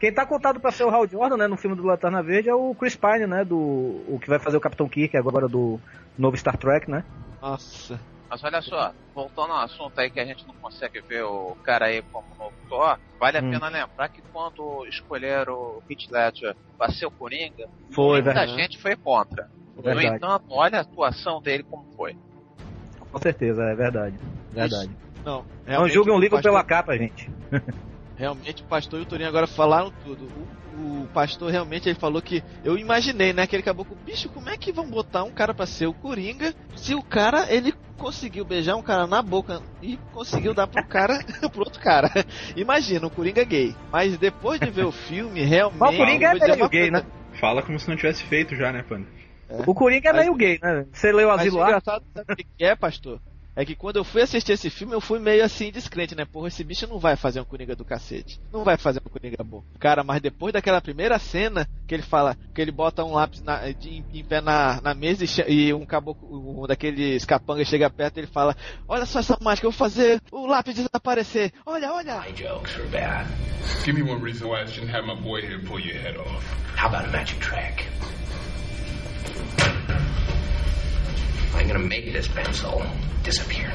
Quem 0.00 0.12
tá 0.12 0.26
contado 0.26 0.58
pra 0.60 0.72
ser 0.72 0.82
o 0.84 0.90
Hal 0.90 1.06
Jordan, 1.06 1.36
né, 1.36 1.46
no 1.46 1.56
filme 1.56 1.76
do 1.76 1.84
Lanterna 1.84 2.20
Verde 2.22 2.48
é 2.50 2.54
o 2.54 2.74
Chris 2.74 2.96
Pine, 2.96 3.26
né, 3.26 3.44
do 3.44 3.56
o 3.56 4.18
que 4.20 4.28
vai 4.28 4.38
fazer 4.40 4.56
o 4.56 4.60
Capitão 4.60 4.88
Kirk 4.88 5.16
agora 5.16 5.48
do 5.48 5.80
novo 6.18 6.36
Star 6.36 6.58
Trek, 6.58 6.90
né? 6.90 7.04
Nossa. 7.40 7.98
Mas 8.28 8.42
olha 8.42 8.60
só, 8.60 8.92
voltando 9.14 9.52
ao 9.52 9.60
assunto 9.60 9.96
aí 9.98 10.10
que 10.10 10.18
a 10.18 10.24
gente 10.24 10.44
não 10.48 10.54
consegue 10.56 11.00
ver 11.00 11.22
o 11.22 11.56
cara 11.62 11.86
aí 11.86 12.02
como 12.10 12.26
novo 12.36 12.52
Thor, 12.68 12.98
vale 13.20 13.38
a 13.38 13.42
Hum. 13.42 13.50
pena 13.52 13.68
lembrar 13.68 14.08
que 14.08 14.20
quando 14.32 14.84
escolheram 14.88 15.54
o 15.54 15.82
Heath 15.88 16.10
Ledger 16.10 16.56
pra 16.76 16.90
ser 16.90 17.06
o 17.06 17.10
Coringa, 17.12 17.68
Foi, 17.92 18.14
muita 18.20 18.24
verdade. 18.32 18.54
gente 18.56 18.82
foi 18.82 18.96
contra. 18.96 19.48
Verdade. 19.76 20.08
No 20.08 20.14
entanto, 20.16 20.44
olha 20.50 20.78
a 20.78 20.82
atuação 20.82 21.40
dele 21.40 21.62
como 21.62 21.84
foi. 21.96 22.16
Com 23.12 23.18
certeza, 23.20 23.62
é 23.62 23.74
verdade. 23.76 24.18
Verdade. 24.50 24.90
Não, 25.24 25.44
Não 25.66 25.88
julguem 25.88 26.12
um 26.12 26.16
o 26.16 26.20
livro 26.20 26.36
pastor- 26.36 26.52
pela 26.52 26.64
capa, 26.64 26.96
gente. 26.96 27.30
Realmente 28.16 28.62
o 28.62 28.66
pastor 28.66 29.00
e 29.00 29.02
o 29.02 29.06
Torinho 29.06 29.28
agora 29.28 29.46
falaram 29.46 29.92
tudo. 30.04 30.28
O, 30.78 31.02
o 31.02 31.08
pastor 31.12 31.50
realmente 31.50 31.88
ele 31.88 31.98
falou 31.98 32.22
que. 32.22 32.44
Eu 32.64 32.78
imaginei, 32.78 33.32
né? 33.32 33.44
Que 33.44 33.56
ele 33.56 33.62
acabou 33.62 33.84
com. 33.84 33.96
Bicho, 33.96 34.28
como 34.28 34.48
é 34.48 34.56
que 34.56 34.70
vão 34.70 34.88
botar 34.88 35.24
um 35.24 35.32
cara 35.32 35.52
pra 35.52 35.66
ser 35.66 35.86
o 35.88 35.92
Coringa 35.92 36.54
se 36.76 36.94
o 36.94 37.02
cara 37.02 37.52
ele 37.52 37.74
conseguiu 37.98 38.44
beijar 38.44 38.76
um 38.76 38.82
cara 38.82 39.06
na 39.08 39.20
boca 39.20 39.60
e 39.82 39.96
conseguiu 40.12 40.54
dar 40.54 40.68
pro 40.68 40.84
cara 40.86 41.18
pro 41.50 41.60
outro 41.60 41.80
cara? 41.80 42.08
Imagina, 42.54 43.04
um 43.06 43.10
Coringa 43.10 43.42
gay. 43.44 43.74
Mas 43.90 44.16
depois 44.16 44.60
de 44.60 44.70
ver 44.70 44.84
o 44.84 44.92
filme, 44.92 45.42
realmente. 45.42 45.80
Mas 45.80 45.94
o 45.94 45.98
Coringa 45.98 46.26
é 46.28 46.34
meio 46.34 46.68
gay, 46.68 46.90
coisa. 46.90 47.04
né? 47.04 47.10
Fala 47.40 47.62
como 47.62 47.80
se 47.80 47.88
não 47.88 47.96
tivesse 47.96 48.22
feito 48.24 48.54
já, 48.54 48.70
né, 48.72 48.84
Panda? 48.88 49.06
O 49.66 49.74
Coringa 49.74 50.10
é 50.10 50.12
Mas- 50.12 50.22
meio 50.22 50.36
gay, 50.36 50.58
né? 50.62 50.86
Você 50.92 51.10
leu 51.12 51.28
Mas 51.28 51.36
o 51.38 51.40
Asilo 51.40 51.58
lá? 51.58 51.66
engraçado, 51.66 52.04
sabe 52.14 52.32
o 52.32 52.36
que 52.36 52.46
é, 52.64 52.76
pastor? 52.76 53.20
É 53.56 53.64
que 53.64 53.76
quando 53.76 53.96
eu 53.96 54.04
fui 54.04 54.20
assistir 54.22 54.52
esse 54.52 54.68
filme, 54.68 54.94
eu 54.94 55.00
fui 55.00 55.18
meio 55.20 55.44
assim 55.44 55.70
descrente, 55.70 56.14
né? 56.14 56.24
Porra, 56.24 56.48
esse 56.48 56.64
bicho 56.64 56.88
não 56.88 56.98
vai 56.98 57.14
fazer 57.14 57.40
um 57.40 57.44
Coringa 57.44 57.76
do 57.76 57.84
cacete. 57.84 58.40
Não 58.52 58.64
vai 58.64 58.76
fazer 58.76 59.00
um 59.04 59.08
Coringa 59.08 59.44
bom. 59.44 59.62
Cara, 59.78 60.02
mas 60.02 60.20
depois 60.20 60.52
daquela 60.52 60.80
primeira 60.80 61.18
cena 61.20 61.68
que 61.86 61.94
ele 61.94 62.02
fala 62.02 62.36
que 62.52 62.60
ele 62.60 62.72
bota 62.72 63.04
um 63.04 63.12
lápis 63.12 63.40
na- 63.42 63.70
de- 63.70 63.90
em, 63.90 64.04
em 64.12 64.24
pé 64.24 64.40
na, 64.40 64.80
na 64.80 64.92
mesa 64.94 65.24
e, 65.46 65.52
e 65.68 65.72
um 65.74 65.86
caboclo, 65.86 66.62
um 66.62 66.66
daqueles 66.66 67.24
capangas 67.24 67.68
chega 67.68 67.88
perto 67.88 68.16
e 68.16 68.20
ele 68.20 68.26
fala: 68.26 68.56
Olha 68.88 69.06
só 69.06 69.20
essa 69.20 69.38
mágica, 69.40 69.66
eu 69.68 69.70
vou 69.70 69.78
fazer 69.78 70.20
o 70.32 70.46
lápis 70.46 70.74
desaparecer. 70.74 71.52
Olha, 71.64 71.92
olha. 71.92 72.20
My 72.22 72.32
jokes 72.32 72.76
were 72.76 72.88
bad. 72.88 73.28
Give 73.84 73.92
me 73.96 74.02
one 74.02 74.20
reason 74.20 74.48
why 74.48 74.62
I 74.62 74.66
shouldn't 74.66 74.92
have 74.92 75.06
my 75.06 75.14
boy 75.14 75.40
here 75.42 75.60
pull 75.60 75.78
your 75.78 75.96
head 76.00 76.16
off. 76.18 76.44
How 76.76 76.88
about 76.88 77.04
a 77.08 77.12
magic 77.12 77.38
trick? 77.40 77.86
Make 81.84 82.10
this 82.12 82.28
pencil 82.28 82.82
disappear. 83.22 83.70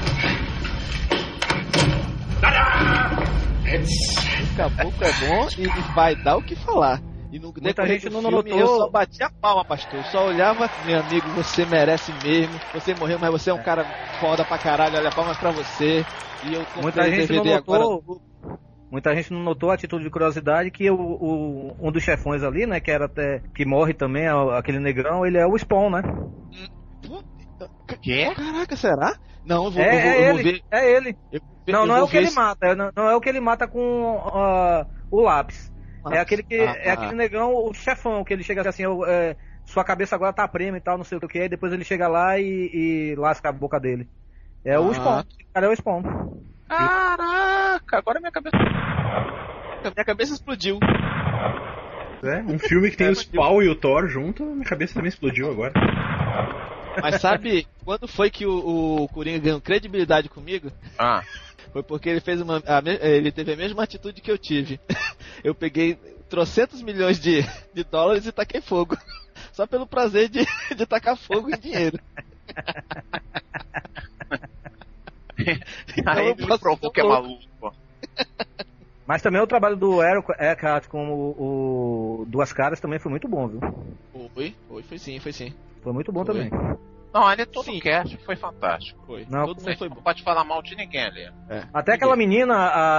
Ta-da! 2.40 3.22
It's 3.66 4.50
O 4.52 4.56
caboclo 4.56 5.04
é 5.04 5.12
bom 5.28 5.48
e 5.58 5.94
vai 5.94 6.14
dar 6.16 6.36
o 6.36 6.42
que 6.42 6.56
falar. 6.56 7.00
E 7.32 7.38
no 7.38 7.52
decorrer 7.52 8.00
gente 8.00 8.10
não 8.10 8.20
filme, 8.22 8.36
notou- 8.50 8.58
eu 8.58 8.66
só 8.66 8.90
batia 8.90 9.26
a 9.26 9.30
palma, 9.30 9.64
pastor. 9.64 10.00
Eu 10.00 10.04
só 10.04 10.26
olhava, 10.26 10.68
meu 10.84 10.98
amigo, 10.98 11.28
você 11.28 11.64
merece 11.64 12.12
mesmo. 12.24 12.52
Você 12.74 12.92
morreu, 12.94 13.18
mas 13.20 13.30
você 13.30 13.50
é 13.50 13.54
um 13.54 13.62
cara 13.62 13.84
foda 14.18 14.44
pra 14.44 14.58
caralho. 14.58 14.96
Olha, 14.96 15.10
palmas 15.12 15.38
pra 15.38 15.52
você. 15.52 16.04
E 16.44 16.54
eu 16.54 16.66
Muita 16.82 17.04
gente 17.08 17.32
não 17.32 17.42
DVD 17.44 17.52
agora. 17.54 17.84
notou. 17.84 18.20
Muita 18.90 19.14
gente 19.14 19.32
não 19.32 19.40
notou 19.44 19.70
a 19.70 19.74
atitude 19.74 20.02
de 20.02 20.10
curiosidade 20.10 20.72
que 20.72 20.90
o, 20.90 20.96
o- 20.96 21.76
um 21.80 21.92
dos 21.92 22.02
chefões 22.02 22.42
ali, 22.42 22.66
né, 22.66 22.80
que 22.80 22.90
era 22.90 23.04
até 23.04 23.40
que 23.54 23.64
morre 23.64 23.94
também, 23.94 24.24
é 24.24 24.58
aquele 24.58 24.80
negrão, 24.80 25.24
ele 25.24 25.38
é 25.38 25.46
o 25.46 25.56
Spawn, 25.56 25.90
né? 25.90 26.02
Quê? 28.00 28.32
Caraca, 28.34 28.76
será? 28.76 29.16
Não, 29.44 29.64
eu 29.66 29.70
vou, 29.70 29.82
é, 29.82 29.88
eu 29.88 30.00
vou, 30.00 30.10
é 30.10 30.14
eu 30.14 30.30
vou 30.30 30.38
ele, 30.40 30.52
ver. 30.52 30.62
é 30.70 30.90
ele. 30.92 31.18
eu 31.32 31.40
Não, 31.68 31.86
não 31.86 31.96
é 31.96 32.02
o 32.02 32.08
que 32.08 32.16
ele 32.16 32.28
se- 32.28 32.34
mata, 32.36 32.74
não, 32.74 32.90
não 32.96 33.08
é 33.08 33.14
o 33.16 33.20
que 33.20 33.28
ele 33.28 33.40
mata 33.40 33.66
com 33.66 34.20
ah, 34.32 34.86
o 35.10 35.20
lápis. 35.22 35.70
É 36.10 36.18
aquele 36.18 36.42
que 36.42 36.54
Ah, 36.60 36.76
é 36.78 36.90
aquele 36.90 37.14
negão, 37.14 37.52
o 37.54 37.72
chefão, 37.74 38.24
que 38.24 38.32
ele 38.32 38.42
chega 38.42 38.66
assim, 38.68 38.82
eu, 38.84 39.04
é, 39.06 39.36
sua 39.66 39.84
cabeça 39.84 40.14
agora 40.14 40.32
tá 40.32 40.46
prêmio 40.48 40.78
e 40.78 40.80
tal, 40.80 40.96
não 40.96 41.04
sei 41.04 41.18
o 41.18 41.20
que, 41.20 41.38
aí 41.38 41.48
depois 41.48 41.72
ele 41.72 41.84
chega 41.84 42.08
lá 42.08 42.38
e, 42.38 42.70
e 42.72 43.14
lasca 43.16 43.48
a 43.50 43.52
boca 43.52 43.78
dele. 43.78 44.08
É 44.64 44.78
o 44.78 44.90
Ah. 44.90 44.94
Spawn. 44.94 45.18
Esse 45.20 45.48
cara 45.52 45.66
é 45.66 45.68
o 45.70 45.76
Spawn. 45.76 46.02
Caraca, 46.68 47.98
agora 47.98 48.20
minha 48.20 48.32
cabeça. 48.32 48.56
Minha 49.82 50.04
cabeça 50.04 50.34
explodiu. 50.34 50.78
É, 52.22 52.42
um 52.42 52.58
filme 52.58 52.90
que 52.90 52.96
tem 52.96 53.06
É, 53.08 53.10
o 53.10 53.14
Spawn 53.16 53.62
e 53.62 53.68
o 53.68 53.74
Thor 53.74 54.06
junto, 54.08 54.44
minha 54.44 54.68
cabeça 54.68 54.94
também 54.94 55.08
explodiu 55.08 55.50
agora. 55.50 55.72
Mas 57.00 57.20
sabe 57.20 57.66
quando 57.84 58.08
foi 58.08 58.30
que 58.30 58.46
o, 58.46 59.02
o 59.02 59.08
Coringa 59.08 59.38
ganhou 59.38 59.60
credibilidade 59.60 60.28
comigo? 60.28 60.70
Ah, 60.98 61.22
Foi 61.72 61.82
porque 61.82 62.08
ele 62.08 62.20
fez 62.20 62.40
uma. 62.40 62.56
a 62.66 62.82
ele 63.06 63.30
teve 63.30 63.52
a 63.52 63.56
mesma 63.56 63.82
atitude 63.82 64.20
que 64.20 64.30
eu 64.30 64.38
tive. 64.38 64.80
Eu 65.42 65.54
peguei 65.54 65.94
trocentos 66.28 66.82
milhões 66.82 67.18
de, 67.18 67.42
de 67.72 67.82
dólares 67.84 68.26
e 68.26 68.32
taquei 68.32 68.60
fogo. 68.60 68.96
Só 69.52 69.66
pelo 69.66 69.86
prazer 69.86 70.28
de, 70.28 70.44
de 70.76 70.86
tacar 70.86 71.16
fogo 71.16 71.50
em 71.50 71.58
dinheiro. 71.58 71.98
Então 75.96 76.12
aí 76.12 76.28
eu 76.28 76.36
ele 76.38 76.58
provou 76.58 76.90
que 76.92 77.00
é 77.00 77.02
maluco. 77.02 77.74
Mas 79.06 79.22
também 79.22 79.40
o 79.40 79.46
trabalho 79.46 79.74
do 79.74 80.02
Eric 80.02 80.30
Eckhart 80.38 80.86
com 80.86 81.12
o, 81.12 82.20
o 82.20 82.26
Duas 82.26 82.52
Caras 82.52 82.78
também 82.78 82.98
foi 82.98 83.10
muito 83.10 83.26
bom, 83.26 83.48
viu? 83.48 83.60
Foi, 84.34 84.54
foi, 84.68 84.82
foi 84.82 84.98
sim, 84.98 85.18
foi 85.18 85.32
sim. 85.32 85.54
Foi 85.82 85.92
muito 85.92 86.12
bom 86.12 86.24
Foi. 86.24 86.34
também. 86.34 86.50
Não, 87.12 87.26
ali 87.26 87.44
todo 87.44 87.64
Sim. 87.64 87.78
o 87.78 87.80
cast 87.80 88.16
foi 88.24 88.36
fantástico. 88.36 89.04
Foi. 89.04 89.26
Não, 89.28 89.44
Todo 89.44 89.60
mundo 89.60 89.76
foi 89.76 89.88
não 89.88 89.96
bom. 89.96 90.02
pode 90.02 90.22
falar 90.22 90.44
mal 90.44 90.62
de 90.62 90.76
ninguém 90.76 91.02
ali. 91.02 91.28
É. 91.48 91.64
Até 91.74 91.94
aquela 91.94 92.14
menina, 92.14 92.54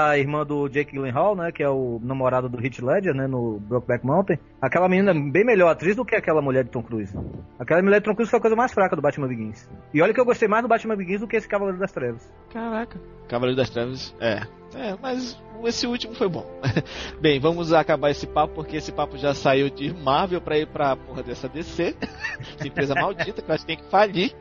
a 0.10 0.18
irmã 0.18 0.46
do 0.46 0.68
Jake 0.68 0.92
Gyllenhaal, 0.92 1.34
né, 1.34 1.50
que 1.54 1.64
é 1.64 1.70
o 1.70 1.98
namorado 2.04 2.50
do 2.50 2.62
Heath 2.62 2.80
Ledger, 2.80 3.14
né, 3.14 3.26
no 3.26 3.58
Brokeback 3.62 4.06
Mountain, 4.06 4.38
aquela 4.62 4.90
menina 4.90 5.12
é 5.12 5.14
bem 5.14 5.46
melhor 5.46 5.70
atriz 5.70 5.96
do 5.96 6.04
que 6.04 6.14
aquela 6.14 6.42
mulher 6.42 6.66
de 6.66 6.72
Tom 6.72 6.84
Cruise. 6.84 7.18
Aquela 7.58 7.82
mulher 7.82 8.00
de 8.00 8.06
Tom 8.06 8.14
Cruise 8.14 8.30
foi 8.30 8.40
a 8.40 8.42
coisa 8.42 8.56
mais 8.56 8.74
fraca 8.74 8.98
do 8.98 9.02
Batman 9.02 9.30
Begins. 9.30 9.70
E 9.94 10.02
olha 10.02 10.14
que 10.14 10.20
eu 10.20 10.26
gostei 10.26 10.48
mais 10.50 10.62
do 10.62 10.68
Batman 10.68 10.98
Begins 10.98 11.22
do 11.22 11.28
que 11.28 11.38
esse 11.38 11.48
Cavaleiro 11.48 11.80
das 11.80 11.94
Trevas. 11.94 12.30
Caraca. 12.52 13.00
Cavaleiro 13.30 13.56
das 13.56 13.70
Trevas, 13.70 14.14
é. 14.20 14.42
É, 14.76 14.96
mas 15.02 15.38
esse 15.66 15.86
último 15.86 16.16
foi 16.16 16.28
bom. 16.30 16.46
Bem, 17.20 17.40
vamos 17.40 17.74
acabar 17.74 18.10
esse 18.10 18.26
papo, 18.26 18.54
porque 18.56 18.78
esse 18.78 18.92
papo 18.92 19.18
já 19.18 19.34
saiu 19.34 19.70
de 19.70 19.94
Marvel 19.94 20.42
pra 20.42 20.58
ir 20.58 20.68
pra 20.68 20.96
porra 20.96 21.22
dessa 21.24 21.48
DC. 21.50 21.96
Essa 22.58 22.68
empresa 22.68 22.96
maldita 22.96 23.42
que 23.42 23.50
eu 23.50 23.56
acho 23.56 23.66
que 23.66 23.76
tem 23.76 23.84
que 23.84 23.90
falir. 23.92 24.34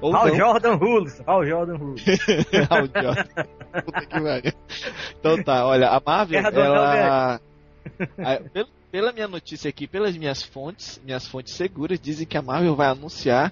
Ou 0.00 0.12
não. 0.12 0.36
Jordan 0.36 0.74
Rules, 0.74 1.22
Hal 1.26 1.46
Jordan 1.46 1.76
Rules. 1.76 2.04
Hal 2.70 2.86
Jordan. 2.86 3.24
Puta 3.84 4.00
que 4.06 4.20
pariu. 4.20 4.52
Então 5.18 5.42
tá, 5.42 5.66
olha, 5.66 5.88
a 5.88 6.00
Marvel, 6.04 6.40
ela... 6.40 7.40
a- 8.18 8.40
pelo- 8.52 8.68
pela 8.90 9.12
minha 9.12 9.26
notícia 9.28 9.68
aqui, 9.70 9.86
pelas 9.86 10.14
minhas 10.16 10.42
fontes, 10.42 11.00
minhas 11.04 11.26
fontes 11.26 11.54
seguras, 11.54 11.98
dizem 11.98 12.26
que 12.26 12.36
a 12.36 12.42
Marvel 12.42 12.76
vai 12.76 12.88
anunciar 12.88 13.50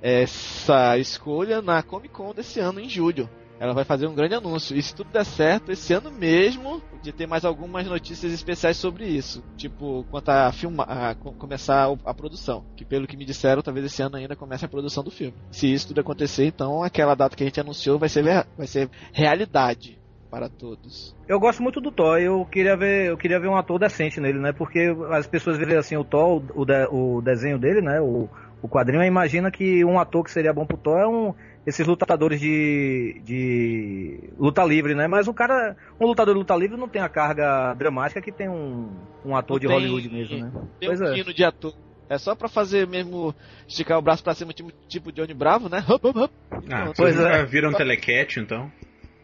essa 0.00 0.96
escolha 0.98 1.60
na 1.60 1.82
Comic 1.82 2.14
Con 2.14 2.32
desse 2.32 2.60
ano, 2.60 2.78
em 2.80 2.88
julho. 2.88 3.28
Ela 3.58 3.72
vai 3.72 3.84
fazer 3.84 4.06
um 4.06 4.14
grande 4.14 4.34
anúncio. 4.34 4.76
E 4.76 4.82
se 4.82 4.94
tudo 4.94 5.10
der 5.10 5.24
certo, 5.24 5.72
esse 5.72 5.92
ano 5.94 6.10
mesmo, 6.10 6.82
de 7.02 7.10
ter 7.12 7.26
mais 7.26 7.44
algumas 7.44 7.86
notícias 7.86 8.32
especiais 8.32 8.76
sobre 8.76 9.06
isso. 9.06 9.42
Tipo, 9.56 10.04
quanto 10.10 10.28
a, 10.28 10.52
filma, 10.52 10.84
a 10.84 11.14
co- 11.14 11.32
começar 11.32 11.88
a 12.04 12.14
produção. 12.14 12.64
Que 12.76 12.84
pelo 12.84 13.06
que 13.06 13.16
me 13.16 13.24
disseram, 13.24 13.62
talvez 13.62 13.86
esse 13.86 14.02
ano 14.02 14.16
ainda 14.16 14.36
comece 14.36 14.64
a 14.64 14.68
produção 14.68 15.02
do 15.02 15.10
filme. 15.10 15.34
Se 15.50 15.72
isso 15.72 15.88
tudo 15.88 16.00
acontecer, 16.00 16.44
então 16.46 16.82
aquela 16.82 17.14
data 17.14 17.34
que 17.34 17.42
a 17.42 17.46
gente 17.46 17.60
anunciou 17.60 17.98
vai 17.98 18.08
ser, 18.08 18.24
vai 18.56 18.66
ser 18.66 18.90
realidade 19.12 19.98
para 20.30 20.48
todos. 20.48 21.14
Eu 21.26 21.40
gosto 21.40 21.62
muito 21.62 21.80
do 21.80 21.90
Thor, 21.90 22.18
eu 22.18 22.44
queria 22.46 22.76
ver, 22.76 23.06
eu 23.06 23.16
queria 23.16 23.40
ver 23.40 23.48
um 23.48 23.56
ator 23.56 23.78
decente 23.78 24.20
nele, 24.20 24.38
né? 24.38 24.52
Porque 24.52 24.94
as 25.12 25.26
pessoas 25.26 25.56
veem 25.56 25.76
assim 25.78 25.96
o 25.96 26.04
Thor, 26.04 26.42
o, 26.54 26.64
de- 26.64 26.88
o 26.90 27.22
desenho 27.22 27.58
dele, 27.58 27.80
né? 27.80 28.00
O, 28.00 28.28
o 28.60 28.68
quadrinho, 28.68 29.02
imagina 29.02 29.50
que 29.50 29.84
um 29.84 29.98
ator 29.98 30.24
que 30.24 30.30
seria 30.30 30.52
bom 30.52 30.66
pro 30.66 30.76
Thor 30.76 30.98
é 30.98 31.06
um 31.06 31.34
esses 31.66 31.86
lutadores 31.86 32.38
de, 32.40 33.20
de 33.24 34.20
luta 34.38 34.64
livre, 34.64 34.94
né? 34.94 35.06
Mas 35.08 35.26
o 35.26 35.34
cara, 35.34 35.76
um 36.00 36.06
lutador 36.06 36.34
de 36.34 36.38
luta 36.38 36.54
livre 36.56 36.76
não 36.76 36.88
tem 36.88 37.02
a 37.02 37.08
carga 37.08 37.74
dramática 37.74 38.20
que 38.22 38.30
tem 38.30 38.48
um, 38.48 38.88
um 39.24 39.34
ator 39.36 39.54
Não 39.56 39.60
de 39.60 39.66
tem- 39.66 39.76
Hollywood 39.76 40.08
mesmo, 40.08 40.38
né? 40.38 40.52
Tem 40.78 40.88
Pois 40.88 41.00
um 41.00 41.04
é. 41.06 41.22
de 41.22 41.44
ator. 41.44 41.74
É 42.08 42.18
só 42.18 42.36
pra 42.36 42.48
fazer 42.48 42.86
mesmo 42.86 43.34
esticar 43.66 43.98
o 43.98 44.02
braço 44.02 44.22
pra 44.22 44.32
cima, 44.32 44.52
tipo, 44.52 44.70
tipo 44.86 45.10
Johnny 45.10 45.34
Bravo, 45.34 45.68
né? 45.68 45.84
Hop, 45.88 46.04
hop, 46.04 46.16
hop. 46.16 46.32
E 46.62 46.72
Ah, 46.72 46.92
Pois 46.96 47.18
é. 47.18 47.44
viram 47.44 47.72
Telecat, 47.72 48.38
então? 48.38 48.70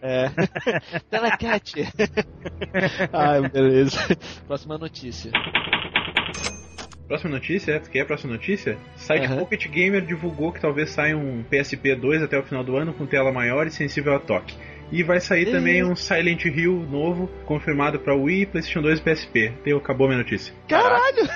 É. 0.02 0.28
Telecat. 1.08 1.74
Ai, 3.12 3.48
beleza. 3.48 3.98
Próxima 4.48 4.76
notícia. 4.78 5.30
Próxima 7.08 7.30
notícia, 7.30 7.72
é? 7.72 7.78
Tu 7.78 7.90
quer 7.90 8.00
a 8.00 8.06
próxima 8.06 8.32
notícia? 8.32 8.78
Site 8.96 9.26
Aham. 9.26 9.38
Pocket 9.40 9.66
Gamer 9.68 10.00
divulgou 10.04 10.52
que 10.52 10.60
talvez 10.60 10.90
saia 10.90 11.16
um 11.16 11.42
PSP 11.42 11.94
2 11.94 12.22
até 12.22 12.38
o 12.38 12.42
final 12.42 12.64
do 12.64 12.76
ano 12.76 12.94
com 12.94 13.06
tela 13.06 13.30
maior 13.32 13.66
e 13.66 13.70
sensível 13.70 14.14
a 14.14 14.18
toque. 14.20 14.56
E 14.90 15.02
vai 15.02 15.20
sair 15.20 15.48
Ih. 15.48 15.52
também 15.52 15.84
um 15.84 15.96
Silent 15.96 16.44
Hill 16.44 16.86
novo, 16.90 17.26
confirmado 17.46 17.98
para 17.98 18.14
Wii, 18.14 18.46
PlayStation 18.46 18.82
2 18.82 18.98
e 18.98 19.02
PSP. 19.02 19.52
Deu, 19.64 19.78
acabou 19.78 20.06
minha 20.06 20.18
notícia. 20.18 20.54
Caralho! 20.68 21.28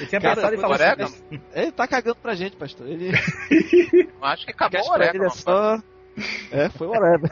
Eu 0.00 0.06
tinha 0.08 0.20
Cara, 0.20 0.34
pensado 0.34 0.54
em 0.54 0.58
falar 0.58 0.74
orégano? 0.74 1.08
isso. 1.10 1.24
Ele 1.54 1.72
tá 1.72 1.86
cagando 1.86 2.16
pra 2.16 2.34
gente, 2.34 2.56
pastor. 2.56 2.88
Ele 2.88 3.12
Acho 4.20 4.46
que 4.46 4.52
acabou 4.52 4.80
o 4.80 4.84
pra 4.94 5.06
ele 5.06 5.18
orégano. 5.18 5.26
é 5.26 5.30
só. 5.30 5.78
É, 6.50 6.68
foi 6.70 6.86
whatever. 6.88 7.30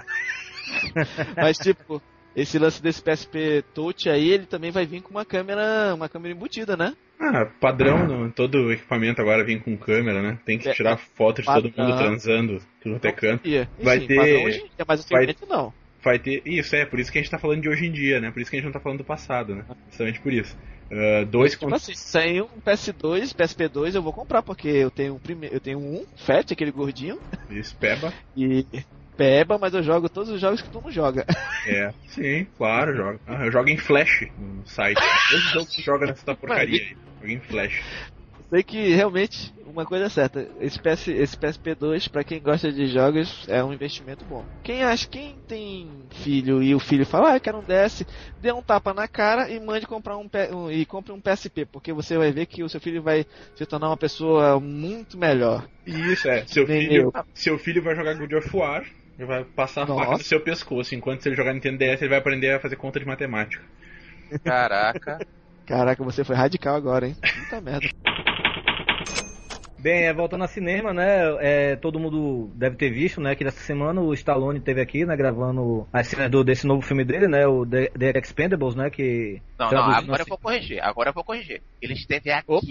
Mas 1.37 1.59
tipo, 1.59 2.01
esse 2.35 2.59
lance 2.59 2.83
desse 2.83 3.03
PSP 3.03 3.65
Touch 3.75 4.09
aí, 4.09 4.31
ele 4.31 4.47
também 4.47 4.71
vai 4.71 4.87
vir 4.87 5.03
com 5.03 5.11
uma 5.11 5.25
câmera, 5.25 5.95
uma 5.95 6.09
câmera 6.09 6.35
embutida, 6.35 6.77
né? 6.77 6.95
Ah, 7.19 7.45
padrão, 7.61 8.31
todo 8.31 8.73
equipamento 8.73 9.21
agora 9.21 9.45
vem 9.45 9.59
com 9.59 9.77
câmera, 9.77 10.23
né? 10.23 10.39
Tem 10.45 10.59
que 10.59 10.69
É, 10.69 10.73
tirar 10.73 10.97
foto 10.97 11.43
de 11.43 11.47
todo 11.47 11.71
padrão. 11.71 11.87
mundo 11.87 11.99
transando, 11.99 12.63
tudo 12.83 12.97
até 12.97 13.13
canto. 13.13 13.43
Vai 13.83 14.01
sim, 14.01 14.07
ter- 14.07 14.19
hoje 14.47 14.59
em 14.59 14.63
dia, 14.63 14.85
mas 14.89 15.05
vai- 15.09 15.37
não. 15.49 15.73
Vai 16.03 16.19
ter. 16.19 16.43
Isso, 16.47 16.75
é, 16.75 16.87
por 16.87 16.99
isso 16.99 17.13
que 17.13 17.19
a 17.19 17.21
gente 17.23 17.31
tá 17.31 17.39
falando 17.39 17.61
de 17.61 17.69
hoje 17.69 17.85
em 17.85 17.93
dia, 17.93 18.21
né? 18.21 18.31
Por 18.31 18.41
isso 18.41 18.51
que 18.51 18.57
a 18.57 18.59
gente 18.59 18.67
não 18.67 18.73
tá 18.73 18.81
falando 18.81 18.99
do 18.99 19.05
passado, 19.05 19.55
né? 19.55 19.65
Justamente 19.91 20.19
por 20.21 20.33
isso. 20.33 20.57
Ah, 20.91 21.25
dois 21.25 21.53
Tipo 21.53 21.73
assim, 21.75 21.95
sem 21.95 22.41
um 22.41 22.49
PS2, 22.65 23.33
PSP2 23.35 23.95
eu 23.95 24.03
vou 24.03 24.13
comprar, 24.13 24.43
porque 24.43 24.69
eu 24.69 24.91
tenho 24.91 25.15
um 25.15 25.19
primeiro, 25.19 25.55
eu 25.55 25.61
tenho 25.61 25.79
um 25.79 26.05
Fat, 26.17 26.51
aquele 26.53 26.71
gordinho, 26.73 27.19
Isso, 27.51 27.77
peba. 27.77 28.13
e 28.37 28.65
Peba, 29.17 29.59
mas 29.59 29.75
eu 29.75 29.83
jogo 29.83 30.09
todos 30.09 30.31
os 30.31 30.41
jogos 30.41 30.63
que 30.63 30.71
tu 30.71 30.81
não 30.83 30.91
joga. 30.91 31.25
É, 31.67 31.93
sim, 32.09 32.47
claro, 32.57 32.97
joga. 32.97 33.21
Ah, 33.27 33.45
eu 33.45 33.53
jogo 33.53 33.69
em 33.69 33.77
Flash 33.77 34.27
no 34.37 34.67
site. 34.67 35.01
Todos 35.31 35.45
os 35.47 35.53
jogos 35.53 35.75
que 35.75 35.83
joga 35.83 36.07
nessa 36.07 36.35
porcaria 36.35 36.81
aí. 36.81 36.97
Joga 37.21 37.33
em 37.33 37.41
Flash. 37.41 37.83
Sei 38.53 38.65
que 38.65 38.89
realmente 38.95 39.53
uma 39.65 39.85
coisa 39.85 40.07
é 40.07 40.09
certa, 40.09 40.45
esse, 40.59 40.77
PS, 40.81 41.09
esse 41.09 41.37
PSP2 41.37 42.09
pra 42.09 42.25
quem 42.25 42.41
gosta 42.41 42.73
de 42.73 42.89
jogos 42.89 43.47
é 43.49 43.63
um 43.63 43.73
investimento 43.73 44.25
bom. 44.25 44.45
Quem 44.65 44.83
acha, 44.83 45.07
quem 45.07 45.37
tem 45.47 45.89
filho 46.11 46.61
e 46.61 46.75
o 46.75 46.81
filho 46.81 47.07
fala, 47.07 47.31
ah, 47.31 47.37
eu 47.37 47.41
quero 47.41 47.59
um 47.59 47.63
DS, 47.63 48.05
dê 48.41 48.51
um 48.51 48.61
tapa 48.61 48.93
na 48.93 49.07
cara 49.07 49.49
e 49.49 49.61
mande 49.61 49.87
comprar 49.87 50.17
um, 50.17 50.29
um- 50.53 50.69
e 50.71 50.85
compre 50.85 51.13
um 51.13 51.21
PSP, 51.21 51.65
porque 51.67 51.93
você 51.93 52.19
vai 52.19 52.33
ver 52.33 52.47
que 52.47 52.65
o 52.65 52.69
seu 52.69 52.81
filho 52.81 53.01
vai 53.01 53.25
se 53.55 53.65
tornar 53.67 53.87
uma 53.89 53.97
pessoa 53.97 54.59
muito 54.59 55.17
melhor. 55.17 55.69
Isso, 55.87 56.29
é. 56.29 56.45
Seu 56.47 56.67
Nem 56.67 56.89
filho, 56.89 57.13
eu. 57.15 57.25
seu 57.33 57.57
filho 57.57 57.81
vai 57.83 57.95
jogar 57.95 58.15
God 58.15 58.33
of 58.33 58.57
War 58.57 58.85
e 59.21 59.25
vai 59.27 59.45
passar 59.45 59.83
a 59.83 59.87
faca 59.87 60.13
no 60.13 60.23
seu 60.23 60.41
pescoço. 60.41 60.95
Enquanto 60.95 61.23
se 61.23 61.29
ele 61.29 61.37
jogar 61.37 61.53
Nintendo 61.53 61.79
DS, 61.79 62.01
ele 62.01 62.09
vai 62.09 62.19
aprender 62.19 62.55
a 62.55 62.61
fazer 62.61 62.77
conta 62.77 62.99
de 62.99 63.07
matemática. 63.07 63.63
Caraca. 64.43 65.19
Caraca, 65.67 66.03
você 66.03 66.25
foi 66.25 66.35
radical 66.35 66.75
agora, 66.75 67.07
hein? 67.07 67.17
Puta 67.21 67.61
merda. 67.61 67.89
Bem, 69.81 70.05
é, 70.05 70.13
voltando 70.13 70.45
a 70.45 70.47
cinema, 70.47 70.93
né? 70.93 71.37
é, 71.41 71.77
todo 71.77 71.99
mundo 71.99 72.51
deve 72.55 72.77
ter 72.77 72.91
visto, 72.91 73.19
né? 73.19 73.35
Que 73.35 73.45
nessa 73.45 73.61
semana 73.61 74.01
o 74.03 74.13
Stallone 74.13 74.61
teve 74.61 74.81
aqui, 74.81 75.07
né? 75.07 75.17
Gravando 75.17 75.89
as 75.91 76.07
cenas 76.07 76.31
do, 76.31 76.45
desse 76.45 76.67
novo 76.67 76.83
filme 76.83 77.03
dele, 77.03 77.27
né? 77.27 77.47
O 77.47 77.65
The, 77.65 77.91
The 77.99 78.19
Expendables, 78.19 78.75
né? 78.75 78.91
Que 78.91 79.41
Não, 79.59 79.71
não, 79.71 79.83
agora 79.91 80.23
eu 80.23 80.27
vou 80.27 80.37
corrigir. 80.37 80.81
Agora 80.83 81.09
eu 81.09 81.15
vou 81.15 81.25
corrigir. 81.25 81.63
Ele 81.81 81.95
esteve 81.95 82.31
aqui 82.31 82.53
Opa. 82.53 82.67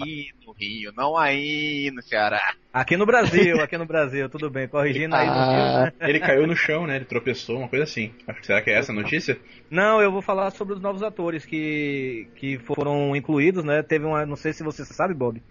no 0.46 0.52
Rio, 0.52 0.92
não 0.96 1.16
aí 1.16 1.90
no 1.92 2.00
Ceará. 2.00 2.54
Aqui 2.72 2.96
no 2.96 3.04
Brasil, 3.04 3.60
aqui 3.60 3.76
no 3.76 3.86
Brasil, 3.86 4.28
tudo 4.28 4.48
bem. 4.48 4.68
Corrigindo 4.68 5.16
aí 5.16 5.26
no 5.26 5.32
Rio, 5.32 5.42
Ah, 5.42 5.84
né? 5.86 6.08
Ele 6.08 6.20
caiu 6.20 6.46
no 6.46 6.54
chão, 6.54 6.86
né? 6.86 6.94
Ele 6.94 7.04
tropeçou, 7.04 7.58
uma 7.58 7.68
coisa 7.68 7.82
assim. 7.82 8.12
Será 8.42 8.62
que 8.62 8.70
é 8.70 8.78
essa 8.78 8.92
a 8.92 8.94
notícia? 8.94 9.36
Não, 9.68 10.00
eu 10.00 10.12
vou 10.12 10.22
falar 10.22 10.50
sobre 10.50 10.74
os 10.74 10.80
novos 10.80 11.02
atores 11.02 11.44
que, 11.44 12.28
que 12.36 12.58
foram 12.58 13.16
incluídos, 13.16 13.64
né? 13.64 13.82
Teve 13.82 14.04
uma, 14.04 14.24
não 14.24 14.36
sei 14.36 14.52
se 14.52 14.62
você 14.62 14.84
sabe, 14.84 15.12
Bob. 15.12 15.42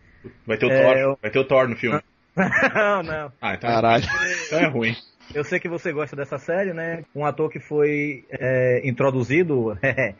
Vai 0.46 0.58
ter 0.58 0.66
o 0.66 0.72
É, 0.72 0.84
Thor. 0.84 0.98
eu- 0.98 1.20
Vai 1.22 1.32
ter 1.32 1.40
o 1.40 1.44
Thor 1.46 1.68
no 1.68 1.76
filme. 1.76 2.00
não, 2.76 3.04
não. 3.04 3.32
Ah, 3.42 3.54
então, 3.56 3.70
caralho. 3.70 4.06
então 4.48 4.60
é 4.60 4.66
ruim. 4.68 4.96
Eu 5.34 5.44
sei 5.44 5.60
que 5.60 5.70
você 5.70 5.92
gosta 5.92 6.16
dessa 6.16 6.40
série, 6.40 6.74
né? 6.74 7.04
Um 7.16 7.24
ator 7.26 7.50
que 7.52 7.60
foi 7.60 8.26
é, 8.32 8.82
introduzido 8.84 9.78
é, 9.84 10.16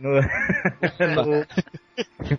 no, 0.00 0.20
no- 1.24 1.46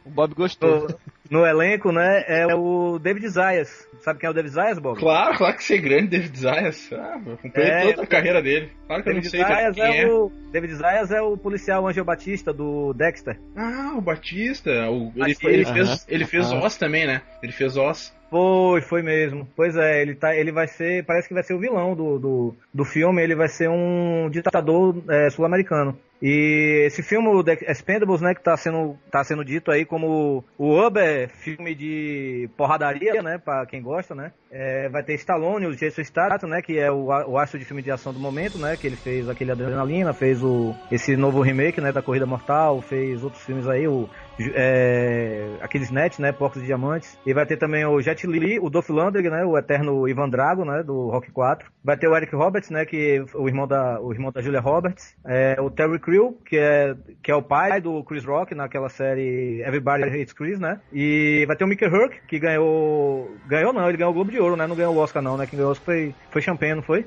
O 0.05 0.09
Bob 0.09 0.33
gostou. 0.35 0.87
no- 0.87 0.97
no 1.29 1.45
elenco, 1.45 1.91
né, 1.91 2.23
é 2.25 2.47
o 2.55 2.97
David 2.99 3.27
Zayas. 3.27 3.85
Sabe 4.01 4.17
quem 4.19 4.27
é 4.27 4.31
o 4.31 4.33
David 4.33 4.53
Zayas, 4.53 4.79
Bob? 4.79 4.97
Claro, 4.97 5.35
claro 5.37 5.57
que 5.57 5.63
sei 5.63 5.81
grande, 5.81 6.07
David 6.07 6.39
Zayas. 6.39 6.89
Ah, 6.93 7.19
eu 7.25 7.33
acompanhei 7.33 7.69
É, 7.69 7.91
toda 7.91 8.03
a 8.03 8.07
carreira 8.07 8.41
dele. 8.41 8.71
Claro 8.87 9.03
que 9.03 9.09
eu 9.09 9.13
não 9.15 9.21
David 9.21 9.29
sei 9.31 9.41
Zayas 9.41 9.75
quem 9.75 9.83
é, 9.83 10.01
é. 10.03 10.07
o 10.07 10.31
David 10.53 10.73
Zayas 10.75 11.11
é 11.11 11.21
o 11.21 11.35
policial 11.35 11.85
Angel 11.85 12.05
Batista 12.05 12.53
do 12.53 12.93
Dexter. 12.93 13.37
Ah, 13.57 13.93
o 13.97 14.01
Batista. 14.01 14.69
O, 14.89 15.11
ele, 15.15 15.19
Batista. 15.19 15.49
ele 15.49 15.65
fez, 15.65 15.87
Aham. 15.89 15.97
ele 16.07 16.25
fez. 16.25 16.51
Oz 16.51 16.77
também, 16.77 17.05
né? 17.05 17.21
Ele 17.43 17.51
fez 17.51 17.75
Oz. 17.75 18.15
Foi, 18.29 18.81
foi 18.81 19.01
mesmo. 19.01 19.47
Pois 19.55 19.75
é, 19.75 20.01
ele 20.01 20.15
tá, 20.15 20.35
ele 20.35 20.51
vai 20.51 20.67
ser, 20.67 21.05
parece 21.05 21.27
que 21.27 21.33
vai 21.33 21.43
ser 21.43 21.53
o 21.53 21.59
vilão 21.59 21.95
do, 21.95 22.19
do, 22.19 22.55
do 22.73 22.85
filme, 22.85 23.21
ele 23.21 23.35
vai 23.35 23.47
ser 23.47 23.69
um 23.69 24.29
ditador 24.29 25.01
é, 25.09 25.29
sul-americano. 25.29 25.97
E 26.21 26.85
esse 26.87 27.03
filme, 27.03 27.27
o 27.27 27.43
The 27.43 27.59
Expendables, 27.69 28.21
né, 28.21 28.33
que 28.33 28.41
tá 28.41 28.57
sendo, 28.57 28.97
tá 29.11 29.23
sendo 29.23 29.45
dito 29.45 29.69
aí 29.69 29.85
como 29.85 30.43
o 30.57 30.85
Uber, 30.87 31.29
filme 31.29 31.75
de 31.75 32.49
porradaria, 32.57 33.21
né, 33.21 33.37
pra 33.37 33.67
quem 33.67 33.81
gosta, 33.83 34.15
né, 34.15 34.31
é, 34.51 34.89
vai 34.89 35.03
ter 35.03 35.13
Stallone, 35.13 35.67
o 35.67 35.75
Jason 35.75 36.03
Statham, 36.03 36.49
né, 36.49 36.61
que 36.61 36.79
é 36.79 36.91
o, 36.91 37.05
o 37.05 37.37
astro 37.37 37.59
de 37.59 37.65
filme 37.65 37.83
de 37.83 37.91
ação 37.91 38.11
do 38.11 38.19
momento, 38.19 38.57
né, 38.57 38.75
que 38.75 38.87
ele 38.87 38.95
fez 38.95 39.29
aquele 39.29 39.51
Adrenalina, 39.51 40.11
fez 40.11 40.43
o, 40.43 40.73
esse 40.91 41.15
novo 41.15 41.39
remake, 41.41 41.79
né, 41.79 41.91
da 41.91 42.01
Corrida 42.01 42.25
Mortal, 42.25 42.81
fez 42.81 43.23
outros 43.23 43.43
filmes 43.43 43.67
aí, 43.67 43.87
o, 43.87 44.09
é, 44.39 45.57
aqueles 45.61 45.89
net, 45.89 46.21
né, 46.21 46.31
Porcos 46.31 46.61
e 46.61 46.65
Diamantes. 46.65 47.17
E 47.25 47.33
vai 47.33 47.45
ter 47.45 47.57
também 47.57 47.85
o 47.85 48.01
Jet 48.01 48.25
Li, 48.27 48.59
o 48.59 48.69
Dolph 48.69 48.89
Lundgren, 48.89 49.31
né, 49.31 49.45
o 49.45 49.57
eterno 49.57 50.07
Ivan 50.07 50.29
Drago, 50.29 50.63
né, 50.65 50.83
do 50.83 51.09
Rock 51.09 51.31
4. 51.31 51.69
Vai 51.83 51.97
ter 51.97 52.07
o 52.07 52.15
Eric 52.15 52.35
Roberts, 52.35 52.69
né, 52.69 52.85
que 52.85 53.23
o 53.33 53.47
irmão 53.47 53.67
da, 53.67 53.99
o 53.99 54.11
irmão 54.13 54.31
da 54.31 54.41
Julia 54.41 54.59
Roberts. 54.59 55.15
É, 55.25 55.57
o 55.59 55.69
Terry 55.69 55.99
Crew, 55.99 56.39
que 56.45 56.57
é, 56.57 56.95
que 57.21 57.31
é 57.31 57.35
o 57.35 57.41
pai 57.41 57.81
do 57.81 58.03
Chris 58.03 58.25
Rock 58.25 58.53
naquela 58.53 58.89
série 58.89 59.61
Everybody 59.61 60.03
Hates 60.03 60.33
Chris, 60.33 60.59
né. 60.59 60.79
E 60.93 61.43
vai 61.47 61.55
ter 61.55 61.63
o 61.63 61.67
Mickey 61.67 61.87
Rourke, 61.87 62.19
que 62.27 62.39
ganhou, 62.39 63.35
ganhou 63.47 63.73
não, 63.73 63.87
ele 63.87 63.97
ganhou 63.97 64.11
o 64.11 64.15
Globo 64.15 64.31
de 64.31 64.39
Ouro, 64.39 64.55
né, 64.55 64.67
não 64.67 64.75
ganhou 64.75 64.95
o 64.95 64.99
Oscar 64.99 65.21
não, 65.21 65.37
né, 65.37 65.45
quem 65.45 65.57
ganhou 65.57 65.69
o 65.69 65.71
Oscar 65.71 65.85
foi, 65.85 66.15
foi 66.29 66.41
Champagne, 66.41 66.75
não 66.75 66.83
foi? 66.83 67.05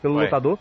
Pelo 0.00 0.18
lutador. 0.18 0.58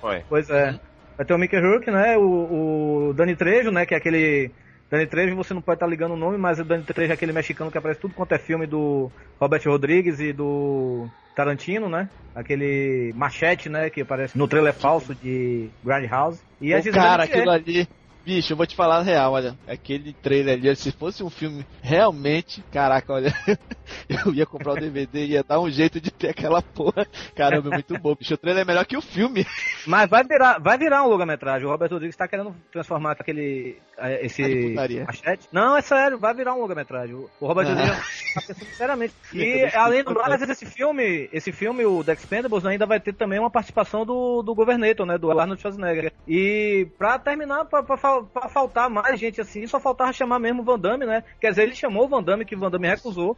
Foi. 0.00 0.22
Pois 0.28 0.50
é. 0.50 0.78
Vai 1.16 1.24
ter 1.24 1.32
o 1.32 1.38
Mickey 1.38 1.58
Rourke, 1.58 1.90
né? 1.90 2.18
O, 2.18 3.08
o 3.08 3.14
Dani 3.14 3.36
Trejo, 3.36 3.70
né? 3.70 3.86
Que 3.86 3.94
é 3.94 3.96
aquele. 3.96 4.50
Dani 4.90 5.06
Trejo, 5.06 5.36
você 5.36 5.54
não 5.54 5.62
pode 5.62 5.76
estar 5.76 5.86
ligando 5.86 6.12
o 6.12 6.16
nome, 6.16 6.38
mas 6.38 6.58
o 6.58 6.64
Dani 6.64 6.82
Trejo 6.82 7.10
é 7.10 7.14
aquele 7.14 7.32
mexicano 7.32 7.70
que 7.70 7.78
aparece 7.78 8.00
tudo 8.00 8.14
quanto 8.14 8.32
é 8.32 8.38
filme 8.38 8.66
do 8.66 9.10
Robert 9.40 9.62
Rodrigues 9.66 10.20
e 10.20 10.32
do 10.32 11.08
Tarantino, 11.34 11.88
né? 11.88 12.08
Aquele 12.34 13.12
machete, 13.14 13.68
né? 13.68 13.90
Que 13.90 14.02
aparece 14.02 14.36
no 14.36 14.48
trailer 14.48 14.74
falso 14.74 15.14
de 15.14 15.70
Grindhouse. 15.84 16.40
E 16.60 16.72
a 16.72 16.78
Ô, 16.78 16.80
Gisele 16.80 16.96
cara, 16.96 17.24
aquilo 17.24 17.50
ali. 17.50 17.88
Bicho, 18.24 18.54
eu 18.54 18.56
vou 18.56 18.66
te 18.66 18.74
falar 18.74 18.98
a 18.98 19.02
real, 19.02 19.32
olha. 19.32 19.54
Aquele 19.66 20.14
trailer 20.14 20.54
ali, 20.58 20.74
se 20.76 20.90
fosse 20.90 21.22
um 21.22 21.28
filme 21.28 21.64
realmente, 21.82 22.62
caraca, 22.70 23.12
olha. 23.12 23.30
Eu 24.08 24.32
ia 24.34 24.46
comprar 24.46 24.72
o 24.72 24.76
DVD 24.80 25.24
e 25.24 25.30
ia 25.32 25.42
dar 25.42 25.60
um 25.60 25.70
jeito 25.70 26.00
de 26.00 26.10
ter 26.10 26.30
aquela 26.30 26.62
porra. 26.62 27.06
Caramba, 27.34 27.68
é 27.70 27.72
muito 27.74 27.98
bom, 27.98 28.14
bicho. 28.14 28.34
O 28.34 28.38
trailer 28.38 28.62
é 28.62 28.66
melhor 28.66 28.84
que 28.86 28.96
o 28.96 29.02
filme. 29.02 29.46
Mas 29.86 30.08
vai 30.08 30.24
virar, 30.24 30.58
vai 30.58 30.78
virar 30.78 31.04
um 31.04 31.08
longa-metragem. 31.08 31.66
O 31.66 31.70
Robert 31.70 31.90
Rodrigues 31.90 32.16
tá 32.16 32.26
querendo 32.28 32.54
transformar 32.72 33.12
aquele. 33.12 33.78
de 33.98 34.26
Esse. 34.26 34.74
machete. 35.06 35.48
Não, 35.52 35.76
é 35.76 35.82
sério, 35.82 36.18
vai 36.18 36.34
virar 36.34 36.54
um 36.54 36.60
longa-metragem. 36.60 37.14
O 37.14 37.30
o 37.40 37.46
Robert 37.46 37.66
Ah. 37.66 37.70
Rodrigues 37.74 38.34
tá 38.34 38.40
pensando 38.40 38.68
sinceramente. 38.68 39.14
E 39.34 39.70
além 39.74 40.02
do 40.04 40.14
mais, 40.14 40.42
esse 40.42 40.66
filme, 40.66 41.28
esse 41.32 41.52
filme, 41.52 41.84
o 41.84 42.02
The 42.04 42.12
Expendables, 42.12 42.64
ainda 42.64 42.86
vai 42.86 43.00
ter 43.00 43.12
também 43.12 43.38
uma 43.38 43.50
participação 43.50 44.04
do, 44.04 44.42
do 44.42 44.54
Governator, 44.54 45.04
né? 45.06 45.18
Do 45.18 45.30
Arnold 45.30 45.60
Schwarzenegger. 45.60 46.12
E 46.26 46.86
pra 46.98 47.18
terminar, 47.18 47.64
pra, 47.66 47.82
pra, 47.82 47.96
pra 47.96 48.48
faltar 48.48 48.88
mais 48.90 49.18
gente 49.18 49.40
assim, 49.40 49.66
só 49.66 49.78
faltava 49.80 50.12
chamar 50.12 50.38
mesmo 50.38 50.62
o 50.62 50.64
Van 50.64 50.78
Damme, 50.78 51.06
né? 51.06 51.22
Quer 51.40 51.50
dizer, 51.50 51.62
ele 51.62 51.74
chamou 51.74 52.04
o 52.04 52.08
Van 52.08 52.22
Damme, 52.22 52.44
que 52.44 52.54
o 52.54 52.58
Van 52.58 52.70
Damme 52.70 52.88
recusou. 52.88 53.36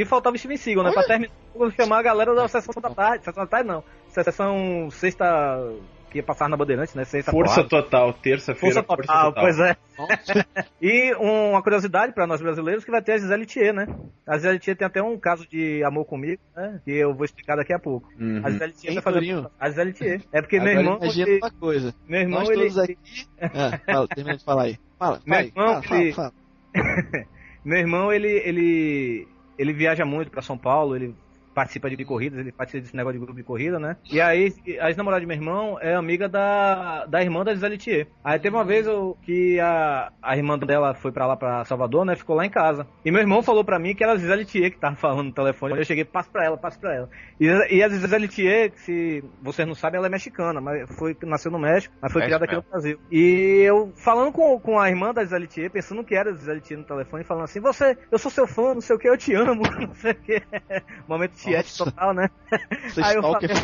E 0.00 0.04
faltava 0.04 0.36
o 0.36 0.38
Steven 0.38 0.56
Seagal, 0.56 0.84
né? 0.84 0.92
Pra 0.92 1.02
terminar, 1.02 1.32
vou 1.54 1.70
chamar 1.72 1.98
a 1.98 2.02
galera 2.02 2.34
da 2.34 2.46
sessão 2.48 2.80
da 2.80 2.90
tarde. 2.90 3.24
Sessão 3.24 3.42
da 3.44 3.50
tarde 3.50 3.68
não. 3.68 3.82
Sessão 4.08 4.88
sexta 4.90 5.24
que 6.10 6.18
ia 6.18 6.22
passar 6.22 6.48
na 6.48 6.56
Bandeirantes, 6.56 6.94
né? 6.94 7.04
Sexta 7.04 7.30
Força 7.30 7.62
total, 7.64 8.14
terça-feira. 8.14 8.74
Força 8.76 8.82
total, 8.82 9.34
pois 9.34 9.58
é. 9.58 9.76
e 10.80 11.14
um- 11.16 11.50
uma 11.50 11.62
curiosidade 11.62 12.12
pra 12.14 12.26
nós 12.26 12.40
brasileiros 12.40 12.82
que 12.84 12.90
vai 12.90 13.02
ter 13.02 13.12
a 13.12 13.18
Gisele 13.18 13.44
Thier, 13.44 13.74
né? 13.74 13.86
A 14.26 14.36
Gisele 14.36 14.58
Thier 14.58 14.76
tem 14.76 14.86
até 14.86 15.02
um 15.02 15.18
caso 15.18 15.46
de 15.48 15.82
amor 15.84 16.06
comigo, 16.06 16.40
né? 16.56 16.80
Que 16.84 16.92
eu 16.92 17.12
vou 17.14 17.24
explicar 17.26 17.56
daqui 17.56 17.74
a 17.74 17.78
pouco. 17.78 18.08
Uhum. 18.18 18.40
A 18.42 18.50
Gisele 18.50 18.72
Thier 18.72 18.92
Quem, 18.94 19.02
vai 19.02 19.02
fazer 19.02 19.46
a 19.60 19.68
Gisele 19.68 19.92
Thier. 19.92 20.22
É 20.32 20.40
porque 20.40 20.56
Agora 20.56 20.70
meu 20.72 20.80
irmão, 20.80 20.98
imagina 21.02 21.28
ele, 21.28 21.38
uma 21.42 21.50
coisa. 21.50 21.94
meu 22.08 22.20
irmão, 22.20 22.38
Nós 22.40 22.48
ele, 22.50 22.60
todos 22.60 22.78
aqui. 22.78 22.98
Ah, 23.42 23.78
fala, 23.84 24.08
termina 24.08 24.36
de 24.38 24.44
falar 24.44 24.62
aí. 24.62 24.78
Fala, 24.98 25.20
Meu 25.26 25.40
irmão, 25.40 25.82
Fala, 25.82 26.00
ele- 26.00 26.12
fala, 26.14 26.32
fala. 26.72 27.26
meu 27.64 27.78
irmão, 27.78 28.12
ele, 28.12 28.28
ele, 28.46 29.28
ele 29.58 29.72
viaja 29.72 30.04
muito 30.04 30.30
pra 30.30 30.40
São 30.40 30.56
Paulo, 30.56 30.94
ele 30.94 31.14
participa 31.58 31.90
de 31.90 32.04
corridas, 32.04 32.38
ele 32.38 32.52
participa 32.52 32.82
desse 32.82 32.96
negócio 32.96 33.18
de 33.18 33.24
grupo 33.24 33.36
de 33.36 33.42
corrida, 33.42 33.80
né? 33.80 33.96
E 34.08 34.20
aí, 34.20 34.54
a 34.80 34.90
ex-namorada 34.90 35.20
de 35.20 35.26
meu 35.26 35.36
irmão 35.36 35.76
é 35.80 35.92
amiga 35.92 36.28
da, 36.28 37.04
da 37.06 37.20
irmã 37.20 37.42
da 37.42 37.52
Gisele 37.52 37.76
Thier. 37.76 38.06
Aí 38.22 38.38
teve 38.38 38.54
uma 38.54 38.64
vez 38.64 38.86
eu, 38.86 39.18
que 39.22 39.58
a, 39.58 40.12
a 40.22 40.36
irmã 40.36 40.56
dela 40.56 40.94
foi 40.94 41.10
pra 41.10 41.26
lá, 41.26 41.36
pra 41.36 41.64
Salvador, 41.64 42.04
né? 42.04 42.14
Ficou 42.14 42.36
lá 42.36 42.46
em 42.46 42.50
casa. 42.50 42.86
E 43.04 43.10
meu 43.10 43.20
irmão 43.20 43.42
falou 43.42 43.64
pra 43.64 43.76
mim 43.76 43.92
que 43.92 44.04
era 44.04 44.12
a 44.12 44.16
Gisele 44.16 44.44
Thier 44.44 44.70
que 44.70 44.78
tava 44.78 44.94
falando 44.94 45.24
no 45.24 45.32
telefone. 45.32 45.76
Eu 45.76 45.84
cheguei, 45.84 46.04
passo 46.04 46.30
pra 46.30 46.44
ela, 46.44 46.56
passo 46.56 46.78
pra 46.78 46.94
ela. 46.94 47.10
E, 47.40 47.46
e 47.46 47.82
a 47.82 47.88
Gisele 47.88 48.28
Thier, 48.28 48.70
se 48.76 49.24
vocês 49.42 49.66
não 49.66 49.74
sabem, 49.74 49.98
ela 49.98 50.06
é 50.06 50.10
mexicana, 50.10 50.60
mas 50.60 50.88
foi, 50.96 51.16
nasceu 51.24 51.50
no 51.50 51.58
México, 51.58 51.92
mas 52.00 52.12
foi 52.12 52.22
É 52.22 52.26
criada 52.26 52.44
isso 52.44 52.54
aqui 52.54 52.64
no 52.64 52.70
Brasil. 52.70 53.00
E 53.10 53.62
eu 53.66 53.92
falando 53.96 54.30
com, 54.30 54.60
com 54.60 54.78
a 54.78 54.88
irmã 54.88 55.12
da 55.12 55.24
Gisele 55.24 55.48
Thier, 55.48 55.72
pensando 55.72 56.04
que 56.04 56.14
era 56.14 56.30
a 56.30 56.34
Gisele 56.34 56.60
Thier 56.60 56.78
no 56.78 56.86
telefone, 56.86 57.24
falando 57.24 57.44
assim, 57.44 57.58
você, 57.58 57.98
eu 58.12 58.18
sou 58.18 58.30
seu 58.30 58.46
fã, 58.46 58.74
não 58.74 58.80
sei 58.80 58.94
o 58.94 58.98
que, 58.98 59.08
eu 59.08 59.18
te 59.18 59.34
amo, 59.34 59.62
não 59.76 59.94
sei 59.94 60.12
o 60.12 60.14
que. 60.14 60.42
Momento 61.08 61.32
Nossa. 61.56 61.84
total, 61.84 62.14
né? 62.14 62.28
Esse 62.86 63.02
Aí 63.02 63.14
eu 63.16 63.22
falei- 63.22 63.50
é. 63.50 63.54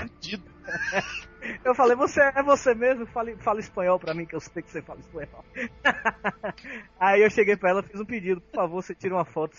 Eu 1.63 1.75
falei, 1.75 1.95
você 1.95 2.23
é 2.23 2.43
você 2.43 2.75
mesmo? 2.75 3.05
Fale, 3.05 3.37
fala 3.37 3.61
espanhol 3.61 3.99
pra 3.99 4.15
mim, 4.15 4.25
que 4.25 4.35
eu 4.35 4.41
sei 4.41 4.63
que 4.63 4.71
você 4.71 4.81
fala 4.81 4.99
espanhol. 5.01 5.45
Aí 6.99 7.23
eu 7.23 7.29
cheguei 7.29 7.55
pra 7.55 7.69
ela, 7.69 7.83
fiz 7.83 8.01
um 8.01 8.05
pedido, 8.07 8.41
por 8.41 8.55
favor, 8.55 8.83
você 8.83 8.95
tira 8.95 9.15
uma 9.15 9.27
foto. 9.27 9.55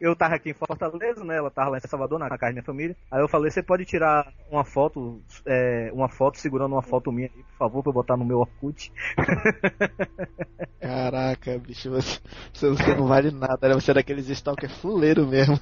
Eu 0.00 0.16
tava 0.16 0.34
aqui 0.34 0.50
em 0.50 0.54
Fortaleza, 0.54 1.22
né? 1.24 1.36
Ela 1.36 1.48
tava 1.48 1.70
lá 1.70 1.78
em 1.78 1.80
Salvador, 1.88 2.18
na 2.18 2.28
casa 2.30 2.46
da 2.46 2.52
minha 2.52 2.64
família. 2.64 2.96
Aí 3.12 3.20
eu 3.20 3.28
falei, 3.28 3.48
você 3.48 3.62
pode 3.62 3.84
tirar 3.84 4.26
uma 4.50 4.64
foto, 4.64 5.22
é, 5.46 5.90
uma 5.92 6.08
foto 6.08 6.36
segurando 6.40 6.72
uma 6.74 6.82
foto 6.82 7.12
minha 7.12 7.28
aí, 7.32 7.44
por 7.44 7.56
favor, 7.58 7.82
pra 7.84 7.90
eu 7.90 7.94
botar 7.94 8.16
no 8.16 8.24
meu 8.24 8.38
Orkut. 8.40 8.92
Caraca, 10.80 11.58
bicho, 11.58 11.90
você, 11.90 12.20
você- 12.52 12.68
você 12.70 12.94
não 12.96 13.06
vale 13.06 13.30
nada, 13.30 13.68
né? 13.68 13.74
Você 13.74 13.92
é 13.92 13.94
daqueles 13.94 14.28
stalker 14.28 14.68
fuleiro 14.68 15.26
mesmo. 15.28 15.60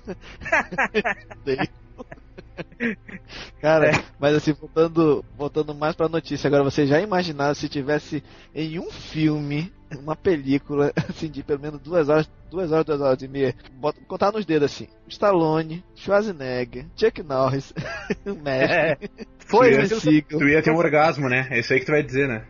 Cara, 3.60 3.90
mas 4.18 4.34
assim, 4.34 4.52
voltando, 4.52 5.24
voltando 5.36 5.74
mais 5.74 5.94
pra 5.94 6.08
notícia, 6.08 6.46
agora 6.48 6.64
você 6.64 6.86
já 6.86 7.00
imaginaram 7.00 7.54
se 7.54 7.68
tivesse 7.68 8.22
em 8.54 8.78
um 8.78 8.90
filme, 8.90 9.72
uma 10.00 10.14
película, 10.16 10.92
assim, 11.08 11.28
de 11.28 11.42
pelo 11.42 11.60
menos 11.60 11.80
duas 11.80 12.08
horas, 12.08 12.28
duas 12.50 12.70
horas, 12.72 12.84
duas 12.86 13.00
horas 13.00 13.22
e 13.22 13.28
meia, 13.28 13.54
bota, 13.74 14.00
contar 14.06 14.32
nos 14.32 14.44
dedos 14.44 14.72
assim, 14.72 14.88
Stallone, 15.08 15.84
Schwarzenegger, 15.94 16.86
Chuck 16.96 17.22
Norris, 17.22 17.72
o 18.26 18.34
mestre, 18.34 19.10
Foi, 19.46 19.74
eu- 19.74 19.86
Seagal. 20.00 20.38
Tu 20.40 20.48
ia 20.48 20.62
ter 20.62 20.70
um 20.70 20.76
orgasmo, 20.76 21.28
né? 21.28 21.46
É 21.50 21.58
isso 21.58 21.72
aí 21.72 21.80
que 21.80 21.86
tu 21.86 21.92
vai 21.92 22.02
dizer, 22.02 22.28
né? 22.28 22.46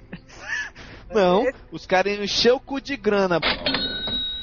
Não, 1.10 1.44
os 1.72 1.86
caras 1.86 2.12
iam 2.12 2.22
encher 2.24 2.52
o 2.52 2.60
cu 2.60 2.80
de 2.80 2.94
grana, 2.96 3.40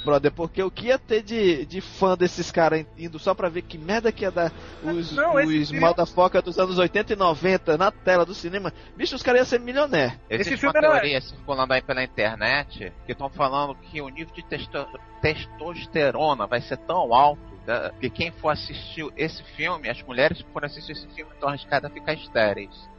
brother, 0.06 0.32
porque 0.32 0.62
o 0.64 0.72
que 0.72 0.88
ia 0.88 1.00
ter 1.00 1.22
de, 1.24 1.66
de 1.66 1.82
fã 1.82 2.16
desses 2.16 2.52
caras 2.52 2.86
indo 2.98 3.18
só 3.20 3.34
pra 3.34 3.50
ver 3.50 3.64
que 3.64 3.78
merda 3.78 4.12
que 4.12 4.24
ia 4.24 4.32
dar 4.32 4.52
os, 4.84 5.12
Não, 5.12 5.36
os 5.36 5.42
filme- 5.44 5.80
mal 5.80 5.94
da 5.94 6.06
foca 6.06 6.42
dos 6.42 6.58
anos 6.60 6.78
80 6.78 7.14
e 7.14 7.16
90 7.16 7.78
na 7.78 7.92
tela 7.92 8.26
do 8.26 8.34
cinema, 8.36 8.72
bicho, 8.96 9.16
os 9.16 9.24
caras 9.24 9.40
iam 9.40 9.46
ser 9.46 9.60
milionários. 9.60 10.18
Existe 10.30 10.54
Esse 10.54 10.66
uma 10.66 10.74
teoria 10.74 11.22
circulando 11.22 11.74
aí 11.74 11.82
pela 11.82 12.04
internet 12.04 12.94
que 13.06 13.12
estão 13.12 13.30
falando 13.30 13.76
que 13.76 14.02
o 14.02 14.10
nível 14.10 14.34
de 14.34 14.44
testo- 14.44 14.88
testosterona 15.22 16.46
vai 16.48 16.62
ser 16.62 16.78
tão 16.78 17.14
alto 17.14 17.42
da- 17.66 17.92
que 18.00 18.10
quem 18.10 18.32
for 18.32 18.50
assistir 18.50 19.08
esse 19.18 19.44
filme, 19.56 19.90
as 19.90 20.02
mulheres 20.04 20.42
que 20.42 20.50
forem 20.52 20.68
assistir 20.68 20.92
esse 20.92 21.08
filme 21.08 21.32
estão 21.34 21.50
arriscadas 21.50 21.90
a 21.90 21.94
ficar 21.94 22.14
estéreis. 22.14 22.90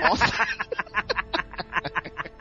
Nossa, 0.00 0.24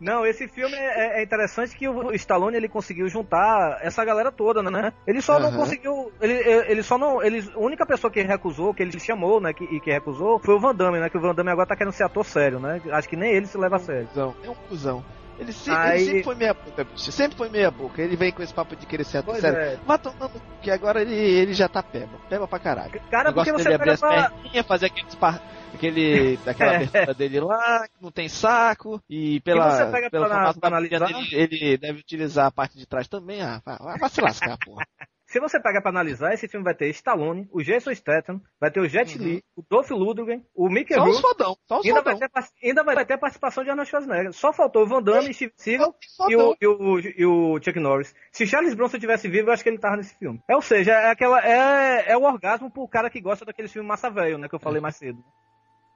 Não, 0.00 0.24
esse 0.26 0.48
filme 0.48 0.74
é, 0.74 1.20
é 1.20 1.22
interessante 1.22 1.76
que 1.76 1.88
o 1.88 2.12
Stallone 2.14 2.56
ele 2.56 2.68
conseguiu 2.68 3.06
juntar 3.08 3.78
essa 3.82 4.02
galera 4.04 4.32
toda, 4.32 4.62
né? 4.62 4.92
Ele 5.06 5.20
só 5.20 5.38
não 5.38 5.48
Aham. 5.48 5.58
conseguiu, 5.58 6.10
ele, 6.20 6.32
ele 6.68 6.82
só 6.82 6.96
não, 6.96 7.22
ele, 7.22 7.46
a 7.54 7.58
única 7.58 7.84
pessoa 7.84 8.10
que 8.10 8.22
recusou, 8.22 8.72
que 8.72 8.82
ele 8.82 8.98
chamou, 8.98 9.40
né, 9.40 9.52
que, 9.52 9.64
e 9.64 9.78
que 9.80 9.90
recusou, 9.90 10.38
foi 10.38 10.54
o 10.54 10.60
Van 10.60 10.74
Damme, 10.74 10.98
né? 11.00 11.10
Que 11.10 11.18
o 11.18 11.20
Van 11.20 11.34
Damme 11.34 11.50
agora 11.50 11.68
tá 11.68 11.76
querendo 11.76 11.92
ser 11.92 12.04
ator 12.04 12.24
sério, 12.24 12.58
né? 12.58 12.80
Acho 12.92 13.08
que 13.08 13.16
nem 13.16 13.30
ele 13.32 13.46
se 13.46 13.58
leva 13.58 13.76
a 13.76 13.78
sério. 13.78 14.08
é 14.42 14.48
um 14.50 14.54
cuzão. 14.68 15.04
Ele, 15.38 15.52
se- 15.54 15.70
Aí- 15.70 16.00
ele 16.02 16.04
sempre 16.06 16.22
foi 16.24 16.34
meia 16.34 16.52
boca, 16.54 16.84
bicho, 16.84 17.12
sempre 17.12 17.36
foi 17.38 17.48
meia 17.48 17.70
boca. 17.70 18.02
Ele 18.02 18.14
vem 18.14 18.30
com 18.30 18.42
esse 18.42 18.52
papo 18.52 18.76
de 18.76 18.84
querer 18.84 19.04
ser 19.04 19.18
ator 19.18 19.36
sério. 19.36 19.58
é. 19.58 19.78
Vai 19.86 19.98
tomando 19.98 20.32
que 20.60 20.70
agora 20.70 21.00
ele, 21.00 21.14
ele 21.14 21.54
já 21.54 21.66
tá 21.66 21.82
peba, 21.82 22.12
peba 22.28 22.46
pra 22.46 22.58
caralho. 22.58 23.00
Cara, 23.10 23.32
porque 23.32 23.50
você 23.50 23.64
dele 23.64 23.72
é 23.72 23.76
abrir 23.76 23.90
as 23.92 24.00
pra... 24.00 24.30
perninhas, 24.30 24.66
fazer 24.66 24.86
aquele, 24.86 25.08
spar- 25.08 25.40
aquele 25.74 26.36
daquela 26.44 26.76
abertura 26.76 27.14
dele 27.14 27.40
lá, 27.40 27.86
que 27.88 28.02
não 28.02 28.10
tem 28.10 28.28
saco, 28.28 29.00
e 29.08 29.40
pela, 29.40 29.70
você 29.70 29.90
pega 29.92 30.10
pela 30.10 30.26
pra- 30.26 30.34
formato 30.36 30.60
pra 30.60 30.68
analisar? 30.68 31.06
dele, 31.06 31.28
ele 31.32 31.78
deve 31.78 32.00
utilizar 32.00 32.46
a 32.46 32.50
parte 32.50 32.76
de 32.78 32.86
trás 32.86 33.08
também. 33.08 33.42
Ah, 33.42 33.60
vai, 33.64 33.98
vai 33.98 34.08
se 34.10 34.20
lascar, 34.20 34.56
porra. 34.64 34.84
se 35.30 35.38
você 35.38 35.60
pegar 35.60 35.80
pra 35.80 35.90
analisar, 35.92 36.34
esse 36.34 36.48
filme 36.48 36.64
vai 36.64 36.74
ter 36.74 36.88
Stallone, 36.90 37.48
o 37.52 37.62
Jason 37.62 37.94
Statham, 37.94 38.40
vai 38.60 38.68
ter 38.68 38.80
o 38.80 38.88
Jet 38.88 39.16
Uhum. 39.16 39.24
Li, 39.24 39.44
o 39.56 39.62
Dolph 39.70 39.88
Lundgren, 39.90 40.42
o 40.52 40.68
Mickey 40.68 40.92
Só 40.94 41.04
os 41.04 41.06
Rourke, 41.06 41.22
fodão, 41.22 41.56
só 41.68 41.78
os 41.78 41.86
ainda 41.86 42.02
vai, 42.02 42.14
fodão. 42.14 42.28
ter, 42.28 42.32
par- 42.32 42.48
ainda 42.64 42.82
vai 42.82 43.06
ter 43.06 43.16
participação 43.18 43.62
de 43.62 43.70
Arnold 43.70 43.88
Schwarzenegger. 43.88 44.32
Só 44.32 44.52
faltou 44.52 44.82
o 44.82 44.86
Van 44.88 45.00
Damme, 45.00 45.32
Steve 45.32 45.52
Seagal 45.54 45.94
Só 46.00 46.28
e 46.28 46.34
o, 46.36 46.56
e, 46.60 46.66
o, 46.66 46.98
e 46.98 47.24
o 47.26 47.60
Chuck 47.62 47.78
Norris. 47.78 48.12
Se 48.32 48.44
Charles 48.44 48.74
Bronson 48.74 48.98
tivesse 48.98 49.28
vivo, 49.28 49.50
eu 49.50 49.52
acho 49.52 49.62
que 49.62 49.68
ele 49.68 49.78
tava 49.78 49.96
nesse 49.98 50.18
filme. 50.18 50.42
É, 50.48 50.56
ou 50.56 50.62
seja, 50.62 50.90
é, 50.94 51.10
aquela, 51.12 51.40
é, 51.46 52.10
é 52.10 52.16
o 52.16 52.22
orgasmo 52.24 52.68
pro 52.68 52.88
cara 52.88 53.08
que 53.08 53.20
gosta 53.20 53.44
daqueles 53.44 53.72
filmes 53.72 53.88
massa 53.88 54.10
velho, 54.10 54.36
né? 54.36 54.48
Que 54.48 54.56
eu 54.56 54.60
falei 54.60 54.80
mais 54.80 54.96
cedo. 54.96 55.22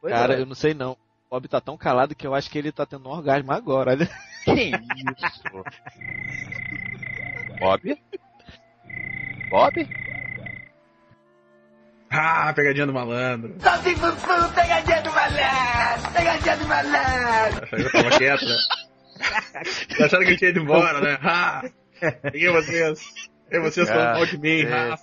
Pois 0.05 0.13
Cara, 0.13 0.35
é. 0.35 0.41
eu 0.43 0.45
não 0.45 0.55
sei 0.55 0.75
não. 0.75 0.93
O 0.93 0.99
Bob 1.31 1.49
tá 1.49 1.63
tão 1.63 1.79
calado 1.79 2.15
que 2.15 2.27
eu 2.27 2.35
acho 2.35 2.51
que 2.51 2.59
ele 2.59 2.71
tá 2.71 2.85
tendo 2.85 3.09
um 3.09 3.13
orgasmo 3.13 3.51
agora, 3.51 3.93
olha. 3.93 4.07
Que 4.45 4.65
isso? 4.65 4.75
Bob? 7.59 7.99
Bob? 9.49 9.89
Ah, 12.11 12.53
pegadinha 12.55 12.85
do 12.85 12.93
malandro. 12.93 13.55
pegadinha 14.55 15.01
do 15.01 15.11
malandro, 15.11 16.13
pegadinha 16.13 16.57
do 16.59 16.67
malandro. 16.69 17.65
Acharam 17.65 17.91
que 17.91 17.97
eu 17.97 18.03
tava 18.03 18.19
quieto, 18.19 18.45
né? 18.45 18.57
Acharam 20.05 20.25
que 20.27 20.33
eu 20.33 20.37
tinha 20.37 20.51
ido 20.51 20.61
embora, 20.61 21.01
né? 21.01 21.19
Ah, 21.23 21.63
peguei 22.31 22.51
vocês. 22.51 23.01
E 23.51 23.61
vocês 23.61 23.89
falam 23.89 24.15
mal 24.15 24.27
de 24.27 24.39
mim. 24.39 24.65
Ah. 24.67 24.97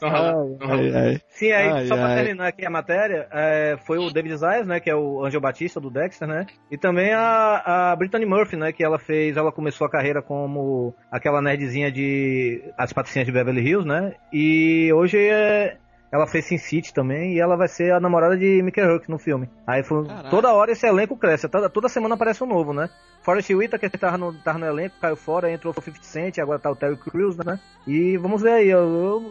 Sim, 1.30 1.52
aí, 1.52 1.70
Ai, 1.70 1.86
só 1.86 1.96
pra 1.96 2.08
ai. 2.08 2.16
terminar 2.16 2.48
aqui 2.48 2.66
a 2.66 2.70
matéria, 2.70 3.28
é, 3.32 3.78
foi 3.86 3.98
o 3.98 4.10
David 4.10 4.36
Zayas, 4.36 4.68
né, 4.68 4.80
que 4.80 4.90
é 4.90 4.96
o 4.96 5.24
Angel 5.24 5.40
Batista 5.40 5.80
do 5.80 5.90
Dexter, 5.90 6.28
né, 6.28 6.46
e 6.70 6.78
também 6.78 7.14
a, 7.14 7.92
a 7.92 7.96
Brittany 7.96 8.26
Murphy, 8.26 8.58
né, 8.58 8.72
que 8.72 8.84
ela 8.84 9.00
fez, 9.00 9.38
ela 9.38 9.52
começou 9.52 9.86
a 9.86 9.90
carreira 9.90 10.22
como 10.22 10.94
aquela 11.12 11.42
nerdzinha 11.42 11.92
de 11.92 12.62
As 12.78 12.92
Patricinhas 12.92 13.26
de 13.26 13.32
Beverly 13.32 13.62
Hills, 13.62 13.88
né, 13.88 14.14
e 14.34 14.92
hoje 14.94 15.18
é, 15.18 15.78
ela 16.12 16.28
fez 16.28 16.46
Sin 16.46 16.58
City 16.58 16.94
também, 16.94 17.36
e 17.36 17.40
ela 17.40 17.56
vai 17.56 17.68
ser 17.68 17.94
a 17.94 18.00
namorada 18.00 18.38
de 18.38 18.62
Mickey 18.62 18.82
Rourke 18.82 19.10
no 19.10 19.18
filme. 19.18 19.50
Aí 19.66 19.82
foi, 19.84 20.06
toda 20.30 20.52
hora 20.54 20.72
esse 20.72 20.86
elenco 20.86 21.16
cresce, 21.16 21.48
toda, 21.48 21.70
toda 21.70 21.88
semana 21.88 22.16
aparece 22.16 22.44
um 22.44 22.48
novo, 22.48 22.74
né. 22.74 22.90
Forrest 23.22 23.50
Whitaker 23.52 23.90
que 23.90 23.98
tava 23.98 24.18
no, 24.18 24.34
tava 24.34 24.58
no 24.60 24.66
elenco, 24.66 24.96
caiu 25.00 25.16
fora, 25.16 25.52
entrou 25.52 25.74
o 25.78 25.82
50 25.82 26.04
Cent, 26.04 26.38
agora 26.40 26.60
tá 26.60 26.72
o 26.72 26.76
Terry 26.76 26.98
Crews, 26.98 27.38
né? 27.38 27.60
E 27.88 28.18
vamos 28.18 28.42
ver 28.42 28.52
aí, 28.54 28.70
eu, 28.70 28.80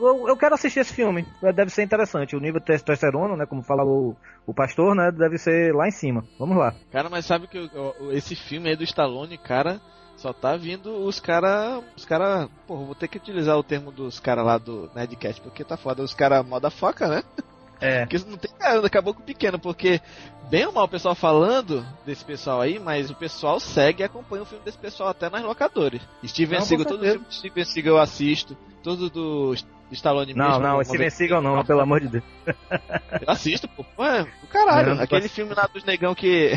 eu, 0.01 0.29
eu 0.29 0.37
quero 0.37 0.55
assistir 0.55 0.81
esse 0.81 0.93
filme, 0.95 1.27
deve 1.55 1.71
ser 1.71 1.83
interessante. 1.83 2.37
O 2.37 2.41
nível 2.41 2.61
de 2.61 2.67
testosterona, 2.67 3.37
né, 3.37 3.47
como 3.47 3.63
fala 3.63 3.85
o, 3.85 4.17
o 4.47 4.55
pastor, 4.55 4.95
né, 4.95 5.11
deve 5.11 5.39
ser 5.39 5.75
lá 5.75 5.89
em 5.89 5.93
cima. 5.93 6.25
Vamos 6.39 6.57
lá. 6.57 6.75
Cara, 6.93 7.09
mas 7.09 7.27
sabe 7.27 7.47
que 7.47 7.59
o- 7.59 8.13
esse 8.13 8.35
filme 8.37 8.69
aí 8.71 8.77
do 8.77 8.85
Stallone, 8.85 9.37
cara, 9.39 9.81
só 10.17 10.33
tá 10.33 10.57
vindo 10.57 10.93
os 11.05 11.19
cara, 11.19 11.81
os 11.97 12.05
cara, 12.05 12.49
pô, 12.67 12.77
vou 12.85 12.95
ter 12.95 13.09
que 13.09 13.17
utilizar 13.19 13.57
o 13.57 13.63
termo 13.65 13.91
dos 13.91 14.21
cara 14.21 14.43
lá 14.43 14.59
do 14.59 14.91
Nerdcast, 14.95 15.41
porque 15.41 15.65
tá 15.65 15.77
foda, 15.77 16.03
os 16.03 16.15
cara 16.15 16.43
moda 16.43 16.71
foca, 16.71 17.09
né? 17.09 17.23
É. 17.81 18.01
Porque 18.07 18.19
não 18.29 18.37
tem 18.37 18.51
cara, 18.59 18.87
acabou 18.87 19.15
com 19.15 19.23
pequeno, 19.23 19.59
porque 19.59 20.01
bem 20.51 20.67
ou 20.67 20.73
mal 20.73 20.85
o 20.85 20.89
pessoal 20.89 21.15
falando 21.15 21.85
desse 22.05 22.25
pessoal 22.25 22.61
aí, 22.61 22.79
mas 22.79 23.11
o 23.11 23.15
pessoal 23.15 23.59
segue 23.59 24.03
e 24.03 24.05
acompanha 24.05 24.43
o 24.43 24.47
filme 24.47 24.65
desse 24.65 24.79
pessoal 24.79 25.09
até 25.11 25.31
nas 25.31 25.43
locadoras. 25.43 26.01
Steven 26.27 26.59
Não, 26.59 26.67
Seagal, 26.67 26.87
todo 26.87 27.01
filme 27.05 27.25
do 27.25 27.33
Steven 27.35 27.65
Seagal 27.65 27.95
eu 27.97 28.01
assisto, 28.03 28.57
todo 28.83 29.09
do 29.09 29.55
Stallone 29.93 30.35
Não, 30.35 30.47
mesmo. 30.47 30.63
não, 30.63 30.85
Steven 30.85 31.11
Seagal 31.11 31.41
não, 31.43 31.65
pelo 31.65 31.81
amor 31.81 32.01
de 32.01 32.09
Deus. 32.09 32.25
Eu 32.47 33.29
assisto, 33.29 33.67
pô. 33.69 33.85
Ué, 33.99 34.25
do 34.25 34.47
caralho. 34.49 34.95
Não, 34.95 35.03
Aquele 35.03 35.29
filme 35.29 35.55
lá 35.55 35.69
dos 35.73 35.83
negão 35.85 36.15
que, 36.15 36.53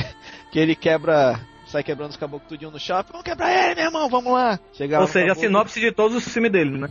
que 0.51 0.59
ele 0.59 0.75
quebra. 0.75 1.39
Sai 1.65 1.81
quebrando 1.81 2.11
os 2.11 2.17
caboclos 2.17 2.47
tudinho 2.49 2.69
no 2.69 2.79
shopping. 2.79 3.13
Vamos 3.13 3.23
quebrar 3.25 3.49
ele, 3.51 3.75
meu 3.75 3.85
irmão, 3.85 4.07
vamos 4.09 4.31
lá. 4.31 4.59
Chegar 4.73 4.99
Ou 5.01 5.07
seja, 5.07 5.25
a 5.25 5.27
caboclo- 5.29 5.47
sinopse 5.47 5.79
de 5.79 5.91
todos 5.91 6.15
os 6.17 6.27
filmes 6.31 6.51
dele, 6.51 6.77
né? 6.77 6.87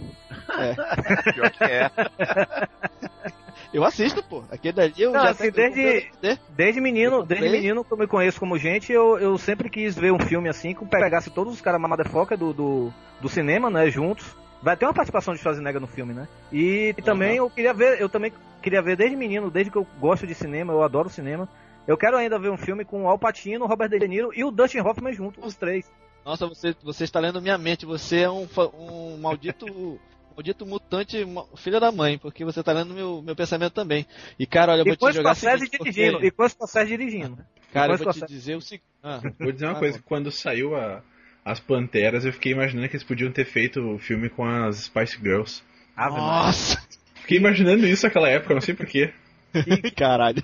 Pior 1.35 1.51
que 1.51 1.63
é. 1.65 1.91
Eu 3.73 3.85
assisto, 3.85 4.23
pô. 4.23 4.45
Aquele 4.51 4.73
dali 4.75 4.93
eu 4.99 5.13
Não, 5.13 5.23
já 5.23 5.31
assim, 5.31 5.51
desde- 5.51 6.11
Desde 6.51 6.81
menino, 6.81 7.25
desde 7.25 7.47
menino 7.53 7.85
que 7.85 7.93
eu 7.93 7.97
me 7.97 8.07
conheço 8.07 8.39
como 8.39 8.59
gente, 8.59 8.93
eu, 8.93 9.19
eu 9.19 9.39
sempre 9.39 9.71
quis 9.71 9.97
ver 9.97 10.13
um 10.13 10.19
filme 10.21 10.49
assim, 10.49 10.75
que 10.75 10.85
pegasse 10.85 11.31
todos 11.31 11.55
os 11.55 11.61
caras 11.61 11.81
mamadefoca 11.81 12.37
do, 12.37 12.53
do, 12.53 12.93
do 13.21 13.29
cinema, 13.29 13.71
né, 13.71 13.89
juntos. 13.91 14.37
Vai 14.63 14.77
ter 14.77 14.85
uma 14.85 14.95
participação 14.95 15.35
de 15.35 15.41
Schwarzenegger 15.41 15.81
no 15.81 15.87
filme, 15.89 16.13
né? 16.15 16.29
E, 16.53 16.95
também 17.03 17.37
eu 17.37 17.51
queria 17.51 17.73
ver, 17.75 18.01
eu 18.01 18.09
também 18.09 18.33
queria 18.63 18.81
ver 18.81 18.97
desde 18.97 19.17
menino, 19.17 19.51
desde 19.51 19.73
que 19.73 19.79
eu 19.79 19.87
gosto 19.99 20.27
de 20.27 20.35
cinema, 20.35 20.73
eu 20.73 20.83
adoro 20.83 21.09
cinema. 21.09 21.49
Eu 21.85 21.97
quero 21.97 22.17
ainda 22.17 22.39
ver 22.39 22.51
um 22.51 22.57
filme 22.57 22.85
com 22.85 23.05
o 23.05 23.09
Al 23.09 23.19
Pacino, 23.19 23.67
Robert 23.67 23.89
De 23.89 24.07
Niro 24.07 24.31
e 24.35 24.45
o 24.45 24.53
Dustin 24.53 24.79
Hoffman 24.79 25.13
juntos, 25.13 25.45
os 25.45 25.57
três. 25.57 25.91
Nossa, 26.25 26.47
você, 26.47 26.77
você 26.85 27.03
está 27.03 27.19
lendo 27.19 27.43
minha 27.43 27.59
mente. 27.59 27.85
Você 27.85 28.21
é 28.21 28.31
um, 28.31 28.47
um 28.79 29.17
maldito. 29.19 29.99
Maldito 30.37 30.65
mutante, 30.67 31.17
filho 31.57 31.81
da 31.81 31.93
mãe, 31.93 32.19
porque 32.19 32.45
você 32.45 32.63
tá 32.63 32.73
lendo 32.73 32.95
meu, 32.95 33.23
meu 33.23 33.37
pensamento 33.37 33.73
também. 33.73 34.07
E 34.39 34.47
cara, 34.47 34.73
olha, 34.73 34.81
eu 34.81 34.85
vou 34.85 34.95
E 35.09 35.13
te 35.13 35.17
jogar 35.17 35.35
seguinte, 35.35 35.71
dirigindo, 35.79 36.13
porque- 36.13 36.27
e 36.27 36.31
com 36.31 36.49
Scorsese 36.49 36.89
dirigindo. 36.97 37.39
Cara, 37.73 37.93
eu 37.95 37.99
vou 37.99 38.13
te 38.13 38.27
dizer 38.27 38.57
o 38.57 38.61
seguinte. 38.61 38.85
Ah, 39.03 39.21
Vou 39.39 39.51
dizer 39.53 39.67
uma 39.67 39.73
Ah, 39.73 39.79
coisa, 39.79 39.99
bom. 39.99 40.05
quando 40.07 40.31
saiu 40.31 40.75
a- 40.77 41.03
as 41.45 41.59
Panteras, 41.59 42.25
eu 42.25 42.33
fiquei 42.33 42.53
imaginando 42.53 42.89
que 42.89 42.95
eles 42.97 43.05
podiam 43.07 43.31
ter 43.33 43.45
feito 43.45 43.81
o 43.81 43.99
filme 43.99 44.29
com 44.29 44.45
as 44.45 44.77
Spice 44.85 45.19
Girls. 45.21 45.63
Maria. 45.97 46.17
nossa! 46.17 46.83
Fiquei 47.15 47.39
imaginando 47.39 47.87
isso 47.87 48.05
naquela 48.07 48.29
época, 48.29 48.55
não 48.55 48.61
sei 48.61 48.75
porquê. 48.75 49.13
Caralho. 49.97 50.43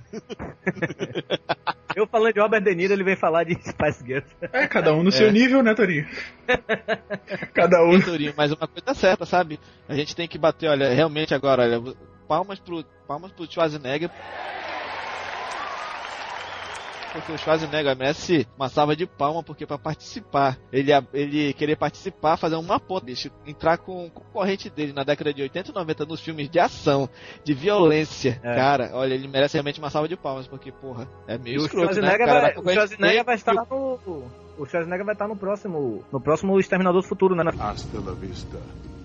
Eu 1.96 2.06
falando 2.06 2.34
de 2.34 2.40
Robert 2.40 2.62
De 2.62 2.74
Niro, 2.74 2.92
ele 2.92 3.04
vem 3.04 3.16
falar 3.16 3.44
de 3.44 3.54
Spice 3.54 4.04
Girls. 4.04 4.28
É, 4.52 4.66
cada 4.66 4.94
um 4.94 5.02
no 5.02 5.10
seu 5.10 5.32
nível, 5.32 5.62
né, 5.62 5.74
Torinho? 5.74 6.06
cada 7.54 7.82
um. 7.84 8.00
Torinho, 8.00 8.34
mas 8.36 8.52
uma 8.52 8.68
coisa 8.68 8.94
certa, 8.94 9.26
sabe? 9.26 9.58
A 9.88 9.94
gente 9.94 10.14
tem 10.14 10.28
que 10.28 10.38
bater, 10.38 10.68
olha, 10.68 10.92
realmente 10.92 11.34
agora, 11.34 11.62
olha, 11.62 11.94
palmas 12.28 12.58
pro, 12.58 12.84
palmas 13.06 13.32
pro 13.32 13.50
Schwarzenegger. 13.50 14.10
Porque 17.18 17.32
o 17.32 17.38
Schwarzenegger 17.38 17.96
merece 17.96 18.46
uma 18.56 18.68
salva 18.68 18.94
de 18.94 19.04
palma, 19.04 19.42
porque 19.42 19.66
pra 19.66 19.76
participar, 19.76 20.56
ele, 20.72 20.92
ele 21.12 21.52
querer 21.52 21.74
participar, 21.76 22.36
fazer 22.36 22.54
uma 22.54 22.78
ponta, 22.78 23.06
bicho, 23.06 23.28
entrar 23.44 23.76
com 23.78 24.06
o 24.06 24.10
concorrente 24.10 24.70
dele 24.70 24.92
na 24.92 25.02
década 25.02 25.34
de 25.34 25.42
80 25.42 25.70
e 25.70 25.74
90 25.74 26.04
nos 26.06 26.20
filmes 26.20 26.48
de 26.48 26.60
ação, 26.60 27.08
de 27.42 27.54
violência, 27.54 28.40
É. 28.42 28.54
cara, 28.54 28.90
olha, 28.94 29.14
ele 29.14 29.26
merece 29.26 29.54
realmente 29.54 29.80
uma 29.80 29.90
salva 29.90 30.08
de 30.08 30.16
palmas, 30.16 30.46
porque, 30.46 30.70
porra, 30.70 31.08
é 31.26 31.36
meio 31.36 31.60
o 31.60 31.64
escroto, 31.66 32.00
né? 32.00 32.16
Cara 32.16 32.40
vai, 32.40 32.56
o 32.56 32.72
Schwarzenegger 32.72 33.24
vai 33.24 33.34
estar 33.34 33.52
no. 33.54 33.62
O 34.56 34.66
Schwarzenegger 34.66 35.04
vai 35.04 35.14
estar 35.14 35.26
no 35.26 35.36
próximo. 35.36 36.04
No 36.12 36.20
próximo 36.20 36.58
Exterminador 36.60 37.02
do 37.02 37.08
Futuro, 37.08 37.34
né? 37.34 37.42
Hasta 37.58 37.98
la 37.98 38.12
vista, 38.12 38.58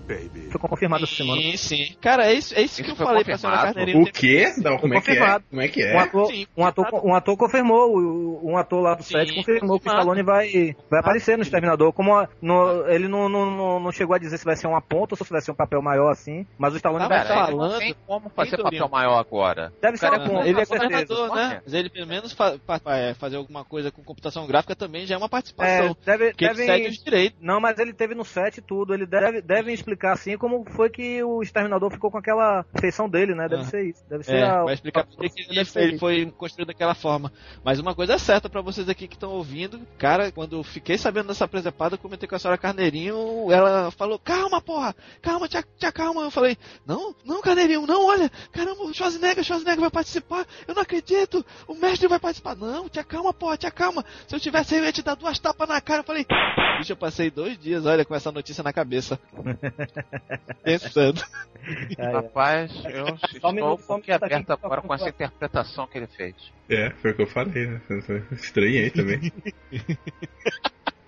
baby. 0.04 0.48
Foi 0.50 0.60
confirmado 0.60 1.04
essa 1.04 1.14
semana. 1.14 1.40
Sim, 1.40 1.56
sim. 1.56 1.96
Cara, 2.00 2.26
é 2.26 2.34
isso, 2.34 2.54
é 2.54 2.62
isso, 2.62 2.80
Isso 2.80 2.84
que 2.84 2.90
eu 2.90 3.06
falei 3.06 3.24
pra 3.24 3.36
senhora? 3.38 3.62
Carneirinho. 3.62 4.02
O 4.02 4.12
quê? 4.12 4.52
Não, 4.58 4.78
como 4.78 4.94
é 4.94 5.00
que 5.00 5.10
é? 5.10 5.14
confirmado. 5.14 5.44
Como 5.50 5.62
é 5.62 5.68
que 5.68 5.82
Um 5.84 5.86
é? 5.88 5.98
ator, 5.98 6.26
Sim, 6.26 6.46
um, 6.56 6.64
ator, 6.66 7.06
um 7.06 7.14
ator 7.14 7.36
confirmou, 7.36 8.40
um 8.44 8.56
ator 8.56 8.82
lá 8.82 8.94
do 8.94 9.02
Sim, 9.02 9.14
set 9.14 9.34
confirmou 9.34 9.80
que 9.80 9.88
o. 9.88 9.90
Stallone 9.90 10.22
vai, 10.22 10.76
vai 10.90 11.00
aparecer 11.00 11.36
no 11.36 11.42
Exterminador. 11.42 11.92
Como 11.92 12.14
a- 12.14 12.28
no- 12.40 12.86
ele 12.88 13.08
não, 13.08 13.28
não, 13.28 13.80
não, 13.80 13.92
chegou 13.92 14.14
a 14.14 14.18
dizer 14.18 14.38
se 14.38 14.44
vai 14.44 14.56
ser 14.56 14.66
uma 14.66 14.80
ponta 14.80 15.14
ou 15.14 15.24
se 15.24 15.30
vai 15.32 15.40
ser 15.40 15.50
um 15.50 15.54
papel 15.56 15.80
maior 15.82 16.10
assim, 16.10 16.46
mas 16.58 16.72
o 16.74 16.76
Stallone 16.76 17.04
Tá 17.04 17.08
vai 17.08 17.22
estar. 17.22 17.34
Cara, 17.34 17.46
falando- 17.52 17.72
não 17.72 17.78
tem 17.78 17.94
como 18.06 18.28
fazer 18.30 18.50
papel 18.52 18.64
Torinho? 18.64 18.88
maior 18.90 19.18
agora. 19.18 19.72
Deve 19.80 19.96
ser 19.96 20.06
uma 20.08 20.16
é 20.16 20.28
ponta, 20.28 20.48
ele 20.48 20.60
é 20.60 20.64
certeza. 20.64 21.04
governador, 21.14 21.36
né? 21.36 21.60
Mas 21.64 21.74
ele 21.74 21.88
pelo 21.90 22.06
menos 22.06 22.32
fa- 22.32 22.58
pa- 22.66 22.80
é, 22.96 23.14
fazer 23.14 23.36
alguma 23.36 23.64
coisa 23.64 23.90
com 23.90 24.02
computação 24.02 24.46
gráfica 24.46 24.74
também 24.76 25.06
já 25.06 25.14
é 25.14 25.18
uma 25.18 25.28
participação. 25.28 25.96
É, 26.02 26.04
deve, 26.04 26.34
ele 26.38 26.54
segue 26.54 26.88
os 26.88 27.02
direitos. 27.02 27.38
Não, 27.40 27.60
mas 27.60 27.78
ele 27.78 27.92
teve 27.92 28.14
no 28.14 28.24
set 28.24 28.60
tudo. 28.60 28.92
Ele 28.94 29.06
deve 29.06 29.40
devem 29.40 29.72
explicar 29.74 29.93
assim 30.02 30.36
como 30.36 30.64
foi 30.70 30.90
que 30.90 31.22
o 31.22 31.42
Exterminador 31.42 31.90
ficou 31.90 32.10
com 32.10 32.18
aquela 32.18 32.64
feição 32.80 33.08
dele, 33.08 33.34
né? 33.34 33.48
Deve 33.48 33.62
Ah. 33.62 33.66
ser 33.66 33.84
isso. 33.88 34.04
Deve 34.08 34.22
ser 34.24 34.36
É, 34.36 34.44
a, 34.44 34.62
vai 34.64 34.74
explicar 34.74 35.04
por 35.06 35.16
que 35.18 35.42
ele, 35.48 35.60
ele 35.76 35.98
foi 35.98 36.30
construído 36.36 36.68
daquela 36.68 36.94
forma. 36.94 37.32
Mas 37.64 37.78
uma 37.78 37.94
coisa 37.94 38.14
é 38.14 38.18
certa 38.18 38.48
pra 38.48 38.60
vocês 38.60 38.88
aqui 38.88 39.06
que 39.08 39.14
estão 39.16 39.30
ouvindo, 39.30 39.80
cara, 39.98 40.30
quando 40.32 40.56
eu 40.56 40.62
fiquei 40.62 40.96
sabendo 40.98 41.28
dessa 41.28 41.46
presepada, 41.48 41.94
eu 41.94 41.98
comentei 41.98 42.28
com 42.28 42.34
a 42.34 42.38
senhora 42.38 42.58
Carneirinho, 42.58 43.50
ela 43.50 43.90
falou, 43.90 44.18
calma, 44.18 44.60
porra, 44.60 44.94
calma, 45.22 45.48
tia, 45.48 45.64
tia, 45.78 45.92
calma. 45.92 46.22
Eu 46.22 46.30
falei, 46.30 46.56
não, 46.86 47.14
não, 47.24 47.40
Carneirinho, 47.40 47.86
não, 47.86 48.06
olha, 48.06 48.30
caramba, 48.52 48.82
o 48.84 48.92
Schwarzenegger, 48.94 49.40
o 49.40 49.44
Schwarzenegger 49.44 49.80
vai 49.80 49.90
participar, 49.90 50.46
eu 50.66 50.74
não 50.74 50.82
acredito, 50.82 51.44
o 51.66 51.74
mestre 51.74 52.08
vai 52.08 52.18
participar. 52.18 52.54
Não, 52.56 52.88
tia, 52.88 53.04
calma, 53.04 53.32
porra, 53.32 53.56
tia, 53.56 53.70
calma. 53.70 54.04
Se 54.26 54.34
eu 54.34 54.40
tivesse 54.40 54.74
aí, 54.74 54.80
eu 54.80 54.84
ia 54.86 54.92
te 54.92 55.02
dar 55.02 55.14
duas 55.14 55.38
tapas 55.38 55.68
na 55.68 55.80
cara. 55.80 56.00
Eu 56.00 56.04
falei, 56.04 56.26
bicho, 56.78 56.92
eu 56.92 56.96
passei 56.96 57.30
dois 57.30 57.58
dias, 57.58 57.84
olha, 57.86 58.04
com 58.04 58.14
essa 58.14 58.30
notícia 58.32 58.62
na 58.62 58.72
cabeça. 58.72 59.18
Pensando. 60.62 61.22
É, 61.96 62.02
é. 62.02 62.12
Rapaz, 62.12 62.70
eu 62.84 63.16
Só 63.40 63.50
estou 63.50 63.72
um 63.72 63.76
pouquinho 63.78 64.16
aberto 64.16 64.50
agora 64.50 64.82
com 64.82 64.92
essa 64.92 65.08
interpretação 65.08 65.86
que 65.86 65.96
ele 65.96 66.06
fez. 66.08 66.34
É, 66.68 66.90
foi 66.90 67.12
o 67.12 67.14
que 67.14 67.22
eu 67.22 67.26
falei, 67.26 67.66
né? 67.66 67.80
Estranhei 68.32 68.90
também. 68.90 69.32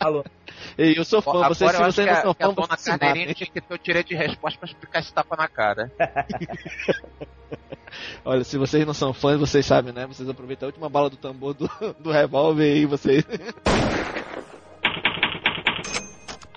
Alô. 0.00 0.24
Ei, 0.78 0.94
eu 0.96 1.04
sou 1.04 1.20
fã, 1.20 1.30
Agora 1.30 1.54
vocês, 1.54 1.70
se 1.70 1.76
acho 1.76 1.92
vocês 1.92 2.06
que 2.06 2.12
não 2.12 2.18
a, 2.18 2.22
são 2.22 2.34
que 2.34 2.42
a 2.42 2.46
fã, 2.46 2.54
dona 2.54 2.76
se 2.76 2.90
matem. 2.90 3.34
tinha 3.34 3.50
que 3.50 3.60
ter 3.60 3.74
o 3.74 3.78
direito 3.78 4.08
de 4.08 4.14
resposta 4.14 4.58
pra 4.58 4.68
explicar 4.68 5.00
esse 5.00 5.12
tapa 5.12 5.36
na 5.36 5.48
cara. 5.48 5.90
Olha, 8.24 8.44
se 8.44 8.58
vocês 8.58 8.86
não 8.86 8.94
são 8.94 9.12
fãs, 9.12 9.38
vocês 9.38 9.64
sabem, 9.64 9.92
né? 9.92 10.06
Vocês 10.06 10.28
aproveitam 10.28 10.66
a 10.66 10.70
última 10.70 10.88
bala 10.88 11.08
do 11.08 11.16
tambor 11.16 11.54
do, 11.54 11.68
do 11.98 12.10
revólver 12.10 12.76
e 12.76 12.86
vocês. 12.86 13.24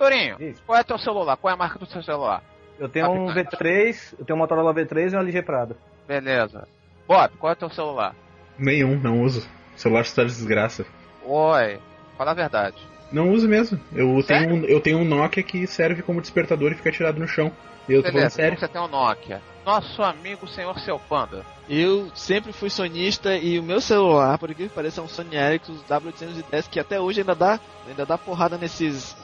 Torinho, 0.00 0.36
Isso. 0.40 0.62
qual 0.64 0.78
é 0.78 0.82
teu 0.82 0.98
celular? 0.98 1.36
Qual 1.36 1.50
é 1.50 1.54
a 1.54 1.58
marca 1.58 1.78
do 1.78 1.84
seu 1.84 2.02
celular? 2.02 2.42
Eu 2.78 2.88
tenho 2.88 3.10
um 3.10 3.26
V3, 3.34 4.14
eu 4.18 4.24
tenho 4.24 4.34
um 4.34 4.40
Motorola 4.40 4.72
V3 4.72 5.12
e 5.12 5.16
um 5.16 5.20
LG 5.20 5.42
Prada. 5.42 5.76
Beleza. 6.08 6.66
Bob, 7.06 7.36
qual 7.38 7.50
é 7.50 7.52
o 7.52 7.58
teu 7.58 7.68
celular? 7.68 8.16
Nenhum, 8.58 8.98
não 8.98 9.20
uso. 9.20 9.46
O 9.76 9.78
celular 9.78 10.00
está 10.00 10.24
desgraça. 10.24 10.86
Oi, 11.22 11.78
fala 12.16 12.30
a 12.30 12.34
verdade. 12.34 12.78
Não 13.12 13.30
uso 13.30 13.46
mesmo. 13.46 13.78
Eu 13.92 14.22
Sério? 14.22 14.48
tenho, 14.48 14.62
um, 14.62 14.64
eu 14.64 14.80
tenho 14.80 14.98
um 15.00 15.04
Nokia 15.04 15.42
que 15.42 15.66
serve 15.66 16.00
como 16.00 16.22
despertador 16.22 16.72
e 16.72 16.76
fica 16.76 16.90
tirado 16.90 17.20
no 17.20 17.28
chão. 17.28 17.52
E 17.86 17.92
eu 17.92 18.02
tô 18.02 18.08
falando 18.08 18.14
Beleza, 18.14 18.36
sério. 18.36 18.54
então 18.54 18.66
você 18.66 18.72
tem 18.72 18.80
um 18.80 18.88
Nokia. 18.88 19.42
Nosso 19.66 20.02
amigo 20.02 20.48
senhor 20.48 20.78
seu 20.80 20.98
panda. 20.98 21.44
Eu 21.68 22.10
sempre 22.14 22.54
fui 22.54 22.70
sonista 22.70 23.36
e 23.36 23.58
o 23.58 23.62
meu 23.62 23.82
celular, 23.82 24.38
por 24.38 24.50
aqui 24.50 24.66
que 24.66 24.74
pareça, 24.74 25.02
é 25.02 25.04
um 25.04 25.08
Sony 25.08 25.36
Ericsson 25.36 25.76
W810 25.86 26.70
que 26.70 26.80
até 26.80 26.98
hoje 26.98 27.20
ainda 27.20 27.34
dá, 27.34 27.60
ainda 27.86 28.06
dá 28.06 28.16
porrada 28.16 28.56
nesses 28.56 29.14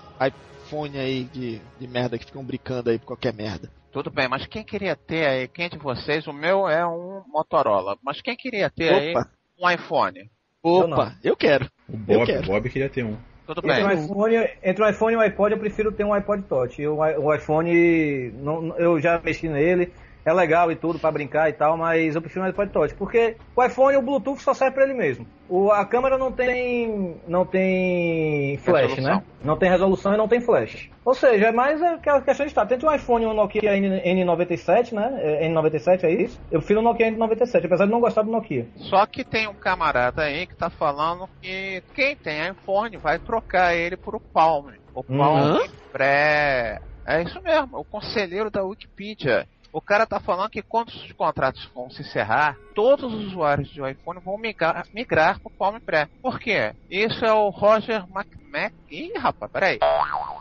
iPhone 0.67 0.99
aí 0.99 1.25
de, 1.25 1.61
de 1.79 1.87
merda 1.87 2.19
que 2.19 2.25
ficam 2.27 2.45
brincando 2.45 2.91
aí 2.91 2.99
por 2.99 3.07
qualquer 3.07 3.33
merda. 3.33 3.71
Tudo 3.93 4.11
bem, 4.11 4.29
mas 4.29 4.47
quem 4.47 4.63
queria 4.65 4.95
ter 4.97 5.27
aí, 5.27 5.49
quem 5.49 5.69
de 5.71 5.79
vocês, 5.79 6.27
o 6.27 6.33
meu 6.33 6.69
é 6.69 6.87
um 6.87 7.23
Motorola, 7.29 7.97
mas 8.03 8.21
quem 8.21 8.37
queria 8.37 8.69
ter 8.69 8.93
aí 8.93 9.11
Opa. 9.13 9.29
um 9.59 9.71
iPhone? 9.71 10.31
Opa, 10.63 11.15
eu, 11.23 11.37
quero. 11.37 11.67
O 11.89 11.93
Eu 11.93 11.99
Bob, 12.19 12.27
quero. 12.27 12.43
o 12.43 12.47
Bob 12.47 12.69
queria 12.69 12.91
ter 12.91 13.05
um. 13.05 13.17
Tudo 13.47 13.61
Entre 13.61 13.75
bem. 13.75 13.85
o, 13.85 13.93
iPhone, 14.05 14.49
entre 14.63 14.83
o 14.85 14.89
iPhone 14.89 15.15
e 15.15 15.17
o 15.17 15.21
iPod, 15.21 15.53
eu 15.53 15.59
prefiro 15.61 15.93
ter 15.93 16.03
um 16.05 16.13
iPod 16.13 16.43
Touch. 16.43 16.85
O 16.85 17.33
iPhone, 17.33 18.33
não- 18.43 18.77
eu 18.77 19.01
já 19.01 19.21
mexi 19.21 19.49
nele, 19.49 19.93
é 20.27 20.33
legal 20.33 20.73
e 20.73 20.77
tudo 20.77 20.99
pra 20.99 21.13
brincar 21.13 21.49
e 21.49 21.53
tal, 21.53 21.77
mas 21.77 22.17
eu 22.17 22.21
prefiro 22.21 22.45
um 22.45 22.49
iPod 22.49 22.73
Touch. 22.73 22.95
Porque 22.95 23.37
o 23.55 23.63
iPhone, 23.65 23.97
o 23.97 24.03
Bluetooth 24.03 24.43
só 24.43 24.53
serve 24.53 24.75
pra 24.75 24.83
ele 24.85 24.93
mesmo. 24.93 25.25
O, 25.49 25.71
a 25.71 25.87
câmera 25.87 26.19
não 26.19 26.33
tem, 26.33 27.17
não 27.29 27.47
tem 27.47 28.57
flash, 28.59 28.83
Resolução. 28.95 29.15
né? 29.19 29.23
Não 29.45 29.57
tem 29.57 29.71
resolução 29.71 30.15
e 30.15 30.17
não 30.17 30.27
tem 30.27 30.41
flash. 30.41 30.91
Ou 31.05 31.15
seja, 31.15 31.47
é 31.47 31.53
mais 31.53 31.81
aquela 31.81 32.21
questão 32.21 32.45
de 32.45 32.51
estar. 32.51 32.67
Tente 32.67 32.85
um 32.85 32.93
iPhone 32.93 33.25
e 33.25 33.29
um 33.29 33.35
Nokia 33.35 33.77
N, 33.77 34.01
N97, 34.25 34.93
né? 34.93 35.13
É, 35.23 35.49
N97 35.49 36.03
é 36.03 36.11
isso? 36.11 36.41
Eu 36.51 36.59
prefiro 36.59 36.81
o 36.81 36.83
Nokia 36.83 37.09
N97, 37.13 37.65
apesar 37.65 37.85
de 37.85 37.93
não 37.93 38.01
gostar 38.01 38.23
do 38.23 38.31
Nokia. 38.33 38.67
Só 38.75 39.07
que 39.07 39.23
tem 39.23 39.47
um 39.47 39.55
camarada 39.55 40.23
aí 40.23 40.49
que 40.49 40.57
tá 40.57 40.69
falando 40.69 41.29
que 41.41 41.81
quem 41.95 42.17
tem 42.17 42.49
iPhone 42.51 42.97
vai 42.97 43.21
trocar 43.21 43.77
ele 43.77 43.97
por 43.97 44.17
o 44.17 44.21
Palm. 44.21 44.73
O 44.93 45.05
Palm 45.05 45.39
Hã? 45.39 45.59
pré. 45.93 46.81
É 47.09 47.23
isso 47.23 47.41
mesmo, 47.41 47.79
o 47.79 47.85
conselheiro 47.85 48.51
da 48.51 48.65
Wikipedia. 48.65 49.47
O 49.77 49.81
cara 49.83 50.07
tá 50.07 50.19
falando 50.19 50.49
que 50.49 50.63
quando 50.63 50.89
os 50.89 51.13
contratos 51.13 51.63
vão 51.75 51.91
se 51.91 52.01
encerrar, 52.01 52.57
todos 52.75 53.13
os 53.13 53.27
usuários 53.27 53.69
de 53.69 53.87
iPhone 53.87 54.19
vão 54.21 54.39
migrar, 54.39 54.87
migrar 54.95 55.39
pro 55.39 55.51
Palm 55.51 55.79
Pré. 55.79 56.09
Por 56.23 56.41
quê? 56.41 56.75
Isso 56.91 57.23
é 57.27 57.33
o 57.35 57.51
Roger 57.51 58.09
Mac... 58.09 58.27
Mac... 58.51 58.73
Ih, 58.91 59.13
rapaz, 59.19 59.53
peraí. 59.53 59.79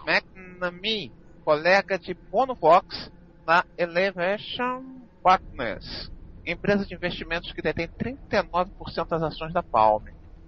McNamee, 0.08 1.12
colega 1.44 2.00
de 2.00 2.14
Bonovox 2.14 3.12
na 3.46 3.66
Elevation 3.78 5.02
Partners, 5.22 6.10
empresa 6.46 6.86
de 6.86 6.96
investimentos 6.96 7.52
que 7.52 7.62
detém 7.62 7.90
39% 7.90 9.06
das 9.10 9.22
ações 9.22 9.52
da 9.52 9.62
Palm. 9.62 10.06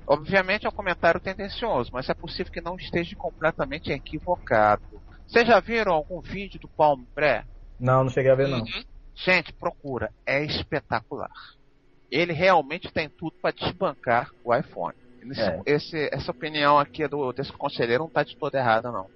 Obviamente 0.07 0.65
é 0.65 0.69
um 0.69 0.71
comentário 0.71 1.19
tendencioso, 1.19 1.91
mas 1.91 2.07
é 2.07 2.13
possível 2.13 2.53
que 2.53 2.61
não 2.61 2.77
esteja 2.77 3.17
completamente 3.17 3.91
equivocado. 3.91 4.81
Vocês 5.27 5.45
já 5.45 5.59
viram 5.59 5.91
algum 5.91 6.21
vídeo 6.21 6.57
do 6.57 6.69
Palm 6.69 7.03
Pré? 7.13 7.43
Não, 7.79 8.03
não 8.03 8.09
cheguei 8.09 8.31
a 8.31 8.35
ver 8.35 8.47
não. 8.47 8.63
Gente, 9.15 9.51
procura, 9.53 10.11
é 10.25 10.43
espetacular. 10.45 11.31
Ele 12.11 12.33
realmente 12.33 12.91
tem 12.91 13.09
tudo 13.09 13.33
para 13.41 13.51
desbancar 13.53 14.31
o 14.43 14.55
iPhone. 14.55 14.95
Esse- 15.29 15.41
É. 15.41 15.61
esse- 15.65 16.09
essa 16.13 16.31
opinião 16.31 16.79
aqui 16.79 17.05
do, 17.07 17.33
desse 17.33 17.51
conselheiro 17.51 18.03
não 18.03 18.09
tá 18.09 18.23
de 18.23 18.35
toda 18.37 18.57
errada, 18.57 18.91
não. 18.91 19.07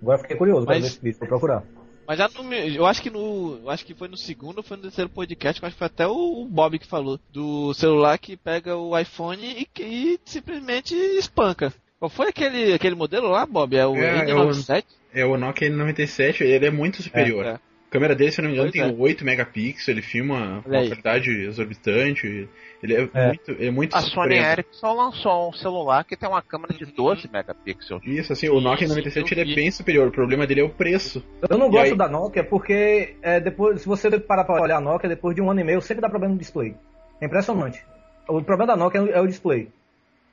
Agora 0.00 0.18
eu 0.18 0.22
fiquei 0.22 0.36
curioso 0.36 0.64
pra 0.66 0.74
Mas- 0.76 0.82
ver 0.84 0.88
esse 0.90 1.00
vídeo, 1.02 1.18
vou 1.18 1.28
procurar. 1.28 1.64
Mas 2.06 2.18
já 2.18 2.28
no, 2.28 2.54
eu 2.54 2.86
acho 2.86 3.02
que 3.02 3.10
no, 3.10 3.58
eu 3.64 3.68
acho 3.70 3.84
que 3.84 3.92
foi 3.94 4.06
no 4.06 4.16
segundo 4.16 4.58
ou 4.58 4.62
foi 4.62 4.76
no 4.76 4.84
terceiro 4.84 5.10
podcast, 5.10 5.64
acho 5.64 5.74
que 5.74 5.78
foi 5.78 5.86
até 5.88 6.06
o 6.06 6.46
Bob 6.48 6.78
que 6.78 6.86
falou 6.86 7.18
do 7.32 7.74
celular 7.74 8.16
que 8.16 8.36
pega 8.36 8.76
o 8.76 8.96
iPhone 8.96 9.44
e 9.44 9.64
que 9.64 10.20
simplesmente 10.24 10.94
espanca. 10.94 11.72
Qual 11.98 12.08
foi 12.08 12.28
aquele, 12.28 12.72
aquele 12.74 12.94
modelo 12.94 13.28
lá, 13.28 13.44
Bob? 13.44 13.74
É 13.76 13.84
o 13.84 13.96
É, 13.96 14.30
é 14.30 14.34
o- 14.36 14.38
N97? 14.50 14.84
É 15.12 15.24
o 15.26 15.36
Nokia 15.36 15.68
N97, 15.68 16.42
ele 16.42 16.66
é 16.66 16.70
muito 16.70 17.02
superior. 17.02 17.44
É, 17.44 17.48
é. 17.54 17.60
A 17.96 17.98
câmera 17.98 18.14
dele, 18.14 18.30
se 18.30 18.40
eu 18.40 18.42
não 18.42 18.50
me 18.50 18.56
engano, 18.56 18.70
Pois 18.72 18.84
tem 18.90 19.00
8 19.00 19.24
megapixels, 19.24 19.88
ele 19.88 20.02
filma 20.02 20.60
com 20.62 20.70
uma 20.70 20.80
qualidade 20.86 21.30
exorbitante. 21.30 22.48
Ele 22.82 22.94
é, 22.94 23.08
É. 23.14 23.26
muito, 23.28 23.50
é 23.58 23.70
muito 23.70 23.96
A 23.96 24.00
Sony 24.00 24.10
supremo. 24.10 24.46
Ericsson 24.46 24.92
lançou 24.92 25.48
um 25.48 25.52
celular 25.54 26.04
que 26.04 26.16
tem 26.16 26.28
uma 26.28 26.42
câmera 26.42 26.74
de 26.74 26.84
12 26.86 27.28
megapixels. 27.32 28.02
Isso, 28.04 28.32
assim, 28.32 28.48
o 28.50 28.60
Nokia 28.60 28.84
Isso, 28.86 28.94
N97 28.94 29.16
eu 29.32 29.38
ele 29.38 29.52
é 29.52 29.54
bem 29.54 29.70
superior. 29.70 30.08
O 30.08 30.12
problema 30.12 30.46
dele 30.46 30.60
é 30.60 30.64
o 30.64 30.68
preço. 30.68 31.24
Eu 31.48 31.56
não 31.56 31.68
E 31.68 31.70
gosto 31.70 31.92
aí? 31.92 31.96
da 31.96 32.08
Nokia 32.08 32.44
porque 32.44 33.16
é, 33.22 33.40
depois, 33.40 33.80
se 33.80 33.86
você 33.88 34.10
parar 34.20 34.44
pra 34.44 34.60
olhar 34.60 34.76
a 34.76 34.80
Nokia, 34.80 35.08
depois 35.08 35.34
de 35.34 35.40
um 35.40 35.50
ano 35.50 35.60
e 35.60 35.64
meio, 35.64 35.80
sempre 35.80 36.02
dá 36.02 36.08
problema 36.10 36.34
no 36.34 36.38
display. 36.38 36.74
É 37.20 37.24
impressionante. 37.26 37.82
O 38.28 38.42
problema 38.42 38.74
da 38.74 38.76
Nokia 38.76 39.00
é 39.00 39.20
o 39.20 39.26
display. 39.26 39.68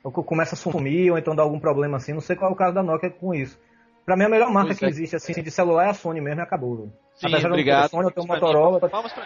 Começa 0.02 0.54
a 0.54 0.58
sumir, 0.58 1.10
ou 1.10 1.16
então 1.16 1.34
dá 1.34 1.42
algum 1.42 1.58
problema 1.58 1.96
assim. 1.96 2.12
Não 2.12 2.20
sei 2.20 2.36
qual 2.36 2.50
é 2.50 2.52
o 2.52 2.56
caso 2.56 2.74
da 2.74 2.82
Nokia 2.82 3.08
com 3.08 3.34
isso. 3.34 3.58
Pra 4.04 4.16
mim, 4.18 4.24
a 4.24 4.28
melhor 4.28 4.50
marca 4.52 4.68
Pois 4.68 4.78
que 4.80 4.84
é. 4.84 4.88
existe 4.88 5.16
assim 5.16 5.32
de 5.42 5.50
celular 5.50 5.86
é 5.86 5.90
a 5.90 5.94
Sony 5.94 6.20
mesmo 6.20 6.40
e 6.40 6.42
acabou. 6.42 6.76
velho. 6.76 6.92
Sim, 7.16 7.26
Apesar 7.28 7.48
obrigado. 7.48 7.90
Sony, 7.90 8.04
eu 8.04 8.10
tenho 8.10 8.24
um 8.24 8.26
pra 8.28 8.36
Motorola. 8.40 8.80
Palmas 8.88 9.12
pra- 9.12 9.24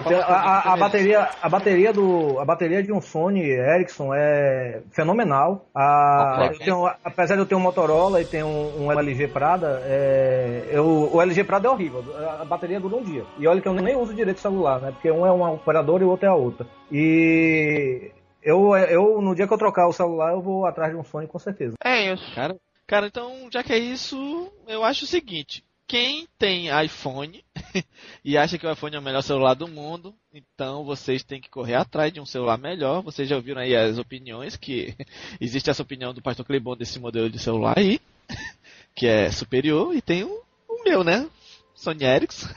Então, 0.00 0.20
a, 0.20 0.24
a- 0.24 0.58
a 0.58 0.62
pra 0.62 0.76
bateria, 0.76 1.28
a 1.40 1.48
bateria 1.48 1.92
do, 1.94 2.38
a 2.38 2.44
bateria 2.44 2.82
de 2.82 2.92
um 2.92 3.00
Sony 3.00 3.40
Ericsson 3.42 4.12
é 4.14 4.82
fenomenal. 4.90 5.64
A, 5.74 6.50
tenho- 6.58 6.86
apesar 7.04 7.36
de 7.36 7.40
eu 7.40 7.46
ter 7.46 7.54
um 7.54 7.60
Motorola 7.60 8.20
e 8.20 8.26
ter 8.26 8.44
um, 8.44 8.84
um 8.86 8.92
LG 8.92 9.28
Prada, 9.28 9.80
é, 9.86 10.68
eu, 10.70 10.84
o 10.86 11.22
LG 11.22 11.44
Prada 11.44 11.68
é 11.68 11.70
horrível. 11.70 12.04
A 12.40 12.44
bateria 12.44 12.78
dura 12.80 12.96
um 12.96 13.02
dia. 13.02 13.24
E 13.38 13.46
olha 13.46 13.62
que 13.62 13.68
eu 13.68 13.72
nem 13.72 13.96
uso 13.96 14.12
direito 14.14 14.36
o 14.38 14.40
celular, 14.42 14.80
né? 14.80 14.90
Porque 14.92 15.10
um 15.10 15.24
é 15.24 15.32
uma 15.32 15.52
operadora 15.52 16.02
e 16.02 16.06
o 16.06 16.10
outro 16.10 16.26
é 16.26 16.28
a 16.30 16.34
outra. 16.34 16.66
E 16.90 18.10
eu, 18.42 18.76
eu 18.76 19.22
no 19.22 19.34
dia 19.34 19.46
que 19.46 19.52
eu 19.54 19.58
trocar 19.58 19.86
o 19.88 19.92
celular, 19.92 20.32
eu 20.32 20.42
vou 20.42 20.66
atrás 20.66 20.92
de 20.92 20.98
um 20.98 21.04
Sony 21.04 21.26
com 21.26 21.38
certeza. 21.38 21.76
É 21.82 22.12
isso. 22.12 22.34
Cara, 22.34 22.56
cara, 22.86 23.06
então, 23.06 23.48
já 23.50 23.62
que 23.62 23.72
é 23.72 23.78
isso, 23.78 24.52
eu 24.66 24.84
acho 24.84 25.04
o 25.04 25.08
seguinte. 25.08 25.64
Quem 25.88 26.28
tem 26.38 26.68
iPhone 26.84 27.42
e 28.22 28.36
acha 28.36 28.58
que 28.58 28.66
o 28.66 28.70
iPhone 28.70 28.94
é 28.94 28.98
o 28.98 29.02
melhor 29.02 29.22
celular 29.22 29.54
do 29.54 29.66
mundo, 29.66 30.14
então 30.30 30.84
vocês 30.84 31.22
têm 31.22 31.40
que 31.40 31.48
correr 31.48 31.76
atrás 31.76 32.12
de 32.12 32.20
um 32.20 32.26
celular 32.26 32.58
melhor. 32.58 33.02
Vocês 33.02 33.26
já 33.26 33.36
ouviram 33.36 33.62
aí 33.62 33.74
as 33.74 33.96
opiniões, 33.96 34.54
que 34.54 34.94
existe 35.40 35.70
essa 35.70 35.82
opinião 35.82 36.12
do 36.12 36.20
Pastor 36.20 36.44
Clebon 36.44 36.76
desse 36.76 36.98
modelo 36.98 37.30
de 37.30 37.38
celular 37.38 37.78
aí, 37.78 37.98
que 38.94 39.06
é 39.06 39.30
superior, 39.30 39.96
e 39.96 40.02
tem 40.02 40.24
o, 40.24 40.42
o 40.68 40.84
meu, 40.84 41.02
né? 41.02 41.26
Sony 41.74 42.04
Ericsson, 42.04 42.48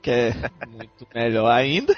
que 0.00 0.10
é 0.12 0.32
muito 0.68 1.04
melhor 1.12 1.50
ainda. 1.50 1.96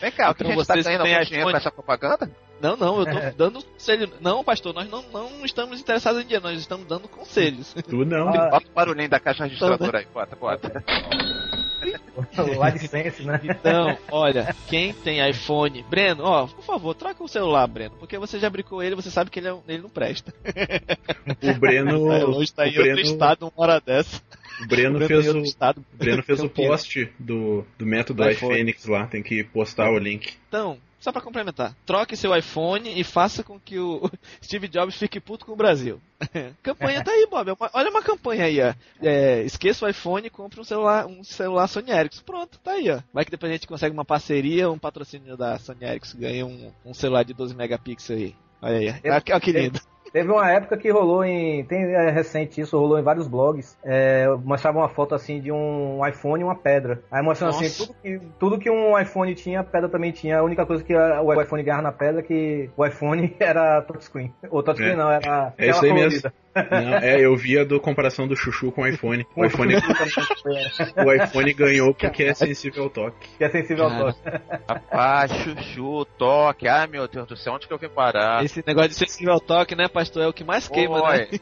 Vem 0.00 0.12
cá, 0.12 0.30
o 0.30 0.34
que 0.34 0.44
Então 0.44 0.54
a 0.54 0.56
gente 0.56 0.66
tá 0.66 0.72
vocês 0.72 0.86
ganhando 0.86 1.06
algum 1.06 1.24
dinheiro 1.24 1.50
com 1.50 1.56
essa 1.58 1.70
propaganda? 1.70 2.49
Não, 2.60 2.76
não, 2.76 2.98
eu 3.00 3.04
tô 3.06 3.18
É. 3.18 3.30
dando 3.32 3.62
conselho. 3.64 4.10
Não, 4.20 4.44
pastor, 4.44 4.74
nós 4.74 4.88
não, 4.90 5.02
não 5.12 5.44
estamos 5.44 5.80
interessados 5.80 6.20
em 6.20 6.24
dinheiro, 6.24 6.44
nós 6.44 6.58
estamos 6.60 6.86
dando 6.86 7.08
conselhos. 7.08 7.74
Tu 7.88 8.04
não. 8.04 8.28
Ah, 8.28 8.50
Bota 8.50 8.66
o 8.68 8.72
barulhinho 8.74 9.08
da 9.08 9.18
caixa 9.18 9.44
registradora 9.44 9.98
aí, 10.00 10.06
bota, 10.12 10.36
bota. 10.36 10.84
o 12.56 12.62
AdSense, 12.62 13.22
né? 13.24 13.40
Então, 13.42 13.96
olha, 14.10 14.54
quem 14.68 14.92
tem 14.92 15.26
iPhone, 15.28 15.82
Breno, 15.88 16.24
ó, 16.24 16.46
por 16.46 16.62
favor, 16.64 16.94
troca 16.94 17.24
o 17.24 17.28
celular, 17.28 17.66
Breno, 17.66 17.96
porque 17.98 18.18
você 18.18 18.38
já 18.38 18.50
brincou 18.50 18.82
ele, 18.82 18.94
você 18.94 19.10
sabe 19.10 19.30
que 19.30 19.38
ele, 19.38 19.48
é 19.48 19.54
um- 19.54 19.62
ele 19.66 19.82
não 19.82 19.90
presta. 19.90 20.32
O 21.42 21.54
Breno. 21.58 22.08
Tá 22.08 22.18
longe, 22.26 22.52
tá 22.52 22.62
o 22.62 22.66
em 22.66 22.68
outro 22.68 22.82
Breno, 22.82 23.00
estado 23.00 23.42
uma 23.44 23.52
hora 23.56 23.80
dessa. 23.80 24.20
o 24.62 24.66
Breno 24.66 24.98
tá 24.98 25.04
em 25.04 25.08
fez 25.08 25.28
o. 25.34 25.38
estado. 25.38 25.78
O 25.94 25.96
Breno 25.96 26.22
fez 26.22 26.40
o 26.40 26.48
post 26.50 27.10
do, 27.18 27.64
do 27.78 27.86
método 27.86 28.22
Do 28.22 28.30
iPhone. 28.30 28.52
iFênix 28.54 28.84
lá, 28.86 29.06
tem 29.06 29.22
que 29.22 29.42
postar 29.44 29.90
o 29.90 29.98
link. 29.98 30.34
Então, 30.48 30.76
só 31.00 31.10
pra 31.10 31.22
complementar, 31.22 31.74
troque 31.86 32.16
seu 32.16 32.36
iPhone 32.36 33.00
e 33.00 33.02
faça 33.02 33.42
com 33.42 33.58
que 33.58 33.78
o 33.78 34.08
Steve 34.44 34.68
Jobs 34.68 34.96
fique 34.96 35.18
puto 35.18 35.46
com 35.46 35.52
o 35.52 35.56
Brasil. 35.56 36.00
campanha 36.62 37.02
tá 37.02 37.10
aí, 37.10 37.26
Bob. 37.28 37.50
é 37.50 37.54
olha 37.72 37.90
uma 37.90 38.02
campanha 38.02 38.44
aí, 38.44 38.60
ó. 38.60 38.74
É, 39.02 39.42
esqueça 39.42 39.86
o 39.86 39.88
iPhone 39.88 40.26
e 40.26 40.30
compre 40.30 40.60
um 40.60 40.64
celular, 40.64 41.06
um 41.06 41.24
celular 41.24 41.66
Sony 41.66 41.90
Ericsson. 41.90 42.22
Pronto, 42.22 42.58
tá 42.58 42.72
aí, 42.72 42.90
ó. 42.90 43.00
Vai 43.12 43.24
que 43.24 43.30
depois 43.30 43.50
a 43.50 43.54
gente 43.54 43.66
consegue 43.66 43.94
uma 43.94 44.04
parceria, 44.04 44.70
um 44.70 44.78
patrocínio 44.78 45.36
da 45.36 45.58
Sony 45.58 45.84
Ericsson, 45.84 46.18
ganha 46.18 46.44
um, 46.44 46.70
um 46.84 46.92
celular 46.92 47.24
de 47.24 47.32
12 47.32 47.56
megapixels 47.56 48.20
aí. 48.20 48.36
Olha 48.60 48.76
aí. 48.76 48.94
Olha 49.10 49.40
que 49.40 49.52
lindo. 49.52 49.80
Teve 50.12 50.30
uma 50.30 50.50
época 50.50 50.76
que 50.76 50.90
rolou 50.90 51.24
em. 51.24 51.64
Tem 51.64 51.82
é, 51.84 52.10
recente 52.10 52.60
isso, 52.60 52.78
rolou 52.78 52.98
em 52.98 53.02
vários 53.02 53.28
blogs. 53.28 53.78
É, 53.84 54.26
mostrava 54.44 54.78
uma 54.78 54.88
foto 54.88 55.14
assim 55.14 55.40
de 55.40 55.52
um 55.52 56.04
iPhone 56.06 56.40
e 56.40 56.44
uma 56.44 56.54
pedra. 56.56 57.00
Aí 57.10 57.22
mostrando 57.22 57.50
assim, 57.50 57.64
Nossa. 57.64 57.86
tudo 57.86 57.94
que, 58.02 58.20
tudo 58.38 58.58
que 58.58 58.70
um 58.70 58.98
iPhone 58.98 59.34
tinha, 59.34 59.60
a 59.60 59.64
pedra 59.64 59.88
também 59.88 60.10
tinha. 60.10 60.38
A 60.38 60.42
única 60.42 60.66
coisa 60.66 60.82
que 60.82 60.94
a- 60.94 61.22
o 61.22 61.40
iPhone 61.40 61.62
ganhava 61.62 61.82
na 61.82 61.92
pedra 61.92 62.20
é 62.20 62.24
que 62.24 62.68
o 62.76 62.84
iPhone 62.84 63.34
era 63.38 63.80
touchscreen. 63.82 64.34
Ou 64.50 64.62
touchscreen 64.62 64.94
É. 64.94 64.96
não, 64.96 65.10
era. 65.10 65.54
É 65.56 65.70
isso 65.70 65.84
aí 65.84 65.92
mesmo. 65.92 66.30
Não, 66.54 66.96
é, 66.96 67.20
eu 67.20 67.36
vi 67.36 67.58
a 67.58 67.64
do 67.64 67.80
comparação 67.80 68.26
do 68.26 68.34
Chuchu 68.34 68.72
com 68.72 68.82
o 68.82 68.86
iPhone. 68.86 69.26
O 69.36 69.44
iPhone, 69.44 69.74
o 70.96 71.12
iPhone 71.12 71.52
ganhou 71.52 71.94
porque 71.94 72.24
é 72.24 72.34
sensível 72.34 72.84
ao 72.84 72.90
toque. 72.90 73.28
Que 73.38 73.44
é 73.44 73.50
sensível 73.50 73.84
ao 73.84 73.90
toque. 73.90 74.18
Rapaz, 74.68 75.32
chuchu, 75.32 76.04
toque. 76.18 76.66
Ai 76.66 76.86
meu 76.88 77.06
Deus 77.06 77.26
do 77.26 77.36
céu, 77.36 77.54
onde 77.54 77.68
que 77.68 77.72
eu 77.72 77.78
vim 77.78 77.88
parar? 77.88 78.44
Esse 78.44 78.64
negócio 78.66 78.90
de 78.90 78.96
sensível 78.96 79.34
ao 79.34 79.40
toque, 79.40 79.76
né, 79.76 79.88
pastor? 79.88 80.24
É 80.24 80.26
o 80.26 80.32
que 80.32 80.42
mais 80.42 80.66
queima, 80.66 81.00
né? 81.12 81.28
Oi. 81.30 81.40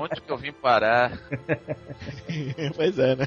onde 0.00 0.20
que 0.20 0.30
eu 0.30 0.36
vim 0.36 0.52
parar? 0.52 1.12
pois 2.76 2.98
é, 2.98 3.16
né? 3.16 3.26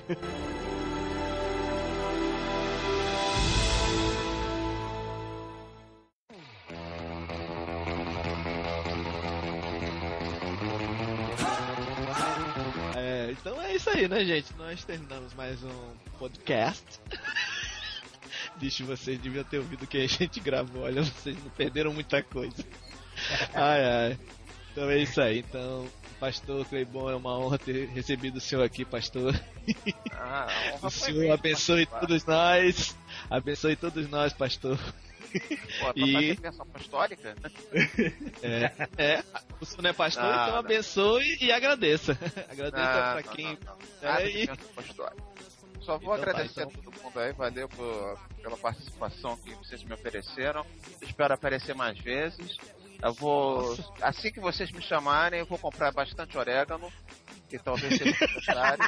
Então 13.39 13.61
é 13.61 13.76
isso 13.76 13.89
aí, 13.89 14.07
né, 14.07 14.23
gente? 14.23 14.53
Nós 14.57 14.84
terminamos 14.84 15.34
mais 15.34 15.61
um 15.64 15.93
podcast. 16.19 16.84
Bicho, 18.57 18.85
vocês 18.85 19.19
deviam 19.19 19.43
ter 19.43 19.57
ouvido 19.57 19.84
o 19.84 19.88
que 19.88 19.97
a 19.97 20.07
gente 20.07 20.39
gravou. 20.39 20.84
Olha, 20.84 21.03
vocês 21.03 21.35
não 21.43 21.49
perderam 21.51 21.93
muita 21.93 22.22
coisa. 22.22 22.64
Ai, 23.53 23.85
ai. 23.85 24.19
Então 24.72 24.89
é 24.89 24.97
isso 24.97 25.22
aí. 25.22 25.39
Então, 25.39 25.88
pastor 26.19 26.65
Cleibon, 26.65 27.10
é 27.11 27.15
uma 27.15 27.38
honra 27.38 27.60
ter 27.60 27.88
recebido 27.89 28.38
o 28.38 28.41
senhor 28.41 28.64
aqui, 28.64 28.84
pastor. 28.84 29.39
Ah, 30.14 30.47
O 30.81 30.89
senhor 30.89 31.31
abençoe 31.31 31.85
participar. 31.85 31.99
todos 31.99 32.26
nós. 32.26 32.97
Abençoe 33.30 33.76
todos 33.76 34.10
nós, 34.10 34.34
pastor. 34.34 34.80
Pô, 35.80 35.91
E- 35.95 36.35
bênção 36.35 36.64
apostólica? 36.64 37.35
É, 38.41 38.72
é, 38.97 39.23
o 39.61 39.65
senhor 39.65 39.81
não 39.84 39.89
é 39.89 39.93
pastor, 39.93 40.23
Não, 40.23 40.31
então 40.34 40.47
não. 40.51 40.57
abençoe 40.60 41.38
e 41.41 41.51
agradeça. 41.51 42.11
Agradeça 42.49 43.05
Não, 43.15 43.22
pra 43.22 43.23
quem. 43.23 43.57
Nada 44.01 44.22
É, 44.23 44.30
e-. 44.30 44.49
Só 45.81 45.97
vou 45.97 46.15
Então 46.15 46.23
tá, 46.26 46.31
agradecer 46.31 46.61
então. 46.64 46.72
a 46.80 46.84
todo 46.84 47.03
mundo 47.03 47.19
aí, 47.19 47.31
valeu 47.34 47.68
por- 47.69 48.19
pela 48.41 48.57
participação 48.57 49.35
que 49.38 49.53
vocês 49.55 49.84
me 49.84 49.93
ofereceram. 49.93 50.65
Espero 51.01 51.34
aparecer 51.34 51.73
mais 51.76 51.97
vezes. 51.99 52.57
Eu 53.01 53.14
vou. 53.14 53.77
Assim 54.01 54.31
que 54.31 54.39
vocês 54.39 54.72
me 54.72 54.81
chamarem, 54.81 55.39
eu 55.39 55.45
vou 55.45 55.57
comprar 55.57 55.91
bastante 55.91 56.38
orégano, 56.38 56.91
que 57.58 57.64
talvez 57.64 57.98
seja 57.98 58.18
necessário. 58.20 58.84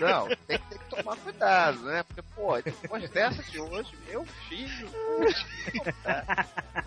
Não, 0.00 0.28
tem, 0.28 0.58
tem 0.58 0.78
que 0.78 0.96
tomar 0.96 1.16
cuidado, 1.16 1.82
né? 1.82 2.02
Porque, 2.02 2.22
pô, 2.34 2.60
depois 2.60 3.08
dessa 3.10 3.42
de 3.44 3.60
hoje, 3.60 3.92
meu 4.08 4.24
filho 4.48 4.88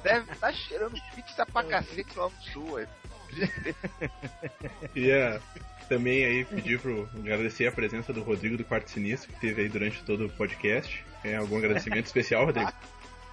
deve 0.04 0.32
estar 0.32 0.54
cheirando 0.54 1.00
pizza 1.16 1.46
pra 1.46 1.64
cacete 1.64 2.18
lá 2.18 2.26
no 2.26 2.42
sul. 2.52 2.78
aí. 2.78 2.88
Queria 4.94 5.42
também 5.88 6.26
aí 6.26 6.44
pedir 6.44 6.80
pro 6.80 7.10
agradecer 7.18 7.68
a 7.68 7.72
presença 7.72 8.12
do 8.12 8.24
Rodrigo 8.24 8.58
do 8.58 8.66
Quarto 8.66 8.90
Sinistro, 8.90 9.32
que 9.32 9.40
teve 9.40 9.62
aí 9.62 9.70
durante 9.70 10.04
todo 10.04 10.26
o 10.26 10.30
podcast. 10.30 11.06
É, 11.24 11.36
algum 11.36 11.58
agradecimento 11.58 12.06
especial, 12.06 12.46
Rodrigo? 12.46 12.72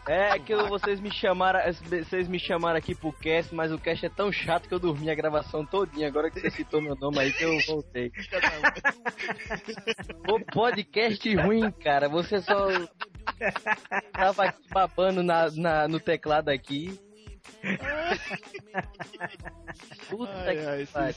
É 0.07 0.39
que 0.39 0.53
eu- 0.53 0.69
vocês 0.69 1.01
me 1.01 1.11
chamaram, 1.11 1.61
vocês 1.83 2.29
me 2.29 2.39
chamaram 2.39 2.77
aqui 2.77 2.95
pro 2.95 3.13
cast, 3.13 3.55
mas 3.55 3.73
o 3.73 3.79
cast 3.79 4.05
é 4.05 4.09
tão 4.11 4.31
chato 4.31 4.69
que 4.69 4.75
eu 4.75 4.79
dormi 4.79 5.09
a 5.11 5.15
gravação 5.15 5.65
todinha. 5.65 6.09
Agora 6.09 6.31
que 6.31 6.41
você 6.41 6.51
citou 6.51 6.83
meu 6.83 6.95
nome 6.95 7.19
aí 7.21 7.33
que 7.33 7.43
eu 7.45 7.59
voltei. 7.67 8.13
O 10.29 10.41
podcast 10.53 11.35
ruim, 11.37 11.71
cara. 11.71 12.09
Você 12.09 12.41
só 12.41 12.69
tava 14.13 14.45
aqui 14.45 14.63
babando 14.71 15.23
na, 15.23 15.51
na- 15.51 15.89
no 15.89 16.01
teclado 16.01 16.49
aqui. 16.51 16.99
Puta 20.11 20.33
Ai, 20.33 20.57
que 20.57 20.67
ai, 20.67 20.87
pariu. 20.87 21.15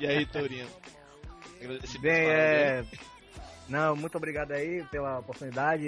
e 0.01 0.07
aí? 0.07 0.27
Agradecimento 1.61 2.03
Bem, 2.03 2.31
é. 2.31 2.85
Não, 3.69 3.95
muito 3.95 4.17
obrigado 4.17 4.53
aí 4.53 4.83
pela 4.91 5.19
oportunidade. 5.19 5.87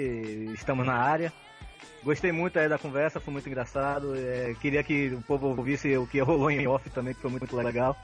Estamos 0.53 0.85
na 0.85 0.95
área. 0.95 1.33
Gostei 2.03 2.31
muito 2.31 2.57
aí 2.57 2.67
da 2.67 2.79
conversa, 2.79 3.19
foi 3.19 3.31
muito 3.31 3.47
engraçado. 3.47 4.15
É, 4.15 4.55
queria 4.59 4.83
que 4.83 5.09
o 5.09 5.21
povo 5.21 5.47
ouvisse 5.47 5.95
o 5.97 6.07
que 6.07 6.19
rolou 6.19 6.49
em 6.49 6.67
off 6.67 6.89
também, 6.89 7.13
que 7.13 7.21
foi 7.21 7.29
muito 7.29 7.55
legal. 7.55 7.95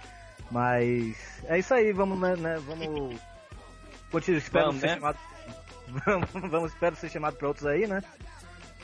Mas 0.51 1.17
é 1.45 1.57
isso 1.57 1.73
aí, 1.73 1.91
vamos, 1.91 2.19
né, 2.19 2.35
né, 2.35 2.61
vamos. 2.65 3.19
Continuo, 4.11 4.37
espero 4.37 4.67
Vamos, 4.67 4.81
ser 4.81 4.87
né? 4.87 4.93
chamado. 4.95 5.19
Vamos, 5.87 6.29
vamos, 6.51 6.71
espero 6.71 6.95
ser 6.95 7.09
chamado 7.09 7.35
para 7.35 7.47
outros 7.47 7.65
aí, 7.65 7.87
né? 7.87 8.01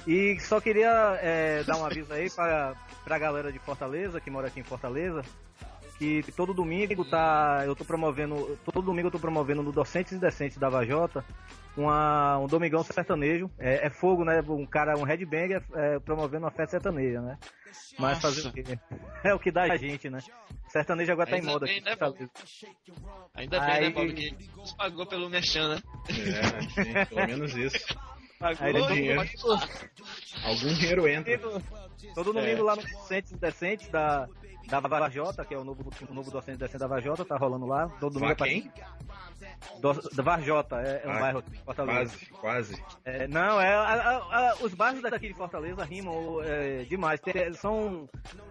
E 0.05 0.37
só 0.41 0.59
queria 0.59 1.17
é, 1.21 1.63
dar 1.63 1.77
um 1.77 1.85
aviso 1.85 2.11
aí 2.11 2.29
para 2.29 2.75
pra 3.03 3.19
galera 3.19 3.51
de 3.51 3.59
Fortaleza, 3.59 4.19
que 4.19 4.29
mora 4.29 4.47
aqui 4.47 4.59
em 4.59 4.63
Fortaleza, 4.63 5.23
que 6.23 6.31
todo 6.31 6.53
domingo 6.53 7.05
tá. 7.05 7.63
Eu 7.65 7.75
tô 7.75 7.85
promovendo. 7.85 8.57
Todo 8.65 8.81
domingo 8.81 9.07
eu 9.07 9.11
tô 9.11 9.19
promovendo 9.19 9.63
no 9.63 9.71
Docentes 9.71 10.13
e 10.13 10.17
Decentes 10.19 10.57
da 10.57 10.69
Vajota 10.69 11.23
uma, 11.75 12.37
um 12.39 12.47
domingão 12.47 12.83
sertanejo. 12.83 13.49
É, 13.57 13.87
é 13.87 13.89
fogo, 13.89 14.23
né? 14.23 14.43
Um 14.47 14.65
cara, 14.65 14.97
um 14.97 15.03
headbanger 15.03 15.63
é, 15.73 15.99
promovendo 15.99 16.45
uma 16.45 16.51
festa 16.51 16.71
sertaneja, 16.71 17.21
né? 17.21 17.37
Mas 17.97 18.19
fazer 18.19 18.47
o 18.47 18.51
quê? 18.51 18.63
É 19.23 19.33
o 19.33 19.39
que 19.39 19.51
dá 19.51 19.63
a 19.63 19.77
gente, 19.77 20.09
né? 20.09 20.19
Sertanejo 20.67 21.11
agora 21.11 21.29
tá 21.29 21.37
em 21.37 21.39
Ainda 21.39 21.51
moda 21.51 21.65
bem, 21.65 21.77
aqui. 21.77 21.85
né. 21.85 22.29
Ainda 23.35 23.59
bem, 23.59 23.69
Aí- 23.69 23.81
né, 23.81 23.91
Paulo, 23.91 24.13
que 24.13 24.49
nos 24.55 24.73
pagou 24.73 25.05
pelo 25.05 25.29
Merchan, 25.29 25.75
né? 25.75 25.81
É, 26.09 26.61
sim, 26.83 27.15
pelo 27.15 27.27
menos 27.27 27.55
isso. 27.55 27.95
Pagou, 28.39 28.65
Aí 28.67 28.73
dinheiro, 28.93 29.21
algum 30.43 30.73
dinheiro 30.73 31.07
entra. 31.07 31.39
Todo 32.13 32.33
domingo 32.33 32.59
É. 32.59 32.63
lá 32.63 32.75
no 32.75 32.81
Docentes 32.81 33.31
e 33.31 33.37
Decentes 33.37 33.87
da, 33.87 34.27
da 34.67 34.79
Vajota, 34.79 35.45
que 35.45 35.53
é 35.53 35.57
o 35.57 35.63
novo, 35.63 35.83
o 36.09 36.13
novo 36.13 36.31
Docente 36.31 36.57
Decente 36.57 36.79
da 36.79 36.87
Vajota, 36.87 37.23
tá 37.25 37.37
rolando 37.37 37.65
lá. 37.65 37.87
Todo 37.99 38.23
é 38.25 38.35
quem? 38.35 38.71
Do, 39.79 39.93
da 39.93 40.23
Varjota, 40.23 40.81
é, 40.81 41.01
é 41.03 41.07
um 41.07 41.11
Ah, 41.11 41.19
bairro 41.19 41.41
de 41.41 41.57
Fortaleza. 41.59 42.17
Quase, 42.39 42.73
quase. 42.73 42.83
É, 43.03 43.27
não, 43.27 43.59
é, 43.59 43.73
a- 43.73 43.81
a- 43.81 44.49
a- 44.51 44.55
os 44.61 44.73
bairros 44.73 45.01
daqui 45.01 45.27
de 45.27 45.33
Fortaleza 45.33 45.83
rimam 45.83 46.41
é, 46.43 46.83
demais. 46.85 47.19
Tem- 47.19 47.53
são 47.53 48.07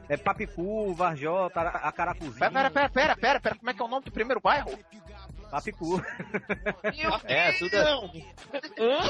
é, 0.09 0.17
Papicu, 0.17 0.95
Varjota, 0.95 1.61
a, 1.61 1.89
a 1.89 1.93
Caracuzinho. 1.93 2.35
Pera, 2.39 2.51
pera, 2.51 2.71
pera, 2.71 2.89
pera, 2.91 3.17
pera, 3.17 3.41
pera, 3.41 3.55
como 3.57 3.71
é 3.71 3.75
que 3.75 3.81
é 3.83 3.85
o 3.85 3.89
nome 3.89 4.05
do 4.05 4.13
primeiro 4.13 4.41
bairro? 4.41 4.71
Papicu. 5.51 6.03
É, 7.25 7.53
tudo 7.53 7.75
é... 7.77 9.09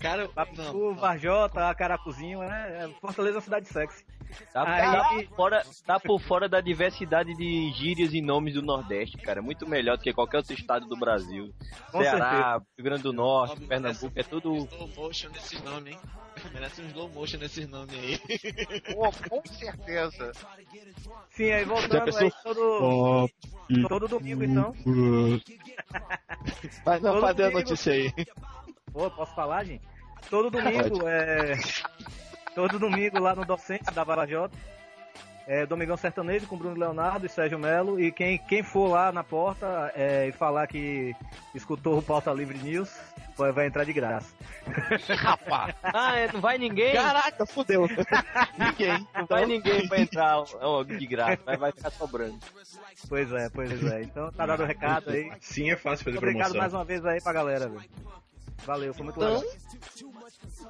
Cara, 0.00 0.28
Papicu, 0.28 0.94
Varjota, 0.94 1.74
Caracuzinho, 1.74 2.42
é, 2.42 2.84
é 2.84 2.88
Fortaleza 3.00 3.36
é 3.36 3.38
uma 3.38 3.42
cidade 3.42 3.68
sexy. 3.68 4.04
Tá, 4.52 4.62
Aí- 4.62 4.82
tá 4.92 5.08
por 5.08 5.36
fora, 5.36 5.62
tá 5.84 6.00
por 6.00 6.20
fora 6.20 6.48
da 6.48 6.60
diversidade 6.60 7.34
de 7.34 7.72
gírias 7.72 8.14
e 8.14 8.20
nomes 8.20 8.54
do 8.54 8.62
Nordeste, 8.62 9.18
cara. 9.18 9.42
Muito 9.42 9.68
melhor 9.68 9.96
do 9.96 10.02
que 10.04 10.12
qualquer 10.12 10.38
outro 10.38 10.54
estado 10.54 10.86
do 10.86 10.96
Brasil. 10.96 11.52
Com 11.90 12.00
Ceará, 12.00 12.60
Rio 12.76 12.84
Grande 12.84 13.02
do 13.02 13.12
Norte, 13.12 13.60
Pernambuco, 13.66 14.12
é 14.14 14.22
tudo. 14.22 14.54
Slow 14.54 14.88
motion 14.96 15.30
nesses 15.30 15.62
nomes, 15.62 15.94
hein? 15.94 16.00
Merece 16.54 16.80
um 16.80 16.86
slow 16.86 17.08
motion 17.08 17.38
nesses 17.38 17.68
nomes 17.68 17.92
aí. 17.98 18.18
Pô, 18.94 19.10
com 19.28 19.42
certeza. 19.52 20.32
Sim, 21.30 21.50
aí 21.50 21.64
voltando 21.64 22.16
aí 22.16 22.30
todo, 22.44 23.28
todo 23.88 24.08
domingo 24.08 24.44
então. 24.44 24.74
Mas 26.86 27.02
não, 27.02 27.20
cadê 27.20 27.44
a 27.44 27.50
notícia 27.50 27.92
aí? 27.92 28.12
Pô, 28.92 29.10
posso 29.10 29.34
falar, 29.34 29.64
gente? 29.64 29.82
Todo 30.28 30.50
domingo, 30.50 31.06
é. 31.08 31.58
Todo 32.54 32.78
domingo 32.78 33.18
lá 33.18 33.34
no 33.34 33.44
Docente 33.44 33.92
da 33.92 34.04
Varajota. 34.04 34.56
É 35.46 35.66
Domingão 35.66 35.96
Sertanejo 35.96 36.46
com 36.46 36.56
Bruno 36.56 36.78
Leonardo 36.78 37.26
e 37.26 37.28
Sérgio 37.28 37.58
Melo. 37.58 37.98
E 37.98 38.12
quem, 38.12 38.38
quem 38.38 38.62
for 38.62 38.88
lá 38.88 39.10
na 39.10 39.24
porta 39.24 39.90
é, 39.96 40.28
e 40.28 40.32
falar 40.32 40.66
que 40.68 41.14
escutou 41.54 41.98
o 41.98 42.02
Pauta 42.02 42.32
Livre 42.32 42.56
News, 42.58 42.88
vai, 43.36 43.50
vai 43.50 43.66
entrar 43.66 43.82
de 43.82 43.92
graça. 43.92 44.32
Rapaz! 45.18 45.74
Ah, 45.82 46.16
é, 46.16 46.30
não 46.32 46.40
vai 46.40 46.56
ninguém? 46.56 46.92
Caraca, 46.92 47.44
fudeu. 47.46 47.88
Ninguém. 48.56 49.08
Não 49.12 49.26
vai 49.26 49.46
ninguém 49.46 49.88
pra 49.88 50.00
entrar 50.00 50.44
ó, 50.60 50.84
de 50.84 51.06
graça, 51.06 51.40
mas 51.44 51.58
vai 51.58 51.72
ficar 51.72 51.90
sobrando. 51.90 52.38
Pois 53.08 53.32
é, 53.32 53.48
pois 53.48 53.92
é. 53.92 54.02
Então 54.02 54.30
tá 54.30 54.46
dado 54.46 54.62
o 54.62 54.66
recado 54.66 55.10
aí. 55.10 55.32
Sim, 55.40 55.70
é 55.70 55.76
fácil 55.76 56.04
fazer 56.04 56.18
Obrigado 56.18 56.52
promoção. 56.52 56.60
mais 56.60 56.74
uma 56.74 56.84
vez 56.84 57.04
aí 57.04 57.20
pra 57.20 57.32
galera, 57.32 57.68
velho. 57.68 57.90
Valeu, 58.66 58.92
foi 58.94 59.04
muito 59.04 59.16
Então, 59.16 59.34
legal. 59.40 59.52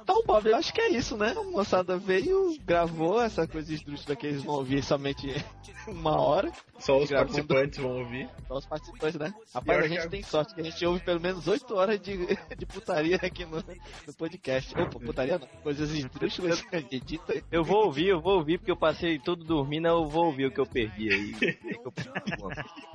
então, 0.01 0.23
Bob, 0.25 0.47
eu 0.49 0.55
acho 0.55 0.73
que 0.73 0.81
é 0.81 0.89
isso, 0.89 1.17
né? 1.17 1.33
A 1.37 1.43
moçada 1.43 1.97
veio, 1.97 2.57
gravou 2.65 3.21
essa 3.21 3.45
coisa 3.47 3.73
esdrúxula 3.73 4.15
que 4.15 4.27
eles 4.27 4.43
vão 4.43 4.55
ouvir 4.55 4.83
somente 4.83 5.27
uma 5.87 6.19
hora. 6.19 6.51
Só 6.79 6.97
os 6.97 7.09
Gravando. 7.09 7.31
participantes 7.33 7.79
vão 7.79 7.99
ouvir. 7.99 8.29
Só 8.47 8.57
os 8.57 8.65
participantes, 8.65 9.19
né? 9.19 9.33
Rapaz, 9.53 9.83
a 9.83 9.87
gente 9.87 10.01
que- 10.03 10.09
tem 10.09 10.23
sorte 10.23 10.55
que 10.55 10.61
a 10.61 10.63
gente 10.63 10.85
ouve 10.85 10.99
pelo 11.03 11.19
menos 11.19 11.47
8 11.47 11.75
horas 11.75 11.99
de, 12.01 12.17
de 12.57 12.65
putaria 12.65 13.17
aqui 13.17 13.45
no, 13.45 13.57
no 13.57 14.13
podcast. 14.17 14.73
Opa, 14.79 14.99
putaria 14.99 15.37
não, 15.37 15.47
coisas 15.61 15.91
esdrúxulas 15.91 16.61
que 16.61 16.75
a 16.75 16.79
gente 16.79 16.95
edita. 16.95 17.43
Eu 17.51 17.63
vou 17.63 17.85
ouvir, 17.85 18.07
eu 18.07 18.21
vou 18.21 18.37
ouvir, 18.37 18.57
porque 18.57 18.71
eu 18.71 18.77
passei 18.77 19.19
tudo 19.19 19.43
dormindo, 19.43 19.87
eu 19.87 20.07
vou 20.07 20.25
ouvir 20.27 20.45
o 20.47 20.51
que 20.51 20.59
eu 20.59 20.65
perdi 20.65 21.11
aí. 21.11 21.35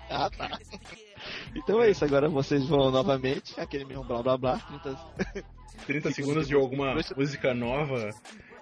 Ah, 0.09 0.31
tá. 0.31 0.56
Então 1.55 1.82
é 1.82 1.90
isso, 1.90 2.05
agora 2.05 2.28
vocês 2.28 2.65
vão 2.66 2.90
novamente, 2.90 3.59
aquele 3.61 3.85
mesmo 3.85 4.05
blá 4.05 4.23
blá 4.23 4.36
blá, 4.36 4.59
30 4.59 5.44
30 5.86 6.11
segundos 6.12 6.47
de 6.48 6.55
alguma 6.55 6.94
música 7.16 7.55
nova 7.55 8.11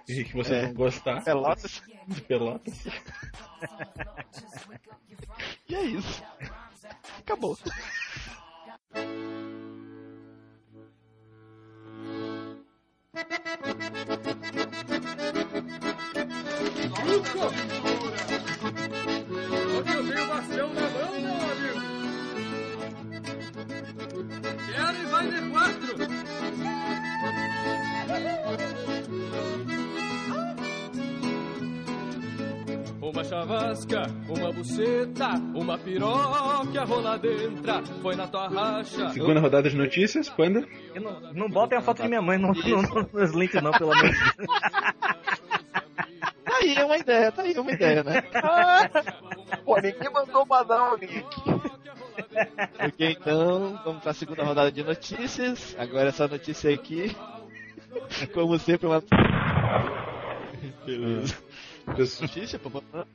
e 0.07 0.23
que 0.23 0.33
vocês 0.33 0.63
É. 0.63 0.65
vão 0.67 0.73
gostar. 0.73 1.23
pelotas. 1.23 1.81
De 2.07 2.21
Pelotas. 2.21 2.73
E 5.67 5.73
é 5.73 5.83
isso. 5.83 6.23
Acabou. 7.19 7.57
Chavasca, 33.45 34.07
uma 34.27 34.51
buceta, 34.51 35.29
uma 35.53 35.77
piroca 35.77 36.83
rola 36.83 37.15
dentro, 37.19 37.85
foi 38.01 38.15
na 38.15 38.25
tua 38.27 38.47
racha. 38.47 39.09
Segunda 39.11 39.39
rodada 39.39 39.69
de 39.69 39.75
notícias, 39.75 40.27
Panda. 40.29 40.67
Não, 40.95 41.19
não 41.31 41.49
botem 41.49 41.77
a 41.77 41.81
foto 41.81 42.01
de 42.01 42.07
minha 42.07 42.23
mãe 42.23 42.39
no, 42.39 42.51
no, 42.53 42.81
no- 42.81 43.09
nos 43.13 43.31
links 43.33 43.61
não, 43.61 43.71
pelo 43.71 43.93
amor 43.93 44.03
de 44.09 44.17
Deus. 44.17 44.47
Tá 46.43 46.57
aí 46.59 46.83
uma 46.83 46.97
ideia, 46.97 47.31
tá 47.31 47.41
aí 47.43 47.53
uma 47.55 47.71
ideia, 47.71 48.03
né? 48.03 48.23
Pô, 49.63 49.75
ninguém 49.75 50.11
mandou 50.11 50.43
mandar 50.47 50.93
o 50.93 50.97
link. 50.97 51.23
Ok, 52.83 53.17
então, 53.21 53.79
vamos 53.85 54.01
pra 54.01 54.13
segunda 54.13 54.43
rodada 54.43 54.71
de 54.71 54.83
notícias. 54.83 55.75
Agora 55.77 56.09
essa 56.09 56.27
notícia 56.27 56.73
aqui. 56.73 57.15
Como 58.33 58.57
sempre, 58.57 58.87
uma. 58.87 59.03
Beleza. 60.83 61.35
Notícia, 61.87 62.59
papapá. 62.59 63.05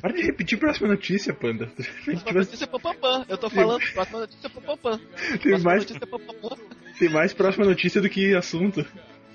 Para 0.00 0.12
de 0.12 0.22
repetir 0.22 0.56
a 0.56 0.60
próxima 0.60 0.88
notícia, 0.88 1.34
Panda. 1.34 1.66
Próxima 2.04 2.32
notícia, 2.32 2.66
papapá. 2.66 3.24
Eu 3.28 3.36
tô 3.36 3.50
falando, 3.50 3.82
próxima 3.92 4.20
notícia, 4.20 4.50
papapá. 4.50 4.98
Tem 4.98 5.38
Próxima 5.38 5.70
mais, 5.70 5.82
notícia, 5.82 6.06
papapá. 6.06 6.56
tem 6.98 7.08
mais 7.08 7.32
próxima 7.32 7.66
notícia 7.66 8.00
do 8.00 8.08
que 8.08 8.34
assunto. 8.34 8.86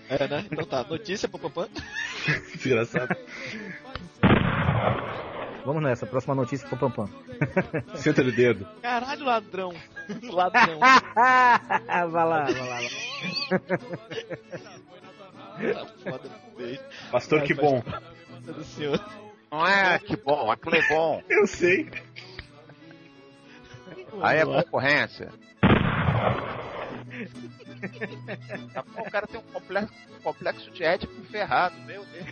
É, 0.10 0.28
né? 0.28 0.46
Então 0.52 0.66
tá, 0.66 0.84
notícia, 0.84 1.28
papapá. 1.28 1.68
Desgraçado. 2.56 3.16
Vamos 5.66 5.82
nessa, 5.82 6.06
próxima 6.06 6.36
notícia 6.36 6.70
Pampam. 6.70 7.10
Senta 7.98 8.22
o 8.22 8.32
dedo. 8.32 8.68
Caralho, 8.84 9.26
ladrão. 9.26 9.74
Ladrão. 10.22 10.80
vai 11.20 12.06
lá, 12.06 12.10
vai 12.10 12.28
lá. 12.28 12.46
vai 12.46 12.84
lá. 12.84 12.90
Tá. 15.74 16.20
Pastor, 17.12 17.42
que 17.42 17.56
bom. 17.56 17.82
Do 18.54 18.64
senhor. 18.64 19.00
Não 19.52 19.66
é? 19.66 20.00
Que 20.00 20.16
bom, 20.18 20.52
aquilo 20.52 20.76
é 20.76 20.88
bom. 20.90 21.24
Eu 21.30 21.48
sei. 21.48 21.90
Aí 24.22 24.40
é 24.40 24.46
concorrência. 24.46 25.32
O 28.98 29.12
cara 29.12 29.28
tem 29.28 29.40
um 29.40 29.44
complexo, 29.44 29.94
um 30.18 30.22
complexo 30.22 30.72
de 30.72 30.84
ético 30.84 31.14
ferrado, 31.26 31.76
meu 31.82 32.06
Deus. 32.06 32.26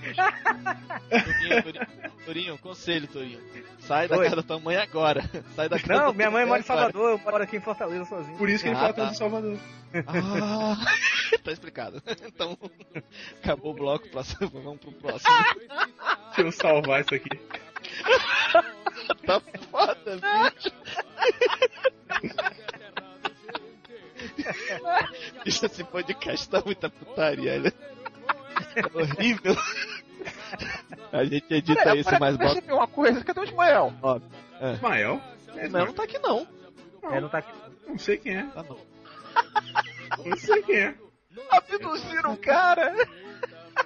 Torinho, 1.09 1.63
Torinho, 1.63 1.87
Torinho, 2.25 2.57
conselho, 2.57 3.07
Torinho. 3.07 3.39
Sai 3.79 4.07
da 4.07 4.17
Oi. 4.17 4.23
casa 4.23 4.35
da 4.37 4.43
tua 4.43 4.59
mãe 4.59 4.77
agora. 4.77 5.21
Sai 5.55 5.69
da 5.69 5.79
casa 5.79 5.93
Não, 5.93 6.07
da 6.07 6.13
minha 6.13 6.29
tua 6.29 6.45
mora 6.45 6.59
em. 6.59 6.63
Salvador, 6.63 7.11
eu 7.11 7.17
moro 7.19 7.43
aqui 7.43 7.57
em 7.57 7.61
Fortaleza 7.61 8.05
sozinho. 8.05 8.37
Por 8.37 8.49
isso 8.49 8.63
que 8.63 8.69
ele 8.69 8.77
Ah, 8.77 8.79
fala 8.81 8.93
tá. 8.93 9.05
tanto 9.05 9.17
Salvador. 9.17 9.59
Ah, 10.07 10.77
tá 11.43 11.51
explicado. 11.51 12.01
Então, 12.25 12.57
acabou 13.43 13.71
o 13.71 13.75
bloco, 13.75 14.09
próximo, 14.09 14.49
vamos 14.49 14.79
pro 14.79 14.91
próximo. 14.93 15.31
Deixa 16.27 16.41
eu 16.41 16.51
salvar 16.51 17.01
isso 17.01 17.13
aqui. 17.13 17.29
Tá 19.25 19.41
foda, 19.69 20.17
bicho. 20.17 20.71
Bicho, 25.43 25.65
esse 25.65 25.83
podcast 25.83 26.49
tá 26.49 26.61
muita 26.65 26.89
putaria, 26.89 27.53
olha. 27.53 27.73
É 28.75 28.97
horrível. 28.97 29.55
A 31.11 31.23
gente 31.23 31.53
edita 31.53 31.95
isso, 31.95 32.11
mas 32.19 32.37
bota. 32.37 32.53
Deixa 32.53 32.59
eu 32.59 32.67
ver 32.67 32.73
uma 32.73 32.87
coisa, 32.87 33.23
cadê 33.23 33.39
o 33.39 33.43
Ismael? 33.43 33.93
Ismael? 34.75 35.21
Mas 35.55 35.71
não 35.71 35.93
tá 35.93 36.03
aqui 36.03 36.19
não. 36.19 36.47
É, 37.03 37.19
não 37.19 37.29
tá 37.29 37.39
aqui. 37.39 37.51
Não 37.87 37.97
sei 37.97 38.17
quem 38.17 38.37
é. 38.37 38.43
Tá 38.43 38.63
não. 38.63 38.77
Não 40.25 40.37
sei 40.37 40.61
quem 40.63 40.77
é. 40.77 40.95
Abduziram 41.49 42.33
o 42.33 42.37
cara. 42.37 42.93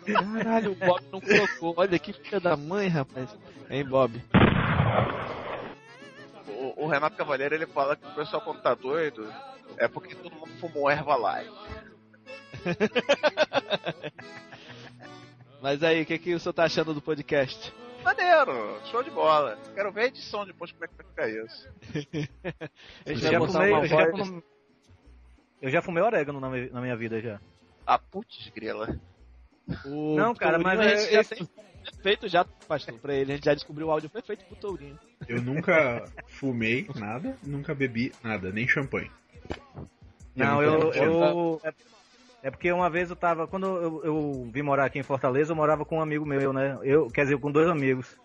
Caralho, 0.05 0.71
o 0.73 0.75
Bob 0.75 1.03
não 1.11 1.21
colocou. 1.21 1.73
Olha 1.77 1.99
que 1.99 2.13
filha 2.13 2.39
da 2.39 2.55
mãe, 2.55 2.87
rapaz. 2.87 3.35
Hein, 3.69 3.85
Bob? 3.85 4.21
O, 6.47 6.85
o 6.85 6.87
Renato 6.87 7.17
Cavaleiro 7.17 7.55
ele 7.55 7.65
fala 7.65 7.95
que 7.95 8.07
o 8.07 8.15
pessoal 8.15 8.41
quando 8.41 8.61
tá 8.61 8.73
doido 8.73 9.27
é 9.77 9.88
porque 9.88 10.15
todo 10.15 10.34
mundo 10.35 10.52
fumou 10.60 10.89
erva 10.89 11.15
light. 11.15 11.52
Mas 15.61 15.81
aí, 15.84 16.02
o 16.02 16.06
que, 16.06 16.18
que 16.19 16.34
o 16.34 16.39
senhor 16.39 16.53
tá 16.53 16.64
achando 16.65 16.94
do 16.94 17.02
podcast? 17.02 17.73
Maneiro, 18.03 18.80
show 18.85 19.03
de 19.03 19.10
bola. 19.10 19.57
Quero 19.73 19.91
ver 19.91 20.02
a 20.02 20.06
edição 20.06 20.45
depois 20.45 20.72
como 20.72 20.85
é 20.85 20.88
que 20.88 20.94
vai 20.95 21.06
ficar 21.06 21.30
isso. 21.30 21.68
Eu 23.06 23.15
já, 23.18 23.39
fumei, 23.39 23.73
eu, 23.73 23.85
já 23.88 24.07
fumei, 24.11 24.44
eu 25.61 25.69
já 25.69 25.81
fumei 25.81 26.03
orégano 26.03 26.39
na, 26.39 26.49
mi- 26.49 26.69
na 26.69 26.80
minha 26.81 26.95
vida 26.95 27.19
já. 27.19 27.39
Ah, 27.85 27.98
putz, 27.98 28.49
grila. 28.56 28.98
O 29.85 30.15
Não, 30.15 30.34
cara, 30.35 30.57
mas 30.60 30.80
a 30.80 30.88
gente 30.95 31.11
já 31.11 31.23
tem 31.23 31.49
feito 32.01 32.27
já, 32.27 32.45
pastor, 32.68 32.95
pra 32.99 33.14
ele. 33.14 33.34
A 33.34 33.35
gente 33.35 33.45
já 33.45 33.53
descobriu 33.53 33.88
o 33.88 33.91
áudio 33.91 34.09
perfeito 34.09 34.45
pro 34.45 34.55
Tourinho. 34.55 34.97
Eu 35.27 35.41
nunca 35.41 36.05
fumei 36.27 36.88
nada, 36.95 37.38
nunca 37.43 37.73
bebi 37.73 38.11
nada, 38.23 38.51
nem 38.51 38.68
champanhe. 38.68 39.11
Não, 40.35 40.61
Eu 40.61 40.93
eu. 40.93 41.61
é, 41.64 41.73
é 42.43 42.51
porque 42.51 42.72
uma 42.72 42.89
vez 42.89 43.09
eu 43.09 43.15
tava. 43.15 43.47
Quando 43.47 43.65
eu, 43.65 44.03
eu 44.03 44.49
vim 44.51 44.61
morar 44.61 44.85
aqui 44.85 44.99
em 44.99 45.03
Fortaleza, 45.03 45.51
eu 45.51 45.55
morava 45.55 45.84
com 45.84 45.97
um 45.97 46.01
amigo 46.01 46.26
meu, 46.26 46.53
né? 46.53 46.77
Eu, 46.84 47.07
quer 47.07 47.23
dizer, 47.23 47.39
com 47.39 47.51
dois 47.51 47.68
amigos. 47.68 48.15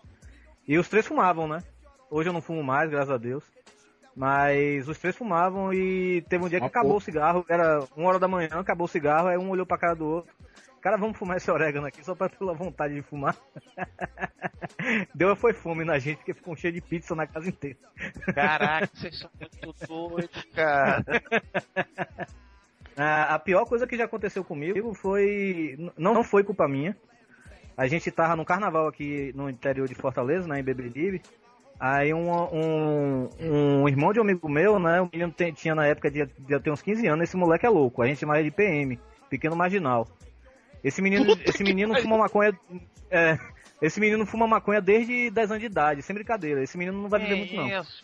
E 0.68 0.78
os 0.78 0.88
três 0.88 1.06
fumavam, 1.06 1.48
né? 1.48 1.62
Hoje 2.10 2.28
eu 2.28 2.32
não 2.32 2.42
fumo 2.42 2.62
mais, 2.62 2.90
graças 2.90 3.10
a 3.10 3.16
Deus. 3.16 3.42
Mas 4.14 4.86
os 4.88 4.98
três 4.98 5.16
fumavam 5.16 5.72
e 5.72 6.20
teve 6.28 6.44
um 6.44 6.48
dia 6.48 6.60
que 6.60 6.66
acabou 6.66 6.96
o 6.96 7.00
cigarro, 7.00 7.44
era 7.48 7.82
uma 7.96 8.08
hora 8.08 8.18
da 8.18 8.28
manhã, 8.28 8.50
acabou 8.52 8.84
o 8.84 8.88
cigarro, 8.88 9.28
aí 9.28 9.38
um 9.38 9.48
olhou 9.48 9.64
pra 9.64 9.78
cara 9.78 9.94
do 9.94 10.06
outro. 10.06 10.34
Cara, 10.82 10.96
vamos 10.96 11.16
fumar 11.16 11.36
esse 11.36 11.48
orégano 11.50 11.86
aqui 11.86 12.04
só 12.04 12.12
pra 12.14 12.28
pela 12.28 12.52
vontade 12.52 12.94
de 12.94 13.02
fumar. 13.02 13.36
Deu 15.14 15.34
foi 15.36 15.52
fome 15.52 15.84
na 15.84 15.98
gente, 15.98 16.16
porque 16.18 16.34
ficou 16.34 16.56
cheio 16.56 16.72
de 16.72 16.80
pizza 16.80 17.14
na 17.14 17.26
casa 17.26 17.48
inteira. 17.48 17.78
Caraca, 18.34 18.90
vocês 18.92 19.18
são 19.18 19.30
muito 19.38 19.86
doidos, 19.86 20.44
cara. 20.54 21.04
A, 22.96 23.34
a 23.34 23.38
pior 23.38 23.64
coisa 23.64 23.86
que 23.86 23.96
já 23.96 24.04
aconteceu 24.06 24.42
comigo 24.42 24.92
foi. 24.92 25.76
n- 25.78 25.92
Não 25.96 26.24
foi 26.24 26.42
culpa 26.42 26.66
minha. 26.66 26.96
A 27.76 27.86
gente 27.86 28.10
tava 28.10 28.34
no 28.36 28.44
carnaval 28.44 28.86
aqui 28.88 29.32
no 29.36 29.48
interior 29.48 29.86
de 29.88 29.94
Fortaleza, 29.94 30.46
né, 30.48 30.58
em 30.60 30.64
Beberibe. 30.64 31.22
Aí 31.78 32.12
um, 32.12 32.28
um, 32.30 33.28
um 33.40 33.88
irmão 33.88 34.12
de 34.12 34.18
um 34.18 34.22
amigo 34.22 34.48
meu, 34.48 34.78
né? 34.78 35.00
O 35.00 35.08
menino 35.12 35.32
tinha 35.54 35.74
na 35.74 35.86
época 35.86 36.10
de, 36.10 36.26
de 36.26 36.60
ter 36.60 36.70
uns 36.70 36.82
15 36.82 37.06
anos, 37.06 37.24
esse 37.24 37.36
moleque 37.36 37.66
é 37.66 37.68
louco. 37.68 38.02
A 38.02 38.06
gente 38.06 38.24
ele 38.24 38.50
de 38.50 38.50
PM, 38.50 39.00
pequeno 39.30 39.56
marginal. 39.56 40.06
Esse 40.82 41.00
menino, 41.00 41.24
esse 41.44 41.62
menino 41.62 41.94
fuma 42.00 42.18
maconha. 42.18 42.58
é, 43.10 43.38
esse 43.80 44.00
menino 44.00 44.26
fuma 44.26 44.46
maconha 44.46 44.80
desde 44.80 45.30
10 45.30 45.50
anos 45.50 45.60
de 45.60 45.66
idade, 45.66 46.02
sem 46.02 46.14
brincadeira. 46.14 46.62
Esse 46.62 46.76
menino 46.78 47.00
não 47.02 47.08
vai 47.08 47.20
viver 47.20 47.36
muito, 47.36 47.54
não. 47.54 47.68
Isso. 47.80 48.02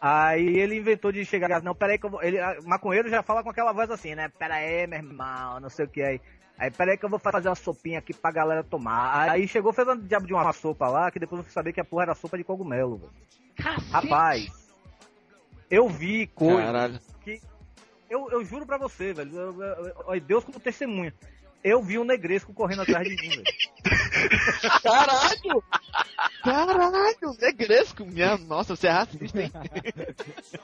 Aí 0.00 0.58
ele 0.58 0.76
inventou 0.76 1.12
de 1.12 1.24
chegar, 1.26 1.62
não, 1.62 1.74
peraí 1.74 1.98
que 1.98 2.06
eu 2.06 2.10
vou. 2.10 2.22
Ele, 2.22 2.38
maconheiro 2.64 3.08
já 3.10 3.22
fala 3.22 3.42
com 3.42 3.50
aquela 3.50 3.72
voz 3.72 3.90
assim, 3.90 4.14
né? 4.14 4.28
Pera 4.28 4.54
aí, 4.54 4.86
meu 4.86 4.98
irmão, 4.98 5.60
não 5.60 5.68
sei 5.68 5.84
o 5.84 5.88
que 5.88 6.02
aí. 6.02 6.20
Aí, 6.56 6.70
peraí 6.70 6.96
que 6.96 7.04
eu 7.04 7.08
vou 7.08 7.18
fazer 7.18 7.48
uma 7.48 7.54
sopinha 7.54 7.98
aqui 7.98 8.12
pra 8.14 8.30
galera 8.30 8.62
tomar. 8.62 9.30
Aí 9.30 9.48
chegou, 9.48 9.72
fez 9.72 9.88
um 9.88 9.96
diabo 9.98 10.26
de 10.26 10.32
uma 10.34 10.52
sopa 10.52 10.88
lá, 10.88 11.10
que 11.10 11.18
depois 11.18 11.38
eu 11.40 11.44
fui 11.44 11.52
saber 11.52 11.72
que 11.72 11.80
a 11.80 11.84
porra 11.84 12.04
era 12.04 12.14
sopa 12.14 12.36
de 12.36 12.44
cogumelo, 12.44 12.96
velho. 12.98 13.12
Rapaz, 13.90 14.70
eu 15.70 15.88
vi 15.88 16.26
coisa 16.28 16.62
Caralho. 16.62 17.00
que. 17.22 17.40
Eu, 18.08 18.28
eu 18.30 18.44
juro 18.44 18.66
pra 18.66 18.76
você, 18.78 19.12
velho. 19.12 19.34
eu- 19.36 19.62
eu- 19.62 19.94
eu- 20.14 20.20
Deus 20.20 20.44
como 20.44 20.58
testemunha. 20.60 21.14
Eu 21.62 21.82
vi 21.82 21.98
um 21.98 22.04
negresco 22.04 22.52
correndo 22.54 22.82
atrás 22.82 23.06
de 23.06 23.14
mim, 23.16 23.28
velho. 23.28 23.44
Caralho! 24.82 25.64
Caralho, 26.42 27.36
negresco! 27.40 28.06
Minha 28.06 28.36
nossa, 28.38 28.74
você 28.74 28.86
é 28.86 28.90
racista, 28.90 29.40
hein? 29.42 29.52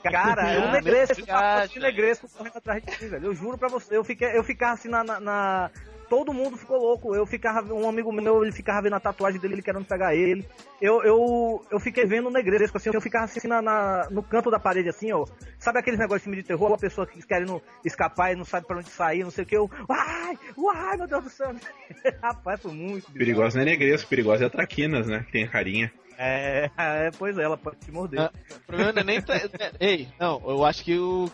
Cara, 0.03 0.49
é 0.53 0.59
um 0.67 0.71
negresco, 0.71 1.23
assim, 1.29 1.79
negresco 1.79 2.29
correndo 2.29 2.57
atrás 2.57 2.83
de 2.83 2.91
mim, 3.03 3.09
velho. 3.09 3.25
Eu 3.27 3.35
juro 3.35 3.57
pra 3.57 3.67
você, 3.69 3.95
eu, 3.95 4.03
fiquei, 4.03 4.35
eu 4.35 4.43
ficava 4.43 4.73
assim 4.73 4.87
na, 4.89 5.03
na- 5.03 5.19
na- 5.19 5.71
Todo 6.09 6.33
mundo 6.33 6.55
ficou 6.57 6.77
louco. 6.77 7.13
Eu 7.15 7.25
ficava. 7.25 7.73
Um 7.73 7.87
amigo 7.87 8.11
meu, 8.11 8.43
ele 8.43 8.51
ficava 8.51 8.81
vendo 8.81 8.95
a 8.95 8.99
tatuagem 8.99 9.39
dele, 9.39 9.55
ele 9.55 9.61
querendo 9.61 9.85
pegar 9.85 10.15
ele. 10.15 10.47
Eu, 10.81 11.03
eu, 11.03 11.61
eu 11.69 11.79
fiquei 11.79 12.05
vendo 12.05 12.27
o 12.27 12.31
negresco, 12.31 12.77
assim, 12.77 12.89
eu 12.93 13.01
ficava 13.01 13.25
assim 13.25 13.47
na, 13.47 13.61
na- 13.61 14.07
no 14.09 14.23
canto 14.23 14.49
da 14.49 14.59
parede, 14.59 14.87
assim, 14.89 15.11
ó. 15.11 15.25
Sabe 15.59 15.79
aqueles 15.79 15.99
negócios 15.99 16.21
de 16.21 16.23
filme 16.25 16.41
de 16.41 16.47
terror? 16.47 16.71
A 16.73 16.77
pessoa 16.77 17.05
que 17.05 17.21
querendo 17.25 17.61
escapar 17.83 18.31
e 18.31 18.35
não 18.35 18.45
sabe 18.45 18.65
pra 18.65 18.77
onde 18.77 18.89
sair, 18.89 19.23
não 19.23 19.31
sei 19.31 19.43
o 19.43 19.47
que. 19.47 19.57
Eu. 19.57 19.69
Uai! 19.89 20.37
Uai, 20.57 20.97
meu 20.97 21.07
Deus 21.07 21.23
do 21.25 21.29
céu! 21.29 21.53
Rapaz, 22.21 22.61
foi 22.61 22.71
muito. 22.71 23.11
Perigosa 23.11 23.57
não 23.57 23.63
é 23.63 23.65
negresco, 23.71 24.09
perigosa 24.09 24.45
é 24.45 24.49
traquinas, 24.49 25.07
né? 25.07 25.23
Que 25.25 25.31
tem 25.33 25.43
a 25.43 25.49
carinha. 25.49 25.91
É, 26.17 26.69
é, 26.75 27.11
pois 27.17 27.37
é, 27.37 27.43
ela 27.43 27.55
pode 27.57 27.77
te 27.77 27.91
morder. 27.91 28.19
Ah, 28.19 28.31
o 28.55 28.59
problema 28.61 28.91
não 28.91 29.01
é 29.01 29.03
nem. 29.05 29.21
tra- 29.21 29.39
Ei, 29.79 30.07
não, 30.19 30.41
eu 30.47 30.65
acho 30.65 30.83
que 30.83 30.97
o, 30.97 31.29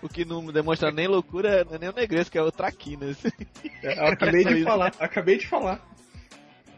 o 0.00 0.08
que 0.08 0.24
não 0.24 0.46
demonstra 0.46 0.90
nem 0.90 1.06
loucura 1.06 1.64
não 1.64 1.74
é 1.74 1.78
nem 1.78 1.88
o 1.90 1.92
negresco, 1.92 2.38
é 2.38 2.42
o 2.42 2.50
traquinas. 2.50 3.18
Eu 3.82 4.06
acabei 4.06 4.44
de 4.44 4.62
falar, 4.64 4.92
acabei 4.98 5.38
de 5.38 5.46
falar. 5.46 5.80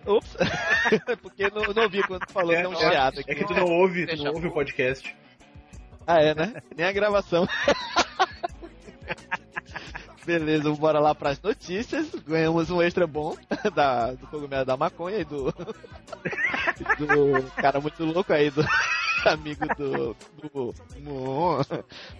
Ops! 0.04 0.36
Porque 1.22 1.48
não, 1.50 1.62
não 1.72 1.88
vi 1.88 2.02
quando 2.02 2.28
falou 2.30 2.52
tão 2.54 2.74
chiado 2.76 3.20
aqui. 3.20 3.30
É 3.30 3.34
que 3.34 3.46
tu 3.46 3.54
não 3.54 3.66
ouve, 3.66 4.06
tu 4.06 4.16
não 4.22 4.32
ouve 4.34 4.48
o 4.48 4.52
podcast. 4.52 5.14
Ah, 6.06 6.20
é, 6.20 6.34
né? 6.34 6.54
Nem 6.76 6.86
a 6.86 6.92
gravação. 6.92 7.46
Beleza, 10.24 10.70
bora 10.72 10.98
lá 10.98 11.14
pras 11.14 11.40
notícias. 11.40 12.10
Ganhamos 12.26 12.70
um 12.70 12.80
extra 12.80 13.06
bom 13.06 13.36
da, 13.74 14.12
do 14.12 14.26
cogumelo 14.26 14.64
da 14.64 14.76
maconha 14.76 15.18
e 15.18 15.24
do. 15.24 15.52
do 16.98 17.50
cara 17.56 17.80
muito 17.80 18.04
louco 18.04 18.32
aí, 18.32 18.50
do 18.50 18.64
amigo 19.26 19.66
do. 19.76 20.16
do. 20.42 20.74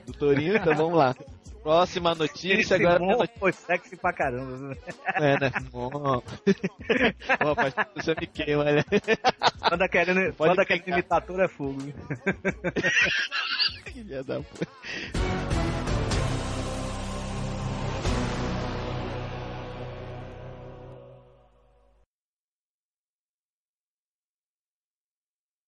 do 0.06 0.12
Torinho. 0.18 0.56
Então 0.56 0.74
vamos 0.74 0.98
lá. 0.98 1.14
Próxima 1.62 2.14
notícia 2.14 2.60
Esse 2.60 2.74
agora. 2.74 2.98
mon 2.98 3.24
foi 3.39 3.51
sexy 3.51 3.97
pra 3.97 4.12
caramba. 4.12 4.76
É, 5.14 5.40
né? 5.40 5.51
Bom. 5.72 6.22
Rapaz, 7.40 7.74
você 7.97 8.14
me 8.20 8.26
queima, 8.26 8.64
né? 8.64 8.85
Quando 9.66 9.89
querendo, 9.89 10.35
quando 10.35 10.66
querendo 10.66 10.89
imitar 10.89 11.22
tudo 11.22 11.40
é 11.40 11.48
fogo. 11.48 11.81
Filha 13.90 14.22
da 14.22 14.40
puta. 14.40 15.64